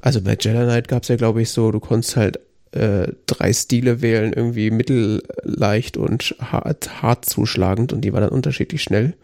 Also 0.00 0.20
bei 0.20 0.36
Jedi 0.38 0.64
Knight 0.64 0.88
gab 0.88 1.02
es 1.02 1.08
ja, 1.08 1.16
glaube 1.16 1.42
ich, 1.42 1.50
so, 1.50 1.70
du 1.70 1.80
konntest 1.80 2.16
halt 2.16 2.38
äh, 2.72 3.12
drei 3.26 3.52
Stile 3.52 4.02
wählen, 4.02 4.32
irgendwie 4.32 4.70
mittelleicht 4.70 5.96
und 5.96 6.34
hart, 6.40 7.02
hart 7.02 7.24
zuschlagend 7.24 7.92
und 7.92 8.02
die 8.02 8.12
war 8.12 8.20
dann 8.20 8.30
unterschiedlich 8.30 8.82
schnell. 8.82 9.14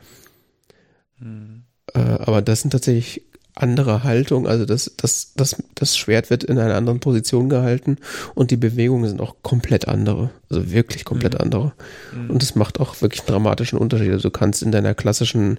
Hm. 1.18 1.64
Äh, 1.94 1.98
aber 1.98 2.42
das 2.42 2.62
sind 2.62 2.70
tatsächlich 2.70 3.22
andere 3.54 4.04
Haltung, 4.04 4.46
also 4.46 4.64
das, 4.64 4.92
das, 4.96 5.32
das, 5.34 5.56
das 5.74 5.96
Schwert 5.96 6.30
wird 6.30 6.44
in 6.44 6.58
einer 6.58 6.76
anderen 6.76 7.00
Position 7.00 7.48
gehalten 7.48 7.98
und 8.34 8.50
die 8.50 8.56
Bewegungen 8.56 9.08
sind 9.08 9.20
auch 9.20 9.36
komplett 9.42 9.88
andere, 9.88 10.30
also 10.48 10.70
wirklich 10.70 11.04
komplett 11.04 11.34
mhm. 11.34 11.40
andere. 11.40 11.72
Mhm. 12.14 12.30
Und 12.30 12.42
das 12.42 12.54
macht 12.54 12.80
auch 12.80 13.00
wirklich 13.02 13.20
einen 13.20 13.28
dramatischen 13.28 13.78
Unterschied. 13.78 14.12
Also 14.12 14.28
du 14.28 14.32
kannst 14.32 14.62
in 14.62 14.72
deiner 14.72 14.94
klassischen 14.94 15.58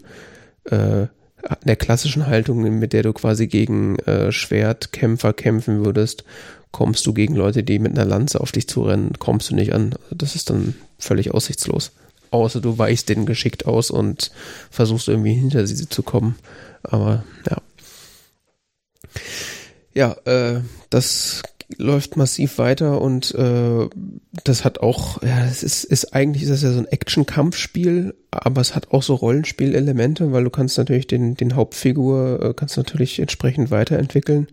äh, 0.65 1.07
der 1.63 1.76
klassischen 1.76 2.27
Haltung, 2.27 2.61
mit 2.80 2.93
der 2.93 3.03
du 3.03 3.13
quasi 3.13 3.47
gegen 3.47 3.97
äh, 3.99 4.31
Schwertkämpfer 4.31 5.34
kämpfen 5.34 5.84
würdest, 5.84 6.23
kommst 6.72 7.05
du 7.05 7.13
gegen 7.13 7.35
Leute, 7.35 7.63
die 7.63 7.80
mit 7.80 7.91
einer 7.91 8.05
Lanze 8.05 8.39
auf 8.39 8.51
dich 8.51 8.68
zurennen, 8.68 9.13
kommst 9.19 9.49
du 9.49 9.55
nicht 9.55 9.73
an. 9.73 9.95
Das 10.11 10.35
ist 10.35 10.49
dann 10.49 10.76
völlig 10.97 11.34
aussichtslos. 11.34 11.91
Außer 12.31 12.61
du 12.61 12.77
weichst 12.77 13.09
denen 13.09 13.26
geschickt 13.26 13.65
aus 13.65 13.91
und 13.91 14.31
versuchst 14.69 15.09
irgendwie 15.09 15.34
hinter 15.34 15.68
sie 15.68 15.89
zu 15.89 16.01
kommen. 16.01 16.35
Aber 16.84 17.23
ja. 17.49 17.57
Ja, 19.93 20.15
äh, 20.23 20.61
das 20.89 21.43
läuft 21.77 22.18
massiv 22.18 22.57
weiter 22.57 23.02
und 23.02 23.34
äh, 23.35 23.88
das 24.43 24.64
hat 24.65 24.80
auch, 24.80 25.22
ja, 25.22 25.45
es 25.45 25.64
ist, 25.64 25.84
ist 25.84 26.14
eigentlich 26.14 26.43
ist 26.43 26.49
das 26.49 26.64
ja 26.64 26.72
so 26.72 26.80
ein 26.80 26.88
Action-Kampfspiel, 26.88 28.15
aber 28.31 28.61
es 28.61 28.76
hat 28.76 28.91
auch 28.91 29.03
so 29.03 29.15
Rollenspielelemente, 29.15 30.31
weil 30.31 30.43
du 30.43 30.49
kannst 30.49 30.77
natürlich 30.77 31.07
den, 31.07 31.35
den 31.35 31.56
Hauptfigur, 31.56 32.41
äh, 32.41 32.53
kannst 32.53 32.77
natürlich 32.77 33.19
entsprechend 33.19 33.72
weiterentwickeln. 33.72 34.48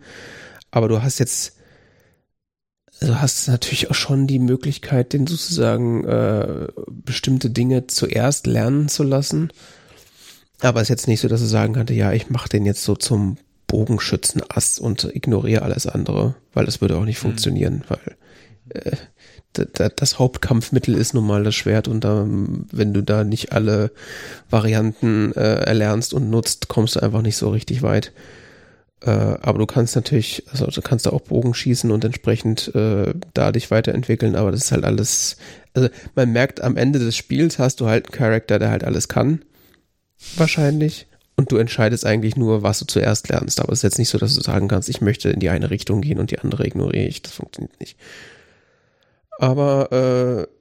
Aber 0.71 0.89
du 0.89 1.03
hast 1.03 1.19
jetzt, 1.19 1.57
also 3.01 3.21
hast 3.21 3.49
natürlich 3.49 3.91
auch 3.91 3.95
schon 3.95 4.27
die 4.27 4.39
Möglichkeit, 4.39 5.13
den 5.13 5.27
sozusagen 5.27 6.05
äh, 6.05 6.69
bestimmte 6.89 7.51
Dinge 7.51 7.87
zuerst 7.87 8.47
lernen 8.47 8.89
zu 8.89 9.03
lassen. 9.03 9.51
Aber 10.61 10.81
es 10.81 10.85
ist 10.85 10.91
jetzt 10.91 11.09
nicht 11.09 11.21
so, 11.21 11.29
dass 11.29 11.41
du 11.41 11.47
sagen 11.47 11.75
kannst, 11.75 11.93
ja, 11.93 12.13
ich 12.13 12.31
mache 12.31 12.49
den 12.49 12.67
jetzt 12.67 12.83
so 12.83 12.97
zum 12.97 13.39
Bogenschützenass 13.69 14.81
und 14.81 15.05
ignoriere 15.05 15.63
alles 15.63 15.87
andere, 15.87 16.35
weil 16.53 16.67
das 16.67 16.81
würde 16.81 16.97
auch 16.97 17.05
nicht 17.05 17.19
mhm. 17.19 17.29
funktionieren, 17.29 17.85
weil 17.89 18.17
äh, 18.71 18.97
das 19.97 20.19
Hauptkampfmittel 20.19 20.95
ist 20.95 21.15
nun 21.15 21.27
mal 21.27 21.43
das 21.43 21.55
Schwert 21.55 21.89
und 21.89 22.05
da, 22.05 22.27
wenn 22.29 22.93
du 22.93 23.03
da 23.03 23.25
nicht 23.25 23.53
alle 23.53 23.91
Varianten 24.51 25.33
äh, 25.33 25.65
erlernst 25.65 26.15
und 26.15 26.31
nutzt, 26.31 26.69
kommst 26.69 26.97
du 26.97 27.01
einfach 27.01 27.23
nicht 27.23 27.37
so 27.37 27.51
richtig 27.51 27.83
weit. 27.83 28.13
Äh, 29.01 29.11
aber 29.11 29.59
du 29.59 29.67
kannst 29.67 29.97
natürlich, 29.97 30.45
also 30.51 30.67
du 30.67 30.83
kannst 30.83 31.07
da 31.07 31.11
auch 31.11 31.23
Bogen 31.23 31.55
schießen 31.55 31.91
und 31.91 32.05
entsprechend 32.05 32.75
äh, 32.75 33.15
da 33.35 33.53
dich 33.53 33.71
weiterentwickeln, 33.71 34.37
aber 34.37 34.53
das 34.53 34.65
ist 34.65 34.73
halt 34.73 34.85
alles, 34.85 35.37
also 35.75 35.89
man 36.15 36.33
merkt 36.33 36.61
am 36.61 36.77
Ende 36.77 36.99
des 36.99 37.17
Spiels 37.17 37.59
hast 37.59 37.81
du 37.81 37.87
halt 37.87 38.07
einen 38.07 38.13
Charakter, 38.13 38.59
der 38.59 38.71
halt 38.71 38.85
alles 38.85 39.09
kann. 39.09 39.43
Wahrscheinlich 40.37 41.07
und 41.39 41.53
du 41.53 41.57
entscheidest 41.57 42.05
eigentlich 42.05 42.37
nur, 42.37 42.65
was 42.65 42.81
du 42.81 42.85
zuerst 42.85 43.29
lernst. 43.29 43.61
Aber 43.61 43.73
es 43.73 43.79
ist 43.79 43.85
jetzt 43.85 43.99
nicht 43.99 44.09
so, 44.09 44.19
dass 44.19 44.35
du 44.35 44.41
sagen 44.41 44.67
kannst, 44.67 44.89
ich 44.89 45.01
möchte 45.01 45.31
in 45.31 45.39
die 45.39 45.51
eine 45.51 45.71
Richtung 45.71 46.01
gehen 46.01 46.19
und 46.19 46.33
die 46.33 46.41
andere 46.41 46.67
ignoriere 46.67 47.07
ich. 47.07 47.23
Das 47.23 47.35
funktioniert 47.35 47.79
nicht. 47.79 47.97
Aber 49.39 50.49
äh, 50.49 50.53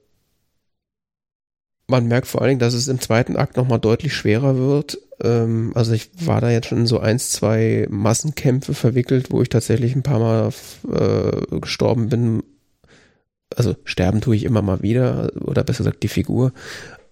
man 1.88 2.08
merkt 2.08 2.28
vor 2.28 2.42
allen 2.42 2.50
Dingen, 2.50 2.60
dass 2.60 2.76
es 2.76 2.88
im 2.90 3.02
zweiten 3.02 3.38
Akt 3.38 3.58
nochmal 3.58 3.80
deutlich 3.80 4.14
schwerer 4.14 4.56
wird. 4.56 5.00
Ähm, 5.20 5.72
also 5.74 5.94
ich 5.94 6.12
war 6.24 6.42
da 6.42 6.52
jetzt 6.52 6.68
schon 6.68 6.78
in 6.78 6.86
so 6.86 7.00
eins, 7.00 7.32
zwei 7.32 7.88
Massenkämpfe 7.90 8.76
verwickelt, 8.76 9.32
wo 9.32 9.42
ich 9.42 9.50
tatsächlich 9.50 9.96
ein 9.96 10.04
paar 10.04 10.20
Mal 10.20 10.52
äh, 10.94 11.60
gestorben 11.60 12.10
bin. 12.10 12.44
Also 13.56 13.76
sterben 13.84 14.22
tue 14.22 14.36
ich 14.36 14.44
immer 14.44 14.62
mal 14.62 14.84
wieder, 14.84 15.32
oder 15.42 15.64
besser 15.64 15.80
gesagt 15.80 16.04
die 16.04 16.08
Figur. 16.08 16.54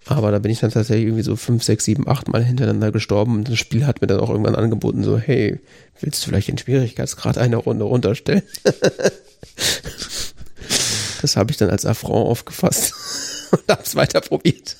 Aber 0.08 0.32
da 0.32 0.40
bin 0.40 0.52
ich 0.52 0.60
dann 0.60 0.72
tatsächlich 0.72 1.08
irgendwie 1.08 1.24
so 1.24 1.36
fünf, 1.36 1.64
sechs, 1.64 1.86
sieben, 1.86 2.08
acht 2.08 2.28
Mal 2.28 2.44
hintereinander 2.44 2.92
gestorben 2.92 3.36
und 3.36 3.50
das 3.50 3.58
Spiel 3.58 3.88
hat 3.88 4.02
mir 4.02 4.08
dann 4.08 4.20
auch 4.20 4.30
irgendwann 4.30 4.56
angeboten, 4.56 5.04
so, 5.04 5.18
hey, 5.18 5.60
willst 6.00 6.24
du 6.24 6.30
vielleicht 6.30 6.48
den 6.48 6.60
Schwierigkeitsgrad 6.60 7.40
eine 7.40 7.56
Runde 7.56 7.86
runterstellen? 7.86 8.44
das 11.22 11.36
habe 11.36 11.52
ich 11.52 11.58
dann 11.58 11.72
als 11.72 11.86
Affront 11.86 12.28
aufgefasst 12.28 12.94
und 13.52 13.64
hab's 13.68 13.96
weiter 13.96 14.22
probiert. 14.22 14.78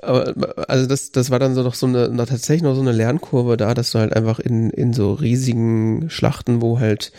Aber 0.00 0.34
also 0.68 0.86
das, 0.86 1.10
das 1.10 1.30
war 1.30 1.40
dann 1.40 1.54
so 1.54 1.62
noch 1.62 1.74
so 1.74 1.86
eine, 1.86 2.14
tatsächlich 2.16 2.62
noch 2.62 2.74
so 2.74 2.80
eine 2.80 2.92
Lernkurve 2.92 3.56
da, 3.56 3.74
dass 3.74 3.92
du 3.92 3.98
halt 3.98 4.14
einfach 4.14 4.38
in, 4.38 4.70
in 4.70 4.92
so 4.92 5.12
riesigen 5.12 6.08
Schlachten, 6.08 6.60
wo 6.60 6.78
halt 6.78 7.12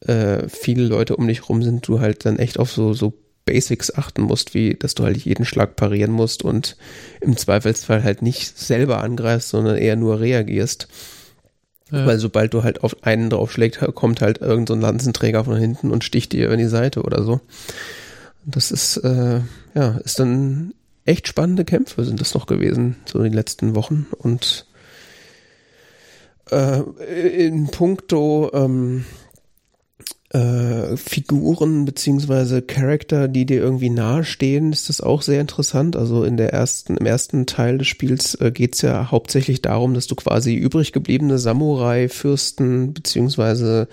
äh, 0.00 0.48
viele 0.48 0.84
Leute 0.84 1.16
um 1.16 1.26
dich 1.26 1.48
rum 1.48 1.62
sind, 1.62 1.86
du 1.86 2.00
halt 2.00 2.24
dann 2.24 2.38
echt 2.38 2.58
auf 2.58 2.72
so, 2.72 2.92
so 2.92 3.12
Basics 3.44 3.92
achten 3.94 4.22
musst, 4.22 4.54
wie 4.54 4.74
dass 4.74 4.94
du 4.94 5.04
halt 5.04 5.16
jeden 5.18 5.44
Schlag 5.44 5.76
parieren 5.76 6.12
musst 6.12 6.44
und 6.44 6.76
im 7.20 7.36
Zweifelsfall 7.36 8.04
halt 8.04 8.22
nicht 8.22 8.58
selber 8.58 9.02
angreifst, 9.02 9.48
sondern 9.48 9.76
eher 9.76 9.96
nur 9.96 10.20
reagierst. 10.20 10.88
Ja. 11.90 12.06
Weil 12.06 12.18
sobald 12.18 12.54
du 12.54 12.62
halt 12.62 12.82
auf 12.82 13.02
einen 13.02 13.28
draufschlägst, 13.28 13.80
kommt 13.94 14.22
halt 14.22 14.40
irgendein 14.40 14.80
so 14.80 14.86
Lanzenträger 14.86 15.44
von 15.44 15.56
hinten 15.56 15.90
und 15.90 16.04
sticht 16.04 16.32
dir 16.32 16.50
in 16.50 16.58
die 16.58 16.66
Seite 16.66 17.02
oder 17.02 17.22
so. 17.22 17.40
Das 18.44 18.70
ist, 18.70 18.96
äh, 18.98 19.40
ja, 19.74 19.98
ist 19.98 20.18
dann 20.18 20.72
echt 21.04 21.28
spannende 21.28 21.64
Kämpfe 21.64 22.04
sind 22.04 22.20
das 22.20 22.34
noch 22.34 22.46
gewesen, 22.46 22.96
so 23.04 23.18
in 23.18 23.24
den 23.24 23.32
letzten 23.32 23.74
Wochen. 23.74 24.06
Und 24.18 24.66
äh, 26.50 26.80
in 27.46 27.68
puncto 27.68 28.50
ähm, 28.54 29.04
äh, 30.32 30.96
Figuren 30.96 31.84
beziehungsweise 31.84 32.62
Charakter, 32.62 33.28
die 33.28 33.44
dir 33.44 33.60
irgendwie 33.60 33.90
nahestehen, 33.90 34.72
ist 34.72 34.88
das 34.88 35.00
auch 35.02 35.20
sehr 35.20 35.40
interessant. 35.40 35.94
Also 35.94 36.24
in 36.24 36.38
der 36.38 36.52
ersten, 36.52 36.96
im 36.96 37.04
ersten 37.04 37.44
Teil 37.44 37.78
des 37.78 37.88
Spiels 37.88 38.34
äh, 38.36 38.50
geht 38.50 38.74
es 38.74 38.82
ja 38.82 39.10
hauptsächlich 39.10 39.60
darum, 39.60 39.92
dass 39.92 40.06
du 40.06 40.14
quasi 40.14 40.54
übrig 40.54 40.92
gebliebene 40.92 41.38
Samurai, 41.38 42.08
Fürsten 42.08 42.94
beziehungsweise 42.94 43.88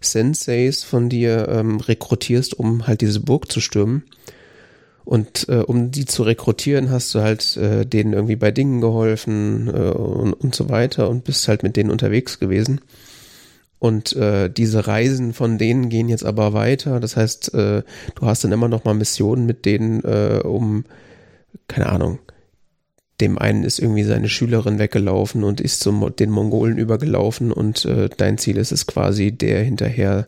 Senseis 0.00 0.84
von 0.84 1.10
dir 1.10 1.48
ähm, 1.50 1.80
rekrutierst, 1.80 2.58
um 2.58 2.86
halt 2.86 3.02
diese 3.02 3.20
Burg 3.20 3.52
zu 3.52 3.60
stürmen. 3.60 4.04
Und 5.04 5.50
äh, 5.50 5.56
um 5.56 5.90
die 5.90 6.06
zu 6.06 6.22
rekrutieren, 6.22 6.90
hast 6.90 7.14
du 7.14 7.20
halt 7.20 7.58
äh, 7.58 7.84
denen 7.84 8.14
irgendwie 8.14 8.36
bei 8.36 8.50
Dingen 8.50 8.80
geholfen 8.80 9.68
äh, 9.68 9.90
und, 9.90 10.32
und 10.32 10.54
so 10.54 10.70
weiter 10.70 11.10
und 11.10 11.24
bist 11.24 11.46
halt 11.46 11.62
mit 11.62 11.76
denen 11.76 11.90
unterwegs 11.90 12.38
gewesen. 12.38 12.80
Und 13.78 14.14
äh, 14.16 14.48
diese 14.48 14.86
Reisen 14.86 15.34
von 15.34 15.58
denen 15.58 15.88
gehen 15.88 16.08
jetzt 16.08 16.24
aber 16.24 16.52
weiter. 16.54 17.00
Das 17.00 17.16
heißt, 17.16 17.54
äh, 17.54 17.82
du 18.14 18.26
hast 18.26 18.44
dann 18.44 18.52
immer 18.52 18.68
noch 18.68 18.84
mal 18.84 18.94
Missionen 18.94 19.46
mit 19.46 19.66
denen, 19.66 20.02
äh, 20.04 20.40
um, 20.42 20.84
keine 21.68 21.90
Ahnung, 21.90 22.18
dem 23.20 23.38
einen 23.38 23.62
ist 23.62 23.78
irgendwie 23.78 24.02
seine 24.02 24.28
Schülerin 24.28 24.78
weggelaufen 24.78 25.44
und 25.44 25.60
ist 25.60 25.80
zum 25.80 26.14
den 26.16 26.30
Mongolen 26.30 26.78
übergelaufen 26.78 27.52
und 27.52 27.84
äh, 27.84 28.08
dein 28.16 28.38
Ziel 28.38 28.56
ist 28.56 28.72
es 28.72 28.86
quasi, 28.86 29.30
der 29.32 29.62
hinterher 29.62 30.26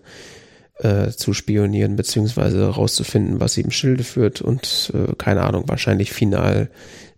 äh, 0.78 1.08
zu 1.10 1.32
spionieren, 1.32 1.96
beziehungsweise 1.96 2.60
herauszufinden, 2.60 3.40
was 3.40 3.54
sie 3.54 3.62
im 3.62 3.70
Schilde 3.70 4.04
führt 4.04 4.40
und 4.40 4.92
äh, 4.94 5.14
keine 5.16 5.42
Ahnung, 5.42 5.64
wahrscheinlich 5.66 6.12
final 6.12 6.70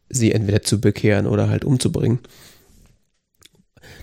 sie 0.08 0.32
entweder 0.32 0.62
zu 0.62 0.80
bekehren 0.80 1.26
oder 1.26 1.50
halt 1.50 1.64
umzubringen. 1.64 2.20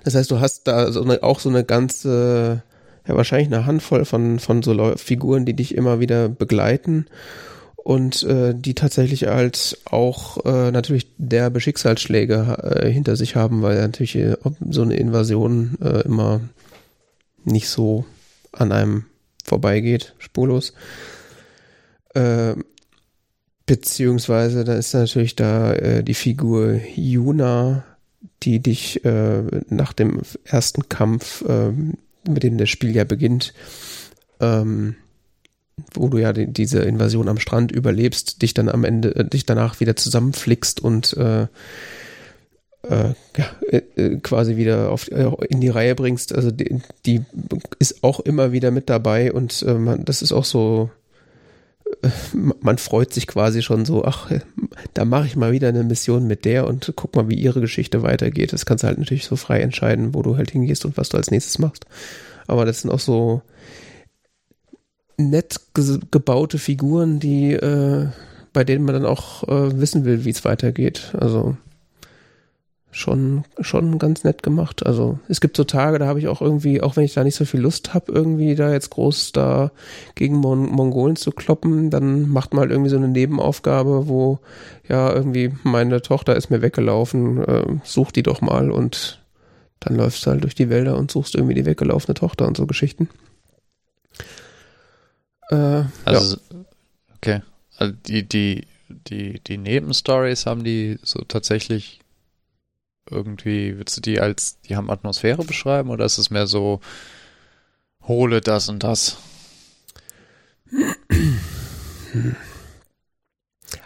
Das 0.05 0.13
heißt, 0.13 0.29
du 0.29 0.39
hast 0.39 0.67
da 0.67 0.91
so 0.91 1.01
eine, 1.01 1.23
auch 1.23 1.39
so 1.39 1.49
eine 1.49 1.63
ganze, 1.63 2.61
ja 3.07 3.15
wahrscheinlich 3.15 3.51
eine 3.51 3.65
Handvoll 3.65 4.05
von, 4.05 4.37
von 4.37 4.61
so 4.61 4.93
Figuren, 4.97 5.45
die 5.45 5.55
dich 5.55 5.73
immer 5.73 5.99
wieder 5.99 6.29
begleiten 6.29 7.07
und 7.75 8.21
äh, 8.21 8.53
die 8.55 8.75
tatsächlich 8.75 9.25
halt 9.25 9.79
auch 9.85 10.45
äh, 10.45 10.69
natürlich 10.69 11.07
derbe 11.17 11.59
Schicksalsschläge 11.59 12.83
äh, 12.83 12.91
hinter 12.91 13.15
sich 13.15 13.35
haben, 13.35 13.63
weil 13.63 13.81
natürlich 13.81 14.15
äh, 14.15 14.37
so 14.69 14.83
eine 14.83 14.95
Invasion 14.95 15.75
äh, 15.81 16.01
immer 16.01 16.39
nicht 17.43 17.67
so 17.67 18.05
an 18.51 18.71
einem 18.71 19.05
vorbeigeht, 19.43 20.13
spurlos. 20.19 20.73
Äh, 22.13 22.53
beziehungsweise 23.65 24.65
da 24.65 24.75
ist 24.75 24.93
natürlich 24.93 25.35
da 25.35 25.73
äh, 25.73 26.03
die 26.03 26.13
Figur 26.13 26.79
Yuna, 26.95 27.83
die 28.43 28.59
dich 28.59 29.03
äh, 29.05 29.43
nach 29.69 29.93
dem 29.93 30.21
ersten 30.43 30.89
Kampf, 30.89 31.43
äh, 31.47 31.71
mit 32.27 32.43
dem 32.43 32.57
das 32.57 32.69
Spiel 32.69 32.95
ja 32.95 33.03
beginnt, 33.03 33.53
ähm, 34.39 34.95
wo 35.93 36.07
du 36.07 36.17
ja 36.17 36.33
die, 36.33 36.51
diese 36.51 36.81
Invasion 36.81 37.27
am 37.27 37.39
Strand 37.39 37.71
überlebst, 37.71 38.41
dich 38.41 38.53
dann 38.53 38.69
am 38.69 38.83
Ende, 38.83 39.15
äh, 39.15 39.25
dich 39.25 39.45
danach 39.45 39.79
wieder 39.79 39.95
zusammenflickst 39.95 40.79
und 40.79 41.15
äh, 41.17 41.47
äh, 42.89 43.13
ja, 43.37 43.45
äh, 43.69 43.81
äh, 43.95 44.17
quasi 44.17 44.57
wieder 44.57 44.91
auf, 44.91 45.11
äh, 45.11 45.29
in 45.49 45.61
die 45.61 45.69
Reihe 45.69 45.95
bringst. 45.95 46.33
Also 46.33 46.51
die, 46.51 46.81
die 47.05 47.21
ist 47.79 48.03
auch 48.03 48.19
immer 48.19 48.51
wieder 48.51 48.71
mit 48.71 48.89
dabei 48.89 49.33
und 49.33 49.65
das 49.65 50.21
ist 50.21 50.31
auch 50.31 50.45
so 50.45 50.89
man 52.61 52.77
freut 52.77 53.13
sich 53.13 53.27
quasi 53.27 53.61
schon 53.61 53.85
so, 53.85 54.05
ach, 54.05 54.31
da 54.93 55.05
mache 55.05 55.27
ich 55.27 55.35
mal 55.35 55.51
wieder 55.51 55.69
eine 55.69 55.83
Mission 55.83 56.27
mit 56.27 56.45
der 56.45 56.67
und 56.67 56.93
guck 56.95 57.15
mal, 57.15 57.29
wie 57.29 57.35
ihre 57.35 57.61
Geschichte 57.61 58.03
weitergeht. 58.03 58.53
Das 58.53 58.65
kannst 58.65 58.83
du 58.83 58.87
halt 58.87 58.97
natürlich 58.97 59.25
so 59.25 59.35
frei 59.35 59.61
entscheiden, 59.61 60.13
wo 60.13 60.21
du 60.21 60.37
halt 60.37 60.51
hingehst 60.51 60.85
und 60.85 60.97
was 60.97 61.09
du 61.09 61.17
als 61.17 61.31
nächstes 61.31 61.59
machst. 61.59 61.85
Aber 62.47 62.65
das 62.65 62.81
sind 62.81 62.91
auch 62.91 62.99
so 62.99 63.41
nett 65.17 65.59
gebaute 66.11 66.57
Figuren, 66.57 67.19
die, 67.19 67.53
äh, 67.53 68.07
bei 68.53 68.63
denen 68.63 68.85
man 68.85 68.95
dann 68.95 69.05
auch 69.05 69.43
äh, 69.47 69.79
wissen 69.79 70.05
will, 70.05 70.25
wie 70.25 70.29
es 70.29 70.45
weitergeht. 70.45 71.13
Also 71.17 71.57
schon, 72.95 73.43
schon 73.59 73.99
ganz 73.99 74.23
nett 74.23 74.41
gemacht. 74.41 74.85
Also 74.85 75.19
es 75.27 75.41
gibt 75.41 75.57
so 75.57 75.65
Tage, 75.65 75.99
da 75.99 76.07
habe 76.07 76.19
ich 76.19 76.29
auch 76.29 76.41
irgendwie, 76.41 76.81
auch 76.81 76.95
wenn 76.95 77.03
ich 77.03 77.13
da 77.13 77.25
nicht 77.25 77.35
so 77.35 77.43
viel 77.43 77.59
Lust 77.59 77.93
habe, 77.93 78.11
irgendwie 78.11 78.55
da 78.55 78.71
jetzt 78.71 78.89
groß 78.91 79.33
da 79.33 79.71
gegen 80.15 80.37
Mon 80.37 80.71
Mongolen 80.71 81.17
zu 81.17 81.31
kloppen, 81.31 81.89
dann 81.89 82.29
macht 82.29 82.53
man 82.53 82.61
halt 82.61 82.71
irgendwie 82.71 82.89
so 82.89 82.95
eine 82.95 83.09
Nebenaufgabe, 83.09 84.07
wo 84.07 84.39
ja 84.87 85.13
irgendwie 85.13 85.51
meine 85.63 86.01
Tochter 86.01 86.37
ist 86.37 86.49
mir 86.49 86.61
weggelaufen, 86.61 87.43
äh, 87.43 87.65
such 87.83 88.13
die 88.13 88.23
doch 88.23 88.39
mal 88.39 88.71
und 88.71 89.21
dann 89.81 89.95
läufst 89.97 90.25
du 90.25 90.31
halt 90.31 90.43
durch 90.43 90.55
die 90.55 90.69
Wälder 90.69 90.97
und 90.97 91.11
suchst 91.11 91.35
irgendwie 91.35 91.53
die 91.53 91.65
weggelaufene 91.65 92.13
Tochter 92.13 92.47
und 92.47 92.55
so 92.55 92.65
Geschichten. 92.65 93.09
Äh, 95.49 95.83
also, 96.05 96.37
ja. 96.37 96.65
okay. 97.17 97.41
Also 97.77 97.93
die, 98.07 98.23
die, 98.23 98.67
die, 98.87 99.41
die 99.41 99.57
Nebenstories 99.57 100.45
haben 100.45 100.63
die 100.63 100.97
so 101.03 101.19
tatsächlich 101.27 101.99
irgendwie, 103.09 103.77
willst 103.77 103.97
du 103.97 104.01
die 104.01 104.19
als, 104.19 104.59
die 104.61 104.75
haben 104.75 104.89
Atmosphäre 104.89 105.43
beschreiben 105.43 105.89
oder 105.89 106.05
ist 106.05 106.17
es 106.17 106.29
mehr 106.29 106.47
so, 106.47 106.79
hole 108.03 108.41
das 108.41 108.69
und 108.69 108.83
das? 108.83 109.17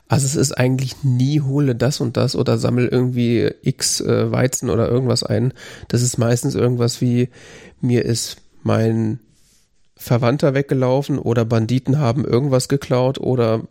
Also 0.08 0.26
es 0.26 0.36
ist 0.36 0.54
eigentlich 0.54 1.04
nie 1.04 1.42
hole 1.42 1.76
das 1.76 2.00
und 2.02 2.18
das 2.18 2.36
oder 2.36 2.58
sammel 2.58 2.88
irgendwie 2.88 3.52
x 3.62 4.02
äh, 4.02 4.32
Weizen 4.32 4.70
oder 4.70 4.90
irgendwas 4.90 5.24
ein. 5.24 5.54
Das 5.88 6.02
ist 6.02 6.18
meistens 6.18 6.56
irgendwas 6.56 7.00
wie 7.00 7.30
mir 7.80 8.06
ist 8.06 8.38
mein 8.64 9.20
Verwandter 9.96 10.54
weggelaufen 10.56 11.20
oder 11.20 11.46
Banditen 11.46 12.00
haben 12.00 12.26
irgendwas 12.26 12.70
geklaut 12.70 13.20
oder 13.20 13.68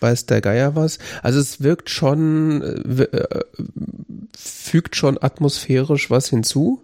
weiß 0.00 0.26
der 0.26 0.40
Geier 0.40 0.76
was. 0.76 0.98
Also 1.22 1.38
es 1.38 1.62
wirkt 1.62 1.88
schon, 1.88 2.60
äh, 2.62 3.02
äh, 3.02 3.44
fügt 4.36 4.96
schon 4.96 5.22
atmosphärisch 5.22 6.10
was 6.10 6.28
hinzu. 6.28 6.82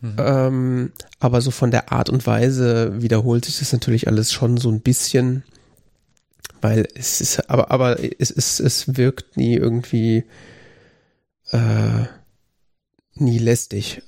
Mhm. 0.00 0.16
Ähm, 0.18 0.92
aber 1.20 1.40
so 1.40 1.50
von 1.50 1.70
der 1.70 1.92
Art 1.92 2.10
und 2.10 2.26
Weise 2.26 3.02
wiederholt 3.02 3.44
sich 3.44 3.58
das 3.58 3.72
natürlich 3.72 4.08
alles 4.08 4.32
schon 4.32 4.56
so 4.58 4.70
ein 4.70 4.80
bisschen, 4.80 5.42
weil 6.60 6.86
es 6.94 7.20
ist, 7.20 7.48
aber, 7.50 7.70
aber 7.70 7.98
es 8.18 8.30
ist, 8.30 8.60
es 8.60 8.96
wirkt 8.96 9.36
nie 9.36 9.54
irgendwie, 9.54 10.24
äh, 11.50 12.04
nie 13.14 13.38
lästig 13.38 14.02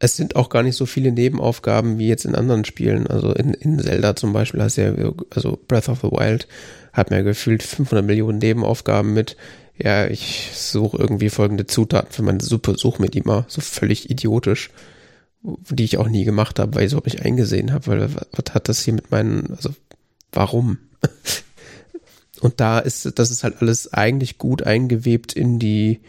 es 0.00 0.16
sind 0.16 0.36
auch 0.36 0.48
gar 0.48 0.62
nicht 0.62 0.76
so 0.76 0.86
viele 0.86 1.10
Nebenaufgaben 1.10 1.98
wie 1.98 2.08
jetzt 2.08 2.24
in 2.24 2.34
anderen 2.34 2.64
Spielen. 2.64 3.06
Also 3.06 3.32
in, 3.32 3.54
in 3.54 3.78
Zelda 3.78 4.14
zum 4.14 4.32
Beispiel 4.32 4.62
hast 4.62 4.78
du 4.78 4.82
ja, 4.82 5.12
also 5.34 5.58
Breath 5.66 5.88
of 5.88 6.00
the 6.02 6.10
Wild 6.10 6.46
hat 6.92 7.10
mir 7.10 7.22
gefühlt 7.22 7.62
500 7.62 8.04
Millionen 8.04 8.38
Nebenaufgaben 8.38 9.12
mit, 9.12 9.36
ja, 9.78 10.06
ich 10.06 10.50
suche 10.54 10.96
irgendwie 10.96 11.30
folgende 11.30 11.66
Zutaten 11.66 12.12
für 12.12 12.22
meine 12.22 12.40
Suppe, 12.40 12.76
suche 12.76 13.00
mir 13.00 13.08
die 13.08 13.22
mal, 13.22 13.44
so 13.48 13.60
völlig 13.60 14.10
idiotisch, 14.10 14.70
die 15.42 15.84
ich 15.84 15.98
auch 15.98 16.08
nie 16.08 16.24
gemacht 16.24 16.58
habe, 16.58 16.74
weil 16.74 16.84
ich 16.84 16.90
so 16.90 17.00
nicht 17.04 17.22
eingesehen 17.22 17.72
habe, 17.72 17.86
weil 17.86 18.14
was 18.14 18.54
hat 18.54 18.68
das 18.68 18.82
hier 18.82 18.94
mit 18.94 19.10
meinen, 19.10 19.54
also 19.54 19.70
warum? 20.32 20.78
Und 22.40 22.60
da 22.60 22.78
ist, 22.78 23.18
das 23.18 23.30
ist 23.30 23.44
halt 23.44 23.60
alles 23.60 23.92
eigentlich 23.92 24.38
gut 24.38 24.62
eingewebt 24.62 25.32
in 25.32 25.58
die, 25.58 26.00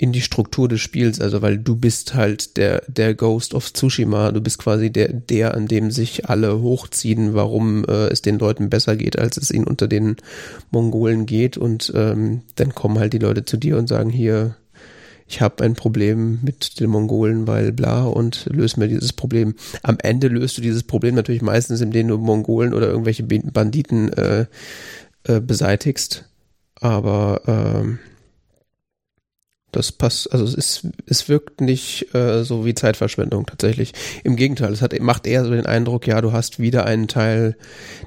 in 0.00 0.12
die 0.12 0.20
Struktur 0.20 0.68
des 0.68 0.80
Spiels, 0.80 1.20
also 1.20 1.42
weil 1.42 1.58
du 1.58 1.74
bist 1.74 2.14
halt 2.14 2.56
der, 2.56 2.82
der 2.86 3.14
Ghost 3.14 3.52
of 3.52 3.72
Tsushima, 3.72 4.30
du 4.30 4.40
bist 4.40 4.58
quasi 4.58 4.90
der, 4.90 5.12
der, 5.12 5.54
an 5.54 5.66
dem 5.66 5.90
sich 5.90 6.28
alle 6.28 6.60
hochziehen, 6.60 7.34
warum 7.34 7.84
äh, 7.84 8.06
es 8.06 8.22
den 8.22 8.38
Leuten 8.38 8.70
besser 8.70 8.96
geht, 8.96 9.18
als 9.18 9.36
es 9.36 9.50
ihnen 9.50 9.66
unter 9.66 9.88
den 9.88 10.16
Mongolen 10.70 11.26
geht. 11.26 11.56
Und 11.56 11.92
ähm, 11.96 12.42
dann 12.54 12.76
kommen 12.76 13.00
halt 13.00 13.12
die 13.12 13.18
Leute 13.18 13.44
zu 13.44 13.56
dir 13.56 13.76
und 13.76 13.88
sagen 13.88 14.10
hier, 14.10 14.54
ich 15.26 15.40
habe 15.40 15.64
ein 15.64 15.74
Problem 15.74 16.38
mit 16.42 16.78
den 16.78 16.90
Mongolen, 16.90 17.48
weil 17.48 17.72
bla 17.72 18.04
und 18.04 18.46
löse 18.52 18.78
mir 18.78 18.86
dieses 18.86 19.12
Problem. 19.12 19.56
Am 19.82 19.98
Ende 20.00 20.28
löst 20.28 20.56
du 20.56 20.62
dieses 20.62 20.84
Problem 20.84 21.16
natürlich 21.16 21.42
meistens, 21.42 21.80
indem 21.80 22.06
du 22.06 22.18
Mongolen 22.18 22.72
oder 22.72 22.86
irgendwelche 22.86 23.24
Banditen 23.24 24.12
äh, 24.12 24.46
äh, 25.24 25.40
beseitigst, 25.40 26.24
aber 26.80 27.42
ähm, 27.46 27.98
das 29.72 29.92
passt, 29.92 30.32
also 30.32 30.44
es 30.44 30.54
ist, 30.54 30.88
es 31.06 31.28
wirkt 31.28 31.60
nicht 31.60 32.14
äh, 32.14 32.42
so 32.42 32.64
wie 32.64 32.74
Zeitverschwendung 32.74 33.44
tatsächlich. 33.44 33.92
Im 34.24 34.36
Gegenteil, 34.36 34.72
es 34.72 34.80
hat, 34.80 34.98
macht 35.00 35.26
eher 35.26 35.44
so 35.44 35.50
den 35.50 35.66
Eindruck, 35.66 36.06
ja, 36.06 36.20
du 36.20 36.32
hast 36.32 36.58
wieder 36.58 36.86
einen 36.86 37.06
Teil 37.06 37.56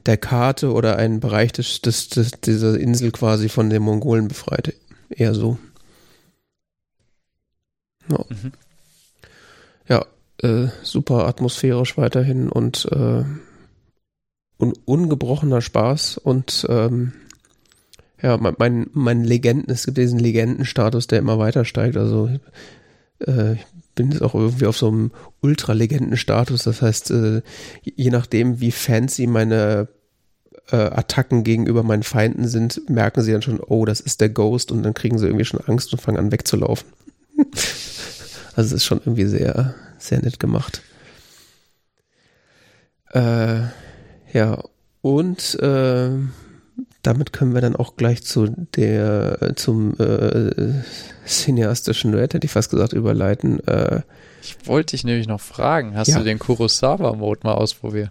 der 0.08 0.18
Karte 0.18 0.72
oder 0.72 0.98
einen 0.98 1.20
Bereich 1.20 1.52
des, 1.52 1.82
des, 1.82 2.10
des 2.10 2.32
dieser 2.42 2.80
Insel 2.80 3.12
quasi 3.12 3.48
von 3.48 3.70
den 3.70 3.84
Mongolen 3.84 4.28
befreit. 4.28 4.74
Eher 5.10 5.36
so. 5.36 5.60
Ja, 8.10 8.26
mhm. 8.30 8.52
ja 9.88 10.06
äh, 10.42 10.70
super 10.82 11.28
atmosphärisch 11.28 11.98
weiterhin 11.98 12.50
und 12.50 12.88
äh, 12.92 13.24
un 14.58 14.74
ungebrochener 14.86 15.62
Spaß 15.62 16.18
und 16.18 16.66
ähm, 16.70 17.14
Ja, 18.22 18.38
mein, 18.38 18.56
mein, 18.58 18.90
mein 18.94 19.24
Legenden, 19.24 19.72
es 19.72 19.86
gibt 19.86 19.98
diesen 19.98 20.20
Legendenstatus, 20.20 21.08
der 21.08 21.20
immer 21.20 21.40
weiter 21.40 21.66
steigt. 21.66 21.98
Also 21.98 22.30
äh, 23.20 23.54
ich 23.54 23.66
bin 23.96 24.12
jetzt 24.12 24.22
auch 24.22 24.36
irgendwie 24.36 24.68
auf 24.68 24.78
so 24.78 24.88
einem 24.88 25.12
Ultra-Legendenstatus. 25.42 26.64
Das 26.64 26.82
heißt, 26.82 27.12
äh, 27.12 27.42
je 27.84 28.12
nachdem, 28.12 28.60
wie 28.62 28.72
fancy 28.72 29.28
meine 29.28 29.88
äh, 30.72 30.76
Attacken 30.76 31.44
gegenüber 31.44 31.84
meinen 31.84 32.04
Feinden 32.04 32.48
sind, 32.48 32.90
merken 32.90 33.22
sie 33.22 33.32
dann 33.32 33.42
schon, 33.42 33.60
oh, 33.60 33.86
das 33.86 34.00
ist 34.00 34.22
der 34.22 34.30
Ghost 34.30 34.72
und 34.72 34.84
dann 34.84 34.94
kriegen 34.94 35.18
sie 35.18 35.26
irgendwie 35.26 35.46
schon 35.46 35.62
Angst 35.62 35.92
und 35.92 36.00
fangen 36.00 36.20
an 36.20 36.32
wegzulaufen. 36.32 36.88
also 38.56 38.68
es 38.68 38.72
ist 38.72 38.86
schon 38.86 39.00
irgendwie 39.00 39.26
sehr, 39.26 39.74
sehr 39.98 40.22
nett 40.22 40.40
gemacht. 40.40 40.82
Äh, 43.14 43.62
ja, 44.32 44.64
und 45.02 45.60
äh, 45.60 46.12
damit 47.02 47.34
können 47.34 47.54
wir 47.54 47.62
dann 47.62 47.76
auch 47.76 47.96
gleich 47.96 48.24
zu 48.24 48.48
der 48.76 49.54
zum 49.56 49.98
äh, 50.00 50.82
cineastischen 51.26 52.12
Duett, 52.12 52.34
hätte 52.34 52.46
ich 52.46 52.52
fast 52.52 52.70
gesagt, 52.70 52.94
überleiten. 52.94 53.66
Äh, 53.68 54.02
ich 54.44 54.58
wollte 54.66 54.92
dich 54.92 55.04
nämlich 55.04 55.28
noch 55.28 55.42
fragen, 55.42 55.96
hast 55.96 56.08
ja. 56.08 56.18
du 56.18 56.24
den 56.24 56.40
Kurosawa-Mode 56.40 57.42
mal 57.44 57.54
ausprobiert? 57.54 58.10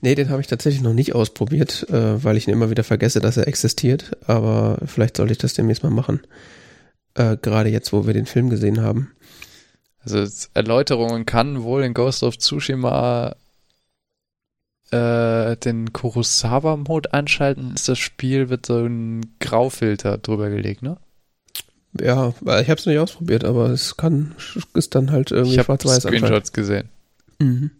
Nee, 0.00 0.14
den 0.14 0.28
habe 0.28 0.40
ich 0.40 0.48
tatsächlich 0.48 0.82
noch 0.82 0.92
nicht 0.92 1.14
ausprobiert, 1.14 1.88
äh, 1.90 2.22
weil 2.22 2.36
ich 2.36 2.48
ihn 2.48 2.52
immer 2.52 2.70
wieder 2.70 2.84
vergesse, 2.84 3.20
dass 3.20 3.36
er 3.36 3.46
existiert. 3.46 4.16
Aber 4.26 4.78
vielleicht 4.86 5.16
sollte 5.16 5.32
ich 5.32 5.38
das 5.38 5.54
demnächst 5.54 5.84
mal 5.84 5.90
machen. 5.90 6.20
Äh, 7.14 7.36
Gerade 7.40 7.70
jetzt, 7.70 7.92
wo 7.92 8.06
wir 8.06 8.14
den 8.14 8.26
Film 8.26 8.50
gesehen 8.50 8.80
haben. 8.80 9.12
Also 10.00 10.24
Erläuterungen 10.54 11.26
kann 11.26 11.62
wohl 11.62 11.84
in 11.84 11.94
Ghost 11.94 12.22
of 12.22 12.38
Tsushima 12.38 13.36
äh, 14.90 15.56
den 15.56 15.92
Kurosawa-Mode 15.92 17.12
anschalten, 17.12 17.72
ist 17.74 17.88
das 17.88 17.98
Spiel, 17.98 18.48
wird 18.48 18.66
so 18.66 18.78
ein 18.78 19.34
Graufilter 19.40 20.18
drüber 20.18 20.50
gelegt, 20.50 20.82
ne? 20.82 20.96
Ja, 22.00 22.28
ich 22.28 22.68
habe 22.68 22.74
es 22.74 22.86
nicht 22.86 22.98
ausprobiert, 22.98 23.44
aber 23.44 23.70
es 23.70 23.96
kann, 23.96 24.34
ist 24.74 24.94
dann 24.94 25.10
halt 25.10 25.30
irgendwie 25.30 25.58
schwarz-weiß. 25.58 25.98
Ich 25.98 26.04
habe 26.04 26.16
Screenshots 26.18 26.52
gesehen. 26.52 26.88
Mhm. 27.38 27.70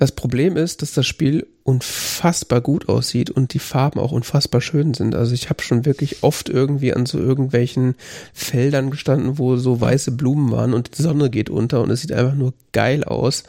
Das 0.00 0.12
Problem 0.12 0.56
ist, 0.56 0.80
dass 0.80 0.94
das 0.94 1.06
Spiel 1.06 1.46
unfassbar 1.62 2.62
gut 2.62 2.88
aussieht 2.88 3.28
und 3.28 3.52
die 3.52 3.58
Farben 3.58 4.00
auch 4.00 4.12
unfassbar 4.12 4.62
schön 4.62 4.94
sind. 4.94 5.14
Also 5.14 5.34
ich 5.34 5.50
habe 5.50 5.60
schon 5.62 5.84
wirklich 5.84 6.22
oft 6.22 6.48
irgendwie 6.48 6.94
an 6.94 7.04
so 7.04 7.18
irgendwelchen 7.18 7.96
Feldern 8.32 8.88
gestanden, 8.90 9.36
wo 9.36 9.56
so 9.56 9.78
weiße 9.78 10.12
Blumen 10.12 10.52
waren 10.52 10.72
und 10.72 10.96
die 10.96 11.02
Sonne 11.02 11.28
geht 11.28 11.50
unter 11.50 11.82
und 11.82 11.90
es 11.90 12.00
sieht 12.00 12.12
einfach 12.12 12.34
nur 12.34 12.54
geil 12.72 13.04
aus. 13.04 13.42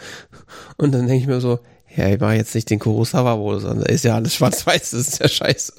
Und 0.76 0.92
dann 0.92 1.08
denke 1.08 1.22
ich 1.22 1.28
mir 1.28 1.40
so, 1.40 1.60
ja, 1.96 2.10
ich 2.10 2.20
mache 2.20 2.34
jetzt 2.34 2.54
nicht 2.54 2.70
den 2.70 2.80
Kurosawa-Modus 2.80 3.64
an, 3.64 3.80
da 3.80 3.86
ist 3.86 4.04
ja 4.04 4.16
alles 4.16 4.36
schwarz-weiß, 4.36 4.92
das 4.92 5.08
ist 5.08 5.20
ja 5.22 5.30
scheiße. 5.30 5.72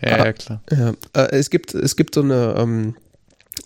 ja, 0.00 0.16
ja, 0.16 0.32
klar. 0.32 0.62
Ja, 0.70 0.94
äh, 1.12 1.36
es 1.36 1.50
gibt, 1.50 1.74
es 1.74 1.94
gibt 1.94 2.14
so 2.14 2.22
eine, 2.22 2.54
ähm, 2.56 2.94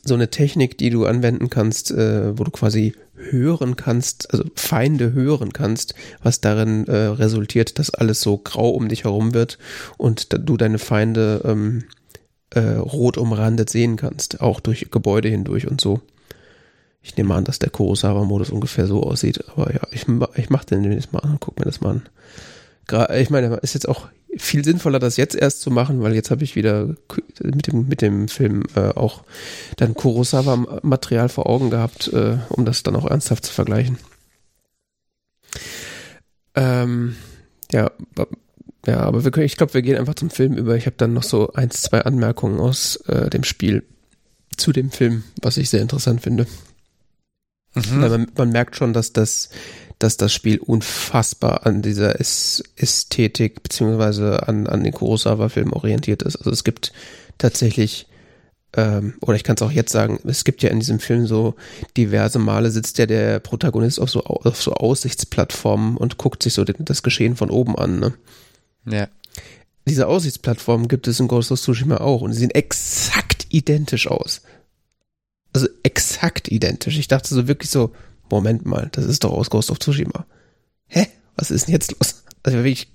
so 0.05 0.15
eine 0.15 0.31
Technik, 0.31 0.79
die 0.79 0.91
du 0.91 1.07
anwenden 1.07 1.51
kannst, 1.51 1.91
äh, 1.91 2.39
wo 2.39 2.45
du 2.45 2.51
quasi 2.51 2.95
hören 3.15 3.77
kannst, 3.77 4.31
also 4.33 4.45
Feinde 4.55 5.13
hören 5.13 5.53
kannst, 5.53 5.95
was 6.23 6.41
darin 6.41 6.87
äh, 6.87 6.97
resultiert, 6.97 7.79
dass 7.79 7.91
alles 7.91 8.21
so 8.21 8.39
grau 8.39 8.71
um 8.71 8.89
dich 8.89 9.05
herum 9.05 9.35
wird 9.35 9.59
und 9.97 10.29
du 10.49 10.57
deine 10.57 10.79
Feinde 10.79 11.41
ähm, 11.45 11.85
äh, 12.51 12.61
rot 12.61 13.17
umrandet 13.17 13.71
sehen 13.71 13.97
kannst, 13.97 14.41
auch 14.41 14.61
durch 14.61 14.91
Gebäude 14.91 15.29
hindurch 15.29 15.67
und 15.67 15.81
so. 15.81 16.01
Ich 17.03 17.17
nehme 17.17 17.35
an, 17.35 17.45
dass 17.45 17.59
der 17.59 17.71
Kurosawa-Modus 17.71 18.51
ungefähr 18.51 18.87
so 18.87 19.03
aussieht, 19.03 19.45
aber 19.51 19.73
ja, 19.73 19.81
ich, 19.93 20.07
ich 20.35 20.51
mache 20.51 20.67
den 20.67 20.91
jetzt 20.93 21.13
mal 21.13 21.21
an 21.21 21.33
und 21.33 21.41
guck 21.41 21.59
mir 21.59 21.65
das 21.65 21.81
mal 21.81 21.91
an. 21.91 22.03
Ich 22.89 23.31
meine, 23.31 23.57
ist 23.57 23.75
jetzt 23.75 23.89
auch 23.89 24.09
viel 24.37 24.65
sinnvoller, 24.65 24.99
das 24.99 25.17
jetzt 25.17 25.35
erst 25.35 25.61
zu 25.61 25.71
machen, 25.71 26.03
weil 26.03 26.15
jetzt 26.15 26.31
habe 26.31 26.45
ich 26.45 26.57
wieder 26.57 26.95
mit 27.43 27.67
dem, 27.67 27.89
mit 27.89 28.03
dem 28.03 28.29
Film 28.29 28.65
äh, 28.75 28.91
auch 28.91 29.25
dann 29.77 29.95
Kurosawa-Material 29.95 31.29
vor 31.29 31.49
Augen 31.49 31.71
gehabt, 31.71 32.09
äh, 32.09 32.39
um 32.51 32.65
das 32.65 32.83
dann 32.83 32.97
auch 32.97 33.07
ernsthaft 33.07 33.47
zu 33.47 33.53
vergleichen. 33.53 33.99
Ähm, 36.55 37.17
ja, 37.73 37.91
ja, 38.87 39.01
aber 39.01 39.25
wir 39.25 39.31
können, 39.31 39.47
ich 39.47 39.57
glaube, 39.57 39.75
wir 39.75 39.83
gehen 39.83 39.99
einfach 39.99 40.15
zum 40.15 40.31
Film 40.31 40.55
über. 40.55 40.77
Ich 40.77 40.87
habe 40.87 40.97
dann 40.97 41.13
noch 41.13 41.25
so 41.25 41.53
eins, 41.55 41.83
zwei 41.83 42.03
Anmerkungen 42.03 42.61
aus 42.61 42.97
äh, 43.07 43.31
dem 43.31 43.43
Spiel 43.43 43.85
zu 44.57 44.73
dem 44.73 44.91
Film, 44.91 45.25
was 45.43 45.57
ich 45.57 45.71
sehr 45.71 45.83
interessant 45.83 46.23
finde. 46.23 46.47
Mhm. 47.75 48.01
Man, 48.01 48.27
man 48.37 48.51
merkt 48.51 48.77
schon, 48.77 48.93
dass 48.93 49.13
das 49.13 49.51
dass 49.99 50.17
das 50.17 50.33
Spiel 50.33 50.59
unfassbar 50.59 51.67
an 51.67 51.81
dieser 51.81 52.21
Ästhetik 52.21 53.63
beziehungsweise 53.63 54.47
an, 54.47 54.67
an 54.67 54.85
den 54.85 54.93
Kurosawa-Film 54.93 55.73
orientiert 55.73 56.23
ist. 56.23 56.37
Also 56.37 56.51
es 56.51 56.65
gibt 56.65 56.93
tatsächlich, 57.39 58.07
ähm, 58.75 59.15
oder 59.23 59.37
ich 59.37 59.45
kann 59.45 59.57
es 59.57 59.63
auch 59.63 59.71
jetzt 59.73 59.93
sagen, 59.93 60.21
es 60.25 60.45
gibt 60.45 60.63
ja 60.63 60.71
in 60.71 60.81
diesem 60.81 61.01
Film 61.01 61.27
so 61.27 61.55
diverse 61.97 62.39
Male 62.39 62.71
sitzt 62.71 62.99
ja 62.99 63.07
der 63.07 63.41
Protagonist 63.41 63.99
auf 63.99 64.11
so, 64.11 64.23
auf 64.25 64.63
so 64.63 64.75
Aussichtsplattformen 64.75 65.97
und 65.97 66.19
guckt 66.19 66.43
sich 66.43 66.53
so 66.53 66.65
das 66.65 67.03
Geschehen 67.03 67.37
von 67.37 67.51
oben 67.51 67.77
an. 67.77 67.99
Ne? 67.99 68.15
Ja. 68.85 69.09
Diese 69.89 70.09
Aussichtsplattformen 70.09 70.89
gibt 70.89 71.09
es 71.09 71.21
in 71.21 71.29
Ghost 71.29 71.53
of 71.53 71.61
Tsushima 71.61 71.99
auch 71.99 72.21
und 72.21 72.33
sie 72.33 72.41
sehen 72.41 72.51
exakt 72.51 73.47
identisch 73.49 74.09
aus. 74.09 74.43
Also 75.55 75.69
exakt 75.85 76.49
identisch. 76.49 76.99
Ich 76.99 77.09
dachte 77.09 77.33
so 77.35 77.49
wirklich 77.49 77.71
so, 77.71 77.93
Moment 78.31 78.67
mal, 78.67 78.89
das 78.93 79.05
ist 79.05 79.25
doch 79.25 79.33
aus 79.33 79.51
Ghost 79.51 79.71
of 79.71 79.79
Tsushima. 79.79 80.27
Hä? 80.89 81.07
Was 81.37 81.51
ist 81.51 81.67
denn 81.67 81.75
jetzt 81.75 81.93
los? 81.93 82.25
Also 82.43 82.59
wirklich, 82.59 82.89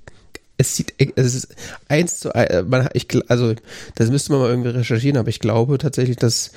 es 0.58 0.76
sieht, 0.76 0.94
es 0.98 1.36
ist 1.36 1.56
eins 1.88 2.20
zu 2.20 2.34
eins, 2.34 2.68
man, 2.68 2.90
ich, 2.94 3.08
also, 3.30 3.54
das 3.96 4.10
müsste 4.10 4.32
man 4.32 4.42
mal 4.42 4.50
irgendwie 4.50 4.70
recherchieren, 4.70 5.18
aber 5.18 5.30
ich 5.30 5.40
glaube 5.40 5.78
tatsächlich, 5.78 6.18
dass 6.18 6.52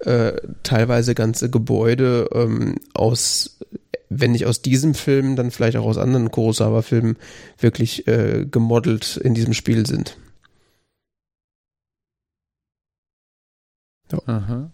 äh, 0.00 0.32
teilweise 0.62 1.14
ganze 1.14 1.50
Gebäude 1.50 2.28
ähm, 2.32 2.76
aus, 2.94 3.58
wenn 4.08 4.32
nicht 4.32 4.46
aus 4.46 4.62
diesem 4.62 4.94
Film, 4.94 5.36
dann 5.36 5.50
vielleicht 5.50 5.76
auch 5.76 5.86
aus 5.86 5.98
anderen 5.98 6.30
Kurosawa-Filmen 6.30 7.16
wirklich 7.58 8.06
äh, 8.06 8.46
gemodelt 8.50 9.16
in 9.18 9.34
diesem 9.34 9.54
Spiel 9.54 9.86
sind. 9.86 10.16
Ja. 14.10 14.20
Aha 14.26 14.70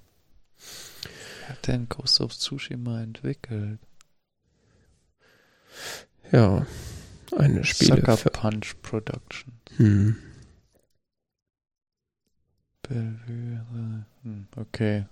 denn 1.66 1.88
Ghost 1.88 2.20
of 2.20 2.36
Tsushima 2.36 3.02
entwickelt? 3.02 3.78
Ja, 6.32 6.66
eine 7.36 7.64
Spiele. 7.64 7.96
Sucker 7.96 8.16
Punch 8.30 8.74
Production. 8.82 9.52
Hm. 9.76 10.16
Hm, 12.88 14.46
okay. 14.56 15.06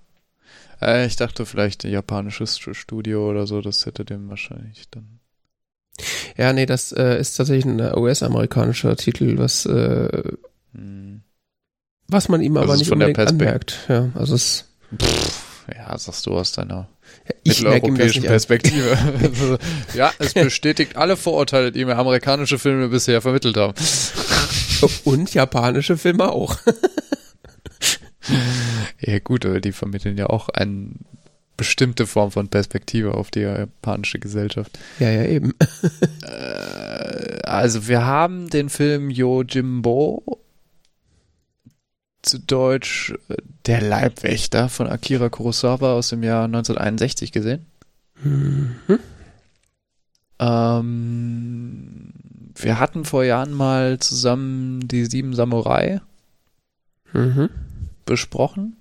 Äh, 0.81 1.07
ich 1.07 1.17
dachte 1.17 1.47
vielleicht 1.47 1.85
ein 1.85 1.91
japanisches 1.91 2.59
Studio 2.59 3.31
oder 3.31 3.47
so, 3.47 3.61
das 3.61 3.87
hätte 3.87 4.05
dem 4.05 4.29
wahrscheinlich 4.29 4.89
dann. 4.91 5.21
Ja, 6.37 6.53
nee, 6.53 6.67
das 6.67 6.93
äh, 6.93 7.19
ist 7.19 7.37
tatsächlich 7.37 7.65
ein 7.65 7.81
US-amerikanischer 7.81 8.97
Titel, 8.97 9.39
was 9.39 9.67
äh, 9.67 10.23
hm. 10.73 11.23
was 12.09 12.29
man 12.29 12.41
ihm 12.41 12.57
aber 12.57 12.73
also 12.73 12.79
nicht 12.79 12.93
unbedingt 12.93 13.19
anmerkt. 13.19 13.87
Ja, 13.89 14.11
also 14.15 14.35
es. 14.35 14.69
Pff 15.01 15.52
ja, 15.77 15.97
sagst 15.99 16.27
du 16.27 16.33
aus 16.33 16.53
deiner 16.53 16.89
ich 17.43 17.63
mitteleuropäischen 17.63 18.25
Perspektive. 18.25 18.97
ja, 19.95 20.13
es 20.19 20.35
bestätigt 20.35 20.97
alle 20.97 21.17
Vorurteile, 21.17 21.73
die 21.73 21.85
mir 21.85 21.97
amerikanische 21.97 22.59
Filme 22.59 22.89
bisher 22.89 23.21
vermittelt 23.21 23.57
haben. 23.57 23.75
Und 25.05 25.33
japanische 25.35 25.97
Filme 25.97 26.31
auch. 26.31 26.57
ja 29.01 29.19
gut, 29.21 29.47
aber 29.47 29.61
die 29.61 29.73
vermitteln 29.73 30.19
ja 30.19 30.27
auch 30.27 30.49
eine 30.49 30.91
bestimmte 31.57 32.07
Form 32.07 32.33
von 32.33 32.49
Perspektive 32.49 33.15
auf 33.15 33.31
die 33.31 33.41
japanische 33.41 34.19
Gesellschaft. 34.19 34.79
Ja, 34.99 35.11
ja, 35.11 35.25
eben. 35.25 35.55
Äh, 36.23 37.41
also 37.43 37.87
wir 37.87 38.05
haben 38.05 38.51
den 38.51 38.69
Film 38.69 39.11
Yojimbo 39.11 40.41
zu 42.23 42.39
Deutsch 42.39 43.15
äh, 43.29 43.37
Der 43.67 43.81
Leibwächter 43.81 44.69
von 44.69 44.87
Akira 44.87 45.29
Kurosawa 45.29 45.95
aus 45.95 46.09
dem 46.09 46.23
Jahr 46.23 46.45
1961 46.45 47.33
gesehen. 47.33 47.67
Mhm. 48.23 48.77
Ähm, 50.39 52.13
wir 52.57 52.79
hatten 52.79 53.05
vor 53.05 53.25
Jahren 53.25 53.53
mal 53.53 53.99
zusammen 53.99 54.87
die 54.89 55.05
Sieben 55.05 55.35
Samurai 55.35 56.01
mhm. 57.13 57.49
besprochen. 58.05 58.77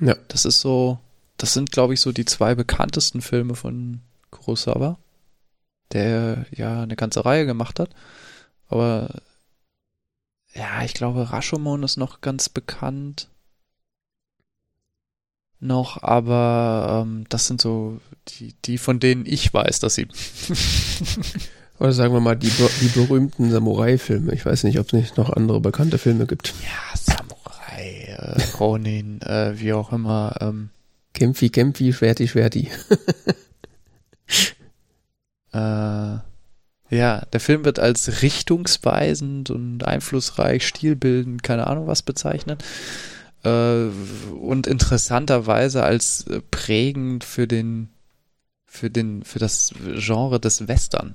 Ja. 0.00 0.16
Das 0.28 0.44
ist 0.44 0.60
so, 0.60 0.98
das 1.36 1.54
sind, 1.54 1.72
glaube 1.72 1.94
ich, 1.94 2.00
so 2.00 2.12
die 2.12 2.24
zwei 2.24 2.54
bekanntesten 2.54 3.20
Filme 3.22 3.54
von 3.54 4.00
Kurosawa, 4.30 4.98
der 5.92 6.46
ja 6.50 6.82
eine 6.82 6.96
ganze 6.96 7.24
Reihe 7.24 7.46
gemacht 7.46 7.80
hat. 7.80 7.90
Aber 8.68 9.22
ja, 10.54 10.82
ich 10.84 10.94
glaube, 10.94 11.32
Rashomon 11.32 11.82
ist 11.82 11.96
noch 11.96 12.20
ganz 12.20 12.48
bekannt. 12.48 13.28
Noch, 15.60 16.02
aber 16.02 17.04
ähm, 17.06 17.26
das 17.28 17.46
sind 17.46 17.60
so 17.60 18.00
die, 18.28 18.54
die, 18.64 18.78
von 18.78 18.98
denen 18.98 19.26
ich 19.26 19.52
weiß, 19.52 19.80
dass 19.80 19.94
sie. 19.94 20.08
Oder 21.80 21.92
sagen 21.92 22.12
wir 22.12 22.20
mal 22.20 22.36
die, 22.36 22.52
die 22.82 22.88
berühmten 22.88 23.50
Samurai-Filme. 23.50 24.34
Ich 24.34 24.44
weiß 24.44 24.64
nicht, 24.64 24.78
ob 24.78 24.86
es 24.86 24.92
nicht 24.92 25.16
noch 25.16 25.30
andere 25.30 25.60
bekannte 25.60 25.96
Filme 25.96 26.26
gibt. 26.26 26.52
Ja, 26.62 26.94
Samurai, 26.94 28.16
äh, 28.18 28.42
Ronin, 28.58 29.22
äh, 29.22 29.58
wie 29.58 29.72
auch 29.72 29.90
immer. 29.90 30.34
Ähm, 30.40 30.68
Kämpfi, 31.14 31.48
Kämpfi, 31.48 31.94
Schwerti, 31.94 32.28
Schwerti. 32.28 32.70
äh, 35.52 36.18
ja, 36.90 37.24
der 37.32 37.40
Film 37.40 37.64
wird 37.64 37.78
als 37.78 38.22
richtungsweisend 38.22 39.50
und 39.50 39.84
einflussreich, 39.84 40.66
stilbildend, 40.66 41.42
keine 41.42 41.66
Ahnung 41.66 41.86
was 41.86 42.02
bezeichnet. 42.02 42.64
Äh, 43.44 43.86
und 44.32 44.66
interessanterweise 44.66 45.82
als 45.82 46.26
prägend 46.50 47.24
für 47.24 47.46
den, 47.46 47.88
für 48.66 48.90
den, 48.90 49.22
für 49.24 49.38
das 49.38 49.72
Genre 49.96 50.40
des 50.40 50.68
Western. 50.68 51.14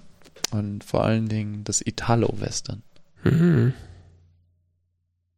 Und 0.52 0.84
vor 0.84 1.04
allen 1.04 1.28
Dingen 1.28 1.64
das 1.64 1.82
Italo-Western. 1.82 2.82
Mhm. 3.24 3.74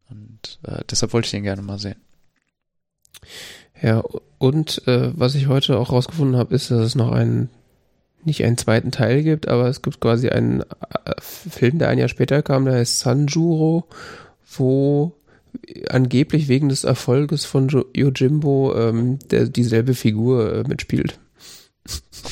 Und 0.09 0.59
äh, 0.63 0.83
deshalb 0.89 1.13
wollte 1.13 1.25
ich 1.25 1.31
den 1.31 1.43
gerne 1.43 1.61
mal 1.61 1.79
sehen. 1.79 1.99
Ja, 3.81 4.03
und 4.37 4.87
äh, 4.87 5.11
was 5.17 5.35
ich 5.35 5.47
heute 5.47 5.77
auch 5.77 5.91
rausgefunden 5.91 6.37
habe, 6.37 6.55
ist, 6.55 6.71
dass 6.71 6.79
es 6.79 6.95
noch 6.95 7.11
einen, 7.11 7.49
nicht 8.23 8.43
einen 8.43 8.57
zweiten 8.57 8.91
Teil 8.91 9.23
gibt, 9.23 9.47
aber 9.47 9.67
es 9.67 9.81
gibt 9.81 9.99
quasi 9.99 10.29
einen 10.29 10.61
äh, 10.61 10.65
Film, 11.19 11.79
der 11.79 11.89
ein 11.89 11.97
Jahr 11.97 12.09
später 12.09 12.41
kam, 12.41 12.65
der 12.65 12.75
heißt 12.75 12.99
Sanjuro, 12.99 13.87
wo 14.57 15.13
angeblich 15.89 16.47
wegen 16.47 16.69
des 16.69 16.83
Erfolges 16.83 17.45
von 17.45 17.67
jo 17.67 17.85
Yojimbo 17.93 18.75
ähm, 18.75 19.19
der 19.29 19.47
dieselbe 19.47 19.93
Figur 19.93 20.53
äh, 20.53 20.63
mitspielt. 20.67 21.19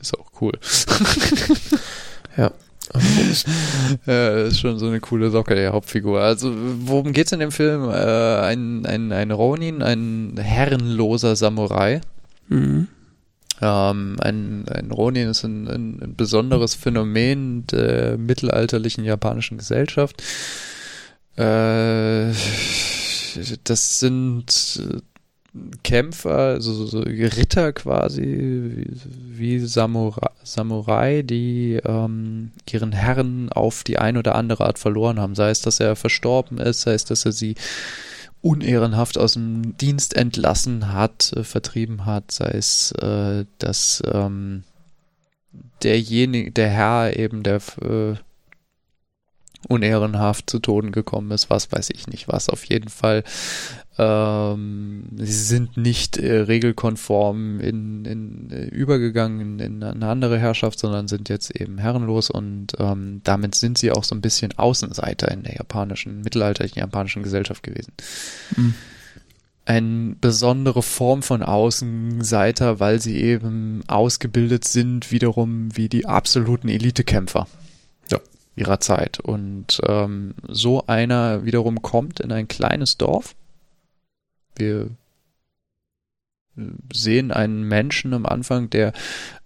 Ist 0.00 0.18
auch 0.18 0.32
cool. 0.40 0.52
ja. 2.36 2.50
ja, 4.06 4.28
ist 4.42 4.58
schon 4.58 4.78
so 4.78 4.86
eine 4.86 5.00
coole 5.00 5.30
Socke, 5.30 5.54
der 5.54 5.72
Hauptfigur. 5.72 6.20
Also, 6.20 6.52
worum 6.54 7.12
geht's 7.12 7.32
in 7.32 7.40
dem 7.40 7.52
Film? 7.52 7.88
Äh, 7.88 7.92
ein, 7.92 8.84
ein, 8.84 9.12
ein 9.12 9.30
Ronin, 9.30 9.82
ein 9.82 10.34
herrenloser 10.36 11.36
Samurai. 11.36 12.00
Mhm. 12.48 12.88
Ähm, 13.62 14.16
ein, 14.20 14.68
ein 14.68 14.90
Ronin 14.90 15.28
ist 15.28 15.44
ein, 15.44 15.68
ein, 15.68 16.14
besonderes 16.16 16.74
Phänomen 16.74 17.64
der 17.68 18.18
mittelalterlichen 18.18 19.04
japanischen 19.04 19.56
Gesellschaft. 19.56 20.20
Äh, 21.36 22.32
das 23.62 24.00
sind 24.00 24.82
Kämpfer, 25.84 26.38
also 26.38 26.86
so 26.86 27.00
Ritter 27.00 27.72
quasi, 27.72 28.22
wie, 28.22 28.86
wie 29.38 29.58
Samurai, 29.60 30.30
Samurai, 30.42 31.22
die 31.22 31.78
ähm, 31.84 32.50
ihren 32.68 32.92
Herren 32.92 33.52
auf 33.52 33.84
die 33.84 33.98
ein 33.98 34.16
oder 34.16 34.34
andere 34.34 34.66
Art 34.66 34.80
verloren 34.80 35.20
haben. 35.20 35.36
Sei 35.36 35.50
es, 35.50 35.60
dass 35.60 35.78
er 35.78 35.94
verstorben 35.94 36.58
ist, 36.58 36.80
sei 36.80 36.94
es, 36.94 37.04
dass 37.04 37.24
er 37.26 37.32
sie 37.32 37.54
unehrenhaft 38.42 39.16
aus 39.16 39.34
dem 39.34 39.76
Dienst 39.78 40.14
entlassen 40.14 40.92
hat, 40.92 41.32
äh, 41.34 41.44
vertrieben 41.44 42.04
hat, 42.04 42.30
sei 42.32 42.50
es, 42.50 42.92
äh, 42.92 43.46
dass 43.58 44.02
ähm, 44.12 44.64
derjenige, 45.82 46.50
der 46.50 46.68
Herr 46.68 47.16
eben 47.16 47.42
der 47.42 47.60
äh, 47.80 48.14
unehrenhaft 49.68 50.50
zu 50.50 50.58
Toden 50.58 50.90
gekommen 50.90 51.30
ist, 51.30 51.48
was 51.48 51.70
weiß 51.70 51.90
ich 51.90 52.08
nicht 52.08 52.26
was. 52.28 52.48
Auf 52.48 52.64
jeden 52.64 52.88
Fall 52.88 53.22
ähm, 53.98 55.04
sie 55.16 55.32
sind 55.32 55.76
nicht 55.76 56.16
äh, 56.16 56.40
regelkonform 56.40 57.60
in, 57.60 58.04
in, 58.04 58.50
äh, 58.50 58.64
übergegangen 58.64 59.40
in, 59.40 59.58
in, 59.58 59.82
eine 59.82 60.06
andere 60.06 60.38
Herrschaft, 60.38 60.78
sondern 60.78 61.08
sind 61.08 61.28
jetzt 61.28 61.54
eben 61.54 61.78
herrenlos 61.78 62.30
und 62.30 62.68
ähm, 62.78 63.20
damit 63.24 63.54
sind 63.54 63.76
sie 63.76 63.92
auch 63.92 64.04
so 64.04 64.14
ein 64.14 64.22
bisschen 64.22 64.56
Außenseiter 64.56 65.30
in 65.30 65.42
der 65.42 65.56
japanischen, 65.56 66.22
mittelalterlichen 66.22 66.80
japanischen 66.80 67.22
Gesellschaft 67.22 67.62
gewesen. 67.62 67.92
Mhm. 68.56 68.74
Eine 69.64 70.16
besondere 70.20 70.82
Form 70.82 71.22
von 71.22 71.42
Außenseiter, 71.42 72.80
weil 72.80 73.00
sie 73.00 73.18
eben 73.20 73.82
ausgebildet 73.86 74.64
sind, 74.64 75.12
wiederum 75.12 75.76
wie 75.76 75.88
die 75.88 76.06
absoluten 76.06 76.68
Elitekämpfer 76.68 77.46
ihrer 78.56 78.80
Zeit. 78.80 79.20
Und 79.20 79.80
ähm, 79.86 80.34
so 80.48 80.86
einer 80.86 81.44
wiederum 81.44 81.82
kommt 81.82 82.20
in 82.20 82.32
ein 82.32 82.48
kleines 82.48 82.98
Dorf 82.98 83.34
wir 84.56 84.90
sehen 86.92 87.30
einen 87.30 87.62
Menschen 87.64 88.12
am 88.12 88.26
Anfang, 88.26 88.68
der 88.70 88.92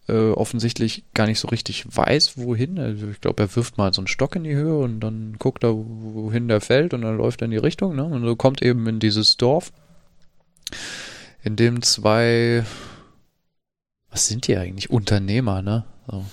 äh, 0.08 0.30
offensichtlich 0.30 1.04
gar 1.14 1.26
nicht 1.26 1.38
so 1.38 1.48
richtig 1.48 1.84
weiß, 1.88 2.38
wohin. 2.38 2.78
Also 2.78 3.08
ich 3.08 3.20
glaube, 3.20 3.44
er 3.44 3.56
wirft 3.56 3.78
mal 3.78 3.92
so 3.92 4.00
einen 4.00 4.08
Stock 4.08 4.36
in 4.36 4.44
die 4.44 4.54
Höhe 4.54 4.78
und 4.78 5.00
dann 5.00 5.36
guckt 5.38 5.64
er, 5.64 5.74
wohin 5.74 6.48
der 6.48 6.60
fällt 6.60 6.94
und 6.94 7.02
dann 7.02 7.16
läuft 7.16 7.42
er 7.42 7.46
in 7.46 7.50
die 7.52 7.56
Richtung. 7.56 7.96
Ne? 7.96 8.04
Und 8.04 8.24
so 8.24 8.36
kommt 8.36 8.62
eben 8.62 8.86
in 8.86 8.98
dieses 8.98 9.36
Dorf, 9.36 9.72
in 11.42 11.56
dem 11.56 11.82
zwei, 11.82 12.64
was 14.10 14.26
sind 14.26 14.46
die 14.48 14.56
eigentlich? 14.56 14.90
Unternehmer, 14.90 15.62
ne? 15.62 15.84
So. 16.10 16.24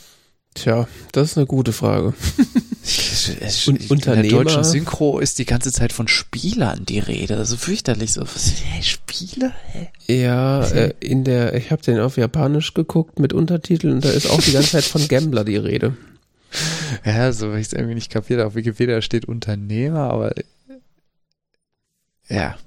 Tja, 0.56 0.88
das 1.12 1.32
ist 1.32 1.38
eine 1.38 1.48
gute 1.48 1.74
Frage. 1.74 2.14
Un 3.68 3.78
in 3.78 4.00
der 4.00 4.24
deutschen 4.24 4.64
Synchro 4.64 5.20
ist 5.20 5.40
die 5.40 5.46
ganze 5.46 5.72
Zeit 5.72 5.94
von 5.94 6.08
Spielern 6.08 6.86
die 6.86 7.00
Rede. 7.00 7.38
Also 7.38 7.58
fürchterlich 7.58 8.14
so. 8.14 8.24
Hä, 8.24 8.82
Spieler? 8.82 9.54
Hä? 9.72 9.90
Ja, 10.08 10.66
äh, 10.66 10.94
in 11.00 11.24
der, 11.24 11.54
ich 11.56 11.72
habe 11.72 11.82
den 11.82 12.00
auf 12.00 12.18
Japanisch 12.18 12.74
geguckt 12.74 13.20
mit 13.20 13.34
Untertiteln 13.34 13.94
und 13.94 14.06
da 14.06 14.10
ist 14.10 14.30
auch 14.30 14.42
die 14.42 14.52
ganze 14.52 14.72
Zeit 14.72 14.84
von 14.84 15.08
Gambler 15.08 15.44
die 15.44 15.58
Rede. 15.58 15.96
Ja, 17.04 17.32
so 17.32 17.52
weil 17.52 17.62
ich 17.62 17.68
es 17.68 17.74
irgendwie 17.74 17.96
nicht 17.96 18.12
kapiert. 18.12 18.40
Auf 18.40 18.54
Wikipedia 18.54 19.02
steht 19.02 19.26
Unternehmer, 19.26 20.12
aber 20.12 20.34
ja. 22.30 22.58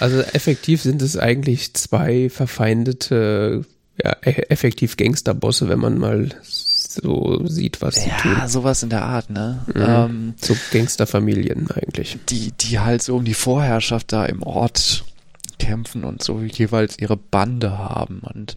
Also 0.00 0.20
effektiv 0.20 0.82
sind 0.82 1.00
es 1.02 1.16
eigentlich 1.16 1.74
zwei 1.74 2.28
verfeindete, 2.28 3.64
ja, 4.02 4.16
e-, 4.22 4.46
effektiv 4.48 4.96
Gangsterbosse, 4.96 5.68
wenn 5.68 5.80
man 5.80 5.98
mal 5.98 6.30
so 6.42 7.46
sieht, 7.46 7.80
was 7.80 7.96
sie 7.96 8.10
ja, 8.10 8.16
tun. 8.18 8.32
Ja, 8.32 8.48
sowas 8.48 8.82
in 8.82 8.90
der 8.90 9.02
Art, 9.02 9.30
ne? 9.30 9.64
Mhm. 9.74 9.82
Ähm, 9.86 10.34
so 10.40 10.56
Gangsterfamilien 10.70 11.70
eigentlich. 11.70 12.18
Die, 12.28 12.52
die 12.52 12.78
halt 12.78 13.02
so 13.02 13.16
um 13.16 13.24
die 13.24 13.34
Vorherrschaft 13.34 14.12
da 14.12 14.26
im 14.26 14.42
Ort 14.42 15.04
kämpfen 15.58 16.04
und 16.04 16.22
so 16.22 16.40
jeweils 16.40 16.98
ihre 16.98 17.16
Bande 17.16 17.78
haben 17.78 18.20
und 18.20 18.56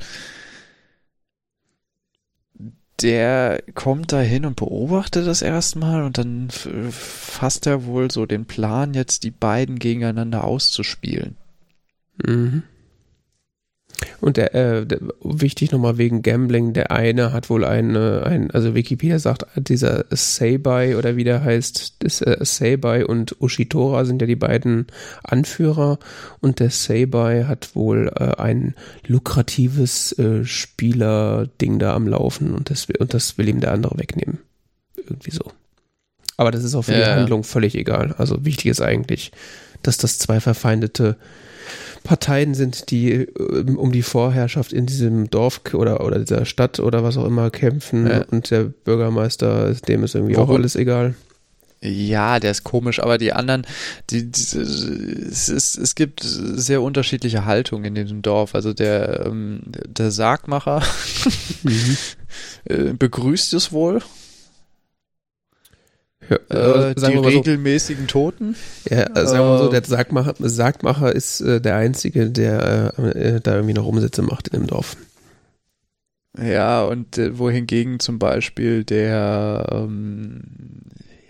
der 3.02 3.62
kommt 3.74 4.14
da 4.14 4.22
hin 4.22 4.46
und 4.46 4.56
beobachtet 4.56 5.28
das 5.28 5.42
erstmal 5.42 6.04
und 6.04 6.18
dann 6.18 6.50
fasst 6.50 7.68
er 7.68 7.86
wohl 7.86 8.10
so 8.10 8.26
den 8.26 8.46
Plan, 8.46 8.94
jetzt 8.94 9.24
die 9.24 9.32
beiden 9.32 9.80
gegeneinander 9.80 10.46
auszuspielen. 10.46 11.36
Mhm. 12.24 12.64
Und 14.20 14.38
der, 14.38 14.54
äh, 14.54 14.86
der, 14.86 15.00
wichtig 15.24 15.72
nochmal 15.72 15.98
wegen 15.98 16.22
Gambling, 16.22 16.74
der 16.74 16.92
eine 16.92 17.32
hat 17.32 17.50
wohl 17.50 17.64
eine, 17.64 18.24
ein, 18.26 18.52
also 18.52 18.76
Wikipedia 18.76 19.20
sagt, 19.20 19.46
dieser 19.56 20.06
Seibai 20.10 20.98
oder 20.98 21.16
wie 21.16 21.24
der 21.24 21.44
heißt, 21.44 21.96
das, 22.00 22.22
äh, 22.22 22.38
Seibai 22.42 23.06
und 23.06 23.40
Ushitora 23.42 24.06
sind 24.06 24.22
ja 24.22 24.28
die 24.28 24.36
beiden 24.36 24.88
Anführer 25.24 26.00
und 26.42 26.60
der 26.60 26.72
Seibai 26.72 27.46
hat 27.46 27.76
wohl 27.76 28.12
äh, 28.16 28.36
ein 28.42 28.76
lukratives 29.08 30.18
äh, 30.20 30.44
Spielerding 30.44 31.80
da 31.80 31.96
am 31.96 32.08
Laufen 32.08 32.54
und 32.54 32.70
das, 32.70 32.88
und 33.00 33.14
das 33.14 33.38
will 33.38 33.48
ihm 33.48 33.62
der 33.62 33.72
andere 33.72 33.98
wegnehmen. 33.98 34.40
Irgendwie 34.98 35.32
so. 35.32 35.52
Aber 36.38 36.52
das 36.52 36.64
ist 36.64 36.76
auch 36.76 36.84
für 36.84 36.94
ja. 36.94 37.00
die 37.00 37.20
Handlung 37.22 37.44
völlig 37.44 37.76
egal. 37.76 38.14
Also 38.18 38.44
wichtig 38.44 38.68
ist 38.68 38.82
eigentlich, 38.82 39.32
dass 39.84 39.98
das 39.98 40.20
zwei 40.20 40.40
verfeindete 40.42 41.16
Parteien 42.06 42.54
sind, 42.54 42.92
die 42.92 43.12
ähm, 43.12 43.78
um 43.78 43.92
die 43.92 44.04
Vorherrschaft 44.04 44.72
in 44.72 44.86
diesem 44.86 45.30
Dorf 45.30 45.62
oder, 45.74 46.06
oder 46.06 46.20
dieser 46.20 46.46
Stadt 46.46 46.80
oder 46.80 47.04
was 47.04 47.18
auch 47.18 47.26
immer 47.26 47.50
kämpfen 47.50 48.08
ja. 48.08 48.24
und 48.32 48.50
der 48.52 48.64
Bürgermeister, 48.64 49.74
dem 49.74 50.04
ist 50.04 50.16
irgendwie 50.16 50.38
Warum? 50.38 50.50
auch 50.50 50.54
alles 50.56 50.78
egal. 50.78 51.16
Ja, 51.82 52.40
der 52.40 52.52
ist 52.52 52.64
komisch, 52.64 53.00
aber 53.00 53.18
die 53.18 53.34
anderen, 53.34 53.68
die, 54.10 54.32
die 54.32 54.42
es, 54.42 55.50
ist, 55.50 55.78
es 55.78 55.96
gibt 55.96 56.22
sehr 56.24 56.82
unterschiedliche 56.82 57.46
Haltungen 57.46 57.86
in 57.86 57.96
diesem 57.96 58.22
Dorf. 58.22 58.56
Also 58.56 58.74
der, 58.74 59.26
ähm, 59.26 59.62
der 59.66 60.12
Sargmacher 60.12 60.82
mhm. 61.64 61.98
Äh, 62.66 62.94
begrüßt 62.94 63.54
es 63.54 63.72
wohl 63.72 64.02
ja, 66.30 66.90
äh, 66.90 66.96
die 66.96 67.06
regelmäßigen 67.06 68.04
so, 68.04 68.32
Toten? 68.32 68.56
Ja, 68.90 69.04
äh, 69.04 69.26
sagen 69.26 69.46
wir 69.46 69.50
mal 69.52 69.58
so, 69.58 69.70
der 69.70 69.84
Sargmacher, 69.84 70.36
Sargmacher 70.40 71.14
ist 71.14 71.42
äh, 71.42 71.62
der 71.62 71.76
Einzige, 71.76 72.30
der 72.30 72.94
äh, 72.98 73.40
da 73.42 73.56
irgendwie 73.56 73.74
noch 73.74 73.86
Umsätze 73.86 74.22
macht 74.22 74.50
in 74.50 74.62
dem 74.62 74.68
Dorf. 74.68 74.98
Ja, 76.42 76.84
und 76.84 77.18
äh, 77.18 77.38
wohingegen 77.38 78.00
zum 78.00 78.20
Beispiel 78.20 78.84
der, 78.84 79.68
ähm, 79.72 80.42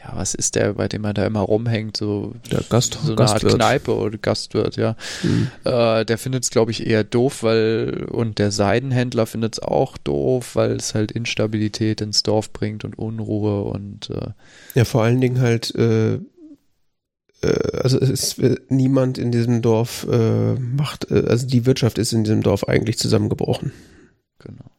ja, 0.06 0.16
was 0.16 0.36
ist 0.36 0.56
der, 0.56 0.74
bei 0.74 0.88
dem 0.88 1.04
er 1.04 1.14
da 1.14 1.26
immer 1.26 1.42
rumhängt, 1.42 1.98
so, 1.98 2.34
Der 2.52 2.62
Gast, 2.70 2.94
so 3.02 3.08
eine 3.08 3.16
Gastwirt. 3.16 3.54
Art 3.54 3.56
Kneipe 3.56 3.96
oder 3.96 4.18
Gastwirt, 4.18 4.78
ja. 4.78 4.96
Hm. 5.22 5.48
Äh, 5.64 6.06
der 6.06 6.18
findet 6.18 6.44
es, 6.44 6.52
glaube 6.52 6.72
ich, 6.72 6.86
eher 6.86 7.04
doof, 7.04 7.44
weil, 7.44 8.06
und 8.12 8.38
der 8.38 8.52
Seidenhändler 8.52 9.26
findet 9.26 9.56
es 9.56 9.60
auch 9.60 9.98
doof, 9.98 10.56
weil 10.56 10.74
es 10.74 10.94
halt 10.94 11.12
Instabilität 11.12 12.02
ins 12.02 12.24
Dorf 12.24 12.52
bringt 12.54 12.86
und 12.86 12.98
Unruhe 12.98 13.64
und 13.64 14.10
äh, 14.12 14.30
Ja, 14.76 14.86
vor 14.86 15.04
allen 15.04 15.22
Dingen 15.22 15.42
halt, 15.42 15.74
äh, 15.76 16.16
äh, 16.16 16.22
also 17.82 18.00
es 18.00 18.10
ist 18.10 18.40
äh, 18.40 18.58
niemand 18.70 19.18
in 19.18 19.32
diesem 19.32 19.62
Dorf 19.62 20.06
äh, 20.10 20.54
macht, 20.56 21.12
also 21.12 21.48
die 21.48 21.66
Wirtschaft 21.66 21.98
ist 21.98 22.14
in 22.14 22.24
diesem 22.24 22.44
Dorf 22.44 22.68
eigentlich 22.68 22.98
zusammengebrochen. 23.00 23.72
genau. 24.40 24.75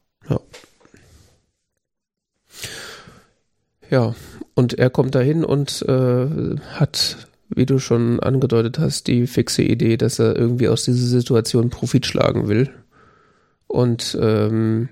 Ja, 3.89 4.15
und 4.53 4.73
er 4.73 4.89
kommt 4.89 5.15
dahin 5.15 5.43
und 5.45 5.83
äh, 5.87 6.57
hat, 6.73 7.27
wie 7.49 7.65
du 7.65 7.79
schon 7.79 8.19
angedeutet 8.19 8.79
hast, 8.79 9.07
die 9.07 9.27
fixe 9.27 9.61
Idee, 9.61 9.97
dass 9.97 10.19
er 10.19 10.35
irgendwie 10.35 10.67
aus 10.67 10.85
dieser 10.85 11.07
Situation 11.07 11.69
Profit 11.69 12.05
schlagen 12.05 12.47
will. 12.47 12.69
Und 13.67 14.17
ähm, 14.21 14.89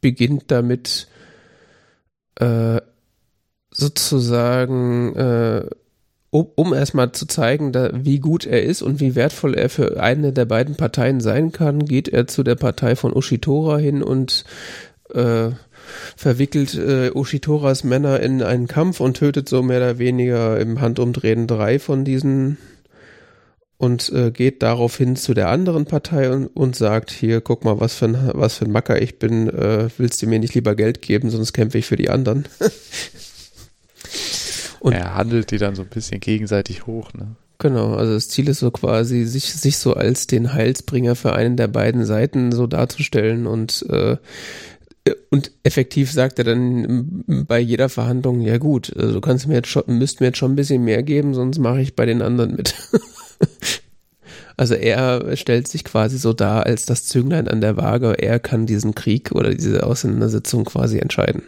beginnt 0.00 0.44
damit 0.48 1.08
äh, 2.36 2.80
sozusagen, 3.70 5.14
äh, 5.16 5.66
um, 6.30 6.48
um 6.54 6.74
erstmal 6.74 7.12
zu 7.12 7.26
zeigen, 7.26 7.72
da, 7.72 7.90
wie 7.92 8.18
gut 8.18 8.44
er 8.44 8.62
ist 8.62 8.82
und 8.82 9.00
wie 9.00 9.14
wertvoll 9.14 9.54
er 9.54 9.68
für 9.68 10.00
eine 10.00 10.32
der 10.32 10.44
beiden 10.44 10.76
Parteien 10.76 11.20
sein 11.20 11.52
kann, 11.52 11.84
geht 11.84 12.08
er 12.08 12.26
zu 12.26 12.42
der 12.42 12.56
Partei 12.56 12.96
von 12.96 13.14
Ushitora 13.14 13.78
hin 13.78 14.02
und 14.02 14.44
äh, 15.14 15.50
verwickelt 16.16 16.74
äh, 16.74 17.10
Ushitoras 17.14 17.84
Männer 17.84 18.20
in 18.20 18.42
einen 18.42 18.66
Kampf 18.68 19.00
und 19.00 19.16
tötet 19.16 19.48
so 19.48 19.62
mehr 19.62 19.78
oder 19.78 19.98
weniger 19.98 20.58
im 20.60 20.80
Handumdrehen 20.80 21.46
drei 21.46 21.78
von 21.78 22.04
diesen 22.04 22.58
und 23.78 24.10
äh, 24.12 24.30
geht 24.30 24.62
daraufhin 24.62 25.16
zu 25.16 25.34
der 25.34 25.48
anderen 25.48 25.86
Partei 25.86 26.30
und, 26.30 26.46
und 26.46 26.76
sagt, 26.76 27.10
hier, 27.10 27.40
guck 27.40 27.64
mal, 27.64 27.80
was 27.80 27.96
für 27.96 28.04
ein, 28.04 28.30
was 28.34 28.58
für 28.58 28.66
ein 28.66 28.70
Macker 28.70 29.02
ich 29.02 29.18
bin, 29.18 29.48
äh, 29.48 29.88
willst 29.98 30.22
du 30.22 30.28
mir 30.28 30.38
nicht 30.38 30.54
lieber 30.54 30.76
Geld 30.76 31.02
geben, 31.02 31.30
sonst 31.30 31.52
kämpfe 31.52 31.78
ich 31.78 31.86
für 31.86 31.96
die 31.96 32.08
anderen. 32.08 32.44
Und- 34.78 34.92
er 34.92 35.16
handelt 35.16 35.50
die 35.50 35.58
dann 35.58 35.74
so 35.74 35.82
ein 35.82 35.88
bisschen 35.88 36.20
gegenseitig 36.20 36.86
hoch, 36.86 37.12
ne? 37.12 37.34
Genau, 37.58 37.94
also 37.94 38.14
das 38.14 38.28
Ziel 38.28 38.48
ist 38.48 38.58
so 38.58 38.72
quasi, 38.72 39.24
sich, 39.24 39.52
sich 39.52 39.78
so 39.78 39.94
als 39.94 40.26
den 40.26 40.52
Heilsbringer 40.52 41.14
für 41.14 41.32
einen 41.34 41.56
der 41.56 41.68
beiden 41.68 42.04
Seiten 42.04 42.50
so 42.50 42.66
darzustellen 42.66 43.46
und, 43.46 43.86
äh, 43.88 44.16
und 45.30 45.50
effektiv 45.64 46.12
sagt 46.12 46.38
er 46.38 46.44
dann 46.44 47.24
bei 47.48 47.58
jeder 47.58 47.88
Verhandlung, 47.88 48.40
ja 48.40 48.58
gut, 48.58 48.94
also 48.96 49.14
du 49.14 49.20
kannst 49.20 49.48
mir 49.48 49.54
jetzt 49.54 49.68
schon, 49.68 49.84
müsst 49.86 50.20
mir 50.20 50.26
jetzt 50.28 50.38
schon 50.38 50.52
ein 50.52 50.56
bisschen 50.56 50.84
mehr 50.84 51.02
geben, 51.02 51.34
sonst 51.34 51.58
mache 51.58 51.80
ich 51.80 51.96
bei 51.96 52.06
den 52.06 52.22
anderen 52.22 52.54
mit. 52.54 52.74
also 54.56 54.74
er 54.74 55.36
stellt 55.36 55.66
sich 55.66 55.84
quasi 55.84 56.18
so 56.18 56.32
dar 56.32 56.66
als 56.66 56.86
das 56.86 57.06
Zünglein 57.06 57.48
an 57.48 57.60
der 57.60 57.76
Waage, 57.76 58.14
er 58.18 58.38
kann 58.38 58.66
diesen 58.66 58.94
Krieg 58.94 59.32
oder 59.32 59.52
diese 59.54 59.84
Auseinandersetzung 59.84 60.64
quasi 60.64 60.98
entscheiden 60.98 61.42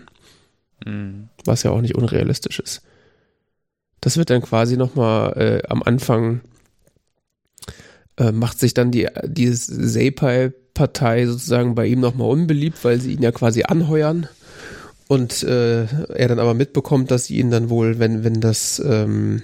Mhm. 0.85 1.29
was 1.45 1.63
ja 1.63 1.71
auch 1.71 1.81
nicht 1.81 1.95
unrealistisch 1.95 2.61
ist. 2.61 2.83
Das 4.01 4.17
wird 4.17 4.31
dann 4.31 4.43
quasi 4.43 4.77
nochmal 4.77 5.33
äh, 5.37 5.69
am 5.69 5.83
Anfang 5.83 6.43
äh, 8.19 8.33
macht 8.33 8.59
sich 8.61 8.75
dann 8.75 8.91
die 8.91 9.09
dieses 9.25 9.67
Seipai-Partei 10.75 11.27
sozusagen 11.27 11.75
bei 11.75 11.87
ihm 11.87 12.01
nochmal 12.01 12.29
unbeliebt, 12.29 12.85
weil 12.85 13.01
sie 13.01 13.13
ihn 13.13 13.23
ja 13.23 13.33
quasi 13.33 13.63
anheuern 13.63 14.29
und 15.07 15.43
äh, 15.43 15.85
er 15.85 16.29
dann 16.29 16.39
aber 16.39 16.55
mitbekommt, 16.55 17.11
dass 17.11 17.27
sie 17.27 17.39
ihn 17.39 17.51
dann 17.51 17.71
wohl, 17.71 17.99
wenn 17.99 18.25
wenn 18.25 18.41
das 18.41 18.83
ähm, 18.85 19.43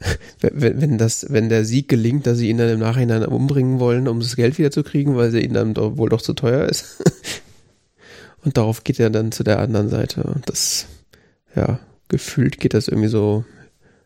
wenn, 0.40 0.80
wenn 0.80 0.98
das, 0.98 1.26
wenn 1.28 1.48
der 1.48 1.64
Sieg 1.64 1.88
gelingt, 1.88 2.26
dass 2.26 2.38
sie 2.38 2.48
ihn 2.48 2.58
dann 2.58 2.70
im 2.70 2.80
Nachhinein 2.80 3.24
umbringen 3.24 3.80
wollen, 3.80 4.08
um 4.08 4.20
das 4.20 4.36
Geld 4.36 4.58
wieder 4.58 4.70
zu 4.70 4.82
kriegen, 4.82 5.16
weil 5.16 5.30
sie 5.30 5.40
ihn 5.40 5.52
dann 5.52 5.74
doch, 5.74 5.98
wohl 5.98 6.08
doch 6.08 6.22
zu 6.22 6.32
teuer 6.32 6.66
ist. 6.66 7.02
Und 8.42 8.56
darauf 8.56 8.84
geht 8.84 8.98
er 8.98 9.10
dann 9.10 9.32
zu 9.32 9.44
der 9.44 9.58
anderen 9.58 9.90
Seite. 9.90 10.22
Und 10.22 10.48
das, 10.48 10.86
ja, 11.54 11.78
gefühlt 12.08 12.58
geht 12.58 12.72
das 12.72 12.88
irgendwie 12.88 13.08
so 13.08 13.44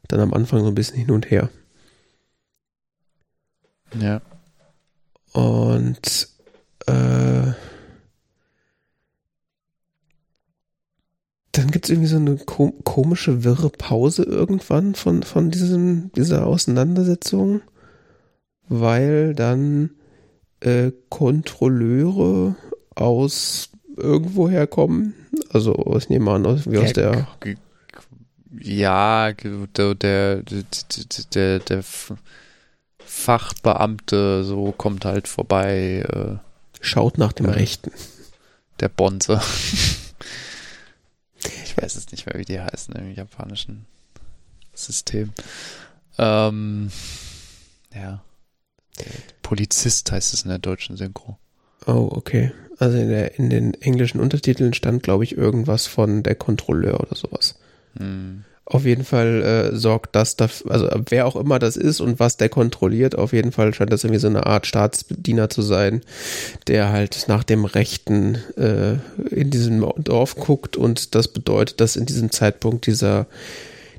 dann 0.08 0.18
am 0.18 0.34
Anfang 0.34 0.62
so 0.62 0.66
ein 0.66 0.74
bisschen 0.74 0.96
hin 0.96 1.12
und 1.12 1.30
her. 1.30 1.48
Ja. 4.00 4.20
Und 5.32 6.33
äh, 6.86 7.52
dann 11.52 11.70
gibt 11.70 11.84
es 11.84 11.90
irgendwie 11.90 12.08
so 12.08 12.16
eine 12.16 12.36
ko 12.36 12.72
komische, 12.84 13.44
wirre 13.44 13.70
Pause 13.70 14.24
irgendwann 14.24 14.94
von, 14.94 15.22
von 15.22 15.50
diesem, 15.50 16.10
dieser 16.12 16.46
Auseinandersetzung, 16.46 17.60
weil 18.68 19.34
dann 19.34 19.90
äh, 20.60 20.90
Kontrolleure 21.10 22.56
aus 22.94 23.70
irgendwoher 23.96 24.66
kommen. 24.66 25.14
Also 25.50 25.94
ich 25.96 26.08
nehme 26.08 26.32
an, 26.32 26.46
aus, 26.46 26.68
wie 26.70 26.78
aus 26.78 26.92
der 26.92 27.26
Ja, 28.60 29.32
der, 29.32 29.94
der, 29.94 30.42
der, 31.34 31.58
der, 31.60 31.82
Fachbeamte 33.04 34.44
so 34.44 34.72
kommt 34.72 35.04
halt 35.04 35.28
vorbei, 35.28 36.04
äh, 36.08 36.36
Schaut 36.84 37.18
nach 37.18 37.32
dem 37.32 37.46
Ja. 37.46 37.52
Rechten. 37.52 37.90
der 38.80 38.88
Bonze. 38.88 39.40
ich 41.64 41.76
weiß 41.76 41.96
es 41.96 42.10
nicht 42.12 42.26
mehr, 42.26 42.38
wie 42.38 42.44
die 42.44 42.60
heißen 42.60 42.94
im 42.96 43.14
japanischen 43.14 43.86
System. 44.74 45.32
Ähm, 46.18 46.90
ja. 47.94 48.22
Polizist 49.42 50.10
heißt 50.12 50.34
es 50.34 50.42
in 50.42 50.48
der 50.50 50.58
deutschen 50.58 50.96
Synchro. 50.96 51.38
Oh, 51.86 52.08
okay. 52.12 52.52
Also 52.78 52.98
in, 52.98 53.08
der, 53.08 53.38
in 53.38 53.50
den 53.50 53.74
englischen 53.74 54.20
Untertiteln 54.20 54.74
stand, 54.74 55.02
glaube 55.02 55.24
ich, 55.24 55.36
irgendwas 55.36 55.86
von 55.86 56.22
der 56.22 56.34
Kontrolleur 56.34 57.00
oder 57.00 57.14
sowas. 57.14 57.58
Hm. 57.96 58.44
Auf 58.66 58.86
jeden 58.86 59.04
Fall 59.04 59.42
äh, 59.42 59.76
sorgt 59.76 60.16
das 60.16 60.36
dafür, 60.36 60.70
also 60.70 60.88
wer 61.10 61.26
auch 61.26 61.36
immer 61.36 61.58
das 61.58 61.76
ist 61.76 62.00
und 62.00 62.18
was 62.18 62.38
der 62.38 62.48
kontrolliert, 62.48 63.16
auf 63.16 63.34
jeden 63.34 63.52
Fall 63.52 63.74
scheint 63.74 63.92
das 63.92 64.04
irgendwie 64.04 64.20
so 64.20 64.26
eine 64.26 64.46
Art 64.46 64.66
Staatsdiener 64.66 65.50
zu 65.50 65.60
sein, 65.60 66.00
der 66.66 66.90
halt 66.90 67.26
nach 67.28 67.44
dem 67.44 67.66
Rechten 67.66 68.36
äh, 68.56 68.94
in 69.30 69.50
diesem 69.50 69.86
Dorf 69.98 70.36
guckt 70.36 70.78
und 70.78 71.14
das 71.14 71.28
bedeutet, 71.28 71.80
dass 71.80 71.96
in 71.96 72.06
diesem 72.06 72.30
Zeitpunkt 72.30 72.86
dieser 72.86 73.26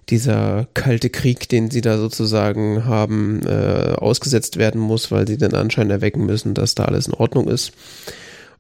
dieser 0.10 0.68
kalte 0.74 1.10
Krieg, 1.10 1.50
den 1.50 1.72
sie 1.72 1.82
da 1.82 1.98
sozusagen 1.98 2.86
haben, 2.86 3.42
äh, 3.46 3.94
ausgesetzt 3.98 4.58
werden 4.58 4.80
muss, 4.80 5.12
weil 5.12 5.28
sie 5.28 5.38
den 5.38 5.56
Anschein 5.56 5.90
erwecken 5.90 6.26
müssen, 6.26 6.54
dass 6.54 6.76
da 6.76 6.86
alles 6.86 7.08
in 7.08 7.14
Ordnung 7.14 7.48
ist. 7.48 7.72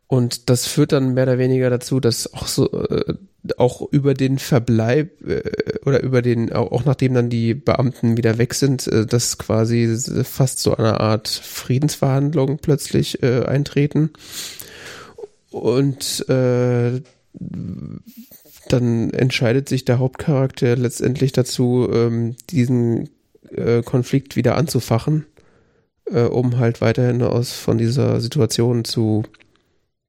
Und 0.07 0.49
das 0.49 0.67
führt 0.67 0.91
dann 0.91 1.15
mehr 1.15 1.23
oder 1.23 1.39
weniger 1.39 1.69
dazu, 1.69 1.99
dass 1.99 2.31
auch 2.33 2.47
so 2.47 2.71
äh, 2.71 3.15
auch 3.57 3.81
über 3.91 4.13
den 4.13 4.37
Verbleib 4.37 5.27
äh, 5.27 5.41
oder 5.85 6.01
über 6.03 6.21
den 6.21 6.51
auch, 6.53 6.71
auch 6.71 6.85
nachdem 6.85 7.13
dann 7.15 7.29
die 7.29 7.53
Beamten 7.55 8.17
wieder 8.17 8.37
weg 8.37 8.53
sind, 8.53 8.87
äh, 8.87 9.05
dass 9.05 9.37
quasi 9.37 9.97
fast 10.23 10.59
so 10.59 10.75
eine 10.75 10.99
Art 10.99 11.27
Friedensverhandlung 11.27 12.59
plötzlich 12.59 13.23
äh, 13.23 13.45
eintreten. 13.45 14.11
Und 15.49 16.27
äh, 16.29 17.01
dann 18.69 19.09
entscheidet 19.11 19.69
sich 19.69 19.85
der 19.85 19.99
Hauptcharakter 19.99 20.75
letztendlich 20.75 21.31
dazu, 21.31 21.87
ähm, 21.91 22.35
diesen 22.49 23.09
äh, 23.51 23.81
Konflikt 23.81 24.35
wieder 24.35 24.55
anzufachen, 24.55 25.25
äh, 26.11 26.21
um 26.21 26.57
halt 26.57 26.81
weiterhin 26.81 27.21
aus 27.23 27.51
von 27.51 27.77
dieser 27.77 28.21
Situation 28.21 28.85
zu 28.85 29.23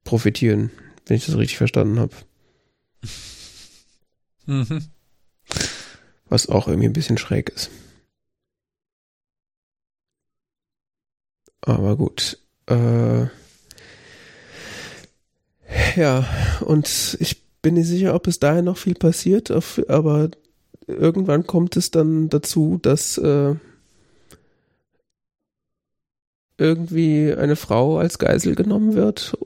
profitieren, 0.07 0.71
wenn 1.05 1.19
ich 1.19 1.27
das 1.27 1.37
richtig 1.37 1.59
verstanden 1.59 2.01
habe. 2.01 2.15
Mhm. 4.47 4.87
Was 6.29 6.49
auch 6.49 6.67
irgendwie 6.67 6.89
ein 6.89 6.95
bisschen 6.95 7.19
schräg 7.19 7.51
ist. 7.51 7.71
Aber 11.61 11.97
gut. 11.97 12.39
Äh, 12.67 13.27
ja, 15.97 16.27
und 16.61 17.17
ich 17.21 17.43
bin 17.61 17.75
nicht 17.75 17.89
sicher, 17.89 18.15
ob 18.15 18.23
bis 18.23 18.39
dahin 18.39 18.65
noch 18.65 18.79
viel 18.79 18.95
passiert, 18.95 19.51
aber 19.89 20.31
irgendwann 20.87 21.47
kommt 21.47 21.77
es 21.77 21.91
dann 21.91 22.29
dazu, 22.29 22.79
dass 22.81 23.19
äh, 23.19 23.57
irgendwie 26.59 27.35
eine 27.35 27.57
Frau 27.57 27.99
als 27.99 28.19
Geisel 28.19 28.55
genommen 28.55 28.95
wird. 28.95 29.37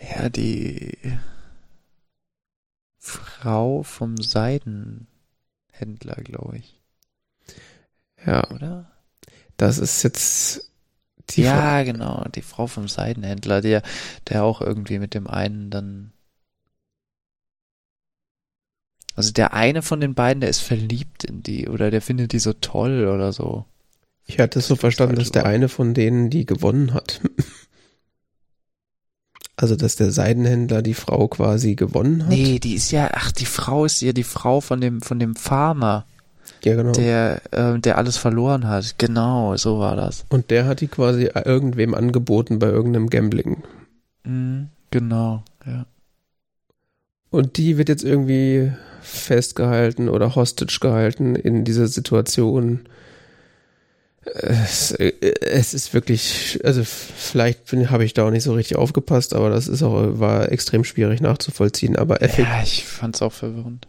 Ja, 0.00 0.28
die 0.30 0.96
Frau 2.98 3.82
vom 3.84 4.18
Seidenhändler, 4.18 5.06
glaube 6.22 6.58
ich, 6.58 6.82
Ja, 8.26 8.44
oder? 8.50 8.90
das 9.56 9.78
ist 9.78 10.02
jetzt 10.02 10.70
die 11.30 11.42
ja, 11.42 11.82
genau, 11.82 12.24
die 12.34 12.42
Frau 12.42 12.66
vom 12.66 12.88
Seidenhändler, 12.88 13.60
der, 13.60 13.82
der 14.28 14.44
auch 14.44 14.60
irgendwie 14.60 14.98
mit 14.98 15.14
dem 15.14 15.26
einen 15.26 15.70
dann 15.70 16.12
Also 19.16 19.32
der 19.32 19.52
eine 19.52 19.82
von 19.82 20.00
den 20.00 20.14
beiden, 20.14 20.40
der 20.42 20.50
ist 20.50 20.60
verliebt 20.60 21.24
in 21.24 21.42
die 21.42 21.68
oder 21.68 21.90
der 21.90 22.00
findet 22.02 22.32
die 22.32 22.38
so 22.38 22.52
toll 22.52 23.08
oder 23.08 23.32
so. 23.32 23.64
Ich 24.26 24.38
hatte 24.38 24.58
es 24.60 24.68
so 24.68 24.76
verstanden, 24.76 25.16
dass 25.16 25.32
der 25.32 25.46
eine 25.46 25.68
von 25.68 25.94
denen 25.94 26.30
die 26.30 26.46
gewonnen 26.46 26.94
hat. 26.94 27.20
Also, 29.56 29.74
dass 29.74 29.96
der 29.96 30.10
Seidenhändler 30.12 30.82
die 30.82 30.92
Frau 30.94 31.28
quasi 31.28 31.74
gewonnen 31.76 32.24
hat. 32.24 32.28
Nee, 32.28 32.58
die 32.58 32.74
ist 32.74 32.90
ja, 32.90 33.08
ach, 33.14 33.32
die 33.32 33.46
Frau 33.46 33.86
ist 33.86 34.02
ja 34.02 34.12
die 34.12 34.22
Frau 34.22 34.60
von 34.60 34.80
dem, 34.82 35.00
von 35.00 35.18
dem 35.18 35.34
Farmer, 35.34 36.04
Ja, 36.62 36.74
genau. 36.76 36.92
der, 36.92 37.40
äh, 37.52 37.78
der 37.78 37.96
alles 37.96 38.18
verloren 38.18 38.68
hat. 38.68 38.98
Genau, 38.98 39.56
so 39.56 39.78
war 39.78 39.96
das. 39.96 40.26
Und 40.28 40.50
der 40.50 40.66
hat 40.66 40.82
die 40.82 40.88
quasi 40.88 41.30
irgendwem 41.44 41.94
angeboten 41.94 42.58
bei 42.58 42.66
irgendeinem 42.66 43.08
Gambling. 43.08 43.62
Mhm, 44.24 44.68
genau, 44.90 45.42
ja. 45.64 45.86
Und 47.30 47.56
die 47.56 47.78
wird 47.78 47.88
jetzt 47.88 48.04
irgendwie 48.04 48.72
festgehalten 49.00 50.08
oder 50.10 50.34
hostage 50.34 50.78
gehalten 50.80 51.34
in 51.34 51.64
dieser 51.64 51.88
Situation. 51.88 52.80
Es, 54.34 54.90
es 54.90 55.72
ist 55.72 55.94
wirklich, 55.94 56.60
also 56.64 56.82
vielleicht 56.84 57.72
habe 57.72 58.04
ich 58.04 58.12
da 58.12 58.26
auch 58.26 58.30
nicht 58.30 58.42
so 58.42 58.54
richtig 58.54 58.76
aufgepasst, 58.76 59.34
aber 59.34 59.50
das 59.50 59.68
ist 59.68 59.82
auch, 59.82 60.18
war 60.18 60.50
extrem 60.50 60.84
schwierig 60.84 61.20
nachzuvollziehen. 61.20 61.96
Aber 61.96 62.20
Ja, 62.22 62.62
ich 62.62 62.84
fand's 62.84 63.22
auch 63.22 63.32
verwirrend. 63.32 63.86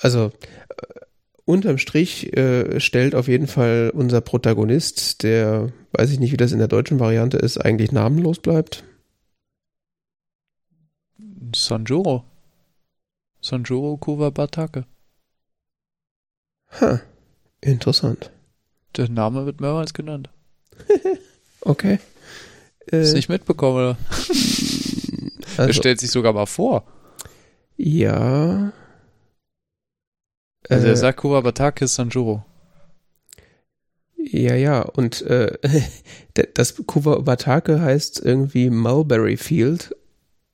also 0.00 0.26
äh, 0.26 1.00
unterm 1.44 1.78
Strich 1.78 2.36
äh, 2.36 2.78
stellt 2.78 3.14
auf 3.14 3.26
jeden 3.26 3.48
Fall 3.48 3.90
unser 3.92 4.20
Protagonist, 4.20 5.22
der, 5.24 5.72
weiß 5.92 6.10
ich 6.10 6.20
nicht, 6.20 6.32
wie 6.32 6.36
das 6.36 6.52
in 6.52 6.58
der 6.58 6.68
deutschen 6.68 7.00
Variante 7.00 7.38
ist, 7.38 7.58
eigentlich 7.58 7.90
namenlos 7.90 8.38
bleibt. 8.38 8.84
Sanjuro. 11.54 12.24
Sanjuro 13.40 13.96
Kuwabatake. 13.96 14.84
Ha, 16.80 17.00
interessant. 17.60 18.30
Der 18.96 19.08
Name 19.08 19.46
wird 19.46 19.60
mehrmals 19.60 19.92
genannt. 19.94 20.30
Okay. 21.62 21.98
Äh, 22.86 23.02
du 23.02 23.12
nicht 23.14 23.28
mitbekommen, 23.28 23.74
oder? 23.76 23.96
Er 25.58 25.64
also, 25.64 25.72
stellt 25.72 25.98
sich 25.98 26.10
sogar 26.12 26.32
mal 26.32 26.46
vor. 26.46 26.84
ja. 27.76 28.72
Also 30.68 30.86
Äh, 30.86 30.90
er 30.90 30.96
sagt 30.96 31.18
Kuwabatake 31.18 31.84
ist 31.86 31.96
Sanjuro. 31.96 32.44
Ja, 34.16 34.54
ja, 34.54 34.82
und 34.82 35.22
äh, 35.22 35.58
das 36.54 36.76
Kuwabatake 36.86 37.80
heißt 37.80 38.20
irgendwie 38.24 38.70
Mulberry 38.70 39.36
Field 39.36 39.94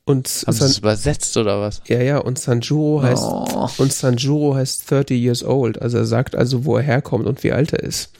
und 0.06 0.26
Haben 0.28 0.52
sie 0.52 0.58
San, 0.60 0.70
es 0.70 0.78
übersetzt 0.78 1.36
oder 1.36 1.60
was? 1.60 1.82
ja, 1.86 2.00
ja, 2.00 2.18
und 2.18 2.38
Sanjuro 2.38 3.02
heißt 3.02 3.22
Oh. 3.24 3.68
und 3.78 3.92
Sanjuro 3.92 4.54
heißt 4.54 4.90
30 4.90 5.20
years 5.20 5.44
old. 5.44 5.80
Also 5.82 5.98
er 5.98 6.06
sagt 6.06 6.34
also, 6.34 6.64
wo 6.64 6.76
er 6.78 6.82
herkommt 6.82 7.26
und 7.26 7.42
wie 7.44 7.52
alt 7.52 7.72
er 7.74 7.80
ist. 7.82 8.10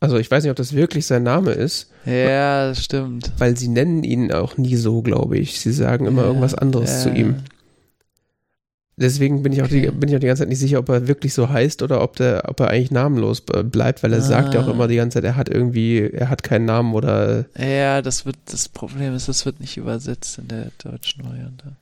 Also 0.00 0.18
ich 0.18 0.30
weiß 0.30 0.42
nicht, 0.44 0.50
ob 0.50 0.56
das 0.56 0.72
wirklich 0.74 1.06
sein 1.06 1.22
Name 1.22 1.52
ist, 1.52 1.90
Ja, 2.04 2.68
das 2.68 2.84
stimmt. 2.84 3.32
weil 3.38 3.56
sie 3.56 3.68
nennen 3.68 4.02
ihn 4.04 4.32
auch 4.32 4.56
nie 4.56 4.76
so, 4.76 5.02
glaube 5.02 5.38
ich. 5.38 5.60
Sie 5.60 5.72
sagen 5.72 6.06
immer 6.06 6.22
Ja, 6.22 6.28
irgendwas 6.28 6.54
anderes 6.54 6.90
ja. 6.90 6.98
zu 7.10 7.10
ihm. 7.16 7.36
Deswegen 8.96 9.42
bin 9.42 9.52
ich 9.52 9.60
auch 9.62 9.66
die, 9.66 9.90
bin 9.90 10.08
ich 10.08 10.14
auch 10.14 10.20
die 10.20 10.26
ganze 10.28 10.42
Zeit 10.42 10.48
nicht 10.48 10.60
sicher, 10.60 10.78
ob 10.78 10.88
er 10.88 11.08
wirklich 11.08 11.34
so 11.34 11.48
heißt 11.48 11.82
oder 11.82 12.00
ob 12.00 12.14
der, 12.14 12.44
ob 12.48 12.60
er 12.60 12.68
eigentlich 12.68 12.92
namenlos 12.92 13.40
bleibt, 13.40 14.04
weil 14.04 14.12
er 14.12 14.20
sagt 14.20 14.54
ja 14.54 14.60
auch 14.60 14.68
Ah. 14.68 14.70
immer 14.70 14.86
die 14.86 14.94
ganze 14.96 15.16
Zeit, 15.16 15.24
er 15.24 15.34
hat 15.34 15.48
irgendwie, 15.48 15.98
er 16.00 16.30
hat 16.30 16.44
keinen 16.44 16.64
Namen 16.64 16.94
oder 16.94 17.46
Ja, 17.58 18.02
das 18.02 18.24
wird, 18.24 18.36
das 18.46 18.68
Problem 18.68 19.12
ist, 19.14 19.26
das 19.28 19.46
wird 19.46 19.58
nicht 19.58 19.76
übersetzt 19.76 20.38
in 20.38 20.46
der 20.46 20.70
deutschen 20.78 21.24
Variante. 21.24 21.72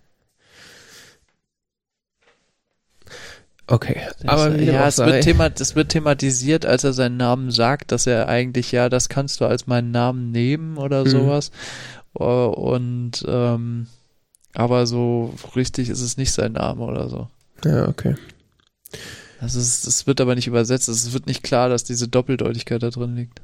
Okay. 3.72 4.00
Aber 4.26 4.50
dem 4.50 4.66
ja, 4.68 4.86
es 4.86 4.98
wird, 4.98 5.24
thema, 5.24 5.50
es 5.58 5.74
wird 5.74 5.88
thematisiert, 5.90 6.64
als 6.66 6.84
er 6.84 6.92
seinen 6.92 7.16
Namen 7.16 7.50
sagt, 7.50 7.92
dass 7.92 8.06
er 8.06 8.28
eigentlich, 8.28 8.70
ja, 8.72 8.88
das 8.88 9.08
kannst 9.08 9.40
du 9.40 9.46
als 9.46 9.66
meinen 9.66 9.90
Namen 9.90 10.30
nehmen 10.30 10.76
oder 10.78 11.04
Mhm. 11.04 11.08
sowas. 11.08 11.50
Äh, 12.18 12.22
Und, 12.24 13.24
ähm, 13.26 13.86
aber 14.54 14.86
so 14.86 15.34
richtig 15.56 15.88
ist 15.88 16.00
es 16.02 16.16
nicht 16.16 16.32
sein 16.32 16.52
Name 16.52 16.82
oder 16.84 17.08
so. 17.08 17.28
ja, 17.64 17.88
okay. 17.88 18.14
Also 19.40 19.58
es, 19.58 19.86
es 19.86 20.06
wird 20.06 20.20
aber 20.20 20.34
nicht 20.36 20.46
übersetzt. 20.46 20.88
Es 20.88 21.12
wird 21.12 21.26
nicht 21.26 21.42
klar, 21.42 21.68
dass 21.68 21.82
diese 21.82 22.06
Doppeldeutigkeit 22.06 22.80
da 22.82 22.90
drin 22.90 23.16
liegt. 23.16 23.40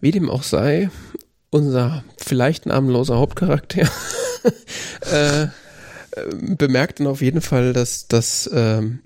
Wie 0.00 0.10
dem 0.10 0.30
auch 0.30 0.42
sei, 0.42 0.90
unser 1.50 2.02
vielleicht 2.16 2.66
namenloser 2.66 3.16
Hauptcharakter 3.18 3.88
äh, 5.10 5.46
bemerkt 6.56 7.00
dann 7.00 7.06
auf 7.06 7.22
jeden 7.22 7.40
Fall, 7.40 7.72
dass, 7.72 8.08
dass 8.08 8.50
ähm, 8.52 9.00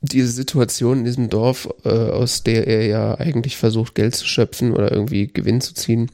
diese 0.00 0.28
Situation 0.28 0.98
in 0.98 1.04
diesem 1.04 1.30
Dorf, 1.30 1.68
äh, 1.84 1.88
aus 1.88 2.42
der 2.42 2.66
er 2.66 2.86
ja 2.86 3.14
eigentlich 3.18 3.56
versucht, 3.56 3.94
Geld 3.94 4.14
zu 4.14 4.26
schöpfen 4.26 4.72
oder 4.72 4.90
irgendwie 4.90 5.28
Gewinn 5.28 5.60
zu 5.60 5.74
ziehen, 5.74 6.10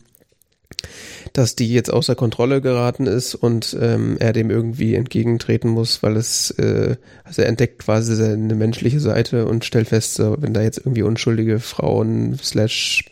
dass 1.33 1.57
die 1.57 1.73
jetzt 1.73 1.93
außer 1.93 2.15
Kontrolle 2.15 2.61
geraten 2.61 3.07
ist 3.07 3.35
und 3.35 3.77
ähm, 3.81 4.17
er 4.19 4.33
dem 4.33 4.51
irgendwie 4.51 4.95
entgegentreten 4.95 5.71
muss, 5.71 6.03
weil 6.03 6.17
es, 6.17 6.51
äh, 6.53 6.97
also 7.25 7.43
er 7.43 7.49
entdeckt 7.49 7.81
quasi 7.81 8.15
seine 8.15 8.55
menschliche 8.55 9.01
Seite 9.01 9.47
und 9.47 9.65
stellt 9.65 9.89
fest, 9.89 10.15
so, 10.15 10.37
wenn 10.39 10.55
da 10.55 10.63
jetzt 10.63 10.79
irgendwie 10.79 11.03
unschuldige 11.03 11.59
Frauen 11.59 12.39
slash 12.43 13.07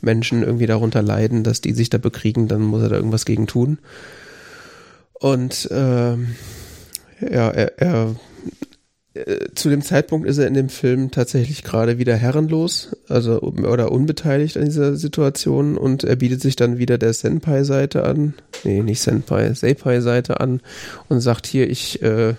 Menschen 0.00 0.42
irgendwie 0.42 0.66
darunter 0.66 1.02
leiden, 1.02 1.44
dass 1.44 1.60
die 1.60 1.72
sich 1.72 1.90
da 1.90 1.98
bekriegen, 1.98 2.48
dann 2.48 2.62
muss 2.62 2.82
er 2.82 2.88
da 2.88 2.96
irgendwas 2.96 3.24
gegen 3.24 3.46
tun. 3.46 3.78
Und 5.22 5.68
ähm, 5.70 6.34
ja, 7.20 7.48
er, 7.48 7.78
er 7.78 8.16
äh, 9.14 9.50
zu 9.54 9.70
dem 9.70 9.80
Zeitpunkt 9.80 10.26
ist 10.26 10.38
er 10.38 10.48
in 10.48 10.54
dem 10.54 10.68
Film 10.68 11.12
tatsächlich 11.12 11.62
gerade 11.62 11.96
wieder 11.96 12.16
herrenlos, 12.16 12.96
also 13.08 13.40
oder 13.40 13.92
unbeteiligt 13.92 14.56
an 14.56 14.64
dieser 14.64 14.96
Situation. 14.96 15.78
Und 15.78 16.02
er 16.02 16.16
bietet 16.16 16.40
sich 16.40 16.56
dann 16.56 16.78
wieder 16.78 16.98
der 16.98 17.12
Senpai-Seite 17.12 18.02
an, 18.02 18.34
nee, 18.64 18.82
nicht 18.82 19.00
Senpai, 19.00 19.54
Seipai-Seite 19.54 20.40
an 20.40 20.60
und 21.08 21.20
sagt 21.20 21.46
hier, 21.46 21.70
ich 21.70 22.02
äh, 22.02 22.34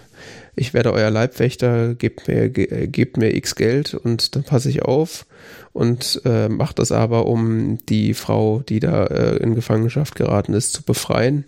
ich 0.57 0.73
werde 0.73 0.91
euer 0.91 1.09
Leibwächter, 1.09 1.95
gebt 1.95 2.27
mir 2.27 2.49
ge, 2.49 2.87
gebt 2.87 3.15
mir 3.15 3.33
x 3.33 3.55
Geld 3.55 3.93
und 3.93 4.35
dann 4.35 4.43
passe 4.43 4.69
ich 4.69 4.81
auf 4.81 5.25
und 5.71 6.21
äh, 6.25 6.49
macht 6.49 6.79
das 6.79 6.91
aber, 6.91 7.27
um 7.27 7.77
die 7.87 8.13
Frau, 8.13 8.61
die 8.67 8.81
da 8.81 9.05
äh, 9.05 9.37
in 9.37 9.55
Gefangenschaft 9.55 10.15
geraten 10.15 10.53
ist, 10.53 10.73
zu 10.73 10.83
befreien 10.83 11.45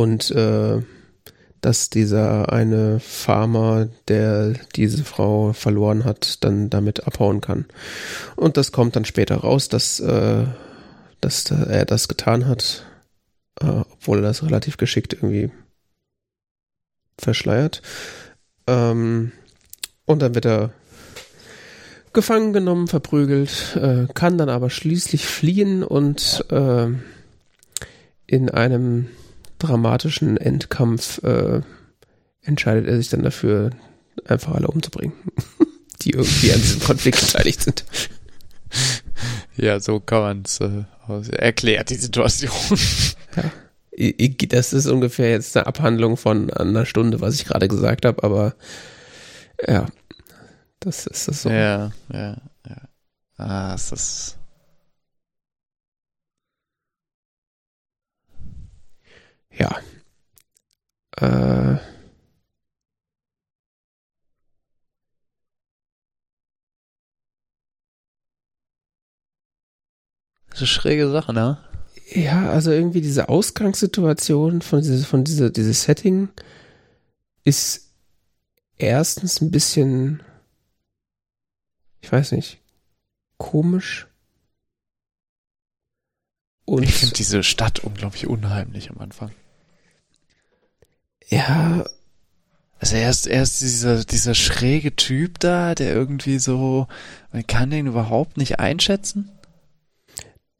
und 0.00 0.30
äh, 0.30 0.80
dass 1.60 1.90
dieser 1.90 2.50
eine 2.50 3.00
Farmer, 3.00 3.88
der 4.08 4.54
diese 4.74 5.04
Frau 5.04 5.52
verloren 5.52 6.06
hat, 6.06 6.42
dann 6.42 6.70
damit 6.70 7.06
abhauen 7.06 7.42
kann. 7.42 7.66
Und 8.34 8.56
das 8.56 8.72
kommt 8.72 8.96
dann 8.96 9.04
später 9.04 9.36
raus, 9.36 9.68
dass, 9.68 10.00
äh, 10.00 10.46
dass 11.20 11.50
er 11.50 11.84
das 11.84 12.08
getan 12.08 12.46
hat, 12.48 12.86
äh, 13.60 13.66
obwohl 13.66 14.20
er 14.20 14.22
das 14.22 14.42
relativ 14.42 14.78
geschickt 14.78 15.12
irgendwie 15.12 15.50
verschleiert. 17.18 17.82
Ähm, 18.66 19.32
und 20.06 20.22
dann 20.22 20.34
wird 20.34 20.46
er 20.46 20.70
gefangen 22.14 22.54
genommen, 22.54 22.88
verprügelt, 22.88 23.76
äh, 23.76 24.06
kann 24.14 24.38
dann 24.38 24.48
aber 24.48 24.70
schließlich 24.70 25.26
fliehen 25.26 25.82
und 25.82 26.42
äh, 26.48 26.88
in 28.26 28.48
einem 28.48 29.10
dramatischen 29.60 30.36
Endkampf 30.36 31.22
äh, 31.22 31.60
entscheidet 32.42 32.86
er 32.88 32.96
sich 32.96 33.08
dann 33.10 33.22
dafür, 33.22 33.70
einfach 34.26 34.54
alle 34.54 34.66
umzubringen, 34.68 35.14
die 36.02 36.10
irgendwie 36.10 36.52
an 36.52 36.60
diesem 36.60 36.80
Konflikt 36.80 37.20
beteiligt 37.26 37.62
sind. 37.62 37.84
Ja, 39.56 39.78
so 39.80 40.00
kann 40.00 40.20
man 40.22 40.42
es 40.44 40.60
äh, 40.60 40.84
erklärt, 41.36 41.90
die 41.90 41.96
Situation. 41.96 42.52
I- 43.96 44.48
Das 44.48 44.72
ist 44.72 44.86
ungefähr 44.86 45.30
jetzt 45.30 45.56
eine 45.56 45.66
Abhandlung 45.66 46.16
von 46.16 46.50
einer 46.50 46.86
Stunde, 46.86 47.20
was 47.20 47.34
ich 47.34 47.44
gerade 47.44 47.68
gesagt 47.68 48.04
habe, 48.04 48.22
aber 48.22 48.54
ja, 49.66 49.86
das 50.78 51.06
ist 51.06 51.28
das 51.28 51.42
so. 51.42 51.50
Ja, 51.50 51.92
ja, 52.12 52.36
ja. 52.66 52.76
Ah, 53.36 53.74
es 53.74 53.92
ist. 53.92 54.38
Ja. 59.60 59.78
Äh, 61.16 61.78
Das 70.48 70.56
ist 70.56 70.62
eine 70.62 70.66
schräge 70.66 71.10
Sache, 71.10 71.32
ne? 71.32 71.58
ja, 72.12 72.50
also 72.50 72.72
irgendwie 72.72 73.00
diese 73.00 73.28
Ausgangssituation 73.28 74.62
von 74.62 74.80
diese, 74.80 75.04
von 75.04 75.22
diese, 75.22 75.52
dieses 75.52 75.82
Setting 75.84 76.28
ist 77.44 77.92
erstens 78.76 79.40
ein 79.40 79.52
bisschen, 79.52 80.20
ich 82.00 82.10
weiß 82.10 82.32
nicht, 82.32 82.60
komisch. 83.38 84.08
Und 86.64 86.82
Ich 86.82 86.94
finde 86.94 87.14
diese 87.14 87.42
Stadt 87.44 87.80
unglaublich 87.80 88.26
unheimlich 88.26 88.90
am 88.90 88.98
Anfang. 88.98 89.30
Ja, 91.30 91.84
Also 92.78 92.96
erst, 92.96 93.26
erst 93.26 93.60
dieser, 93.60 94.04
dieser 94.04 94.34
schräge 94.34 94.96
Typ 94.96 95.38
da, 95.38 95.74
der 95.74 95.94
irgendwie 95.94 96.38
so, 96.38 96.86
man 97.32 97.46
kann 97.46 97.70
den 97.70 97.86
überhaupt 97.86 98.36
nicht 98.36 98.58
einschätzen. 98.58 99.30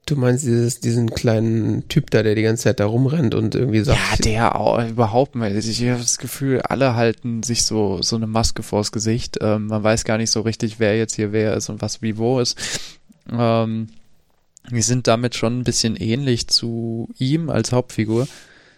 du 0.07 0.17
meinst 0.17 0.45
dieses, 0.45 0.81
diesen 0.81 1.11
kleinen 1.11 1.87
Typ 1.89 2.11
da, 2.11 2.23
der 2.23 2.35
die 2.35 2.43
ganze 2.43 2.65
Zeit 2.65 2.81
da 2.81 2.87
rumrennt 2.87 3.35
und 3.35 3.55
irgendwie 3.55 3.81
sagt, 3.81 3.99
Ja, 3.99 4.17
der 4.17 4.57
auch, 4.57 4.85
überhaupt 4.87 5.35
nicht. 5.37 5.67
Ich 5.67 5.81
habe 5.89 6.01
das 6.01 6.19
Gefühl, 6.19 6.61
alle 6.63 6.95
halten 6.95 7.43
sich 7.43 7.65
so, 7.65 8.03
so 8.03 8.17
eine 8.17 8.27
Maske 8.27 8.63
vors 8.63 8.93
Gesicht. 8.93 9.39
Ähm, 9.41 9.69
man 9.69 9.83
weiß 9.83 10.05
gar 10.05 10.19
nicht 10.19 10.31
so 10.31 10.41
richtig, 10.41 10.79
wer 10.81 10.99
jetzt 10.99 11.15
hier 11.15 11.33
wer 11.33 11.55
ist 11.55 11.69
und 11.69 11.81
was 11.81 12.03
wie 12.03 12.19
wo 12.19 12.41
ist. 12.41 12.59
Ähm, 13.31 13.89
die 14.71 14.83
sind 14.83 15.07
damit 15.07 15.37
schon 15.37 15.61
ein 15.61 15.65
bisschen 15.65 15.97
ähnlich 15.97 16.49
zu 16.49 17.09
ihm 17.19 17.49
als 17.49 17.73
Hauptfigur. 17.73 18.27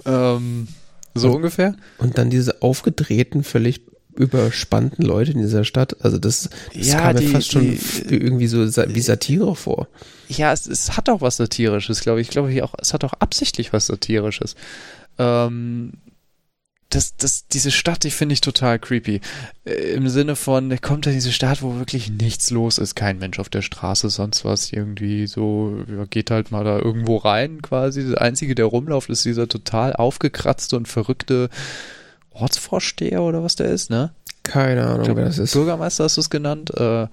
Ähm, 0.06 0.68
so 1.14 1.28
Und- 1.28 1.36
ungefähr? 1.36 1.76
Und 1.98 2.18
dann 2.18 2.30
diese 2.30 2.62
aufgedrehten, 2.62 3.44
völlig 3.44 3.82
überspannten 4.16 5.04
Leute 5.04 5.30
in 5.32 5.38
dieser 5.38 5.64
Stadt. 5.64 6.02
Also 6.04 6.18
das, 6.18 6.50
das 6.74 6.86
Ja, 6.88 7.00
kam 7.00 7.14
mir 7.14 7.20
die- 7.20 7.28
fast 7.28 7.52
schon 7.52 7.62
die- 7.70 7.78
irgendwie 8.14 8.48
so 8.48 8.58
wie 8.66 9.00
Satire 9.00 9.54
vor. 9.54 9.86
Ja, 10.28 10.52
es, 10.52 10.66
es 10.66 10.96
hat 10.96 11.08
auch 11.08 11.20
was 11.20 11.36
Satirisches, 11.36 12.00
glaube 12.00 12.20
ich. 12.20 12.28
Ich 12.28 12.32
glaube 12.32 12.64
auch, 12.64 12.74
es 12.80 12.92
hat 12.94 13.04
auch 13.04 13.12
absichtlich 13.14 13.72
was 13.72 13.86
Satirisches. 13.86 14.56
Ähm, 15.18 15.92
das, 16.90 17.16
das, 17.16 17.46
diese 17.48 17.70
Stadt, 17.70 18.02
die 18.04 18.10
finde 18.10 18.32
ich 18.32 18.40
total 18.40 18.78
creepy. 18.78 19.20
Äh, 19.64 19.72
Im 19.92 20.08
Sinne 20.08 20.36
von, 20.36 20.70
der 20.70 20.78
kommt 20.78 21.06
in 21.06 21.12
diese 21.12 21.32
Stadt, 21.32 21.62
wo 21.62 21.76
wirklich 21.76 22.10
nichts 22.10 22.50
los 22.50 22.78
ist, 22.78 22.94
kein 22.94 23.18
Mensch 23.18 23.38
auf 23.38 23.50
der 23.50 23.62
Straße, 23.62 24.08
sonst 24.08 24.44
was, 24.44 24.72
irgendwie 24.72 25.26
so, 25.26 25.84
ja, 25.86 26.06
geht 26.06 26.30
halt 26.30 26.50
mal 26.50 26.64
da 26.64 26.78
irgendwo 26.78 27.16
rein 27.16 27.60
quasi. 27.60 28.08
Der 28.08 28.22
Einzige, 28.22 28.54
der 28.54 28.66
rumläuft, 28.66 29.10
ist 29.10 29.24
dieser 29.24 29.48
total 29.48 29.94
aufgekratzte 29.94 30.76
und 30.76 30.88
verrückte 30.88 31.50
Ortsvorsteher 32.30 33.22
oder 33.22 33.42
was 33.42 33.56
der 33.56 33.68
ist, 33.68 33.90
ne? 33.90 34.12
Keine 34.44 34.86
Ahnung, 34.86 35.02
glaub, 35.02 35.16
wer 35.18 35.26
das 35.26 35.38
ist. 35.38 35.52
Bürgermeister 35.52 36.04
hast 36.04 36.16
du 36.16 36.22
es 36.22 36.30
genannt. 36.30 36.74
Äh, 36.74 37.08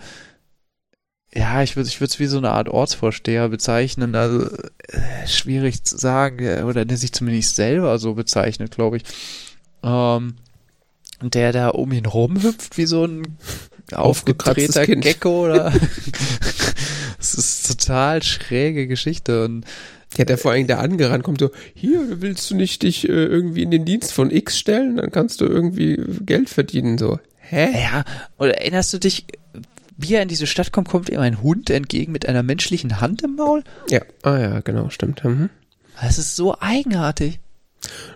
ja, 1.35 1.61
ich 1.61 1.75
würde 1.75 1.89
ich 1.89 1.99
würde 1.99 2.11
es 2.11 2.19
wie 2.19 2.27
so 2.27 2.37
eine 2.37 2.51
Art 2.51 2.69
Ortsvorsteher 2.69 3.49
bezeichnen. 3.49 4.15
Also 4.15 4.47
äh, 4.47 5.27
schwierig 5.27 5.83
zu 5.83 5.97
sagen 5.97 6.45
äh, 6.45 6.63
oder 6.63 6.85
der 6.85 6.97
sich 6.97 7.11
zumindest 7.11 7.55
selber 7.55 7.99
so 7.99 8.13
bezeichnet, 8.13 8.71
glaube 8.71 8.97
ich. 8.97 9.03
Ähm, 9.83 10.35
der 11.21 11.51
da 11.51 11.69
um 11.69 11.91
ihn 11.91 12.05
rumhüpft 12.05 12.77
wie 12.77 12.85
so 12.85 13.05
ein 13.05 13.37
aufgedrehter. 13.91 14.85
Gecko 14.87 15.45
oder. 15.45 15.73
Das 17.17 17.33
ist 17.33 17.67
total 17.67 18.21
schräge 18.21 18.85
Geschichte 18.85 19.45
und 19.45 19.65
Ja, 20.15 20.25
der 20.25 20.37
vor 20.37 20.51
allem 20.51 20.67
da 20.67 20.77
angerannt 20.77 21.23
kommt 21.23 21.39
so, 21.39 21.49
hier, 21.73 22.21
willst 22.21 22.51
du 22.51 22.55
nicht 22.55 22.83
dich 22.83 23.09
äh, 23.09 23.11
irgendwie 23.11 23.63
in 23.63 23.71
den 23.71 23.83
Dienst 23.83 24.13
von 24.13 24.29
X 24.29 24.59
stellen? 24.59 24.97
Dann 24.97 25.11
kannst 25.11 25.41
du 25.41 25.45
irgendwie 25.45 25.99
Geld 26.21 26.49
verdienen. 26.49 26.99
So, 26.99 27.19
hä? 27.39 27.69
Ja, 27.81 28.03
oder 28.37 28.59
erinnerst 28.59 28.93
du 28.93 28.99
dich, 28.99 29.25
wie 29.97 30.15
er 30.15 30.21
in 30.21 30.27
diese 30.27 30.47
Stadt 30.47 30.71
kommt, 30.71 30.89
kommt 30.89 31.09
ihm 31.09 31.19
ein 31.19 31.41
Hund 31.41 31.69
entgegen 31.69 32.11
mit 32.11 32.27
einer 32.27 32.43
menschlichen 32.43 33.01
Hand 33.01 33.21
im 33.23 33.35
Maul? 33.35 33.63
Ja, 33.89 34.01
ah 34.23 34.37
ja, 34.37 34.59
genau, 34.61 34.89
stimmt. 34.89 35.23
Mhm. 35.23 35.49
Das 36.01 36.17
ist 36.17 36.35
so 36.35 36.55
eigenartig. 36.59 37.39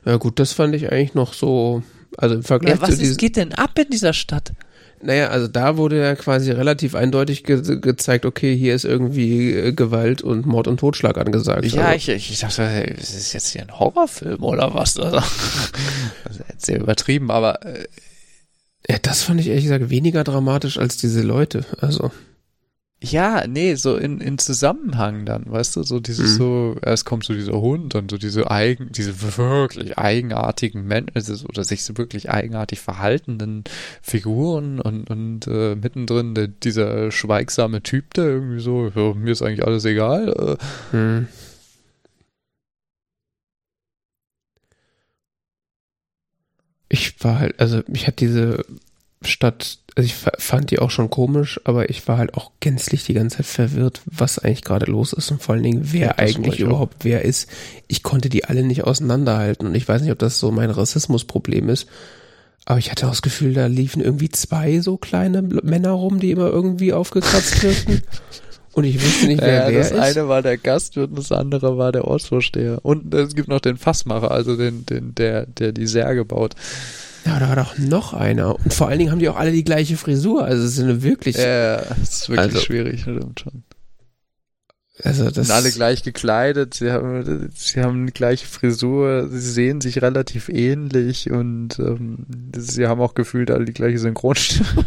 Ja 0.05 0.17
gut, 0.17 0.39
das 0.39 0.53
fand 0.53 0.75
ich 0.75 0.91
eigentlich 0.91 1.13
noch 1.13 1.33
so, 1.33 1.83
also 2.17 2.35
im 2.35 2.43
Vergleich 2.43 2.75
Ja, 2.75 2.81
was 2.81 2.97
zu 2.97 3.03
ist, 3.03 3.17
geht 3.17 3.37
denn 3.37 3.53
ab 3.53 3.77
in 3.79 3.89
dieser 3.89 4.13
Stadt? 4.13 4.53
naja, 5.01 5.29
also 5.29 5.47
da 5.47 5.77
wurde 5.77 5.99
ja 5.99 6.15
quasi 6.15 6.51
relativ 6.51 6.95
eindeutig 6.95 7.43
ge 7.43 7.79
gezeigt, 7.79 8.25
okay, 8.25 8.55
hier 8.55 8.75
ist 8.75 8.83
irgendwie 8.85 9.53
äh, 9.53 9.71
Gewalt 9.71 10.21
und 10.21 10.45
Mord 10.45 10.67
und 10.67 10.79
Totschlag 10.79 11.17
angesagt. 11.17 11.65
Ja, 11.65 11.85
also, 11.85 12.11
ich, 12.11 12.31
ich 12.31 12.39
dachte, 12.39 12.67
hey, 12.67 12.93
ist 12.93 13.15
das 13.15 13.33
jetzt 13.33 13.49
hier 13.49 13.61
ein 13.61 13.79
Horrorfilm 13.79 14.43
oder 14.43 14.73
was? 14.73 14.97
Also, 14.99 15.21
das 16.25 16.35
ist 16.35 16.43
jetzt 16.49 16.65
sehr 16.65 16.79
übertrieben, 16.81 17.31
aber 17.31 17.65
äh, 17.65 17.85
ja, 18.87 18.97
das 19.01 19.23
fand 19.23 19.39
ich 19.39 19.47
ehrlich 19.47 19.65
gesagt 19.65 19.89
weniger 19.89 20.23
dramatisch 20.23 20.77
als 20.77 20.97
diese 20.97 21.21
Leute. 21.21 21.65
Also, 21.79 22.11
ja, 23.01 23.45
nee, 23.47 23.75
so 23.75 23.95
in, 23.95 24.19
in 24.19 24.37
Zusammenhang 24.37 25.25
dann, 25.25 25.45
weißt 25.49 25.77
du, 25.77 25.83
so 25.83 26.01
dieses 26.01 26.33
Mhm. 26.33 26.37
so, 26.37 26.75
erst 26.83 27.05
kommt 27.05 27.23
so 27.23 27.33
dieser 27.33 27.61
Hund, 27.61 27.95
dann 27.95 28.09
so 28.09 28.17
diese 28.17 28.51
eigen, 28.51 28.91
diese 28.91 29.21
wirklich 29.37 29.97
eigenartigen 29.97 30.85
Menschen, 30.85 31.11
also, 31.15 31.45
oder 31.47 31.63
sich 31.63 31.83
so 31.83 31.97
wirklich 31.97 32.29
eigenartig 32.29 32.81
verhaltenden 32.81 33.63
Figuren 34.01 34.81
und, 34.81 35.09
und 35.09 35.47
äh, 35.47 35.75
mittendrin 35.75 36.35
der, 36.35 36.49
dieser 36.49 37.09
schweigsame 37.11 37.81
Typ, 37.83 38.13
der 38.15 38.25
irgendwie 38.25 38.59
so, 38.59 38.91
ja, 38.93 39.13
mir 39.13 39.31
ist 39.31 39.43
eigentlich 39.43 39.65
alles 39.65 39.85
egal, 39.85 40.57
äh, 40.91 40.95
hm. 40.95 41.27
Ich 46.89 47.23
war 47.23 47.39
halt, 47.39 47.59
also 47.59 47.81
ich 47.93 48.07
hatte 48.07 48.17
diese 48.17 48.65
Stadt, 49.23 49.79
also 49.95 50.05
ich 50.05 50.15
fa- 50.15 50.31
fand 50.39 50.71
die 50.71 50.79
auch 50.79 50.89
schon 50.91 51.09
komisch, 51.09 51.59
aber 51.65 51.89
ich 51.89 52.07
war 52.07 52.17
halt 52.17 52.33
auch 52.35 52.51
gänzlich 52.61 53.03
die 53.03 53.13
ganze 53.13 53.37
Zeit 53.37 53.45
verwirrt, 53.45 54.01
was 54.05 54.39
eigentlich 54.39 54.63
gerade 54.63 54.85
los 54.89 55.13
ist 55.13 55.29
und 55.29 55.41
vor 55.41 55.53
allen 55.55 55.63
Dingen, 55.63 55.81
wer 55.91 56.07
Ja, 56.07 56.17
eigentlich 56.17 56.55
ich 56.55 56.63
auch. 56.63 56.67
überhaupt 56.69 57.03
wer 57.03 57.23
ist. 57.25 57.49
Ich 57.87 58.01
konnte 58.01 58.29
die 58.29 58.45
alle 58.45 58.63
nicht 58.63 58.85
auseinanderhalten 58.85 59.67
und 59.67 59.75
ich 59.75 59.87
weiß 59.87 60.01
nicht, 60.01 60.11
ob 60.11 60.19
das 60.19 60.39
so 60.39 60.51
mein 60.51 60.69
Rassismusproblem 60.71 61.69
ist. 61.69 61.87
Aber 62.65 62.77
ich 62.79 62.91
hatte 62.91 63.07
auch 63.07 63.11
das 63.11 63.21
Gefühl, 63.21 63.53
da 63.53 63.65
liefen 63.67 64.01
irgendwie 64.01 64.29
zwei 64.29 64.79
so 64.79 64.97
kleine 64.97 65.41
Männer 65.41 65.91
rum, 65.91 66.19
die 66.19 66.31
immer 66.31 66.47
irgendwie 66.49 66.93
aufgekratzt 66.93 67.61
wirkten. 67.63 68.01
Und 68.73 68.83
ich 68.83 69.03
wusste 69.03 69.27
nicht, 69.27 69.41
wer 69.41 69.65
ja, 69.65 69.69
wer 69.69 69.77
das 69.79 69.91
ist. 69.91 69.97
eine 69.97 70.27
war 70.27 70.41
der 70.41 70.57
Gastwirt 70.57 71.09
und 71.09 71.17
das 71.19 71.31
andere 71.31 71.77
war 71.77 71.91
der 71.91 72.05
Ortsvorsteher. 72.05 72.79
Und 72.83 73.13
es 73.13 73.35
gibt 73.35 73.47
noch 73.47 73.59
den 73.59 73.77
Fassmacher, 73.77 74.31
also 74.31 74.55
den, 74.55 74.85
den, 74.85 75.15
der, 75.15 75.45
der 75.47 75.71
die 75.71 75.87
Särge 75.87 76.23
baut. 76.25 76.55
Ja, 77.25 77.39
da 77.39 77.49
war 77.49 77.55
doch 77.55 77.77
noch 77.77 78.13
einer. 78.13 78.55
Und 78.55 78.73
vor 78.73 78.87
allen 78.87 78.99
Dingen 78.99 79.11
haben 79.11 79.19
die 79.19 79.27
auch 79.29 79.35
alle 79.37 79.51
die 79.51 79.63
gleiche 79.63 79.97
Frisur. 79.97 80.45
Also 80.45 80.63
es 80.63 80.73
ist 80.73 80.79
eine 80.83 81.03
wirklich. 81.03 81.35
Ja, 81.37 81.77
das 81.77 81.99
ist 82.21 82.29
wirklich 82.29 82.47
Also- 82.53 82.59
schwierig, 82.59 83.01
stimmt 83.01 83.39
schon. 83.39 83.63
Also 85.01 85.23
das 85.31 85.47
sind 85.47 85.51
alle 85.55 85.71
gleich 85.71 86.03
gekleidet, 86.03 86.73
sie 86.73 86.91
haben, 86.91 87.49
sie 87.55 87.79
haben 87.81 88.05
die 88.05 88.11
gleiche 88.11 88.45
Frisur, 88.45 89.29
sie 89.29 89.39
sehen 89.39 89.79
sich 89.79 90.01
relativ 90.01 90.49
ähnlich 90.49 91.31
und 91.31 91.79
ähm, 91.79 92.25
sie 92.57 92.85
haben 92.85 92.99
auch 92.99 93.13
gefühlt 93.13 93.49
alle 93.49 93.63
die 93.63 93.71
gleiche 93.71 93.97
Synchronstimme. 93.97 94.83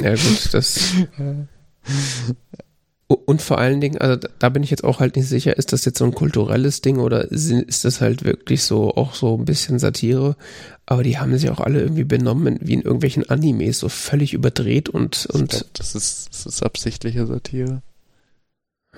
Ja 0.00 0.12
gut, 0.12 0.48
das. 0.52 0.92
Und 3.08 3.40
vor 3.40 3.56
allen 3.56 3.80
Dingen, 3.80 3.96
also 3.96 4.18
da 4.38 4.50
bin 4.50 4.62
ich 4.62 4.70
jetzt 4.70 4.84
auch 4.84 5.00
halt 5.00 5.16
nicht 5.16 5.28
sicher, 5.28 5.56
ist 5.56 5.72
das 5.72 5.86
jetzt 5.86 5.98
so 5.98 6.04
ein 6.04 6.14
kulturelles 6.14 6.82
Ding 6.82 6.98
oder 6.98 7.24
ist 7.30 7.84
das 7.86 8.02
halt 8.02 8.22
wirklich 8.22 8.62
so 8.64 8.94
auch 8.96 9.14
so 9.14 9.38
ein 9.38 9.46
bisschen 9.46 9.78
Satire? 9.78 10.36
Aber 10.84 11.02
die 11.02 11.18
haben 11.18 11.36
sich 11.38 11.48
auch 11.48 11.60
alle 11.60 11.80
irgendwie 11.80 12.04
benommen 12.04 12.58
wie 12.60 12.74
in 12.74 12.82
irgendwelchen 12.82 13.28
Animes, 13.30 13.78
so 13.78 13.88
völlig 13.88 14.34
überdreht 14.34 14.90
und 14.90 15.26
und. 15.32 15.50
Glaub, 15.50 15.74
das 15.74 15.94
ist 15.94 16.28
das 16.30 16.44
ist 16.44 16.62
absichtliche 16.62 17.26
Satire. 17.26 17.80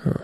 Ja. 0.03 0.19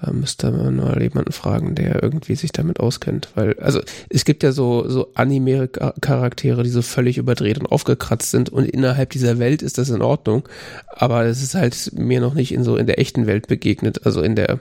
Da 0.00 0.12
müsste 0.12 0.50
man 0.50 0.76
mal 0.76 1.00
jemanden 1.00 1.32
fragen, 1.32 1.74
der 1.74 2.02
irgendwie 2.02 2.34
sich 2.34 2.52
damit 2.52 2.80
auskennt. 2.80 3.28
Weil, 3.34 3.58
also 3.60 3.80
es 4.10 4.24
gibt 4.24 4.42
ja 4.42 4.52
so, 4.52 4.88
so 4.88 5.12
Anime-Charaktere, 5.14 6.62
die 6.62 6.68
so 6.70 6.82
völlig 6.82 7.16
überdreht 7.16 7.58
und 7.58 7.66
aufgekratzt 7.66 8.30
sind 8.30 8.50
und 8.50 8.66
innerhalb 8.66 9.10
dieser 9.10 9.38
Welt 9.38 9.62
ist 9.62 9.78
das 9.78 9.88
in 9.88 10.02
Ordnung. 10.02 10.46
Aber 10.88 11.24
es 11.24 11.42
ist 11.42 11.54
halt 11.54 11.92
mir 11.94 12.20
noch 12.20 12.34
nicht 12.34 12.52
in 12.52 12.62
so 12.62 12.76
in 12.76 12.86
der 12.86 12.98
echten 12.98 13.26
Welt 13.26 13.48
begegnet, 13.48 14.04
also 14.04 14.20
in 14.20 14.36
der, 14.36 14.60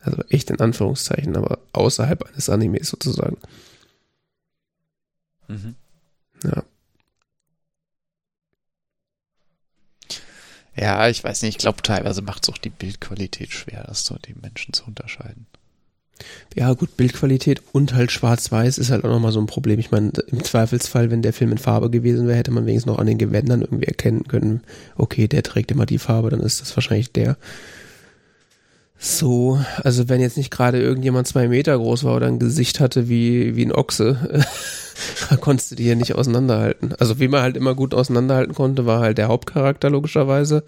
also 0.00 0.22
echt 0.28 0.50
in 0.50 0.58
Anführungszeichen, 0.58 1.36
aber 1.36 1.58
außerhalb 1.72 2.24
eines 2.28 2.50
Animes 2.50 2.88
sozusagen. 2.88 3.36
Mhm. 5.46 5.76
Ja. 6.42 6.64
Ja, 10.74 11.08
ich 11.08 11.22
weiß 11.22 11.42
nicht, 11.42 11.56
ich 11.56 11.58
glaube 11.58 11.82
teilweise 11.82 12.22
macht 12.22 12.44
es 12.44 12.48
auch 12.48 12.58
die 12.58 12.70
Bildqualität 12.70 13.52
schwer, 13.52 13.84
das 13.86 14.04
so 14.04 14.16
die 14.16 14.34
Menschen 14.34 14.72
zu 14.72 14.84
unterscheiden. 14.84 15.46
Ja, 16.54 16.72
gut, 16.74 16.96
Bildqualität 16.96 17.62
und 17.72 17.94
halt 17.94 18.12
schwarz-weiß 18.12 18.78
ist 18.78 18.90
halt 18.90 19.04
auch 19.04 19.10
nochmal 19.10 19.32
so 19.32 19.40
ein 19.40 19.46
Problem. 19.46 19.78
Ich 19.78 19.90
meine, 19.90 20.12
im 20.28 20.44
Zweifelsfall, 20.44 21.10
wenn 21.10 21.22
der 21.22 21.32
Film 21.32 21.52
in 21.52 21.58
Farbe 21.58 21.90
gewesen 21.90 22.26
wäre, 22.26 22.38
hätte 22.38 22.50
man 22.50 22.66
wenigstens 22.66 22.92
noch 22.92 22.98
an 22.98 23.06
den 23.06 23.18
Gewändern 23.18 23.62
irgendwie 23.62 23.86
erkennen 23.86 24.24
können, 24.28 24.62
okay, 24.96 25.28
der 25.28 25.42
trägt 25.42 25.70
immer 25.70 25.86
die 25.86 25.98
Farbe, 25.98 26.30
dann 26.30 26.40
ist 26.40 26.60
das 26.60 26.76
wahrscheinlich 26.76 27.12
der. 27.12 27.36
So, 29.04 29.58
also 29.82 30.08
wenn 30.08 30.20
jetzt 30.20 30.36
nicht 30.36 30.52
gerade 30.52 30.80
irgendjemand 30.80 31.26
zwei 31.26 31.48
Meter 31.48 31.76
groß 31.76 32.04
war 32.04 32.14
oder 32.14 32.28
ein 32.28 32.38
Gesicht 32.38 32.78
hatte 32.78 33.08
wie, 33.08 33.56
wie 33.56 33.64
ein 33.64 33.72
Ochse, 33.72 34.44
da 35.28 35.36
konntest 35.40 35.72
du 35.72 35.74
die 35.74 35.86
ja 35.86 35.96
nicht 35.96 36.14
auseinanderhalten. 36.14 36.94
Also 37.00 37.18
wie 37.18 37.26
man 37.26 37.42
halt 37.42 37.56
immer 37.56 37.74
gut 37.74 37.94
auseinanderhalten 37.94 38.54
konnte, 38.54 38.86
war 38.86 39.00
halt 39.00 39.18
der 39.18 39.26
Hauptcharakter 39.26 39.90
logischerweise. 39.90 40.62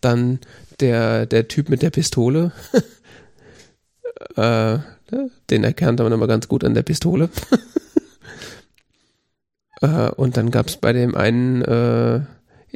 Dann 0.00 0.40
der, 0.80 1.26
der 1.26 1.46
Typ 1.46 1.68
mit 1.68 1.80
der 1.82 1.90
Pistole. 1.90 2.50
äh, 4.36 4.78
den 5.50 5.62
erkannte 5.62 6.02
man 6.02 6.10
immer 6.10 6.26
ganz 6.26 6.48
gut 6.48 6.64
an 6.64 6.74
der 6.74 6.82
Pistole. 6.82 7.30
äh, 9.80 10.10
und 10.10 10.36
dann 10.36 10.50
gab's 10.50 10.76
bei 10.76 10.92
dem 10.92 11.14
einen 11.14 11.62
äh, 11.62 12.22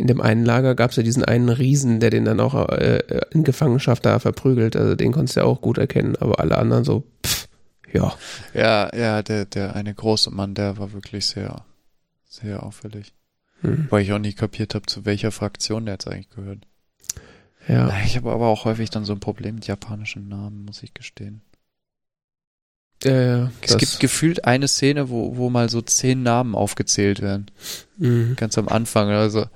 in 0.00 0.06
dem 0.06 0.20
einen 0.20 0.44
Lager 0.44 0.74
gab 0.74 0.90
es 0.90 0.96
ja 0.96 1.02
diesen 1.02 1.24
einen 1.24 1.50
Riesen, 1.50 2.00
der 2.00 2.10
den 2.10 2.24
dann 2.24 2.40
auch 2.40 2.54
äh, 2.70 3.02
in 3.30 3.44
Gefangenschaft 3.44 4.04
da 4.06 4.18
verprügelt. 4.18 4.74
Also 4.74 4.96
den 4.96 5.12
konntest 5.12 5.36
du 5.36 5.40
ja 5.40 5.46
auch 5.46 5.60
gut 5.60 5.78
erkennen, 5.78 6.16
aber 6.16 6.40
alle 6.40 6.58
anderen 6.58 6.84
so, 6.84 7.04
pff, 7.24 7.48
ja. 7.92 8.14
Ja, 8.54 8.94
ja, 8.96 9.22
der, 9.22 9.44
der 9.44 9.76
eine 9.76 9.94
große 9.94 10.30
Mann, 10.30 10.54
der 10.54 10.78
war 10.78 10.92
wirklich 10.92 11.26
sehr, 11.26 11.64
sehr 12.28 12.62
auffällig. 12.62 13.12
Hm. 13.60 13.88
Weil 13.90 14.02
ich 14.02 14.12
auch 14.12 14.18
nie 14.18 14.32
kapiert 14.32 14.74
habe, 14.74 14.86
zu 14.86 15.04
welcher 15.04 15.32
Fraktion 15.32 15.84
der 15.84 15.94
jetzt 15.94 16.08
eigentlich 16.08 16.30
gehört. 16.30 16.66
Ja. 17.68 17.92
Ich 18.04 18.16
habe 18.16 18.32
aber 18.32 18.46
auch 18.46 18.64
häufig 18.64 18.90
dann 18.90 19.04
so 19.04 19.12
ein 19.12 19.20
Problem 19.20 19.56
mit 19.56 19.66
japanischen 19.66 20.28
Namen, 20.28 20.64
muss 20.64 20.82
ich 20.82 20.94
gestehen. 20.94 21.42
Ja, 23.02 23.20
ja, 23.20 23.50
es 23.62 23.78
gibt 23.78 24.00
gefühlt 24.00 24.44
eine 24.44 24.68
Szene, 24.68 25.08
wo, 25.08 25.36
wo 25.36 25.48
mal 25.48 25.70
so 25.70 25.80
zehn 25.80 26.22
Namen 26.22 26.54
aufgezählt 26.54 27.22
werden. 27.22 27.50
Mhm. 27.96 28.36
Ganz 28.36 28.58
am 28.58 28.68
Anfang. 28.68 29.08
Also 29.08 29.46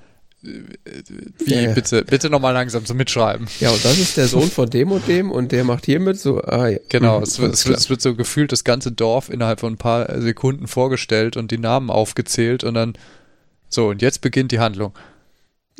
wie, 0.45 1.53
ja, 1.53 1.73
bitte, 1.73 2.03
bitte 2.03 2.29
nochmal 2.29 2.53
langsam 2.53 2.85
zum 2.85 2.97
Mitschreiben. 2.97 3.47
Ja, 3.59 3.71
und 3.71 3.83
das 3.83 3.97
ist 3.97 4.17
der 4.17 4.27
Sohn 4.27 4.49
von 4.49 4.69
dem 4.69 4.91
und 4.91 5.07
dem 5.07 5.31
und 5.31 5.51
der 5.51 5.63
macht 5.63 5.85
hiermit 5.85 6.19
so, 6.19 6.41
ah, 6.41 6.67
ja. 6.67 6.77
Genau, 6.89 7.17
mhm, 7.17 7.23
es, 7.23 7.39
wird, 7.39 7.53
es, 7.53 7.65
wird, 7.67 7.77
es 7.77 7.89
wird 7.89 8.01
so 8.01 8.15
gefühlt 8.15 8.51
das 8.51 8.63
ganze 8.63 8.91
Dorf 8.91 9.29
innerhalb 9.29 9.59
von 9.59 9.73
ein 9.73 9.77
paar 9.77 10.21
Sekunden 10.21 10.67
vorgestellt 10.67 11.37
und 11.37 11.51
die 11.51 11.57
Namen 11.57 11.89
aufgezählt 11.89 12.63
und 12.63 12.75
dann, 12.75 12.93
so, 13.69 13.89
und 13.89 14.01
jetzt 14.01 14.21
beginnt 14.21 14.51
die 14.51 14.59
Handlung. 14.59 14.93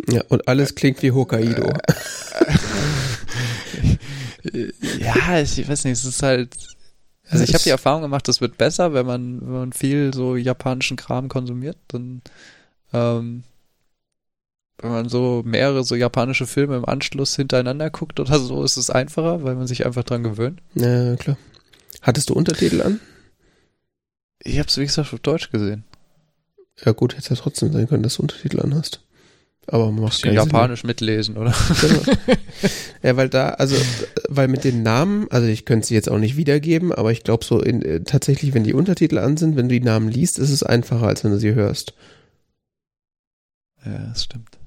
Ja, 0.10 0.24
und 0.30 0.48
alles 0.48 0.76
klingt 0.76 1.02
wie 1.04 1.12
Hokkaido. 1.12 1.72
ja, 5.00 5.40
ich 5.40 5.68
weiß 5.68 5.86
nicht, 5.86 5.94
es 5.94 6.06
ist 6.06 6.24
halt, 6.24 6.56
also 7.30 7.44
ich 7.44 7.54
habe 7.54 7.64
die 7.64 7.70
Erfahrung 7.70 8.02
gemacht, 8.02 8.28
das 8.28 8.42
wird 8.42 8.58
besser, 8.58 8.94
wenn 8.94 9.06
man, 9.06 9.42
wenn 9.42 9.54
man 9.54 9.74
viel 9.74 10.14
so 10.14 10.36
japanischen 10.36 10.98
Kram 10.98 11.30
konsumiert, 11.30 11.78
dann, 11.88 12.22
ähm, 12.94 13.44
wenn 14.78 14.92
man 14.92 15.10
so 15.10 15.42
mehrere 15.46 15.84
so 15.84 15.96
japanische 15.96 16.46
Filme 16.48 16.76
im 16.76 16.86
Anschluss 16.86 17.36
hintereinander 17.36 17.90
guckt 17.90 18.20
oder 18.20 18.40
so, 18.40 18.64
ist 18.64 18.78
es 18.78 18.90
einfacher, 18.90 19.44
weil 19.44 19.56
man 19.56 19.68
sich 19.68 19.86
einfach 19.86 20.04
dran 20.04 20.24
gewöhnt. 20.24 20.62
Ja, 20.76 21.16
klar. 21.16 21.38
Hattest 22.02 22.30
du 22.30 22.34
Untertitel 22.34 22.82
an? 22.82 23.00
Ich 24.40 24.60
hab's, 24.60 24.78
wie 24.78 24.86
gesagt, 24.86 25.14
auf 25.14 25.20
Deutsch 25.20 25.50
gesehen. 25.50 25.86
Ja 26.84 26.92
gut, 26.92 27.16
hätte 27.16 27.34
ja 27.34 27.36
trotzdem 27.40 27.72
sein 27.72 27.88
können, 27.88 28.04
dass 28.04 28.16
du 28.16 28.22
Untertitel 28.22 28.60
an 28.60 28.76
hast. 28.76 29.02
Aber 29.68 29.92
man 29.92 30.04
macht 30.04 30.22
keinen 30.22 30.36
Japanisch 30.36 30.82
Sinn. 30.82 30.88
mitlesen, 30.88 31.38
oder? 31.38 31.56
Genau. 31.82 32.02
ja, 33.04 33.18
weil 33.18 33.30
da, 33.30 33.50
also, 33.50 33.76
weil 34.30 34.48
mit 34.48 34.64
den 34.64 34.84
Namen, 34.84 35.26
also 35.32 35.48
ich 35.48 35.66
könnte 35.66 35.88
sie 35.88 35.96
jetzt 35.96 36.10
auch 36.10 36.20
nicht 36.20 36.38
wiedergeben, 36.38 36.92
aber 36.92 37.12
ich 37.12 37.24
glaube 37.24 37.44
so 37.44 37.60
in, 37.60 37.82
äh, 37.82 38.02
tatsächlich, 38.02 38.54
wenn 38.54 38.64
die 38.64 38.76
Untertitel 38.76 39.18
an 39.18 39.38
sind, 39.38 39.56
wenn 39.56 39.70
du 39.70 39.80
die 39.80 39.86
Namen 39.86 40.10
liest, 40.10 40.38
ist 40.38 40.52
es 40.52 40.62
einfacher, 40.62 41.08
als 41.08 41.24
wenn 41.24 41.32
du 41.32 41.40
sie 41.40 41.56
hörst. 41.56 41.96
Ja, 43.84 43.98
das 44.10 44.26
stimmt. 44.26 44.60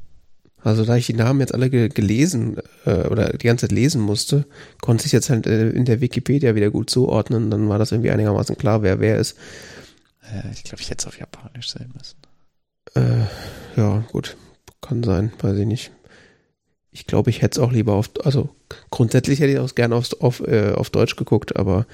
Also 0.63 0.85
da 0.85 0.97
ich 0.97 1.07
die 1.07 1.15
Namen 1.15 1.41
jetzt 1.41 1.55
alle 1.55 1.71
ge 1.71 1.89
gelesen 1.89 2.57
äh, 2.85 3.07
oder 3.07 3.31
die 3.31 3.47
ganze 3.47 3.67
Zeit 3.67 3.73
lesen 3.73 4.01
musste, 4.01 4.45
konnte 4.81 5.07
ich 5.07 5.13
jetzt 5.13 5.31
halt 5.31 5.47
äh, 5.47 5.71
in 5.71 5.85
der 5.85 6.01
Wikipedia 6.01 6.55
wieder 6.55 6.71
gut 6.71 6.91
zuordnen. 6.91 7.51
Dann 7.51 7.69
war 7.69 7.79
das 7.79 7.93
irgendwie 7.93 8.11
einigermaßen 8.11 8.59
klar, 8.59 8.83
wer 8.83 9.01
wer 9.01 9.19
ist. 9.19 9.37
Äh, 10.23 10.53
ich 10.53 10.65
glaube, 10.65 10.81
ich 10.83 10.91
hätte 10.91 11.03
es 11.03 11.07
auf 11.07 11.19
Japanisch 11.19 11.71
sehen 11.71 11.93
müssen. 11.97 12.17
Äh, 12.95 13.27
ja, 13.77 14.05
gut. 14.11 14.37
Kann 14.81 15.03
sein, 15.03 15.33
weiß 15.41 15.59
ich 15.59 15.67
nicht. 15.67 15.91
Ich 16.91 17.07
glaube, 17.07 17.31
ich 17.31 17.43
hätte 17.43 17.61
es 17.61 17.65
auch 17.67 17.73
lieber 17.73 17.95
auf, 17.95 18.11
also 18.25 18.49
grundsätzlich 18.91 19.41
hätte 19.41 19.53
ich 19.53 19.59
auch 19.59 19.75
gerne 19.75 19.95
auf, 19.95 20.09
auf, 20.21 20.41
äh, 20.41 20.73
auf 20.73 20.91
Deutsch 20.91 21.17
geguckt, 21.17 21.57
aber 21.57 21.87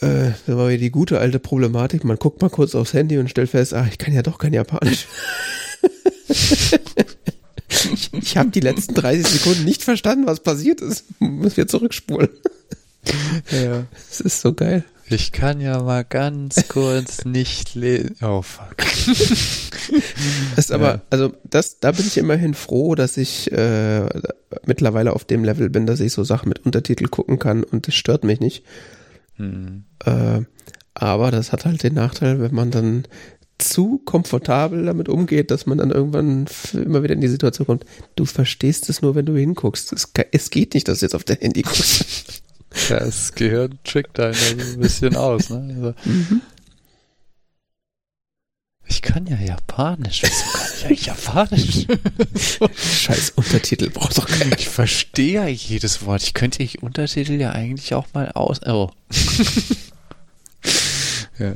äh, 0.00 0.30
da 0.46 0.56
war 0.56 0.68
wieder 0.68 0.78
die 0.78 0.90
gute 0.90 1.18
alte 1.18 1.38
Problematik. 1.38 2.04
Man 2.04 2.18
guckt 2.18 2.42
mal 2.42 2.50
kurz 2.50 2.74
aufs 2.74 2.92
Handy 2.92 3.18
und 3.18 3.30
stellt 3.30 3.50
fest, 3.50 3.74
ach, 3.74 3.86
ich 3.88 3.98
kann 3.98 4.14
ja 4.14 4.22
doch 4.22 4.38
kein 4.38 4.52
Japanisch. 4.52 5.06
ich 8.20 8.36
habe 8.36 8.50
die 8.50 8.60
letzten 8.60 8.94
30 8.94 9.26
Sekunden 9.26 9.64
nicht 9.64 9.82
verstanden, 9.82 10.26
was 10.26 10.40
passiert 10.40 10.80
ist. 10.80 11.04
Muss 11.18 11.56
wir 11.56 11.66
zurückspulen. 11.66 12.28
ja. 13.50 13.84
Es 14.08 14.20
ist 14.20 14.40
so 14.40 14.52
geil. 14.52 14.84
Ich 15.08 15.30
kann 15.30 15.60
ja 15.60 15.80
mal 15.82 16.04
ganz 16.04 16.66
kurz 16.68 17.24
nicht 17.24 17.76
lesen. 17.76 18.16
Oh 18.22 18.42
fuck. 18.42 18.74
ist 20.56 20.72
aber, 20.72 20.86
ja. 20.86 21.02
also 21.10 21.32
das, 21.44 21.78
da 21.78 21.92
bin 21.92 22.06
ich 22.06 22.18
immerhin 22.18 22.54
froh, 22.54 22.96
dass 22.96 23.16
ich 23.16 23.52
äh, 23.52 24.08
mittlerweile 24.64 25.12
auf 25.12 25.24
dem 25.24 25.44
Level 25.44 25.70
bin, 25.70 25.86
dass 25.86 26.00
ich 26.00 26.12
so 26.12 26.24
Sachen 26.24 26.48
mit 26.48 26.66
Untertitel 26.66 27.06
gucken 27.06 27.38
kann 27.38 27.62
und 27.62 27.86
das 27.86 27.94
stört 27.94 28.24
mich 28.24 28.40
nicht. 28.40 28.64
Hm. 29.36 29.84
Äh, 30.04 30.40
aber 30.94 31.30
das 31.30 31.52
hat 31.52 31.66
halt 31.66 31.82
den 31.82 31.94
Nachteil, 31.94 32.40
wenn 32.40 32.54
man 32.54 32.70
dann 32.72 33.04
zu 33.58 34.00
komfortabel 34.04 34.84
damit 34.84 35.08
umgeht, 35.08 35.50
dass 35.50 35.66
man 35.66 35.78
dann 35.78 35.90
irgendwann 35.90 36.46
immer 36.74 37.02
wieder 37.02 37.14
in 37.14 37.20
die 37.20 37.28
Situation 37.28 37.66
kommt, 37.66 37.84
du 38.14 38.24
verstehst 38.24 38.88
es 38.90 39.02
nur, 39.02 39.14
wenn 39.14 39.26
du 39.26 39.34
hinguckst. 39.34 39.92
Es, 39.92 40.12
es 40.32 40.50
geht 40.50 40.74
nicht, 40.74 40.88
dass 40.88 40.98
du 40.98 41.06
jetzt 41.06 41.14
auf 41.14 41.24
dein 41.24 41.38
Handy 41.38 41.62
guckst. 41.62 42.42
ja, 42.88 43.00
das 43.00 43.34
Gehirn 43.34 43.78
trickt 43.84 44.20
einen 44.20 44.34
also 44.34 44.56
ein 44.56 44.80
bisschen 44.80 45.16
aus. 45.16 45.50
Ne? 45.50 45.74
Also, 45.76 45.94
mhm. 46.04 46.42
Ich 48.88 49.02
kann 49.02 49.26
ja 49.26 49.36
Japanisch. 49.36 50.22
Wieso 50.22 50.44
kann 50.52 50.68
ich 50.76 50.86
eigentlich 50.86 51.06
Japanisch? 51.06 51.86
Scheiß 52.76 53.30
Untertitel 53.30 53.90
braucht 53.90 54.16
doch 54.16 54.28
keiner. 54.28 54.56
Ich 54.56 54.68
verstehe 54.68 55.34
ja 55.34 55.46
jedes 55.48 56.06
Wort. 56.06 56.22
Ich 56.22 56.34
könnte 56.34 56.62
ich 56.62 56.82
Untertitel 56.82 57.32
ja 57.32 57.50
eigentlich 57.50 57.94
auch 57.94 58.06
mal 58.14 58.30
aus. 58.32 58.60
Oh. 58.64 58.90
ja. 61.38 61.54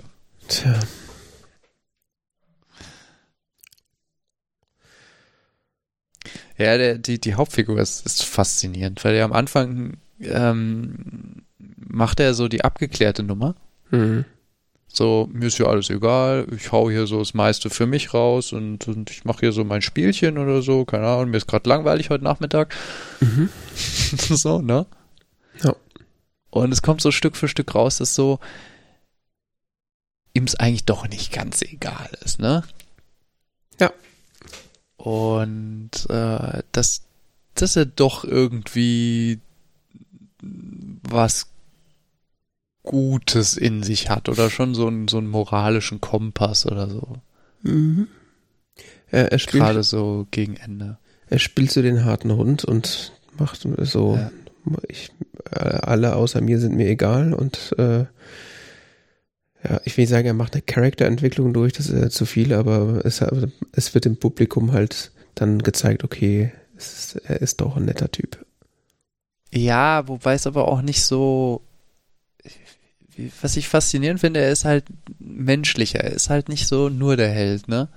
Tja. 0.48 0.80
Ja, 6.60 6.76
der, 6.76 6.98
die, 6.98 7.18
die 7.18 7.34
Hauptfigur 7.36 7.78
ist, 7.78 8.04
ist 8.04 8.22
faszinierend, 8.22 9.02
weil 9.02 9.14
er 9.14 9.24
am 9.24 9.32
Anfang 9.32 9.96
ähm, 10.20 11.42
macht 11.78 12.20
er 12.20 12.34
so 12.34 12.48
die 12.48 12.62
abgeklärte 12.62 13.22
Nummer. 13.22 13.54
Mhm. 13.90 14.26
So, 14.86 15.26
mir 15.32 15.46
ist 15.46 15.58
ja 15.58 15.66
alles 15.66 15.88
egal, 15.88 16.46
ich 16.54 16.70
hau 16.70 16.90
hier 16.90 17.06
so 17.06 17.20
das 17.20 17.32
meiste 17.32 17.70
für 17.70 17.86
mich 17.86 18.12
raus 18.12 18.52
und, 18.52 18.88
und 18.88 19.08
ich 19.10 19.24
mache 19.24 19.40
hier 19.40 19.52
so 19.52 19.64
mein 19.64 19.80
Spielchen 19.80 20.36
oder 20.36 20.60
so, 20.60 20.84
keine 20.84 21.06
Ahnung, 21.06 21.30
mir 21.30 21.38
ist 21.38 21.46
gerade 21.46 21.66
langweilig 21.66 22.10
heute 22.10 22.24
Nachmittag. 22.24 22.74
Mhm. 23.20 23.48
so, 23.74 24.60
ne? 24.60 24.84
Ja. 25.62 25.74
Und 26.50 26.72
es 26.72 26.82
kommt 26.82 27.00
so 27.00 27.10
Stück 27.10 27.36
für 27.36 27.48
Stück 27.48 27.74
raus, 27.74 27.96
dass 27.96 28.14
so 28.14 28.38
ihm 30.34 30.44
es 30.44 30.56
eigentlich 30.56 30.84
doch 30.84 31.08
nicht 31.08 31.32
ganz 31.32 31.62
egal 31.62 32.10
ist, 32.22 32.38
ne? 32.38 32.64
Und 35.02 35.90
äh, 36.10 36.62
dass, 36.72 37.02
dass 37.54 37.76
er 37.76 37.86
doch 37.86 38.24
irgendwie 38.24 39.40
was 40.42 41.46
Gutes 42.82 43.56
in 43.56 43.82
sich 43.82 44.10
hat 44.10 44.28
oder 44.28 44.50
schon 44.50 44.74
so 44.74 44.86
einen, 44.86 45.08
so 45.08 45.18
einen 45.18 45.28
moralischen 45.28 46.00
Kompass 46.00 46.66
oder 46.66 46.88
so. 46.88 47.16
Mhm. 47.62 48.08
Er, 49.10 49.32
er 49.32 49.38
spielt, 49.38 49.62
Gerade 49.62 49.82
so 49.82 50.26
gegen 50.30 50.56
Ende. 50.56 50.98
er 51.28 51.38
spielt 51.38 51.70
so 51.72 51.82
den 51.82 52.04
harten 52.04 52.32
Hund 52.32 52.64
und 52.64 53.12
macht 53.38 53.66
so, 53.82 54.16
Ja. 54.16 54.30
ich, 54.88 55.10
äh, 55.50 55.56
alle 55.58 56.14
außer 56.16 56.40
mir 56.40 56.58
sind 56.58 56.74
mir 56.76 56.88
egal 56.88 57.32
und 57.34 57.74
äh, 57.78 58.04
ja, 59.68 59.80
ich 59.84 59.96
will 59.96 60.02
nicht 60.02 60.10
sagen, 60.10 60.26
er 60.26 60.34
macht 60.34 60.54
eine 60.54 60.62
Charakterentwicklung 60.62 61.52
durch, 61.52 61.72
das 61.72 61.88
ist 61.88 62.00
ja 62.00 62.10
zu 62.10 62.24
viel, 62.24 62.52
aber 62.54 63.04
es, 63.04 63.22
es 63.72 63.94
wird 63.94 64.04
dem 64.06 64.16
Publikum 64.16 64.72
halt 64.72 65.12
dann 65.34 65.62
gezeigt, 65.62 66.04
okay, 66.04 66.52
ist, 66.76 67.16
er 67.24 67.40
ist 67.42 67.60
doch 67.60 67.76
ein 67.76 67.84
netter 67.84 68.10
Typ. 68.10 68.44
Ja, 69.52 70.06
wobei 70.08 70.34
es 70.34 70.46
aber 70.46 70.68
auch 70.68 70.82
nicht 70.82 71.02
so. 71.02 71.62
Was 73.42 73.56
ich 73.56 73.68
faszinierend 73.68 74.20
finde, 74.20 74.40
er 74.40 74.50
ist 74.50 74.64
halt 74.64 74.84
menschlicher. 75.18 75.98
Er 76.00 76.12
ist 76.12 76.30
halt 76.30 76.48
nicht 76.48 76.66
so 76.66 76.88
nur 76.88 77.16
der 77.16 77.30
Held, 77.30 77.68
ne? 77.68 77.88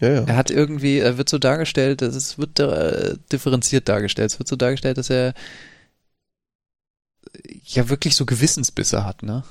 Ja, 0.00 0.10
ja. 0.10 0.24
Er 0.24 0.36
hat 0.36 0.50
irgendwie, 0.50 0.98
er 0.98 1.18
wird 1.18 1.28
so 1.28 1.38
dargestellt, 1.38 2.02
es 2.02 2.38
wird 2.38 2.60
äh, 2.60 3.16
differenziert 3.32 3.88
dargestellt. 3.88 4.30
Es 4.30 4.38
wird 4.38 4.48
so 4.48 4.56
dargestellt, 4.56 4.98
dass 4.98 5.10
er 5.10 5.34
ja 7.64 7.88
wirklich 7.88 8.14
so 8.14 8.26
Gewissensbisse 8.26 9.04
hat, 9.04 9.22
ne? 9.22 9.42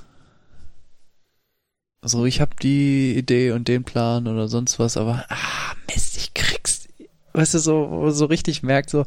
Also 2.01 2.25
ich 2.25 2.41
habe 2.41 2.55
die 2.61 3.15
Idee 3.15 3.51
und 3.51 3.67
den 3.67 3.83
Plan 3.83 4.27
oder 4.27 4.47
sonst 4.47 4.79
was, 4.79 4.97
aber 4.97 5.25
ah 5.29 5.75
Mist, 5.87 6.17
ich 6.17 6.33
krieg's, 6.33 6.87
weißt 7.33 7.53
du 7.53 7.59
so, 7.59 8.09
so 8.09 8.25
richtig 8.25 8.63
merkt 8.63 8.89
so, 8.89 9.05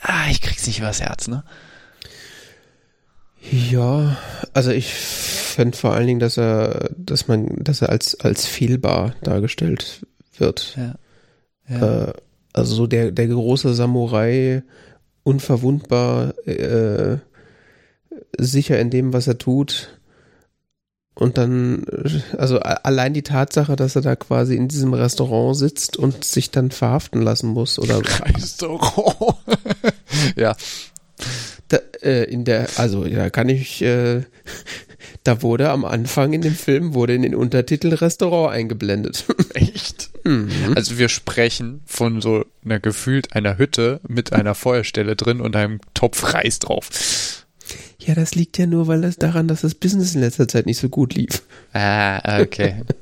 ah 0.00 0.28
ich 0.30 0.40
krieg's 0.40 0.66
nicht 0.66 0.78
übers 0.78 1.00
Herz, 1.00 1.26
ne? 1.26 1.42
Ja, 3.50 4.16
also 4.54 4.70
ich 4.70 4.94
fände 4.94 5.76
vor 5.76 5.92
allen 5.92 6.06
Dingen, 6.06 6.20
dass 6.20 6.38
er, 6.38 6.90
dass 6.96 7.28
man, 7.28 7.48
dass 7.62 7.82
er 7.82 7.90
als, 7.90 8.18
als 8.20 8.46
fehlbar 8.46 9.14
dargestellt 9.22 10.06
wird. 10.38 10.76
Ja. 10.76 10.94
Ja. 11.68 12.08
Äh, 12.08 12.12
also 12.52 12.74
so 12.74 12.86
der, 12.86 13.10
der 13.10 13.26
große 13.26 13.74
Samurai, 13.74 14.62
unverwundbar, 15.24 16.34
äh, 16.46 17.18
sicher 18.38 18.78
in 18.78 18.90
dem, 18.90 19.12
was 19.12 19.26
er 19.26 19.38
tut. 19.38 19.93
Und 21.14 21.38
dann, 21.38 21.84
äh, 21.84 22.36
also 22.36 22.58
allein 22.58 23.14
die 23.14 23.22
Tatsache, 23.22 23.76
dass 23.76 23.96
er 23.96 24.02
da 24.02 24.16
quasi 24.16 24.56
in 24.56 24.68
diesem 24.68 24.94
Restaurant 24.94 25.56
sitzt 25.56 25.96
und 25.96 26.24
sich 26.24 26.50
dann 26.50 26.70
verhaften 26.70 27.22
lassen 27.22 27.48
muss 27.48 27.78
oder 27.78 28.00
Restaurant. 28.00 29.36
ja. 30.36 30.56
da, 31.68 31.78
äh, 32.02 32.24
in 32.24 32.44
der, 32.44 32.68
also 32.76 33.04
da 33.04 33.30
kann 33.30 33.48
ich, 33.48 33.80
äh, 33.82 34.22
da 35.22 35.40
wurde 35.40 35.70
am 35.70 35.84
Anfang 35.84 36.32
in 36.32 36.42
dem 36.42 36.54
Film 36.54 36.94
wurde 36.94 37.14
in 37.14 37.22
den 37.22 37.34
Untertitel 37.34 37.94
Restaurant 37.94 38.52
eingeblendet. 38.52 39.24
Echt? 39.54 40.10
Mhm. 40.24 40.50
Also 40.74 40.98
wir 40.98 41.08
sprechen 41.08 41.82
von 41.86 42.20
so 42.20 42.44
einer 42.64 42.80
gefühlt 42.80 43.34
einer 43.34 43.56
Hütte 43.56 44.00
mit 44.08 44.32
einer 44.32 44.54
Feuerstelle 44.54 45.14
drin 45.14 45.40
und 45.40 45.54
einem 45.54 45.80
Topf 45.94 46.34
Reis 46.34 46.58
drauf. 46.58 47.43
Ja, 48.06 48.14
das 48.14 48.34
liegt 48.34 48.58
ja 48.58 48.66
nur, 48.66 48.86
weil 48.86 49.00
das 49.00 49.16
daran, 49.16 49.48
dass 49.48 49.62
das 49.62 49.74
Business 49.74 50.14
in 50.14 50.20
letzter 50.20 50.46
Zeit 50.48 50.66
nicht 50.66 50.78
so 50.78 50.88
gut 50.88 51.14
lief. 51.14 51.42
Ah, 51.72 52.40
okay. 52.40 52.82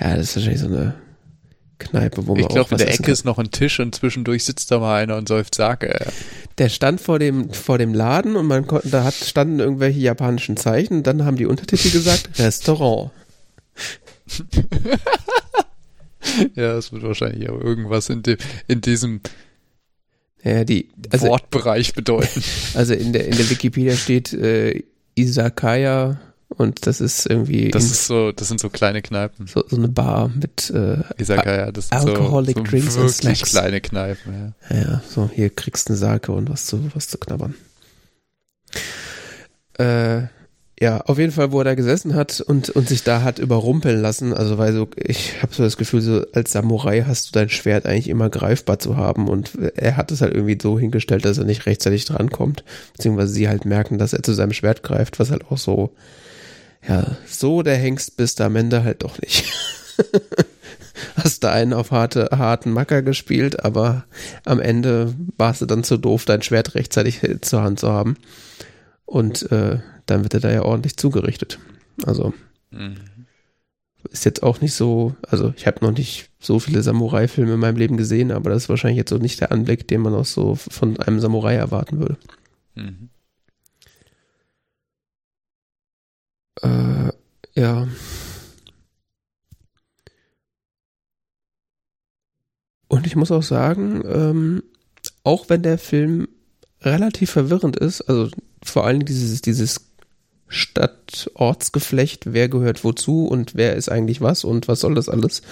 Ja, 0.00 0.16
das 0.16 0.28
ist 0.28 0.36
wahrscheinlich 0.36 0.60
so 0.60 0.68
eine 0.68 0.94
Kneipe, 1.78 2.26
wo 2.26 2.34
man 2.34 2.42
Ich 2.42 2.48
glaube, 2.48 2.70
in 2.70 2.78
der 2.78 2.92
Ecke 2.92 3.10
ist 3.10 3.24
noch 3.24 3.38
ein 3.38 3.50
Tisch 3.50 3.80
und 3.80 3.94
zwischendurch 3.94 4.44
sitzt 4.44 4.70
da 4.70 4.78
mal 4.78 5.02
einer 5.02 5.16
und 5.16 5.28
säuft 5.28 5.54
Sake. 5.54 6.06
Der 6.58 6.68
stand 6.68 7.00
vor 7.00 7.18
dem, 7.18 7.52
vor 7.52 7.78
dem 7.78 7.92
Laden 7.92 8.36
und 8.36 8.46
man 8.46 8.66
konnte, 8.66 8.88
da 8.88 9.04
hat, 9.04 9.14
standen 9.14 9.58
irgendwelche 9.58 9.98
japanischen 9.98 10.56
Zeichen 10.56 10.98
und 10.98 11.06
dann 11.06 11.24
haben 11.24 11.36
die 11.36 11.46
Untertitel 11.46 11.90
gesagt 11.90 12.30
Restaurant. 12.38 13.10
Ja, 16.54 16.74
das 16.74 16.92
wird 16.92 17.02
wahrscheinlich 17.02 17.48
auch 17.48 17.60
irgendwas 17.60 18.10
in, 18.10 18.22
dem, 18.22 18.36
in 18.68 18.82
diesem 18.82 19.20
Ja, 20.42 20.64
die, 20.64 20.88
also, 21.10 21.26
Wortbereich 21.28 21.92
bedeuten. 21.94 22.42
also 22.74 22.94
in 22.94 23.12
der, 23.12 23.26
in 23.26 23.36
der 23.36 23.50
Wikipedia 23.50 23.94
steht 23.96 24.32
äh, 24.32 24.82
Isakaya 25.14 26.18
und 26.48 26.86
das 26.86 27.00
ist 27.00 27.26
irgendwie 27.26 27.68
Das 27.68 27.84
ist 27.84 28.06
so, 28.06 28.32
das 28.32 28.48
sind 28.48 28.58
so 28.58 28.70
kleine 28.70 29.02
Kneipen. 29.02 29.46
so, 29.46 29.64
so 29.68 29.76
eine 29.76 29.88
Bar 29.88 30.28
mit, 30.28 30.70
äh, 30.70 30.98
ja, 31.18 31.70
das 31.70 31.88
sind 31.88 31.98
Alcoholic 31.98 32.56
so, 32.56 32.64
so 32.64 32.70
Drinks 32.70 32.96
wirklich 32.96 33.16
Snacks. 33.16 33.50
kleine 33.50 33.80
Kneipen. 33.80 34.54
Ja. 34.68 34.76
Ja, 34.76 34.82
ja, 34.82 35.02
so, 35.08 35.30
hier 35.32 35.50
kriegst 35.50 35.88
du 35.88 35.92
eine 35.92 35.98
Sake 35.98 36.32
und 36.32 36.50
was 36.50 36.66
zu, 36.66 36.90
was 36.94 37.08
zu 37.08 37.18
knabbern. 37.18 37.54
Äh, 39.78 40.22
ja, 40.82 41.02
auf 41.02 41.18
jeden 41.18 41.30
Fall, 41.30 41.52
wo 41.52 41.58
er 41.58 41.64
da 41.64 41.74
gesessen 41.74 42.14
hat 42.14 42.40
und, 42.40 42.70
und 42.70 42.88
sich 42.88 43.02
da 43.02 43.22
hat 43.22 43.38
überrumpeln 43.38 44.00
lassen. 44.00 44.32
Also, 44.32 44.56
weil 44.56 44.72
so, 44.72 44.88
ich 44.96 45.42
habe 45.42 45.54
so 45.54 45.62
das 45.62 45.76
Gefühl, 45.76 46.00
so 46.00 46.24
als 46.32 46.52
Samurai 46.52 47.04
hast 47.06 47.28
du 47.28 47.32
dein 47.38 47.50
Schwert 47.50 47.84
eigentlich 47.84 48.08
immer 48.08 48.30
greifbar 48.30 48.78
zu 48.78 48.96
haben 48.96 49.28
und 49.28 49.50
er 49.76 49.98
hat 49.98 50.10
es 50.10 50.22
halt 50.22 50.32
irgendwie 50.32 50.58
so 50.60 50.78
hingestellt, 50.78 51.26
dass 51.26 51.36
er 51.36 51.44
nicht 51.44 51.66
rechtzeitig 51.66 52.06
drankommt. 52.06 52.64
Beziehungsweise 52.94 53.30
sie 53.30 53.46
halt 53.50 53.66
merken, 53.66 53.98
dass 53.98 54.14
er 54.14 54.22
zu 54.22 54.32
seinem 54.32 54.54
Schwert 54.54 54.82
greift, 54.82 55.20
was 55.20 55.30
halt 55.30 55.50
auch 55.50 55.58
so, 55.58 55.94
ja, 56.88 57.18
so 57.26 57.62
der 57.62 57.76
Hengst 57.76 58.16
bist 58.16 58.40
du 58.40 58.44
am 58.44 58.56
Ende 58.56 58.82
halt 58.82 59.02
doch 59.02 59.20
nicht. 59.20 59.52
Hast 61.16 61.44
du 61.44 61.50
einen 61.50 61.74
auf 61.74 61.90
harte, 61.90 62.30
harten 62.32 62.72
Macker 62.72 63.02
gespielt, 63.02 63.62
aber 63.66 64.04
am 64.46 64.60
Ende 64.60 65.12
warst 65.36 65.60
du 65.60 65.66
dann 65.66 65.84
zu 65.84 65.98
doof, 65.98 66.24
dein 66.24 66.40
Schwert 66.40 66.74
rechtzeitig 66.74 67.20
zur 67.42 67.62
Hand 67.62 67.80
zu 67.80 67.90
haben. 67.90 68.16
Und 69.10 69.50
äh, 69.50 69.80
dann 70.06 70.22
wird 70.22 70.34
er 70.34 70.40
da 70.40 70.52
ja 70.52 70.62
ordentlich 70.62 70.96
zugerichtet. 70.96 71.58
Also 72.06 72.32
Mhm. 72.70 72.94
ist 74.12 74.24
jetzt 74.24 74.44
auch 74.44 74.60
nicht 74.60 74.72
so, 74.74 75.16
also 75.28 75.52
ich 75.56 75.66
habe 75.66 75.84
noch 75.84 75.90
nicht 75.90 76.30
so 76.38 76.60
viele 76.60 76.80
Samurai-Filme 76.80 77.54
in 77.54 77.58
meinem 77.58 77.76
Leben 77.76 77.96
gesehen, 77.96 78.30
aber 78.30 78.50
das 78.50 78.62
ist 78.64 78.68
wahrscheinlich 78.68 78.98
jetzt 78.98 79.10
so 79.10 79.18
nicht 79.18 79.40
der 79.40 79.50
Anblick, 79.50 79.88
den 79.88 80.02
man 80.02 80.14
auch 80.14 80.24
so 80.24 80.54
von 80.54 80.96
einem 81.00 81.18
Samurai 81.18 81.56
erwarten 81.56 81.98
würde. 81.98 82.16
Mhm. 82.76 83.08
Äh, 86.62 87.10
ja. 87.56 87.88
Und 92.86 93.08
ich 93.08 93.16
muss 93.16 93.32
auch 93.32 93.42
sagen, 93.42 94.02
ähm, 94.06 94.62
auch 95.24 95.48
wenn 95.48 95.64
der 95.64 95.78
Film 95.78 96.28
relativ 96.82 97.30
verwirrend 97.32 97.76
ist, 97.76 98.02
also 98.02 98.30
vor 98.62 98.86
allem 98.86 99.04
dieses, 99.04 99.40
dieses 99.42 99.80
Stadt-Ortsgeflecht, 100.48 102.32
wer 102.32 102.48
gehört 102.48 102.84
wozu 102.84 103.26
und 103.26 103.54
wer 103.54 103.76
ist 103.76 103.88
eigentlich 103.88 104.20
was 104.20 104.44
und 104.44 104.68
was 104.68 104.80
soll 104.80 104.94
das 104.94 105.08
alles, 105.08 105.42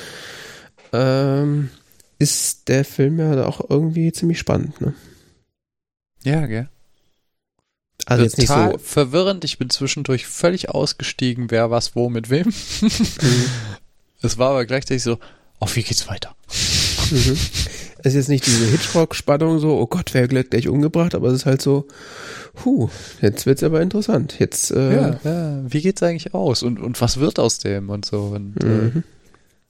ähm, 0.92 1.70
ist 2.18 2.68
der 2.68 2.84
Film 2.84 3.18
ja 3.18 3.46
auch 3.46 3.70
irgendwie 3.70 4.12
ziemlich 4.12 4.38
spannend, 4.38 4.80
ne? 4.80 4.94
Ja, 6.24 6.46
gell. 6.46 6.68
Also 8.06 8.24
jetzt 8.24 8.38
nicht 8.38 8.48
so. 8.48 8.78
verwirrend. 8.78 9.44
Ich 9.44 9.58
bin 9.58 9.70
zwischendurch 9.70 10.26
völlig 10.26 10.70
ausgestiegen, 10.70 11.50
wer 11.50 11.70
was 11.70 11.94
wo 11.94 12.08
mit 12.08 12.30
wem. 12.30 12.52
Es 14.20 14.36
war 14.36 14.50
aber 14.50 14.66
gleichzeitig 14.66 15.04
so, 15.04 15.18
oh, 15.60 15.68
wie 15.74 15.82
geht's 15.84 16.08
weiter? 16.08 16.34
Mhm. 17.10 17.38
Es 17.98 18.06
ist 18.06 18.14
jetzt 18.14 18.28
nicht 18.28 18.46
diese 18.46 18.66
Hitchcock-Spannung 18.66 19.58
so, 19.58 19.78
oh 19.78 19.86
Gott, 19.86 20.14
wer 20.14 20.30
wird 20.30 20.50
gleich 20.50 20.68
umgebracht, 20.68 21.14
aber 21.14 21.28
es 21.28 21.34
ist 21.34 21.46
halt 21.46 21.60
so, 21.60 21.86
huh, 22.64 22.88
jetzt 23.20 23.46
wird's 23.46 23.62
aber 23.62 23.80
interessant. 23.80 24.38
Jetzt, 24.38 24.70
äh, 24.70 24.94
Ja, 24.94 25.20
ja, 25.24 25.60
wie 25.72 25.80
geht's 25.80 26.02
eigentlich 26.02 26.34
aus? 26.34 26.62
Und, 26.62 26.78
und 26.78 27.00
was 27.00 27.18
wird 27.18 27.38
aus 27.38 27.58
dem 27.58 27.90
und 27.90 28.04
so? 28.04 28.32
Und 28.34 28.62
äh, 28.62 28.66
mhm. 28.66 29.04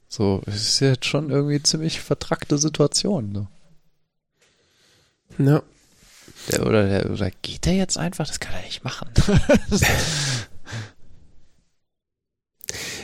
so, 0.09 0.43
es 0.47 0.57
ist 0.57 0.81
jetzt 0.81 1.07
schon 1.07 1.31
irgendwie 1.31 1.63
ziemlich 1.63 2.01
vertrackte 2.01 2.59
Situation. 2.59 3.33
Ne? 3.33 3.49
ja. 5.39 5.63
Der, 6.53 6.67
oder, 6.67 6.89
der, 6.89 7.11
oder 7.11 7.31
geht 7.43 7.67
der 7.67 7.75
jetzt 7.75 7.99
einfach? 7.99 8.27
Das 8.27 8.41
kann 8.41 8.55
er 8.55 8.63
nicht 8.63 8.85
machen. 8.85 9.09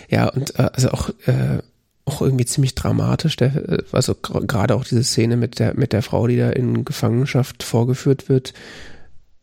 Ja, 0.09 0.29
und 0.29 0.59
äh, 0.59 0.71
also 0.73 0.91
auch, 0.91 1.09
äh, 1.27 1.59
auch 2.07 2.21
irgendwie 2.21 2.45
ziemlich 2.45 2.75
dramatisch, 2.75 3.37
der, 3.37 3.55
äh, 3.69 3.83
also 3.93 4.15
gerade 4.15 4.75
auch 4.75 4.85
diese 4.85 5.05
Szene 5.05 5.37
mit 5.37 5.59
der, 5.59 5.75
mit 5.75 5.93
der 5.93 6.03
Frau, 6.03 6.27
die 6.27 6.37
da 6.37 6.51
in 6.51 6.85
Gefangenschaft 6.85 7.63
vorgeführt 7.63 8.29
wird, 8.29 8.55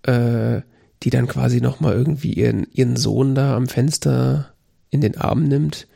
äh, 0.03 0.61
die 1.03 1.09
dann 1.09 1.27
quasi 1.27 1.61
nochmal 1.61 1.93
irgendwie 1.93 2.33
ihren, 2.33 2.67
ihren 2.71 2.95
Sohn 2.95 3.33
da 3.33 3.55
am 3.55 3.67
Fenster 3.67 4.53
in 4.89 5.01
den 5.01 5.17
Arm 5.17 5.43
nimmt 5.43 5.87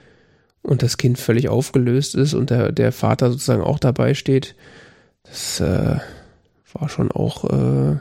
und 0.63 0.81
das 0.81 0.97
Kind 0.97 1.19
völlig 1.19 1.49
aufgelöst 1.49 2.15
ist 2.15 2.33
und 2.33 2.49
der, 2.49 2.71
der 2.71 2.91
Vater 2.91 3.29
sozusagen 3.31 3.61
auch 3.61 3.79
dabei 3.79 4.15
steht. 4.15 4.55
Das 5.23 5.59
äh, 5.59 5.99
war 6.73 6.89
schon 6.89 7.11
auch 7.11 7.43
äh, 7.51 7.97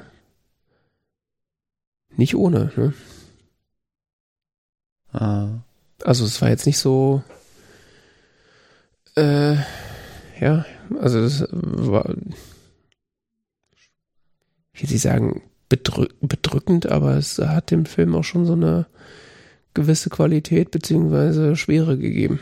nicht 2.16 2.35
ohne. 2.35 2.73
Ne? 2.77 2.95
Ah. 5.12 5.49
Also 6.03 6.24
es 6.24 6.41
war 6.43 6.49
jetzt 6.49 6.66
nicht 6.66 6.78
so, 6.78 7.23
äh, 9.16 9.57
ja, 10.41 10.65
also 10.99 11.20
das 11.20 11.47
war, 11.51 12.15
wie 14.73 14.86
Sie 14.86 14.99
sagen, 14.99 15.43
bedrück 15.69 16.15
bedrückend, 16.20 16.86
aber 16.86 17.16
es 17.16 17.39
hat 17.39 17.70
dem 17.70 17.86
Film 17.86 18.15
auch 18.15 18.24
schon 18.24 18.47
so 18.47 18.53
eine 18.53 18.86
gewisse 19.73 20.11
Qualität 20.11 20.70
beziehungsweise 20.70 21.57
Schwere 21.57 21.99
gegeben. 21.99 22.41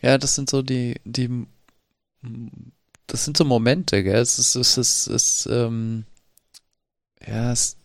Ja, 0.00 0.16
das 0.16 0.34
sind 0.34 0.48
so 0.48 0.62
die, 0.62 0.96
die, 1.04 1.46
das 3.06 3.24
sind 3.24 3.36
so 3.36 3.44
Momente, 3.44 4.02
gell? 4.02 4.20
Es 4.20 4.38
ist, 4.38 4.54
es 4.54 4.78
ist, 4.78 5.06
es 5.06 5.44
ist, 5.44 5.48
ähm, 5.50 6.04
ja, 7.26 7.52
es, 7.52 7.76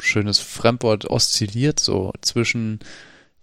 schönes 0.00 0.38
Fremdwort 0.38 1.08
oszilliert 1.08 1.80
so 1.80 2.12
zwischen 2.20 2.80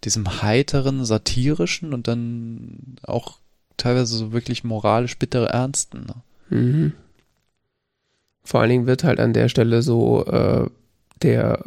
diesem 0.06 0.42
heiteren, 0.42 1.06
satirischen 1.06 1.94
und 1.94 2.08
dann 2.08 2.98
auch 3.04 3.40
teilweise 3.78 4.16
so 4.16 4.34
wirklich 4.34 4.64
moralisch 4.64 5.18
bittere 5.18 5.50
Ernsten. 5.50 6.06
Ne? 6.06 6.16
Mhm. 6.50 6.94
Vor 8.44 8.62
allen 8.62 8.70
Dingen 8.70 8.88
wird 8.88 9.04
halt 9.04 9.20
an 9.20 9.34
der 9.34 9.50
Stelle 9.50 9.82
so 9.82 10.26
äh, 10.26 10.70
der 11.22 11.64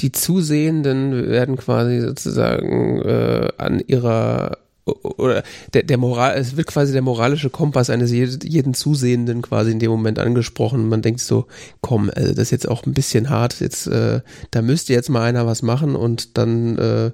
die 0.00 0.10
Zusehenden 0.10 1.28
werden 1.28 1.56
quasi 1.56 2.00
sozusagen 2.00 3.00
äh, 3.02 3.48
an 3.58 3.80
ihrer 3.86 4.58
oder 4.84 5.42
der, 5.72 5.82
der 5.82 5.96
Moral, 5.96 6.36
es 6.36 6.56
wird 6.56 6.66
quasi 6.66 6.92
der 6.92 7.02
moralische 7.02 7.50
Kompass 7.50 7.88
eines 7.88 8.10
jeden, 8.12 8.74
Zusehenden 8.74 9.40
quasi 9.40 9.70
in 9.70 9.78
dem 9.78 9.90
Moment 9.90 10.18
angesprochen. 10.18 10.88
Man 10.88 11.02
denkt 11.02 11.20
so, 11.20 11.46
komm, 11.80 12.10
also 12.14 12.34
das 12.34 12.44
ist 12.44 12.50
jetzt 12.50 12.68
auch 12.68 12.84
ein 12.84 12.92
bisschen 12.92 13.30
hart, 13.30 13.60
jetzt, 13.60 13.86
äh, 13.86 14.20
da 14.50 14.62
müsste 14.62 14.92
jetzt 14.92 15.08
mal 15.08 15.22
einer 15.22 15.46
was 15.46 15.62
machen 15.62 15.96
und 15.96 16.36
dann 16.36 16.78
äh, 16.78 17.10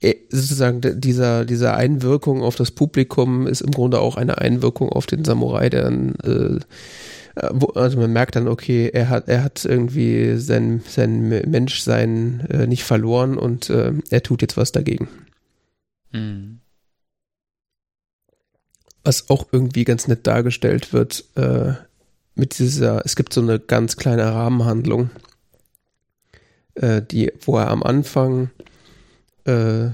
äh 0.00 0.16
sozusagen 0.30 1.00
dieser, 1.00 1.44
dieser 1.44 1.76
Einwirkung 1.76 2.42
auf 2.42 2.56
das 2.56 2.72
Publikum 2.72 3.46
ist 3.46 3.60
im 3.60 3.70
Grunde 3.70 4.00
auch 4.00 4.16
eine 4.16 4.38
Einwirkung 4.38 4.88
auf 4.88 5.06
den 5.06 5.24
Samurai, 5.24 5.70
der 5.70 5.82
dann 5.82 6.14
äh, 6.24 6.58
äh, 7.40 7.50
also 7.74 7.98
man 7.98 8.12
merkt 8.12 8.36
dann, 8.36 8.48
okay, 8.48 8.90
er 8.92 9.08
hat, 9.08 9.28
er 9.28 9.44
hat 9.44 9.64
irgendwie 9.64 10.36
sein, 10.36 10.82
sein 10.86 11.28
Menschsein 11.28 12.40
äh, 12.50 12.66
nicht 12.66 12.84
verloren 12.84 13.38
und 13.38 13.70
äh, 13.70 13.92
er 14.10 14.22
tut 14.22 14.42
jetzt 14.42 14.56
was 14.56 14.72
dagegen. 14.72 15.08
Mhm. 16.12 16.57
Was 19.08 19.30
auch 19.30 19.46
irgendwie 19.52 19.84
ganz 19.84 20.06
nett 20.06 20.26
dargestellt 20.26 20.92
wird, 20.92 21.24
äh, 21.34 21.72
mit 22.34 22.58
dieser, 22.58 23.06
es 23.06 23.16
gibt 23.16 23.32
so 23.32 23.40
eine 23.40 23.58
ganz 23.58 23.96
kleine 23.96 24.26
Rahmenhandlung, 24.26 25.08
äh, 26.74 27.00
die, 27.00 27.32
wo 27.40 27.56
er 27.56 27.70
am 27.70 27.82
Anfang 27.82 28.50
äh, 29.46 29.86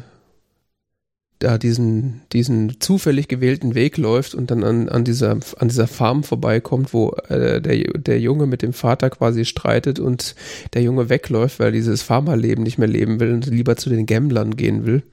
da 1.38 1.58
diesen, 1.58 2.22
diesen 2.32 2.80
zufällig 2.80 3.28
gewählten 3.28 3.76
Weg 3.76 3.98
läuft 3.98 4.34
und 4.34 4.50
dann 4.50 4.64
an, 4.64 4.88
an, 4.88 5.04
dieser, 5.04 5.38
an 5.58 5.68
dieser 5.68 5.86
Farm 5.86 6.24
vorbeikommt, 6.24 6.92
wo 6.92 7.12
äh, 7.28 7.60
der, 7.60 7.84
der 7.92 8.18
Junge 8.18 8.46
mit 8.46 8.62
dem 8.62 8.72
Vater 8.72 9.10
quasi 9.10 9.44
streitet 9.44 10.00
und 10.00 10.34
der 10.72 10.82
Junge 10.82 11.08
wegläuft, 11.08 11.60
weil 11.60 11.68
er 11.68 11.70
dieses 11.70 12.02
Farmerleben 12.02 12.64
nicht 12.64 12.78
mehr 12.78 12.88
leben 12.88 13.20
will 13.20 13.32
und 13.32 13.46
lieber 13.46 13.76
zu 13.76 13.90
den 13.90 14.06
Gamblern 14.06 14.56
gehen 14.56 14.84
will. 14.84 15.04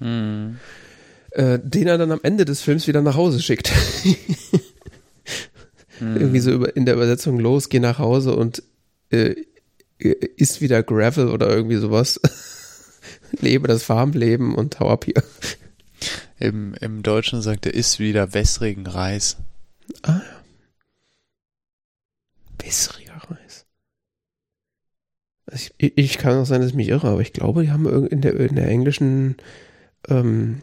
Hm. 0.00 0.56
Äh, 1.30 1.58
den 1.62 1.86
er 1.86 1.98
dann 1.98 2.12
am 2.12 2.20
Ende 2.22 2.44
des 2.44 2.62
Films 2.62 2.86
wieder 2.86 3.02
nach 3.02 3.16
Hause 3.16 3.40
schickt. 3.40 3.70
hm. 4.02 4.16
Irgendwie 6.16 6.40
so 6.40 6.64
in 6.64 6.86
der 6.86 6.94
Übersetzung 6.94 7.38
los, 7.38 7.68
geh 7.68 7.80
nach 7.80 7.98
Hause 7.98 8.34
und 8.34 8.62
äh, 9.10 9.34
isst 9.98 10.60
wieder 10.60 10.82
Gravel 10.82 11.28
oder 11.28 11.50
irgendwie 11.50 11.76
sowas 11.76 12.20
lebe 13.40 13.68
das 13.68 13.82
Farmleben 13.82 14.54
und 14.54 14.80
hau 14.80 14.90
ab 14.90 15.04
hier. 15.04 15.22
Im, 16.38 16.74
Im 16.74 17.02
Deutschen 17.02 17.42
sagt 17.42 17.66
er, 17.66 17.74
ist 17.74 17.98
wieder 17.98 18.32
wässrigen 18.32 18.86
Reis. 18.86 19.36
Ah 20.02 20.20
ja. 20.20 20.44
Wässriger 22.64 23.20
Reis. 23.28 23.66
Also 25.46 25.70
ich, 25.78 25.96
ich, 25.96 26.18
kann 26.18 26.38
auch 26.38 26.46
sein, 26.46 26.60
dass 26.60 26.70
ich 26.70 26.76
mich 26.76 26.88
irre, 26.88 27.08
aber 27.08 27.20
ich 27.20 27.32
glaube, 27.32 27.62
die 27.62 27.70
haben 27.70 27.86
in 28.06 28.20
der, 28.20 28.34
in 28.38 28.54
der 28.54 28.68
englischen 28.68 29.36
ähm, 30.08 30.62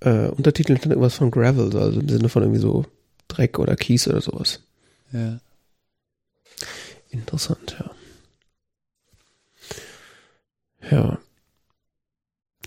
äh, 0.00 0.28
Untertitel 0.28 0.76
stand 0.76 0.92
irgendwas 0.92 1.14
von 1.14 1.30
Gravel, 1.30 1.76
also 1.76 2.00
im 2.00 2.08
Sinne 2.08 2.28
von 2.28 2.42
irgendwie 2.42 2.60
so 2.60 2.84
Dreck 3.28 3.58
oder 3.58 3.76
Kies 3.76 4.08
oder 4.08 4.20
sowas. 4.20 4.62
Ja. 5.12 5.40
Interessant, 7.10 7.76
ja. 7.78 7.90
Ja. 10.90 11.18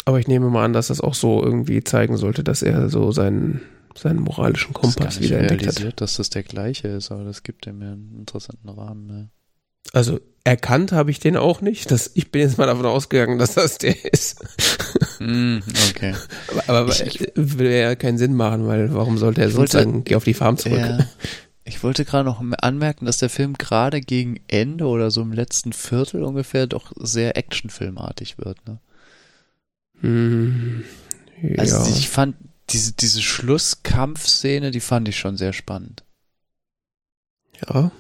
Aber 0.06 0.20
ich 0.20 0.28
nehme 0.28 0.50
mal 0.50 0.66
an, 0.66 0.74
dass 0.74 0.88
das 0.88 1.02
auch 1.02 1.14
so 1.14 1.44
irgendwie 1.44 1.84
zeigen 1.84 2.18
sollte, 2.18 2.44
dass 2.44 2.64
er 2.64 2.90
so 2.90 3.12
seinen, 3.12 3.62
seinen 3.96 4.20
moralischen 4.20 4.74
Kompass 4.74 5.22
wieder 5.22 5.40
entdeckt 5.40 5.68
hat. 5.68 6.02
dass 6.02 6.18
das 6.18 6.30
der 6.30 6.44
gleiche 6.44 6.88
ist, 6.88 7.12
aber 7.12 7.24
das 7.24 7.44
gibt 7.44 7.68
ihm 7.68 7.82
ja 7.82 7.92
einen 7.92 8.16
interessanten 8.20 8.70
Rahmen. 8.70 9.06
Ne? 9.06 9.30
Also 9.94 10.20
erkannt 10.44 10.92
habe 10.92 11.12
ich 11.12 11.20
den 11.20 11.38
auch 11.38 11.62
nicht. 11.62 11.92
Das, 11.92 12.12
ich 12.14 12.32
bin 12.32 12.42
jetzt 12.42 12.58
mal 12.58 12.66
davon 12.66 12.86
ausgegangen, 12.86 13.38
dass 13.38 13.56
das 13.56 13.78
der 13.78 13.96
ist. 14.12 14.40
Mm, 15.20 15.60
okay. 15.90 16.16
aber, 16.48 16.80
aber 16.80 17.06
ich, 17.06 17.32
will 17.36 17.72
ja 17.72 17.96
keinen 17.96 18.18
Sinn 18.18 18.34
machen, 18.34 18.68
weil 18.68 18.94
warum 18.94 19.18
sollte 19.18 19.42
er 19.42 19.50
sozusagen 19.50 19.94
wollte, 19.94 20.04
geh 20.06 20.16
auf 20.16 20.24
die 20.24 20.34
Farm 20.34 20.58
zurück? 20.58 20.80
Ja, 20.80 21.00
ich 21.64 21.84
wollte 21.84 22.06
gerade 22.06 22.26
noch 22.26 22.42
anmerken, 22.60 23.06
dass 23.06 23.20
der 23.20 23.30
Film 23.30 23.54
gerade 23.54 24.02
gegen 24.02 24.40
Ende 24.48 24.86
oder 24.86 25.12
so 25.12 25.22
im 25.22 25.32
letzten 25.32 25.74
Viertel 25.74 26.24
ungefähr 26.24 26.68
doch 26.68 26.92
sehr 26.96 27.38
actionfilmartig 27.38 28.38
wird. 28.40 28.66
Ne? 28.68 28.80
Hm, 30.00 30.84
ja. 31.42 31.58
Also 31.60 31.86
ich 31.92 32.10
fand 32.10 32.36
diese, 32.70 32.94
diese 32.94 33.22
Schlusskampfszene, 33.22 34.72
die 34.72 34.80
fand 34.80 35.08
ich 35.08 35.20
schon 35.20 35.38
sehr 35.38 35.54
spannend. 35.54 36.04
Ja. 37.68 37.92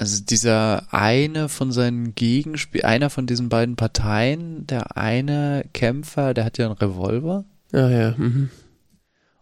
Also 0.00 0.24
dieser 0.24 0.94
eine 0.94 1.50
von 1.50 1.72
seinen 1.72 2.14
Gegenspiel, 2.14 2.84
einer 2.84 3.10
von 3.10 3.26
diesen 3.26 3.50
beiden 3.50 3.76
Parteien, 3.76 4.66
der 4.66 4.96
eine 4.96 5.66
Kämpfer, 5.74 6.32
der 6.32 6.46
hat 6.46 6.56
ja 6.56 6.64
einen 6.64 6.74
Revolver. 6.74 7.44
Ja, 7.70 7.90
ja. 7.90 8.14
Mhm. 8.16 8.48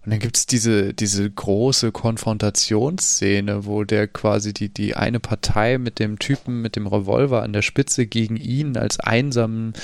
Und 0.05 0.11
dann 0.11 0.19
gibt's 0.19 0.47
diese, 0.47 0.95
diese 0.95 1.31
große 1.31 1.93
Konfrontationsszene, 1.93 3.67
wo 3.67 3.85
der 3.85 4.09
quasi 4.09 4.53
die, 4.53 4.69
die 4.69 4.97
eine 4.97 5.21
Partei 5.21 5.79
mit 5.79 6.01
dem 6.01 6.19
Typen 6.19 6.61
mit 6.61 6.75
dem 6.75 6.89
Revolver 6.89 7.45
an 7.45 7.53
der 7.53 7.63
Spitze 7.63 8.07
gegen 8.07 8.35
ihn 8.35 8.77
als 8.77 8.99
einsamen 8.99 9.75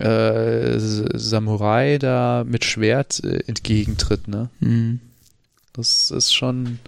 äh, 0.00 0.80
Samurai 0.80 1.98
da 1.98 2.42
mit 2.44 2.64
Schwert 2.64 3.22
äh, 3.22 3.44
entgegentritt, 3.46 4.26
ne? 4.26 4.50
Mhm. 4.58 4.98
Das 5.72 6.10
ist 6.10 6.34
schon, 6.34 6.80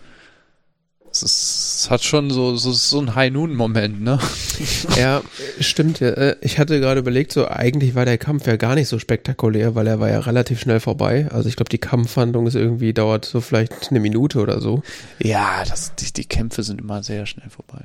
es, 1.14 1.22
ist, 1.22 1.76
es 1.80 1.90
hat 1.90 2.02
schon 2.02 2.30
so, 2.30 2.56
so, 2.56 2.72
so 2.72 3.00
ein 3.00 3.14
High-Noon-Moment, 3.14 4.02
ne? 4.02 4.18
ja, 4.98 5.22
stimmt. 5.60 6.00
Ja. 6.00 6.08
Äh, 6.08 6.36
ich 6.40 6.58
hatte 6.58 6.80
gerade 6.80 7.00
überlegt, 7.00 7.32
so 7.32 7.46
eigentlich 7.46 7.94
war 7.94 8.04
der 8.04 8.18
Kampf 8.18 8.46
ja 8.46 8.56
gar 8.56 8.74
nicht 8.74 8.88
so 8.88 8.98
spektakulär, 8.98 9.74
weil 9.74 9.86
er 9.86 10.00
war 10.00 10.10
ja 10.10 10.18
relativ 10.20 10.60
schnell 10.60 10.80
vorbei. 10.80 11.28
Also 11.30 11.48
ich 11.48 11.56
glaube, 11.56 11.70
die 11.70 11.78
Kampfhandlung 11.78 12.46
ist 12.46 12.56
irgendwie, 12.56 12.92
dauert 12.92 13.24
so 13.24 13.40
vielleicht 13.40 13.90
eine 13.90 14.00
Minute 14.00 14.40
oder 14.40 14.60
so. 14.60 14.82
Ja, 15.22 15.62
das, 15.68 15.94
die, 15.94 16.12
die 16.12 16.24
Kämpfe 16.24 16.62
sind 16.64 16.80
immer 16.80 17.02
sehr 17.02 17.26
schnell 17.26 17.48
vorbei. 17.48 17.84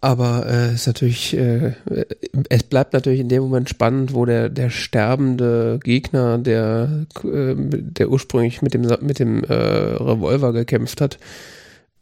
Aber 0.00 0.46
äh, 0.46 0.74
ist 0.74 0.86
natürlich, 0.86 1.34
äh, 1.34 1.72
es 2.50 2.64
bleibt 2.64 2.92
natürlich 2.92 3.20
in 3.20 3.30
dem 3.30 3.42
Moment 3.42 3.70
spannend, 3.70 4.12
wo 4.12 4.26
der 4.26 4.50
der 4.50 4.68
sterbende 4.68 5.80
Gegner, 5.82 6.36
der 6.36 7.06
äh, 7.24 7.54
der 7.56 8.10
ursprünglich 8.10 8.60
mit 8.60 8.74
dem 8.74 8.82
mit 9.00 9.18
dem 9.18 9.44
äh, 9.44 9.54
Revolver 9.54 10.52
gekämpft 10.52 11.00
hat, 11.00 11.18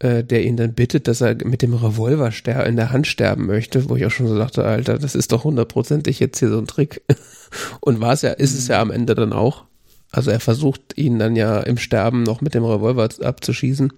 äh, 0.03 0.25
der 0.25 0.43
ihn 0.45 0.57
dann 0.57 0.75
bittet, 0.75 1.07
dass 1.07 1.21
er 1.21 1.37
mit 1.45 1.63
dem 1.63 1.75
Revolver 1.75 2.33
in 2.67 2.75
der 2.75 2.91
Hand 2.91 3.07
sterben 3.07 3.47
möchte, 3.47 3.89
wo 3.89 3.95
ich 3.95 4.05
auch 4.05 4.11
schon 4.11 4.27
so 4.27 4.37
dachte, 4.37 4.65
Alter, 4.65 4.99
das 4.99 5.15
ist 5.15 5.31
doch 5.31 5.45
hundertprozentig 5.45 6.19
jetzt 6.19 6.41
hier 6.41 6.49
so 6.49 6.59
ein 6.59 6.67
Trick. 6.67 7.03
Und 7.81 8.01
war 8.01 8.13
es 8.13 8.23
ja, 8.23 8.33
ist 8.33 8.59
es 8.59 8.67
ja 8.67 8.81
am 8.81 8.91
Ende 8.91 9.15
dann 9.15 9.33
auch. 9.33 9.65
Also 10.11 10.33
er 10.33 10.41
versucht 10.41 10.99
ihn 10.99 11.21
dann 11.21 11.37
ja 11.37 11.61
im 11.61 11.79
Sterben 11.79 12.25
noch 12.25 12.41
mit 12.41 12.55
dem 12.55 12.65
Revolver 12.65 13.09
abzuschießen, 13.23 13.93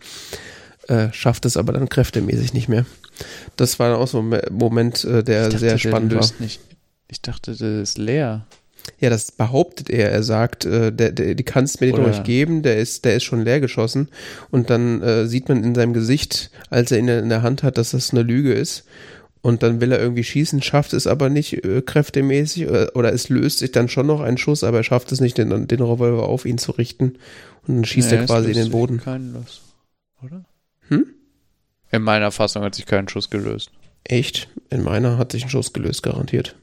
äh, 0.88 1.08
schafft 1.12 1.46
es 1.46 1.56
aber 1.56 1.72
dann 1.72 1.88
kräftemäßig 1.88 2.52
nicht 2.52 2.68
mehr. 2.68 2.84
Das 3.56 3.78
war 3.78 3.96
auch 3.96 4.06
so 4.06 4.20
ein 4.20 4.42
Moment, 4.50 5.04
äh, 5.04 5.24
der 5.24 5.44
dachte, 5.44 5.58
sehr 5.58 5.78
spannend 5.78 6.12
der 6.12 6.20
war. 6.20 6.28
Nicht. 6.38 6.60
Ich 7.08 7.22
dachte, 7.22 7.56
der 7.56 7.80
ist 7.80 7.96
leer. 7.96 8.46
Ja, 9.00 9.10
das 9.10 9.32
behauptet 9.32 9.90
er. 9.90 10.10
Er 10.10 10.22
sagt, 10.22 10.64
äh, 10.64 10.92
der, 10.92 11.12
der, 11.12 11.34
die 11.34 11.42
kannst 11.42 11.80
mir 11.80 11.86
den 11.88 11.96
Oder- 11.96 12.04
ruhig 12.08 12.22
geben, 12.22 12.62
der 12.62 12.76
ist, 12.76 13.04
der 13.04 13.16
ist 13.16 13.24
schon 13.24 13.42
leer 13.42 13.60
geschossen. 13.60 14.08
Und 14.50 14.70
dann 14.70 15.02
äh, 15.02 15.26
sieht 15.26 15.48
man 15.48 15.64
in 15.64 15.74
seinem 15.74 15.92
Gesicht, 15.92 16.50
als 16.70 16.92
er 16.92 16.98
ihn 16.98 17.08
in 17.08 17.28
der 17.28 17.42
Hand 17.42 17.62
hat, 17.62 17.78
dass 17.78 17.90
das 17.92 18.10
eine 18.12 18.22
Lüge 18.22 18.52
ist. 18.52 18.84
Und 19.42 19.62
dann 19.62 19.80
will 19.82 19.92
er 19.92 20.00
irgendwie 20.00 20.24
schießen, 20.24 20.62
schafft 20.62 20.94
es 20.94 21.06
aber 21.06 21.28
nicht 21.28 21.64
äh, 21.64 21.82
kräftemäßig 21.82 22.62
äh, 22.62 22.86
oder 22.94 23.12
es 23.12 23.28
löst 23.28 23.58
sich 23.58 23.72
dann 23.72 23.90
schon 23.90 24.06
noch 24.06 24.20
ein 24.20 24.38
Schuss, 24.38 24.64
aber 24.64 24.78
er 24.78 24.84
schafft 24.84 25.12
es 25.12 25.20
nicht, 25.20 25.36
den, 25.36 25.68
den 25.68 25.80
Revolver 25.82 26.26
auf 26.28 26.46
ihn 26.46 26.56
zu 26.56 26.72
richten. 26.72 27.16
Und 27.66 27.76
dann 27.76 27.84
schießt 27.84 28.10
Nee, 28.10 28.16
er 28.18 28.24
quasi 28.26 28.48
in 28.52 28.56
den 28.56 28.70
Boden. 28.70 29.00
Keinen 29.00 29.34
los, 29.34 29.60
oder? 30.22 30.44
Hm? 30.88 31.06
In 31.90 32.02
meiner 32.02 32.32
Fassung 32.32 32.62
hat 32.62 32.74
sich 32.74 32.86
kein 32.86 33.06
Schuss 33.08 33.28
gelöst. 33.28 33.70
Echt? 34.04 34.48
In 34.70 34.82
meiner 34.82 35.18
hat 35.18 35.32
sich 35.32 35.44
ein 35.44 35.50
Schuss 35.50 35.72
gelöst, 35.74 36.02
garantiert. 36.02 36.56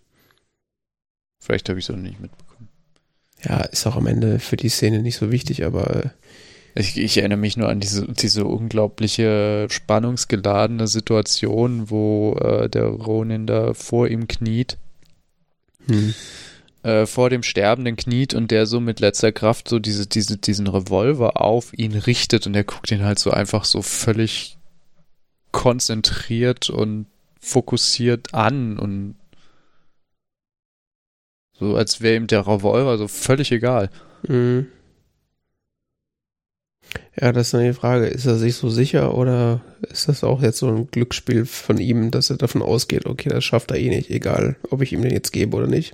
Vielleicht 1.41 1.68
habe 1.68 1.80
ich 1.80 1.89
es 1.89 1.93
auch 1.93 1.99
nicht 1.99 2.22
mitbekommen. 2.22 2.69
Ja, 3.43 3.61
ist 3.61 3.85
auch 3.88 3.97
am 3.97 4.07
Ende 4.07 4.39
für 4.39 4.55
die 4.55 4.69
Szene 4.69 5.01
nicht 5.01 5.18
so 5.18 5.31
wichtig, 5.31 5.65
aber 5.65 6.05
äh, 6.05 6.09
Ich, 6.73 6.97
ich 6.97 7.18
erinnere 7.18 7.39
mich 7.39 7.57
nur 7.57 7.68
an 7.68 7.81
diese, 7.81 8.07
diese 8.07 8.45
unglaubliche 8.45 9.68
spannungsgeladene 9.69 10.88
Situation, 10.88 11.89
wo 11.89 12.35
äh, 12.35 12.69
der 12.69 12.85
Ronin 12.85 13.45
da 13.45 13.73
vor 13.73 14.07
ihm 14.07 14.27
kniet, 14.27 14.77
hm. 15.88 16.13
äh, 16.84 17.05
vor 17.05 17.30
dem 17.30 17.43
Sterbenden 17.43 17.97
kniet 17.97 18.34
und 18.34 18.51
der 18.51 18.68
so 18.68 18.80
mit 18.80 19.01
letzter 19.01 19.34
Kraft 19.34 19.68
so 19.68 19.80
diese, 19.80 20.07
diese, 20.07 20.38
diesen 20.38 20.68
Revolver 20.68 21.41
auf 21.41 21.73
ihn 21.77 21.93
richtet 21.93 22.47
und 22.47 22.55
er 22.55 22.63
guckt 22.63 22.89
ihn 22.91 23.03
halt 23.03 23.19
so 23.19 23.31
einfach 23.31 23.65
so 23.65 23.81
völlig 23.81 24.57
konzentriert 25.51 26.69
und 26.69 27.07
fokussiert 27.41 28.34
an 28.34 28.80
und 28.80 29.15
so 31.62 31.76
als 31.76 32.02
wäre 32.02 32.16
ihm 32.16 32.28
der 32.28 32.48
Revolver 32.48 32.98
so 32.98 33.08
völlig 33.08 33.52
egal. 33.52 33.90
Mhm. 34.28 34.66
Ja, 37.20 37.32
das 37.32 37.48
ist 37.48 37.54
dann 37.54 37.64
die 37.64 37.74
Frage, 37.74 38.08
ist 38.08 38.26
er 38.26 38.38
sich 38.38 38.56
so 38.56 38.70
sicher 38.70 39.14
oder 39.14 39.62
ist 39.90 40.10
das 40.10 40.24
auch 40.24 40.42
jetzt 40.42 40.58
so 40.58 40.68
ein 40.68 40.90
Glücksspiel 40.90 41.46
von 41.46 41.78
ihm, 41.78 42.10
dass 42.10 42.32
er 42.32 42.38
davon 42.38 42.64
ausgeht, 42.64 43.06
okay, 43.06 43.30
das 43.30 43.44
schafft 43.44 43.70
er 43.72 43.78
eh 43.78 43.90
nicht, 43.90 44.10
egal, 44.10 44.56
ob 44.70 44.82
ich 44.82 44.92
ihm 44.92 45.04
den 45.04 45.12
jetzt 45.12 45.32
gebe 45.32 45.56
oder 45.56 45.68
nicht. 45.68 45.94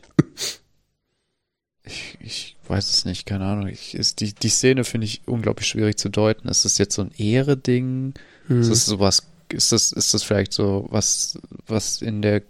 Ich, 1.83 2.17
ich 2.21 2.55
weiß 2.67 2.89
es 2.89 3.05
nicht, 3.05 3.25
keine 3.25 3.45
Ahnung. 3.45 3.67
Ich, 3.67 3.93
ist, 3.93 4.21
die, 4.21 4.33
die 4.33 4.49
Szene 4.49 4.83
finde 4.83 5.05
ich 5.05 5.21
unglaublich 5.25 5.67
schwierig 5.67 5.97
zu 5.97 6.09
deuten. 6.09 6.49
Ist 6.49 6.65
das 6.65 6.77
jetzt 6.77 6.95
so 6.95 7.01
ein 7.01 7.11
Ehre-Ding? 7.17 8.13
Hm. 8.47 8.61
Ist 8.61 8.69
das 8.69 8.85
sowas, 8.85 9.27
ist 9.49 9.71
das, 9.71 9.91
ist 9.91 10.13
das 10.13 10.23
vielleicht 10.23 10.53
so 10.53 10.87
was, 10.89 11.39
was 11.65 12.01
in 12.01 12.21
der 12.21 12.43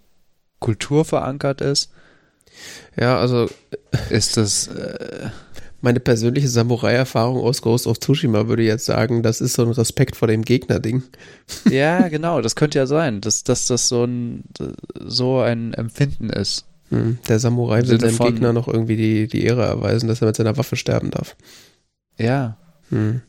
Kultur 0.60 1.06
verankert 1.06 1.62
ist? 1.62 1.92
Ja, 3.00 3.18
also 3.20 3.48
Ist 4.10 4.38
das, 4.38 4.68
äh, 4.68 5.30
meine 5.82 6.00
persönliche 6.00 6.48
Samurai-Erfahrung 6.48 7.40
aus 7.40 7.62
Ghost 7.62 7.88
of 7.88 8.00
Tsushima 8.00 8.48
würde 8.48 8.64
jetzt 8.64 8.86
sagen, 8.86 9.24
das 9.24 9.42
ist 9.42 9.54
so 9.54 9.64
ein 9.64 9.72
Respekt 9.72 10.16
vor 10.16 10.28
dem 10.28 10.44
Gegner-Ding. 10.44 11.04
ja, 11.70 12.08
genau, 12.08 12.42
das 12.42 12.56
könnte 12.56 12.80
ja 12.80 12.88
sein, 12.88 13.22
dass, 13.22 13.44
dass 13.44 13.68
das 13.68 13.88
so 13.88 14.04
ein, 14.04 14.44
so 15.00 15.40
ein 15.40 15.74
Empfinden 15.74 16.30
ist. 16.30 16.66
Hm. 16.90 17.20
Der 17.28 17.40
Samurai 17.40 17.86
will 17.88 18.00
seinem 18.00 18.18
Gegner 18.18 18.54
noch 18.54 18.68
irgendwie 18.68 18.96
die, 18.96 19.28
die 19.28 19.44
Ehre 19.44 19.66
erweisen, 19.66 20.08
dass 20.08 20.22
er 20.22 20.28
mit 20.28 20.36
seiner 20.36 20.58
Waffe 20.58 20.78
sterben 20.78 21.12
darf. 21.12 21.36
Ja. 22.18 22.58
Hm. 22.90 23.22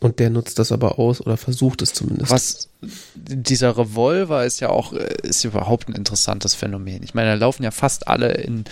Und 0.00 0.18
der 0.18 0.30
nutzt 0.30 0.58
das 0.58 0.72
aber 0.72 0.98
aus 0.98 1.20
oder 1.20 1.36
versucht 1.36 1.82
es 1.82 1.92
zumindest. 1.92 2.32
Was, 2.32 2.68
dieser 2.80 3.76
Revolver 3.76 4.46
ist 4.46 4.60
ja 4.60 4.70
auch, 4.70 4.94
äh, 4.94 5.14
ist 5.22 5.44
überhaupt 5.44 5.88
ein 5.88 5.94
interessantes 5.94 6.54
Phänomen. 6.54 7.02
Ich 7.02 7.12
meine, 7.12 7.30
da 7.30 7.34
laufen 7.34 7.62
ja 7.62 7.70
fast 7.70 8.08
alle 8.08 8.32
in, 8.32 8.64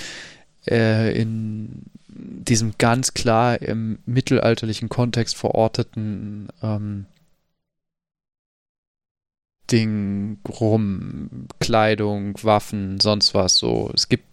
äh, 0.66 1.12
in 1.20 1.84
diesem 2.08 2.72
ganz 2.78 3.12
klar 3.12 3.60
im 3.60 3.98
mittelalterlichen 4.06 4.88
Kontext 4.88 5.36
verorteten 5.36 6.48
ähm, 6.62 7.04
Ding 9.70 10.38
rum, 10.48 11.46
Kleidung, 11.60 12.42
Waffen, 12.42 13.00
sonst 13.00 13.34
was 13.34 13.56
so. 13.56 13.90
Es 13.92 14.08
gibt 14.08 14.24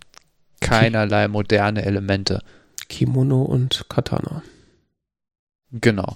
keinerlei 0.62 1.28
moderne 1.28 1.84
Elemente. 1.84 2.42
Kimono 2.88 3.42
und 3.42 3.86
Katana. 3.90 4.44
Genau. 5.72 6.16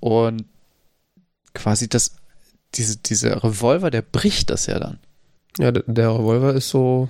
Und 0.00 0.44
quasi 1.54 1.88
das, 1.88 2.16
diese, 2.74 2.96
dieser 2.98 3.42
Revolver, 3.42 3.90
der 3.90 4.02
bricht 4.02 4.50
das 4.50 4.66
ja 4.66 4.78
dann. 4.78 4.98
Ja, 5.58 5.72
der, 5.72 6.10
Revolver 6.14 6.54
ist 6.54 6.68
so. 6.68 7.08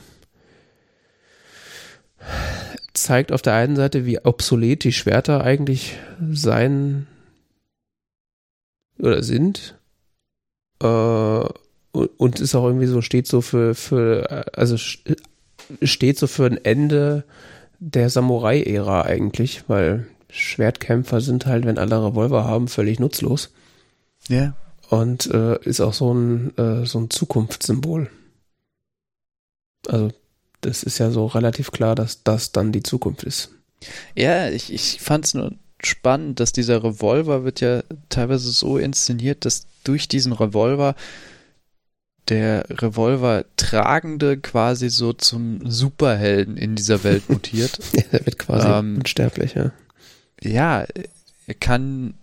zeigt 2.94 3.32
auf 3.32 3.43
der 3.43 3.55
einen 3.55 3.77
Seite, 3.77 4.06
wie 4.06 4.20
obsolet 4.20 4.85
die 4.85 4.93
Schwerter 4.93 5.44
eigentlich 5.44 5.98
sein 6.32 7.06
oder 8.98 9.23
sind. 9.23 9.78
Äh, 10.82 11.44
und, 11.93 12.40
ist 12.40 12.55
auch 12.55 12.66
irgendwie 12.66 12.86
so, 12.86 13.02
steht 13.02 13.27
so 13.27 13.40
für, 13.40 13.74
für 13.74 14.47
also 14.56 14.77
steht 14.77 16.19
so 16.19 16.27
für 16.27 16.47
ein 16.47 16.65
Ende 16.65 17.24
der 17.78 18.10
Samurai-Ära 18.10 19.02
eigentlich, 19.02 19.65
weil 19.69 20.06
Schwertkämpfer 20.31 21.21
sind 21.21 21.47
halt, 21.47 21.65
wenn 21.65 21.79
alle 21.79 22.05
Revolver 22.05 22.45
haben, 22.45 22.69
völlig 22.69 22.99
nutzlos. 23.01 23.51
Ja. 24.29 24.55
Und 24.91 25.27
äh, 25.31 25.59
ist 25.65 25.81
auch 25.81 25.95
so 25.95 26.13
ein, 26.13 26.57
äh, 26.57 26.87
so 26.87 26.99
ein 26.99 27.11
Zukunftssymbol. 27.11 28.11
Also, 29.87 30.13
das 30.61 30.83
ist 30.83 30.99
ja 30.99 31.11
so 31.11 31.27
relativ 31.27 31.71
klar, 31.71 31.95
dass 31.95 32.23
das 32.23 32.53
dann 32.53 32.73
die 32.73 32.83
Zukunft 32.83 33.23
ist. 33.23 33.51
Ja, 34.15 34.49
ich, 34.49 34.73
ich 34.73 35.01
fand 35.01 35.25
es 35.27 35.35
nur 35.35 35.53
spannend, 35.83 36.41
dass 36.41 36.53
dieser 36.53 36.83
Revolver 36.83 37.45
wird 37.45 37.61
ja 37.61 37.83
teilweise 38.09 38.51
so 38.51 38.79
inszeniert, 38.79 39.45
dass 39.45 39.67
durch 39.85 40.09
diesen 40.09 40.33
Revolver 40.33 40.95
der 42.29 42.67
Revolver-Tragende 42.69 44.39
quasi 44.39 44.91
so 44.91 45.13
zum 45.13 45.71
Superhelden 45.71 46.57
in 46.57 46.75
dieser 46.75 47.05
Welt 47.05 47.31
mutiert. 47.31 47.79
Der 48.13 48.27
wird 48.27 48.39
quasi 48.39 48.69
Ähm, 48.69 48.97
unsterblich, 48.99 49.55
ja. 49.55 49.73
Ja, 50.43 50.86
er 51.47 51.55
kann, 51.55 52.15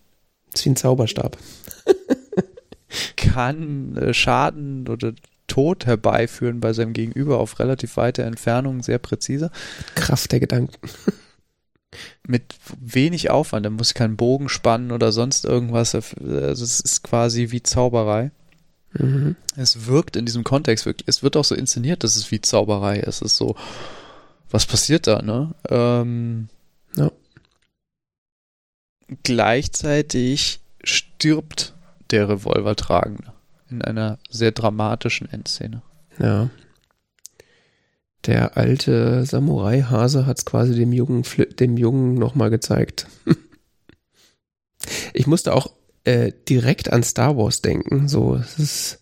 wie 0.56 0.70
ein 0.70 0.76
Zauberstab. 0.76 1.38
kann 3.18 3.98
äh, 3.98 4.14
Schaden 4.14 4.88
oder 4.88 5.14
Tod 5.48 5.86
herbeiführen 5.86 6.60
bei 6.60 6.74
seinem 6.74 6.94
Gegenüber 6.94 7.40
auf 7.40 7.60
relativ 7.60 7.98
weite 7.98 8.24
Entfernung, 8.24 8.82
sehr 8.82 8.98
präzise. 8.98 9.52
Kraft 9.96 10.32
der 10.32 10.40
Gedanken. 10.40 10.74
mit 12.28 12.56
wenig 12.80 13.30
Aufwand. 13.30 13.66
Er 13.66 13.70
muss 13.70 13.94
keinen 13.94 14.18
Bogen 14.18 14.50
spannen 14.50 14.92
oder 14.92 15.12
sonst 15.12 15.46
irgendwas. 15.46 15.96
Also 15.96 16.64
es 16.64 16.80
ist 16.80 17.04
quasi 17.04 17.52
wie 17.52 17.64
Zauberei. 17.64 18.32
Mhm. 18.94 19.36
Es 19.56 19.88
wirkt 19.88 20.16
in 20.16 20.26
diesem 20.26 20.44
Kontext 20.44 20.86
wirklich. 20.86 21.08
Es 21.08 21.24
wird 21.24 21.38
auch 21.38 21.46
so 21.46 21.56
inszeniert, 21.56 22.04
dass 22.04 22.16
es 22.16 22.32
wie 22.32 22.42
Zauberei 22.42 23.00
ist. 23.00 23.22
Es 23.22 23.34
ist 23.34 23.38
so, 23.38 23.56
was 24.50 24.66
passiert 24.66 25.08
da, 25.08 25.22
ne? 25.22 25.54
Ähm. 25.70 26.50
Gleichzeitig 29.24 30.60
stirbt 30.84 31.74
der 32.12 32.30
Revolvertragende 32.30 33.34
in 33.70 33.82
einer 33.82 34.20
sehr 34.30 34.52
dramatischen 34.52 35.30
Endszene. 35.32 35.82
Ja. 36.20 36.50
Der 38.26 38.58
alte 38.58 39.26
Samurai-Hase 39.26 40.26
hat 40.26 40.40
es 40.40 40.46
quasi 40.46 40.76
dem 40.76 40.94
Jungen, 40.94 41.24
dem 41.60 41.78
Jungen 41.78 42.16
nochmal 42.16 42.50
gezeigt. 42.50 43.08
ich 45.14 45.28
musste 45.28 45.54
auch 45.54 45.72
äh, 46.06 46.32
direkt 46.50 46.92
an 46.92 47.04
Star 47.04 47.38
Wars 47.38 47.62
denken. 47.62 48.08
So, 48.08 48.36
es 48.36 48.58
ist 48.58 49.00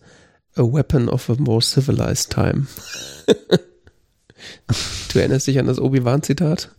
a 0.56 0.62
weapon 0.62 1.08
of 1.08 1.30
a 1.30 1.36
more 1.38 1.62
civilized 1.62 2.32
time. 2.32 2.66
du 5.12 5.18
erinnerst 5.18 5.46
dich 5.46 5.58
an 5.58 5.66
das 5.66 5.78
Obi-Wan-Zitat? 5.78 6.70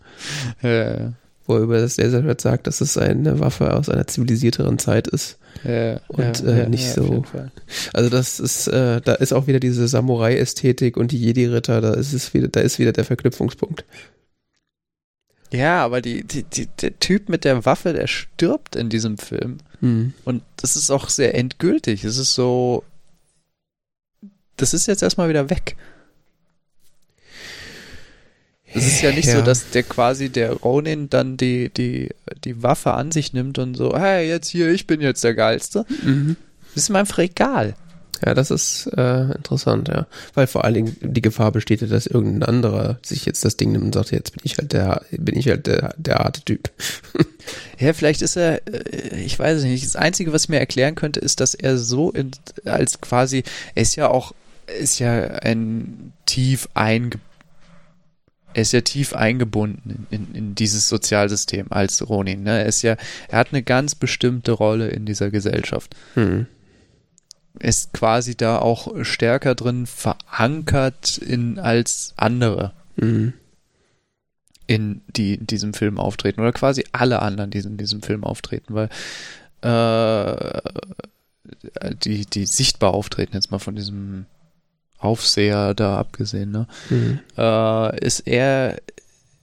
Äh, 0.61 1.11
wo 1.45 1.55
er 1.55 1.61
über 1.61 1.79
das 1.79 1.97
Laserschwert 1.97 2.41
sagt, 2.41 2.67
dass 2.67 2.81
es 2.81 2.97
eine 2.97 3.39
Waffe 3.39 3.73
aus 3.73 3.89
einer 3.89 4.07
zivilisierteren 4.07 4.79
Zeit 4.79 5.07
ist. 5.07 5.37
äh, 5.63 5.97
Und, 6.07 6.43
äh, 6.43 6.67
nicht 6.67 6.97
auf 6.99 7.07
so-. 7.07 7.23
Also 7.93 8.09
das 8.09 8.39
ist, 8.39 8.67
äh, 8.67 9.01
da 9.01 9.13
ist 9.13 9.33
auch 9.33 9.47
wieder 9.47 9.59
diese 9.59 9.87
Samurai-Ästhetik 9.87 10.97
und 10.97 11.11
die 11.11 11.19
Jedi-Ritter, 11.19 11.81
da 11.81 11.93
ist 11.93 12.13
es 12.13 12.33
wieder, 12.33 12.47
da 12.47 12.61
ist 12.61 12.79
wieder 12.79 12.91
der 12.91 13.05
Verknüpfungspunkt. 13.05 13.85
Ja, 15.51 15.83
aber 15.83 16.01
die, 16.01 16.23
die, 16.23 16.43
die, 16.43 16.67
der 16.67 16.99
Typ 16.99 17.29
mit 17.29 17.45
der 17.45 17.65
Waffe, 17.65 17.93
der 17.93 18.07
stirbt 18.07 18.75
in 18.75 18.89
diesem 18.89 19.17
Film. 19.17 19.59
Hm. 19.79 20.13
Und 20.25 20.43
das 20.57 20.75
ist 20.75 20.89
auch 20.89 21.09
sehr 21.09 21.35
endgültig. 21.35 22.03
Es 22.03 22.17
ist 22.17 22.33
so. 22.33 22.83
Das 24.57 24.73
ist 24.73 24.87
jetzt 24.87 25.03
erstmal 25.03 25.29
wieder 25.29 25.49
weg. 25.49 25.75
Es 28.75 28.85
ist 28.85 29.01
ja 29.01 29.11
nicht 29.11 29.29
so, 29.29 29.37
Ja. 29.37 29.41
dass 29.41 29.69
der 29.71 29.83
quasi 29.83 30.29
der 30.29 30.51
Ronin 30.53 31.09
dann 31.09 31.37
die, 31.37 31.69
die, 31.69 32.09
die 32.43 32.61
Waffe 32.61 32.93
an 32.93 33.11
sich 33.11 33.33
nimmt 33.33 33.57
und 33.57 33.75
so, 33.75 33.97
hey, 33.97 34.27
jetzt 34.27 34.49
hier, 34.49 34.69
ich 34.69 34.85
bin 34.87 35.01
jetzt 35.01 35.23
der 35.23 35.33
Geilste. 35.33 35.85
Mhm. 36.03 36.35
Das 36.73 36.83
ist 36.83 36.89
ihm 36.89 36.95
einfach 36.97 37.19
egal. 37.19 37.75
Ja, 38.25 38.33
das 38.33 38.49
ist 38.49 38.87
äh, 38.97 39.23
interessant, 39.33 39.89
ja. 39.89 40.07
Weil 40.33 40.47
vor 40.47 40.63
allen 40.63 40.73
Dingen 40.73 40.95
die 41.01 41.21
Gefahr 41.21 41.51
besteht, 41.51 41.81
dass 41.91 42.07
irgendein 42.07 42.43
anderer 42.47 42.97
sich 43.01 43.25
jetzt 43.25 43.43
das 43.43 43.57
Ding 43.57 43.73
nimmt 43.73 43.83
und 43.85 43.93
sagt, 43.93 44.11
jetzt 44.11 44.31
bin 44.31 44.41
ich 44.43 44.57
halt 44.57 44.71
der, 44.71 45.01
bin 45.11 45.37
ich 45.37 45.49
halt 45.49 45.67
der, 45.67 45.93
der 45.97 46.15
harte 46.15 46.41
Typ. 46.41 46.71
ja, 47.79 47.91
vielleicht 47.93 48.21
ist 48.21 48.37
er, 48.37 48.65
äh, 48.67 49.19
ich 49.19 49.37
weiß 49.37 49.57
es 49.59 49.63
nicht. 49.65 49.85
Das 49.85 49.97
Einzige, 49.97 50.31
was 50.33 50.43
ich 50.43 50.49
mir 50.49 50.59
erklären 50.59 50.95
könnte, 50.95 51.19
ist, 51.19 51.39
dass 51.41 51.53
er 51.55 51.77
so 51.77 52.09
in, 52.11 52.31
als 52.63 53.01
quasi, 53.01 53.43
er 53.75 53.81
ist 53.81 53.95
ja 53.97 54.07
auch, 54.09 54.33
ist 54.81 54.99
ja 54.99 55.11
ein 55.41 56.13
tief 56.25 56.69
einge 56.73 57.19
er 58.55 58.61
ist 58.61 58.71
ja 58.71 58.79
tief 58.81 59.13
eingebunden 59.13 60.07
in, 60.09 60.27
in, 60.27 60.35
in 60.35 60.55
dieses 60.55 60.87
Sozialsystem 60.87 61.67
als 61.71 62.07
Ronin. 62.07 62.43
Ne? 62.43 62.59
Er 62.59 62.65
ist 62.65 62.83
ja, 62.83 62.95
er 63.27 63.39
hat 63.39 63.49
eine 63.51 63.61
ganz 63.63 63.95
bestimmte 63.95 64.53
Rolle 64.53 64.87
in 64.87 65.05
dieser 65.05 65.29
Gesellschaft. 65.29 65.95
Hm 66.13 66.47
ist 67.59 67.93
quasi 67.93 68.35
da 68.35 68.59
auch 68.59 69.05
stärker 69.05 69.55
drin 69.55 69.85
verankert 69.85 71.17
in 71.17 71.57
als 71.57 72.13
andere. 72.17 72.73
Mhm. 72.97 73.33
in 74.67 75.01
die 75.07 75.35
in 75.35 75.47
diesem 75.47 75.73
Film 75.73 75.99
auftreten 75.99 76.41
oder 76.41 76.51
quasi 76.51 76.85
alle 76.91 77.21
anderen, 77.21 77.49
die 77.49 77.59
in 77.59 77.77
diesem 77.77 78.01
Film 78.01 78.23
auftreten, 78.23 78.73
weil 78.73 78.89
äh, 79.61 80.61
die 82.03 82.25
die 82.25 82.45
sichtbar 82.45 82.93
auftreten 82.93 83.35
jetzt 83.35 83.51
mal 83.51 83.59
von 83.59 83.75
diesem 83.75 84.25
Aufseher 85.05 85.73
da 85.73 85.97
abgesehen, 85.97 86.51
ne, 86.51 86.67
mhm. 86.89 87.19
äh, 87.37 88.05
ist 88.05 88.21
er 88.21 88.77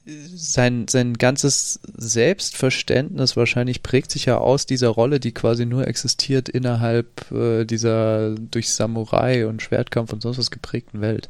sein, 0.05 0.89
sein 0.89 1.15
ganzes 1.15 1.79
Selbstverständnis 1.97 3.37
wahrscheinlich 3.37 3.83
prägt 3.83 4.11
sich 4.11 4.25
ja 4.25 4.39
aus 4.39 4.67
dieser 4.67 4.89
Rolle, 4.89 5.21
die 5.21 5.33
quasi 5.33 5.65
nur 5.65 5.87
existiert 5.87 6.49
innerhalb 6.49 7.31
äh, 7.31 7.65
dieser 7.65 8.35
durch 8.35 8.71
Samurai 8.71 9.47
und 9.47 9.63
Schwertkampf 9.63 10.13
und 10.13 10.23
sonst 10.23 10.39
was 10.39 10.51
geprägten 10.51 11.01
Welt. 11.01 11.29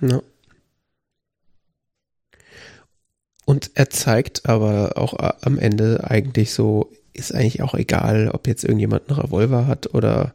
Ja. 0.00 0.22
Und 3.44 3.72
er 3.74 3.90
zeigt 3.90 4.48
aber 4.48 4.92
auch 4.96 5.14
äh, 5.14 5.32
am 5.42 5.58
Ende 5.58 6.04
eigentlich 6.08 6.52
so, 6.52 6.92
ist 7.12 7.34
eigentlich 7.34 7.62
auch 7.62 7.74
egal, 7.74 8.30
ob 8.32 8.46
jetzt 8.46 8.62
irgendjemand 8.62 9.10
einen 9.10 9.20
Revolver 9.20 9.66
hat 9.66 9.94
oder 9.94 10.32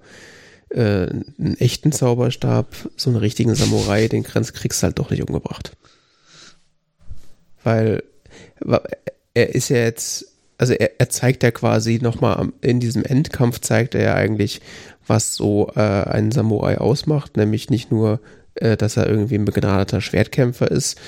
äh, 0.69 1.07
einen 1.07 1.55
echten 1.59 1.91
Zauberstab, 1.91 2.67
so 2.95 3.09
einen 3.09 3.19
richtigen 3.19 3.55
Samurai, 3.55 4.07
den 4.07 4.23
kriegst 4.23 4.81
du 4.81 4.85
halt 4.85 4.99
doch 4.99 5.09
nicht 5.09 5.21
umgebracht. 5.27 5.71
Weil 7.63 8.03
er 9.33 9.55
ist 9.55 9.69
ja 9.69 9.77
jetzt, 9.77 10.25
also 10.57 10.73
er, 10.73 10.99
er 10.99 11.09
zeigt 11.09 11.43
ja 11.43 11.51
quasi 11.51 11.99
nochmal 12.01 12.49
in 12.61 12.79
diesem 12.79 13.03
Endkampf 13.03 13.59
zeigt 13.59 13.95
er 13.95 14.03
ja 14.03 14.13
eigentlich, 14.15 14.61
was 15.05 15.35
so 15.35 15.71
äh, 15.75 15.79
einen 15.79 16.31
Samurai 16.31 16.77
ausmacht, 16.77 17.37
nämlich 17.37 17.69
nicht 17.69 17.91
nur, 17.91 18.19
äh, 18.55 18.75
dass 18.75 18.97
er 18.97 19.07
irgendwie 19.07 19.35
ein 19.35 19.45
begnadeter 19.45 20.01
Schwertkämpfer 20.01 20.69
ist, 20.69 20.99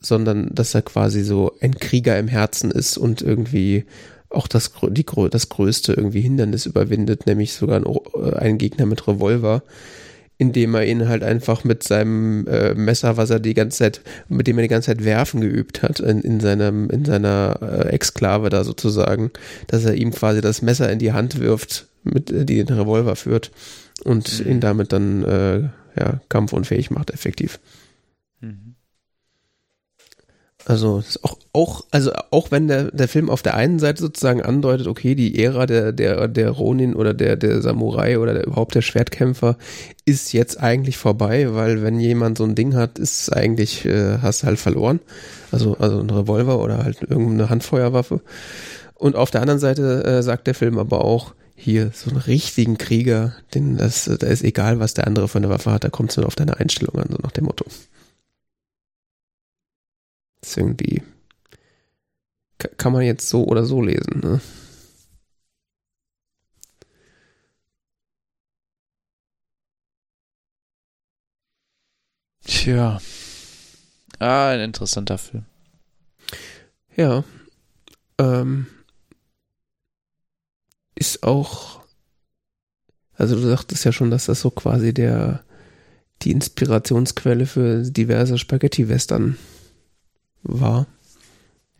sondern 0.00 0.54
dass 0.54 0.74
er 0.74 0.82
quasi 0.82 1.22
so 1.22 1.52
ein 1.60 1.74
Krieger 1.76 2.18
im 2.18 2.28
Herzen 2.28 2.70
ist 2.70 2.98
und 2.98 3.22
irgendwie 3.22 3.86
auch 4.32 4.48
das, 4.48 4.72
die, 4.90 5.06
das 5.30 5.48
größte 5.48 5.92
irgendwie 5.92 6.20
Hindernis 6.20 6.66
überwindet, 6.66 7.26
nämlich 7.26 7.52
sogar 7.52 7.76
ein, 7.76 8.34
einen 8.34 8.58
Gegner 8.58 8.86
mit 8.86 9.06
Revolver 9.06 9.62
indem 10.42 10.74
er 10.74 10.84
ihn 10.84 11.08
halt 11.08 11.22
einfach 11.22 11.62
mit 11.62 11.84
seinem 11.84 12.48
äh, 12.48 12.74
Messer, 12.74 13.16
was 13.16 13.30
er 13.30 13.38
die 13.38 13.54
ganze 13.54 13.78
Zeit, 13.78 14.00
mit 14.28 14.48
dem 14.48 14.58
er 14.58 14.62
die 14.62 14.68
ganze 14.68 14.86
Zeit 14.86 15.04
werfen 15.04 15.40
geübt 15.40 15.84
hat, 15.84 16.00
in, 16.00 16.20
in 16.20 16.40
seinem, 16.40 16.90
in 16.90 17.04
seiner 17.04 17.60
äh, 17.62 17.88
Exklave 17.90 18.50
da 18.50 18.64
sozusagen, 18.64 19.30
dass 19.68 19.84
er 19.84 19.94
ihm 19.94 20.10
quasi 20.10 20.40
das 20.40 20.60
Messer 20.60 20.90
in 20.90 20.98
die 20.98 21.12
Hand 21.12 21.38
wirft, 21.38 21.86
mit, 22.02 22.32
äh, 22.32 22.44
die 22.44 22.64
den 22.64 22.76
Revolver 22.76 23.14
führt 23.14 23.52
und 24.02 24.40
mhm. 24.40 24.50
ihn 24.50 24.60
damit 24.60 24.92
dann 24.92 25.22
äh, 25.22 25.60
ja, 25.96 26.20
kampfunfähig 26.28 26.90
macht, 26.90 27.12
effektiv. 27.12 27.60
Also 30.64 31.02
auch, 31.22 31.38
auch, 31.52 31.84
also 31.90 32.12
auch 32.30 32.50
wenn 32.50 32.68
der, 32.68 32.90
der 32.92 33.08
Film 33.08 33.30
auf 33.30 33.42
der 33.42 33.54
einen 33.54 33.78
Seite 33.78 34.00
sozusagen 34.00 34.42
andeutet, 34.42 34.86
okay, 34.86 35.14
die 35.14 35.42
Ära 35.42 35.66
der, 35.66 35.92
der, 35.92 36.28
der 36.28 36.50
Ronin 36.50 36.94
oder 36.94 37.14
der, 37.14 37.36
der 37.36 37.60
Samurai 37.62 38.18
oder 38.18 38.34
der, 38.34 38.46
überhaupt 38.46 38.74
der 38.74 38.82
Schwertkämpfer 38.82 39.56
ist 40.04 40.32
jetzt 40.32 40.60
eigentlich 40.60 40.98
vorbei, 40.98 41.52
weil 41.54 41.82
wenn 41.82 41.98
jemand 41.98 42.38
so 42.38 42.44
ein 42.44 42.54
Ding 42.54 42.74
hat, 42.74 42.98
ist 42.98 43.32
eigentlich, 43.32 43.84
äh, 43.84 44.18
hast 44.18 44.44
halt 44.44 44.58
verloren. 44.58 45.00
Also, 45.50 45.76
also 45.78 46.00
ein 46.00 46.10
Revolver 46.10 46.60
oder 46.60 46.84
halt 46.84 47.02
irgendeine 47.02 47.50
Handfeuerwaffe. 47.50 48.20
Und 48.94 49.16
auf 49.16 49.30
der 49.32 49.40
anderen 49.40 49.60
Seite 49.60 50.04
äh, 50.04 50.22
sagt 50.22 50.46
der 50.46 50.54
Film 50.54 50.78
aber 50.78 51.04
auch, 51.04 51.34
hier 51.54 51.90
so 51.94 52.10
einen 52.10 52.18
richtigen 52.18 52.76
Krieger, 52.76 53.34
den 53.54 53.76
das, 53.76 54.04
da 54.04 54.26
ist 54.26 54.42
egal, 54.42 54.80
was 54.80 54.94
der 54.94 55.06
andere 55.06 55.28
für 55.28 55.38
eine 55.38 55.48
Waffe 55.48 55.70
hat, 55.70 55.84
da 55.84 55.90
kommt 55.90 56.10
es 56.10 56.16
nur 56.16 56.26
auf 56.26 56.34
deine 56.34 56.58
Einstellung 56.58 56.98
an, 56.98 57.08
so 57.08 57.18
nach 57.22 57.30
dem 57.30 57.44
Motto. 57.44 57.64
Das 60.42 60.50
ist 60.50 60.56
irgendwie, 60.58 61.02
kann 62.76 62.92
man 62.92 63.02
jetzt 63.02 63.28
so 63.28 63.44
oder 63.44 63.64
so 63.64 63.80
lesen, 63.80 64.20
ne? 64.20 64.40
Tja. 72.44 73.00
Ah, 74.18 74.50
ein 74.50 74.60
interessanter 74.60 75.18
Film. 75.18 75.44
Ja. 76.96 77.24
Ähm, 78.18 78.66
ist 80.94 81.22
auch, 81.22 81.80
also 83.14 83.34
du 83.36 83.42
sagtest 83.42 83.84
ja 83.84 83.92
schon, 83.92 84.10
dass 84.10 84.26
das 84.26 84.40
so 84.40 84.50
quasi 84.50 84.92
der, 84.92 85.44
die 86.22 86.32
Inspirationsquelle 86.32 87.46
für 87.46 87.82
diverse 87.82 88.38
Spaghetti-Western 88.38 89.38
war. 90.42 90.86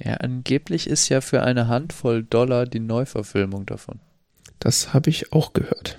Ja, 0.03 0.15
angeblich 0.15 0.89
ist 0.89 1.09
ja 1.09 1.21
für 1.21 1.43
eine 1.43 1.69
Handvoll 1.69 2.25
Dollar 2.25 2.67
die 2.67 2.81
Neuverfilmung 2.81 3.67
davon. 3.67 4.01
Das 4.59 4.93
habe 4.93 5.11
ich 5.11 5.33
auch 5.33 5.53
gehört. 5.53 5.99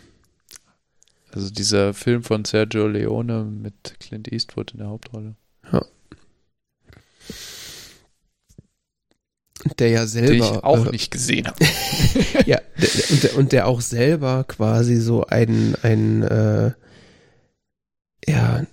Also 1.31 1.49
dieser 1.49 1.93
Film 1.93 2.23
von 2.23 2.45
Sergio 2.45 2.87
Leone 2.87 3.43
mit 3.43 3.99
Clint 3.99 4.31
Eastwood 4.31 4.71
in 4.71 4.79
der 4.79 4.87
Hauptrolle. 4.87 5.35
Ja. 5.71 5.85
Der 9.79 9.89
ja 9.89 10.05
selber. 10.05 10.31
Den 10.31 10.43
ich 10.43 10.63
auch 10.63 10.85
äh, 10.85 10.91
nicht 10.91 11.09
gesehen 11.09 11.47
habe. 11.47 11.63
ja, 12.45 12.59
der, 12.77 13.11
und, 13.11 13.23
der, 13.23 13.37
und 13.37 13.51
der 13.51 13.67
auch 13.67 13.81
selber 13.81 14.43
quasi 14.43 14.97
so 14.97 15.25
ein, 15.25 15.75
ein 15.81 16.23
äh, 16.23 16.71
ja, 18.27 18.65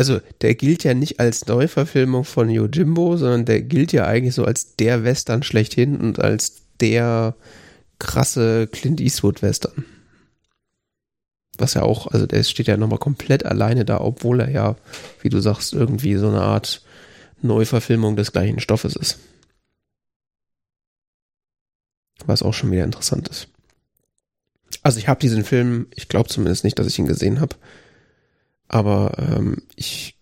also 0.00 0.18
der 0.40 0.54
gilt 0.54 0.82
ja 0.82 0.94
nicht 0.94 1.20
als 1.20 1.44
Neuverfilmung 1.44 2.24
von 2.24 2.48
Yojimbo, 2.48 3.18
sondern 3.18 3.44
der 3.44 3.60
gilt 3.60 3.92
ja 3.92 4.06
eigentlich 4.06 4.34
so 4.34 4.46
als 4.46 4.74
der 4.76 5.04
Western 5.04 5.42
schlechthin 5.42 6.00
und 6.00 6.18
als 6.18 6.62
der 6.80 7.36
krasse 7.98 8.66
Clint 8.66 8.98
Eastwood 9.02 9.42
Western. 9.42 9.84
Was 11.58 11.74
ja 11.74 11.82
auch, 11.82 12.06
also 12.06 12.24
der 12.24 12.42
steht 12.44 12.66
ja 12.66 12.78
nochmal 12.78 12.98
komplett 12.98 13.44
alleine 13.44 13.84
da, 13.84 14.00
obwohl 14.00 14.40
er 14.40 14.48
ja, 14.48 14.76
wie 15.20 15.28
du 15.28 15.38
sagst, 15.38 15.74
irgendwie 15.74 16.16
so 16.16 16.28
eine 16.28 16.40
Art 16.40 16.82
Neuverfilmung 17.42 18.16
des 18.16 18.32
gleichen 18.32 18.58
Stoffes 18.58 18.96
ist. 18.96 19.18
Was 22.24 22.42
auch 22.42 22.54
schon 22.54 22.70
wieder 22.70 22.84
interessant 22.84 23.28
ist. 23.28 23.48
Also 24.82 24.98
ich 24.98 25.08
habe 25.08 25.20
diesen 25.20 25.44
Film, 25.44 25.88
ich 25.94 26.08
glaube 26.08 26.30
zumindest 26.30 26.64
nicht, 26.64 26.78
dass 26.78 26.86
ich 26.86 26.98
ihn 26.98 27.04
gesehen 27.06 27.42
habe. 27.42 27.54
Aber 28.70 29.14
ähm, 29.18 29.56
ich 29.74 30.16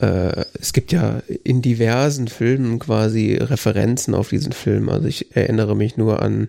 äh, 0.00 0.44
es 0.54 0.72
gibt 0.72 0.92
ja 0.92 1.22
in 1.44 1.60
diversen 1.60 2.28
Filmen 2.28 2.78
quasi 2.78 3.34
Referenzen 3.34 4.14
auf 4.14 4.30
diesen 4.30 4.52
Film. 4.52 4.88
Also 4.88 5.08
ich 5.08 5.36
erinnere 5.36 5.76
mich 5.76 5.96
nur 5.96 6.22
an 6.22 6.48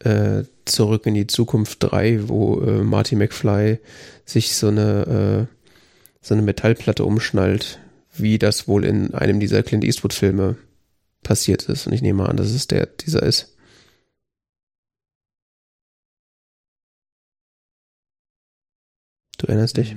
äh, 0.00 0.44
Zurück 0.64 1.06
in 1.06 1.14
die 1.14 1.26
Zukunft 1.26 1.82
3, 1.82 2.28
wo 2.28 2.60
äh, 2.60 2.82
Marty 2.82 3.16
McFly 3.16 3.78
sich 4.24 4.54
so 4.54 4.68
eine, 4.68 5.48
äh, 5.48 5.54
so 6.20 6.34
eine 6.34 6.42
Metallplatte 6.42 7.04
umschnallt, 7.04 7.78
wie 8.14 8.38
das 8.38 8.68
wohl 8.68 8.84
in 8.84 9.14
einem 9.14 9.40
dieser 9.40 9.62
Clint 9.62 9.84
Eastwood-Filme 9.84 10.56
passiert 11.22 11.68
ist. 11.68 11.86
Und 11.86 11.92
ich 11.92 12.02
nehme 12.02 12.28
an, 12.28 12.36
dass 12.36 12.50
es 12.50 12.66
der 12.68 12.86
dieser 12.86 13.22
ist. 13.22 13.56
Du 19.38 19.46
erinnerst 19.48 19.76
dich? 19.76 19.94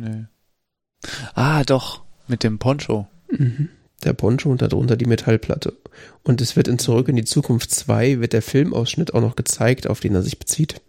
Nee. 0.00 0.24
Ah, 1.34 1.64
doch, 1.64 2.02
mit 2.26 2.44
dem 2.44 2.58
Poncho. 2.58 3.06
Mhm. 3.30 3.68
Der 4.04 4.12
Poncho 4.12 4.50
und 4.50 4.62
darunter 4.62 4.96
die 4.96 5.06
Metallplatte. 5.06 5.74
Und 6.22 6.40
es 6.40 6.54
wird 6.54 6.68
in 6.68 6.78
Zurück 6.78 7.08
in 7.08 7.16
die 7.16 7.24
Zukunft 7.24 7.70
2 7.72 8.20
wird 8.20 8.32
der 8.32 8.42
Filmausschnitt 8.42 9.12
auch 9.12 9.20
noch 9.20 9.34
gezeigt, 9.34 9.88
auf 9.88 10.00
den 10.00 10.14
er 10.14 10.22
sich 10.22 10.38
bezieht. 10.38 10.80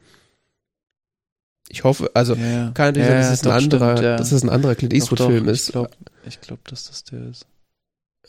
Ich 1.70 1.84
hoffe, 1.84 2.12
also 2.14 2.34
ja, 2.34 2.72
kann 2.72 2.88
natürlich 2.88 3.10
ja, 3.10 3.22
sein, 3.22 3.32
dass 3.32 3.40
es 3.40 3.46
ein 3.46 3.52
anderer, 3.52 3.92
stimmt, 3.92 4.04
ja. 4.04 4.18
dass 4.18 4.32
es 4.32 4.44
ein 4.44 4.50
anderer 4.50 4.76
Clint 4.76 4.94
Eastwood-Film 4.94 5.48
ist. 5.48 5.68
Ich 5.68 5.74
glaube, 5.74 5.92
glaub, 6.42 6.68
dass 6.68 6.86
das 6.86 7.04
der 7.04 7.28
ist. 7.28 7.46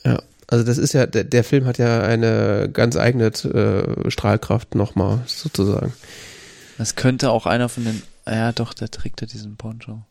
Ja, 0.04 0.22
also 0.46 0.64
das 0.64 0.78
ist 0.78 0.92
ja, 0.92 1.06
der, 1.06 1.24
der 1.24 1.44
Film 1.44 1.64
hat 1.64 1.78
ja 1.78 2.02
eine 2.02 2.68
ganz 2.70 2.96
eigene 2.96 3.26
äh, 3.26 4.10
Strahlkraft 4.10 4.74
nochmal, 4.74 5.20
sozusagen. 5.26 5.94
Das 6.76 6.96
könnte 6.96 7.30
auch 7.30 7.46
einer 7.46 7.68
von 7.68 7.84
den 7.84 8.02
Ja, 8.26 8.52
doch, 8.52 8.74
der 8.74 8.90
trägt 8.90 9.20
ja 9.20 9.26
diesen 9.26 9.56
Poncho. 9.56 10.02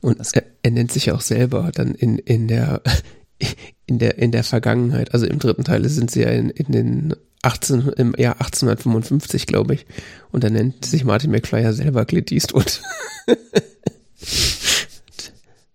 Und 0.00 0.18
er, 0.34 0.44
er 0.62 0.70
nennt 0.70 0.92
sich 0.92 1.12
auch 1.12 1.20
selber 1.20 1.70
dann 1.74 1.94
in, 1.94 2.18
in 2.18 2.48
der 2.48 2.82
in 3.86 3.98
der 3.98 4.18
in 4.18 4.32
der 4.32 4.44
Vergangenheit, 4.44 5.14
also 5.14 5.26
im 5.26 5.38
dritten 5.38 5.64
Teil 5.64 5.88
sind 5.88 6.10
sie 6.10 6.20
ja 6.22 6.28
in, 6.28 6.50
in 6.50 6.72
den 6.72 7.14
18 7.42 7.88
im 7.96 8.14
Jahr 8.16 8.34
1855, 8.34 9.46
glaube 9.46 9.74
ich, 9.74 9.86
und 10.30 10.44
da 10.44 10.50
nennt 10.50 10.84
sich 10.84 11.04
Martin 11.04 11.32
McFly 11.32 11.62
ja 11.62 11.72
selber 11.72 12.04
Clint 12.04 12.30
Eastwood. 12.30 12.80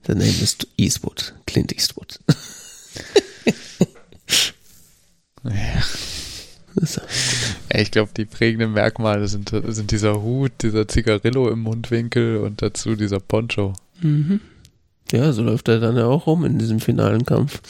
The 0.06 0.14
name 0.14 0.42
is 0.42 0.58
Eastwood, 0.78 1.34
Clint 1.46 1.74
Eastwood. 1.74 2.20
ja. 5.44 5.84
Ich 7.80 7.92
glaube, 7.92 8.10
die 8.18 8.26
prägenden 8.26 8.74
Merkmale 8.74 9.28
sind, 9.28 9.52
sind 9.68 9.92
dieser 9.92 10.24
Hut, 10.24 10.52
dieser 10.64 10.88
Zigarillo 10.88 11.48
im 11.50 11.60
Mundwinkel 11.60 12.38
und 12.38 12.64
dazu 12.64 12.96
dieser 12.96 13.20
Poncho. 13.20 13.74
Mhm. 14.02 14.42
Ja, 15.12 15.32
so 15.32 15.44
läuft 15.44 15.68
er 15.68 15.80
dann 15.80 15.96
ja 15.96 16.06
auch 16.06 16.26
rum 16.26 16.44
in 16.44 16.58
diesem 16.58 16.80
finalen 16.80 17.24
Kampf. 17.24 17.62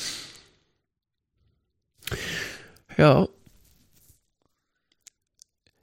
Ja. 2.97 3.27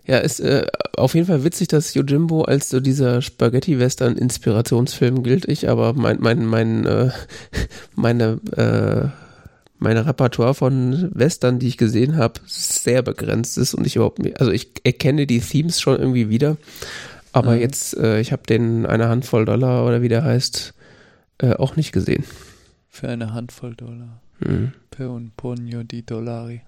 Ja, 0.06 0.18
ist 0.18 0.40
äh, 0.40 0.66
auf 0.96 1.14
jeden 1.14 1.26
Fall 1.26 1.44
witzig, 1.44 1.68
dass 1.68 1.92
Yojimbo 1.92 2.44
als 2.44 2.70
so 2.70 2.80
dieser 2.80 3.20
Spaghetti-Western-Inspirationsfilm 3.20 5.22
gilt. 5.22 5.46
Ich 5.48 5.68
aber 5.68 5.92
mein, 5.92 6.16
mein, 6.20 6.46
mein, 6.46 6.86
äh, 6.86 7.10
meine, 7.94 8.40
äh, 8.56 9.23
meine 9.84 10.06
Repertoire 10.06 10.54
von 10.54 11.10
Western, 11.14 11.58
die 11.58 11.68
ich 11.68 11.76
gesehen 11.76 12.16
habe, 12.16 12.40
sehr 12.46 13.02
begrenzt 13.02 13.58
ist 13.58 13.74
und 13.74 13.86
ich 13.86 13.96
überhaupt, 13.96 14.18
also 14.40 14.50
ich 14.50 14.68
erkenne 14.82 15.26
die 15.26 15.40
Themes 15.40 15.80
schon 15.80 15.98
irgendwie 15.98 16.28
wieder. 16.28 16.56
Aber 17.32 17.52
mhm. 17.52 17.60
jetzt, 17.60 17.96
äh, 17.96 18.18
ich 18.20 18.32
habe 18.32 18.42
den 18.44 18.86
eine 18.86 19.08
Handvoll 19.08 19.44
Dollar 19.44 19.86
oder 19.86 20.02
wie 20.02 20.08
der 20.08 20.24
heißt, 20.24 20.74
äh, 21.38 21.52
auch 21.52 21.76
nicht 21.76 21.92
gesehen. 21.92 22.24
Für 22.88 23.08
eine 23.08 23.34
Handvoll 23.34 23.74
Dollar. 23.74 24.20
Mhm. 24.40 24.72
Per 24.90 25.10
un 25.10 25.32
pugno 25.36 25.82
di 25.82 26.04
dollari. 26.04 26.62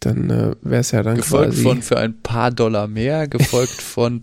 Dann 0.00 0.30
äh, 0.30 0.54
wäre 0.62 0.80
es 0.80 0.92
ja 0.92 1.02
dann 1.02 1.16
gefolgt 1.16 1.50
quasi 1.50 1.62
von 1.62 1.82
für 1.82 1.98
ein 1.98 2.22
paar 2.22 2.52
Dollar 2.52 2.86
mehr, 2.86 3.28
gefolgt 3.28 3.82
von 3.82 4.22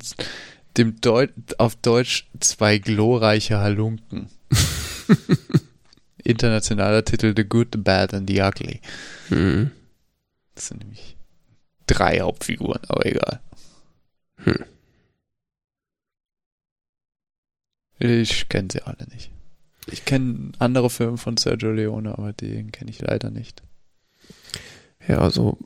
dem 0.78 1.02
Deut 1.02 1.32
auf 1.58 1.76
Deutsch 1.76 2.30
zwei 2.40 2.78
glorreiche 2.80 3.60
Halunken. 3.60 4.30
Internationaler 6.24 7.04
Titel 7.04 7.34
The 7.36 7.44
Good, 7.44 7.70
The 7.74 7.80
Bad 7.80 8.14
and 8.14 8.30
The 8.30 8.42
Ugly. 8.42 8.82
Mhm. 9.30 9.72
Das 10.56 10.68
sind 10.68 10.80
nämlich 10.80 11.18
drei 11.88 12.20
Hauptfiguren, 12.20 12.82
aber 12.88 13.06
egal. 13.06 13.42
Hm. 14.38 14.66
Ich 18.00 18.50
kenne 18.50 18.68
sie 18.72 18.82
alle 18.82 19.08
nicht. 19.14 19.32
Ich 19.88 20.06
kenne 20.06 20.52
andere 20.60 20.90
Filme 20.90 21.18
von 21.18 21.38
Sergio 21.38 21.72
Leone, 21.72 22.18
aber 22.18 22.34
den 22.34 22.72
kenne 22.72 22.90
ich 22.90 23.02
leider 23.02 23.30
nicht. 23.30 23.64
Ja, 25.08 25.20
also 25.20 25.58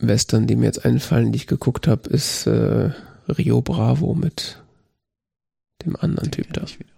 Western, 0.00 0.46
die 0.46 0.56
mir 0.56 0.66
jetzt 0.66 0.84
einfallen, 0.84 1.32
die 1.32 1.36
ich 1.36 1.46
geguckt 1.46 1.88
habe, 1.88 2.08
ist 2.10 2.46
äh, 2.46 2.90
Rio 3.28 3.62
Bravo 3.62 4.14
mit 4.14 4.62
dem 5.84 5.96
anderen 5.96 6.30
den 6.30 6.42
Typ 6.42 6.52
da. 6.52 6.62
Ich 6.64 6.78
wiederum 6.78 6.93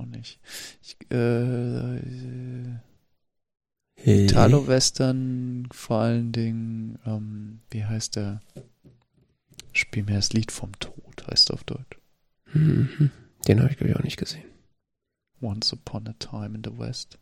auch 0.00 0.06
nicht. 0.06 0.40
Ich, 0.82 0.96
äh, 1.10 2.00
hey. 3.96 4.24
Italo-Western 4.24 5.68
vor 5.72 6.00
allen 6.00 6.32
Dingen, 6.32 6.98
ähm, 7.06 7.60
wie 7.70 7.84
heißt 7.84 8.16
der? 8.16 8.40
Spiel 9.72 10.02
mir 10.02 10.16
das 10.16 10.32
Lied 10.32 10.50
vom 10.50 10.72
Tod, 10.80 11.26
heißt 11.30 11.52
auf 11.52 11.62
Deutsch. 11.64 11.98
Mhm. 12.52 13.10
Den 13.46 13.60
habe 13.60 13.70
ich, 13.70 13.76
glaube 13.76 13.92
ich, 13.92 13.96
auch 13.96 14.02
nicht 14.02 14.16
gesehen. 14.16 14.44
Once 15.40 15.72
Upon 15.72 16.08
a 16.08 16.14
Time 16.18 16.56
in 16.56 16.62
the 16.64 16.76
West. 16.76 17.18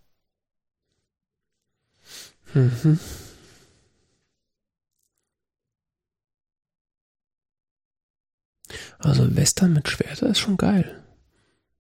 Mhm. 2.55 2.99
Also 8.99 9.37
Western 9.37 9.73
mit 9.73 9.89
Schwerter 9.89 10.29
ist 10.29 10.41
schon 10.41 10.57
geil. 10.57 11.03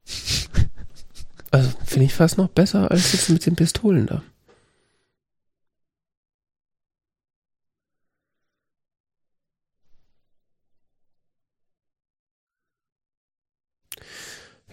Also 1.51 1.71
finde 1.85 2.07
ich 2.07 2.15
fast 2.15 2.39
noch 2.39 2.49
besser 2.49 2.91
als 2.91 3.13
jetzt 3.13 3.31
mit 3.31 3.47
den 3.47 3.57
Pistolen 3.57 4.07
da. 4.07 4.23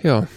Ja. 0.01 0.27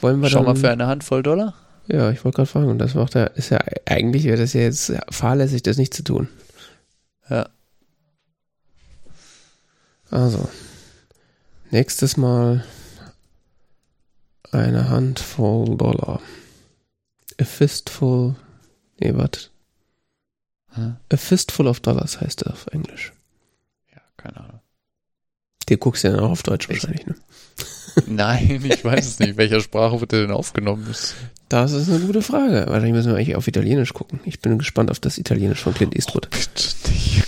Wollen 0.00 0.20
wir 0.22 0.30
Schau 0.30 0.42
mal 0.42 0.56
für 0.56 0.70
eine 0.70 0.86
Handvoll 0.86 1.22
Dollar. 1.22 1.54
Ja, 1.86 2.10
ich 2.10 2.24
wollte 2.24 2.36
gerade 2.36 2.50
fragen, 2.50 2.68
und 2.68 2.78
das 2.78 2.94
macht 2.94 3.14
er, 3.14 3.36
ist 3.36 3.50
ja, 3.50 3.58
eigentlich 3.86 4.24
wäre 4.24 4.38
das 4.38 4.54
ja 4.54 4.62
jetzt 4.62 4.92
fahrlässig, 5.10 5.62
das 5.62 5.76
nicht 5.76 5.92
zu 5.92 6.02
tun. 6.02 6.28
Ja. 7.28 7.48
Also, 10.10 10.48
nächstes 11.70 12.16
Mal 12.16 12.64
eine 14.52 14.88
Handvoll 14.88 15.76
Dollar. 15.76 16.20
A 17.40 17.44
fistful, 17.44 18.36
nee, 18.98 19.12
was? 19.14 19.50
A 20.76 21.16
fistful 21.16 21.66
of 21.66 21.80
Dollars 21.80 22.20
heißt 22.20 22.42
das 22.42 22.52
auf 22.52 22.66
Englisch. 22.68 23.12
Ja, 23.94 24.00
keine 24.16 24.40
Ahnung. 24.40 24.60
Die 25.68 25.76
guckst 25.76 26.04
du 26.04 26.08
ja 26.08 26.14
dann 26.16 26.24
auch 26.24 26.30
auf 26.30 26.42
Deutsch 26.42 26.68
Echt? 26.68 26.82
wahrscheinlich, 26.82 27.06
ne? 27.06 27.14
Nein, 28.06 28.64
ich 28.64 28.84
weiß 28.84 29.06
es 29.06 29.18
nicht. 29.18 29.36
Welcher 29.36 29.60
Sprache 29.60 30.00
wird 30.00 30.12
der 30.12 30.22
denn 30.22 30.30
aufgenommen? 30.30 30.86
Das 31.48 31.72
ist 31.72 31.88
eine 31.88 32.00
gute 32.06 32.22
Frage. 32.22 32.66
Wahrscheinlich 32.66 32.92
müssen 32.92 33.10
wir 33.10 33.16
eigentlich 33.16 33.36
auf 33.36 33.48
Italienisch 33.48 33.92
gucken. 33.94 34.20
Ich 34.24 34.40
bin 34.40 34.58
gespannt 34.58 34.90
auf 34.90 35.00
das 35.00 35.18
Italienisch 35.18 35.60
von 35.60 35.74
Clint 35.74 35.94
Eastwood. 35.96 36.26
Oh, 36.26 36.30
bitte 36.30 36.90
nicht. 36.90 37.24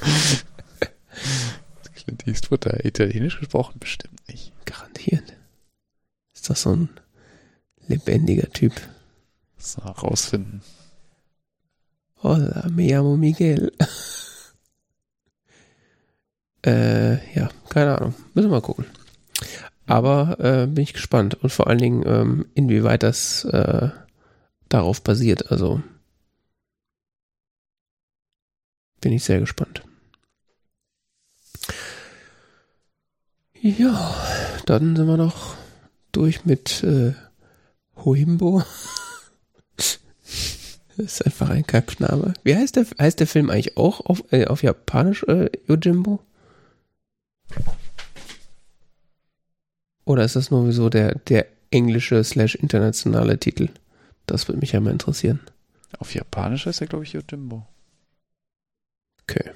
Clint 1.94 2.26
Eastwood, 2.26 2.66
da 2.66 2.76
Italienisch 2.82 3.38
gesprochen? 3.38 3.78
Bestimmt 3.78 4.28
nicht. 4.28 4.52
Garantiert. 4.66 5.34
Ist 6.34 6.50
das 6.50 6.62
so 6.62 6.76
ein 6.76 6.90
lebendiger 7.86 8.50
Typ? 8.50 8.74
Das 9.56 9.78
rausfinden. 10.02 10.60
Hola, 12.22 12.68
me 12.68 12.88
llamo 12.88 13.16
Miguel. 13.16 13.72
Äh, 16.64 17.32
ja, 17.32 17.48
keine 17.68 17.96
Ahnung. 17.96 18.14
Müssen 18.34 18.48
wir 18.48 18.56
mal 18.56 18.60
gucken. 18.60 18.86
Aber 19.86 20.40
äh, 20.40 20.66
bin 20.66 20.82
ich 20.82 20.94
gespannt 20.94 21.34
und 21.34 21.50
vor 21.50 21.68
allen 21.68 21.78
Dingen, 21.78 22.02
ähm, 22.04 22.46
inwieweit 22.54 23.04
das 23.04 23.44
äh, 23.44 23.90
darauf 24.68 25.00
basiert. 25.02 25.52
Also 25.52 25.80
bin 29.00 29.12
ich 29.12 29.22
sehr 29.22 29.38
gespannt. 29.38 29.85
Ja, 33.66 34.14
dann 34.64 34.94
sind 34.94 35.08
wir 35.08 35.16
noch 35.16 35.56
durch 36.12 36.44
mit 36.44 36.84
äh, 36.84 37.14
Hoimbo. 37.96 38.62
das 39.76 39.98
ist 40.96 41.26
einfach 41.26 41.50
ein 41.50 41.66
Kackname. 41.66 42.34
Wie 42.44 42.54
heißt 42.54 42.76
der, 42.76 42.86
heißt 42.96 43.18
der 43.18 43.26
Film 43.26 43.50
eigentlich 43.50 43.76
auch 43.76 44.06
auf, 44.06 44.22
äh, 44.32 44.46
auf 44.46 44.62
Japanisch, 44.62 45.24
äh, 45.24 45.50
Yojimbo? 45.66 46.20
Oder 50.04 50.24
ist 50.24 50.36
das 50.36 50.52
nur 50.52 50.70
so 50.70 50.88
der, 50.88 51.16
der 51.18 51.48
englische 51.72 52.22
slash 52.22 52.54
internationale 52.54 53.36
Titel? 53.40 53.70
Das 54.26 54.46
würde 54.46 54.60
mich 54.60 54.70
ja 54.70 54.80
mal 54.80 54.92
interessieren. 54.92 55.40
Auf 55.98 56.14
Japanisch 56.14 56.66
heißt 56.66 56.82
er, 56.82 56.86
glaube 56.86 57.02
ich, 57.02 57.14
Yojimbo. 57.14 57.66
Okay. 59.22 59.50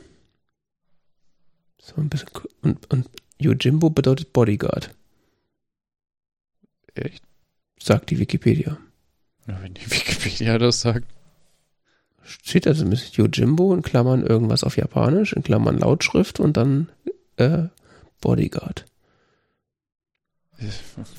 So 1.79 1.95
ein 2.01 2.09
bisschen. 2.09 2.29
Und, 2.63 2.91
und 2.91 3.07
Yojimbo 3.41 3.91
bedeutet 3.91 4.33
Bodyguard. 4.33 4.95
Echt? 6.95 7.23
Sagt 7.83 8.11
die 8.11 8.19
Wikipedia. 8.19 8.79
Ja, 9.47 9.63
wenn 9.63 9.75
die 9.75 9.91
Wikipedia 9.91 10.59
das 10.59 10.83
sagt. 10.83 11.07
Steht 12.23 12.67
also 12.67 12.85
mit 12.85 13.01
Yojimbo 13.13 13.75
in 13.75 13.83
Klammern 13.83 14.25
irgendwas 14.25 14.63
auf 14.63 14.77
Japanisch, 14.77 15.33
in 15.33 15.43
Klammern 15.43 15.79
Lautschrift 15.79 16.39
und 16.39 16.57
dann 16.57 16.91
äh, 17.37 17.69
Bodyguard. 18.21 18.85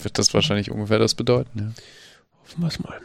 Wird 0.03 0.19
das 0.19 0.33
wahrscheinlich 0.35 0.69
ungefähr 0.69 0.99
das 0.99 1.15
bedeuten, 1.15 1.59
ja. 1.59 1.71
Hoffen 2.43 2.61
wir 2.61 2.67
es 2.67 2.79
mal. 2.79 3.01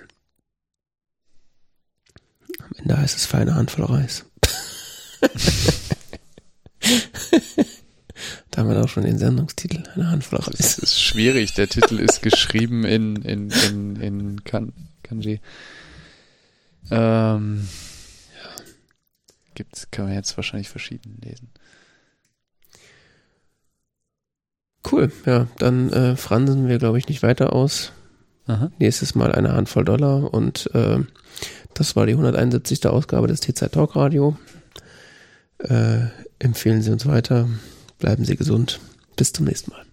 Am 2.58 2.70
Ende 2.76 2.98
heißt 2.98 3.16
es 3.16 3.24
feine 3.24 3.54
Handvoll 3.54 3.84
Reis. 3.86 4.26
da 8.56 8.62
haben 8.62 8.70
wir 8.70 8.82
auch 8.82 8.88
schon 8.88 9.04
den 9.04 9.18
Sendungstitel, 9.18 9.82
eine 9.94 10.10
Handvoll 10.10 10.38
Reis. 10.38 10.56
Das 10.56 10.78
ist 10.78 10.98
schwierig, 10.98 11.52
der 11.52 11.68
Titel 11.68 11.98
ist 11.98 12.22
geschrieben 12.22 12.86
in, 12.86 13.16
in, 13.16 13.50
in, 13.50 13.96
in 13.96 14.44
kan 14.44 14.72
Kanji. 15.02 15.42
Ähm, 16.90 17.68
Gibt's, 19.54 19.90
kann 19.90 20.06
man 20.06 20.14
jetzt 20.14 20.38
wahrscheinlich 20.38 20.70
verschieden 20.70 21.20
lesen. 21.22 21.50
Cool, 24.90 25.12
ja, 25.26 25.48
dann 25.58 25.92
äh, 25.92 26.16
fransen 26.16 26.66
wir, 26.66 26.78
glaube 26.78 26.96
ich, 26.96 27.08
nicht 27.08 27.22
weiter 27.22 27.52
aus. 27.52 27.92
Aha. 28.46 28.70
Nächstes 28.78 29.14
Mal 29.14 29.32
eine 29.32 29.52
Handvoll 29.52 29.84
Dollar 29.84 30.32
und 30.32 30.70
äh, 30.72 31.00
das 31.74 31.94
war 31.94 32.06
die 32.06 32.12
171. 32.12 32.86
Ausgabe 32.86 33.26
des 33.26 33.40
T-Zeit 33.40 33.72
Talk 33.72 33.96
Radio. 33.96 34.38
Äh, 35.58 36.06
empfehlen 36.38 36.80
Sie 36.80 36.90
uns 36.90 37.04
weiter, 37.04 37.50
bleiben 37.98 38.24
Sie 38.24 38.36
gesund. 38.36 38.80
Bis 39.16 39.32
zum 39.32 39.46
nächsten 39.46 39.70
Mal. 39.70 39.84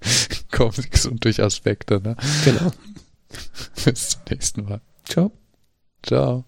Kommen 0.50 0.72
Sie 0.72 0.88
gesund 0.88 1.24
durch 1.24 1.42
Aspekte, 1.42 2.00
ne? 2.00 2.16
Genau. 2.44 2.72
Bis 3.84 4.10
zum 4.10 4.20
nächsten 4.30 4.64
Mal. 4.64 4.80
Ciao. 5.04 5.32
Ciao. 6.02 6.44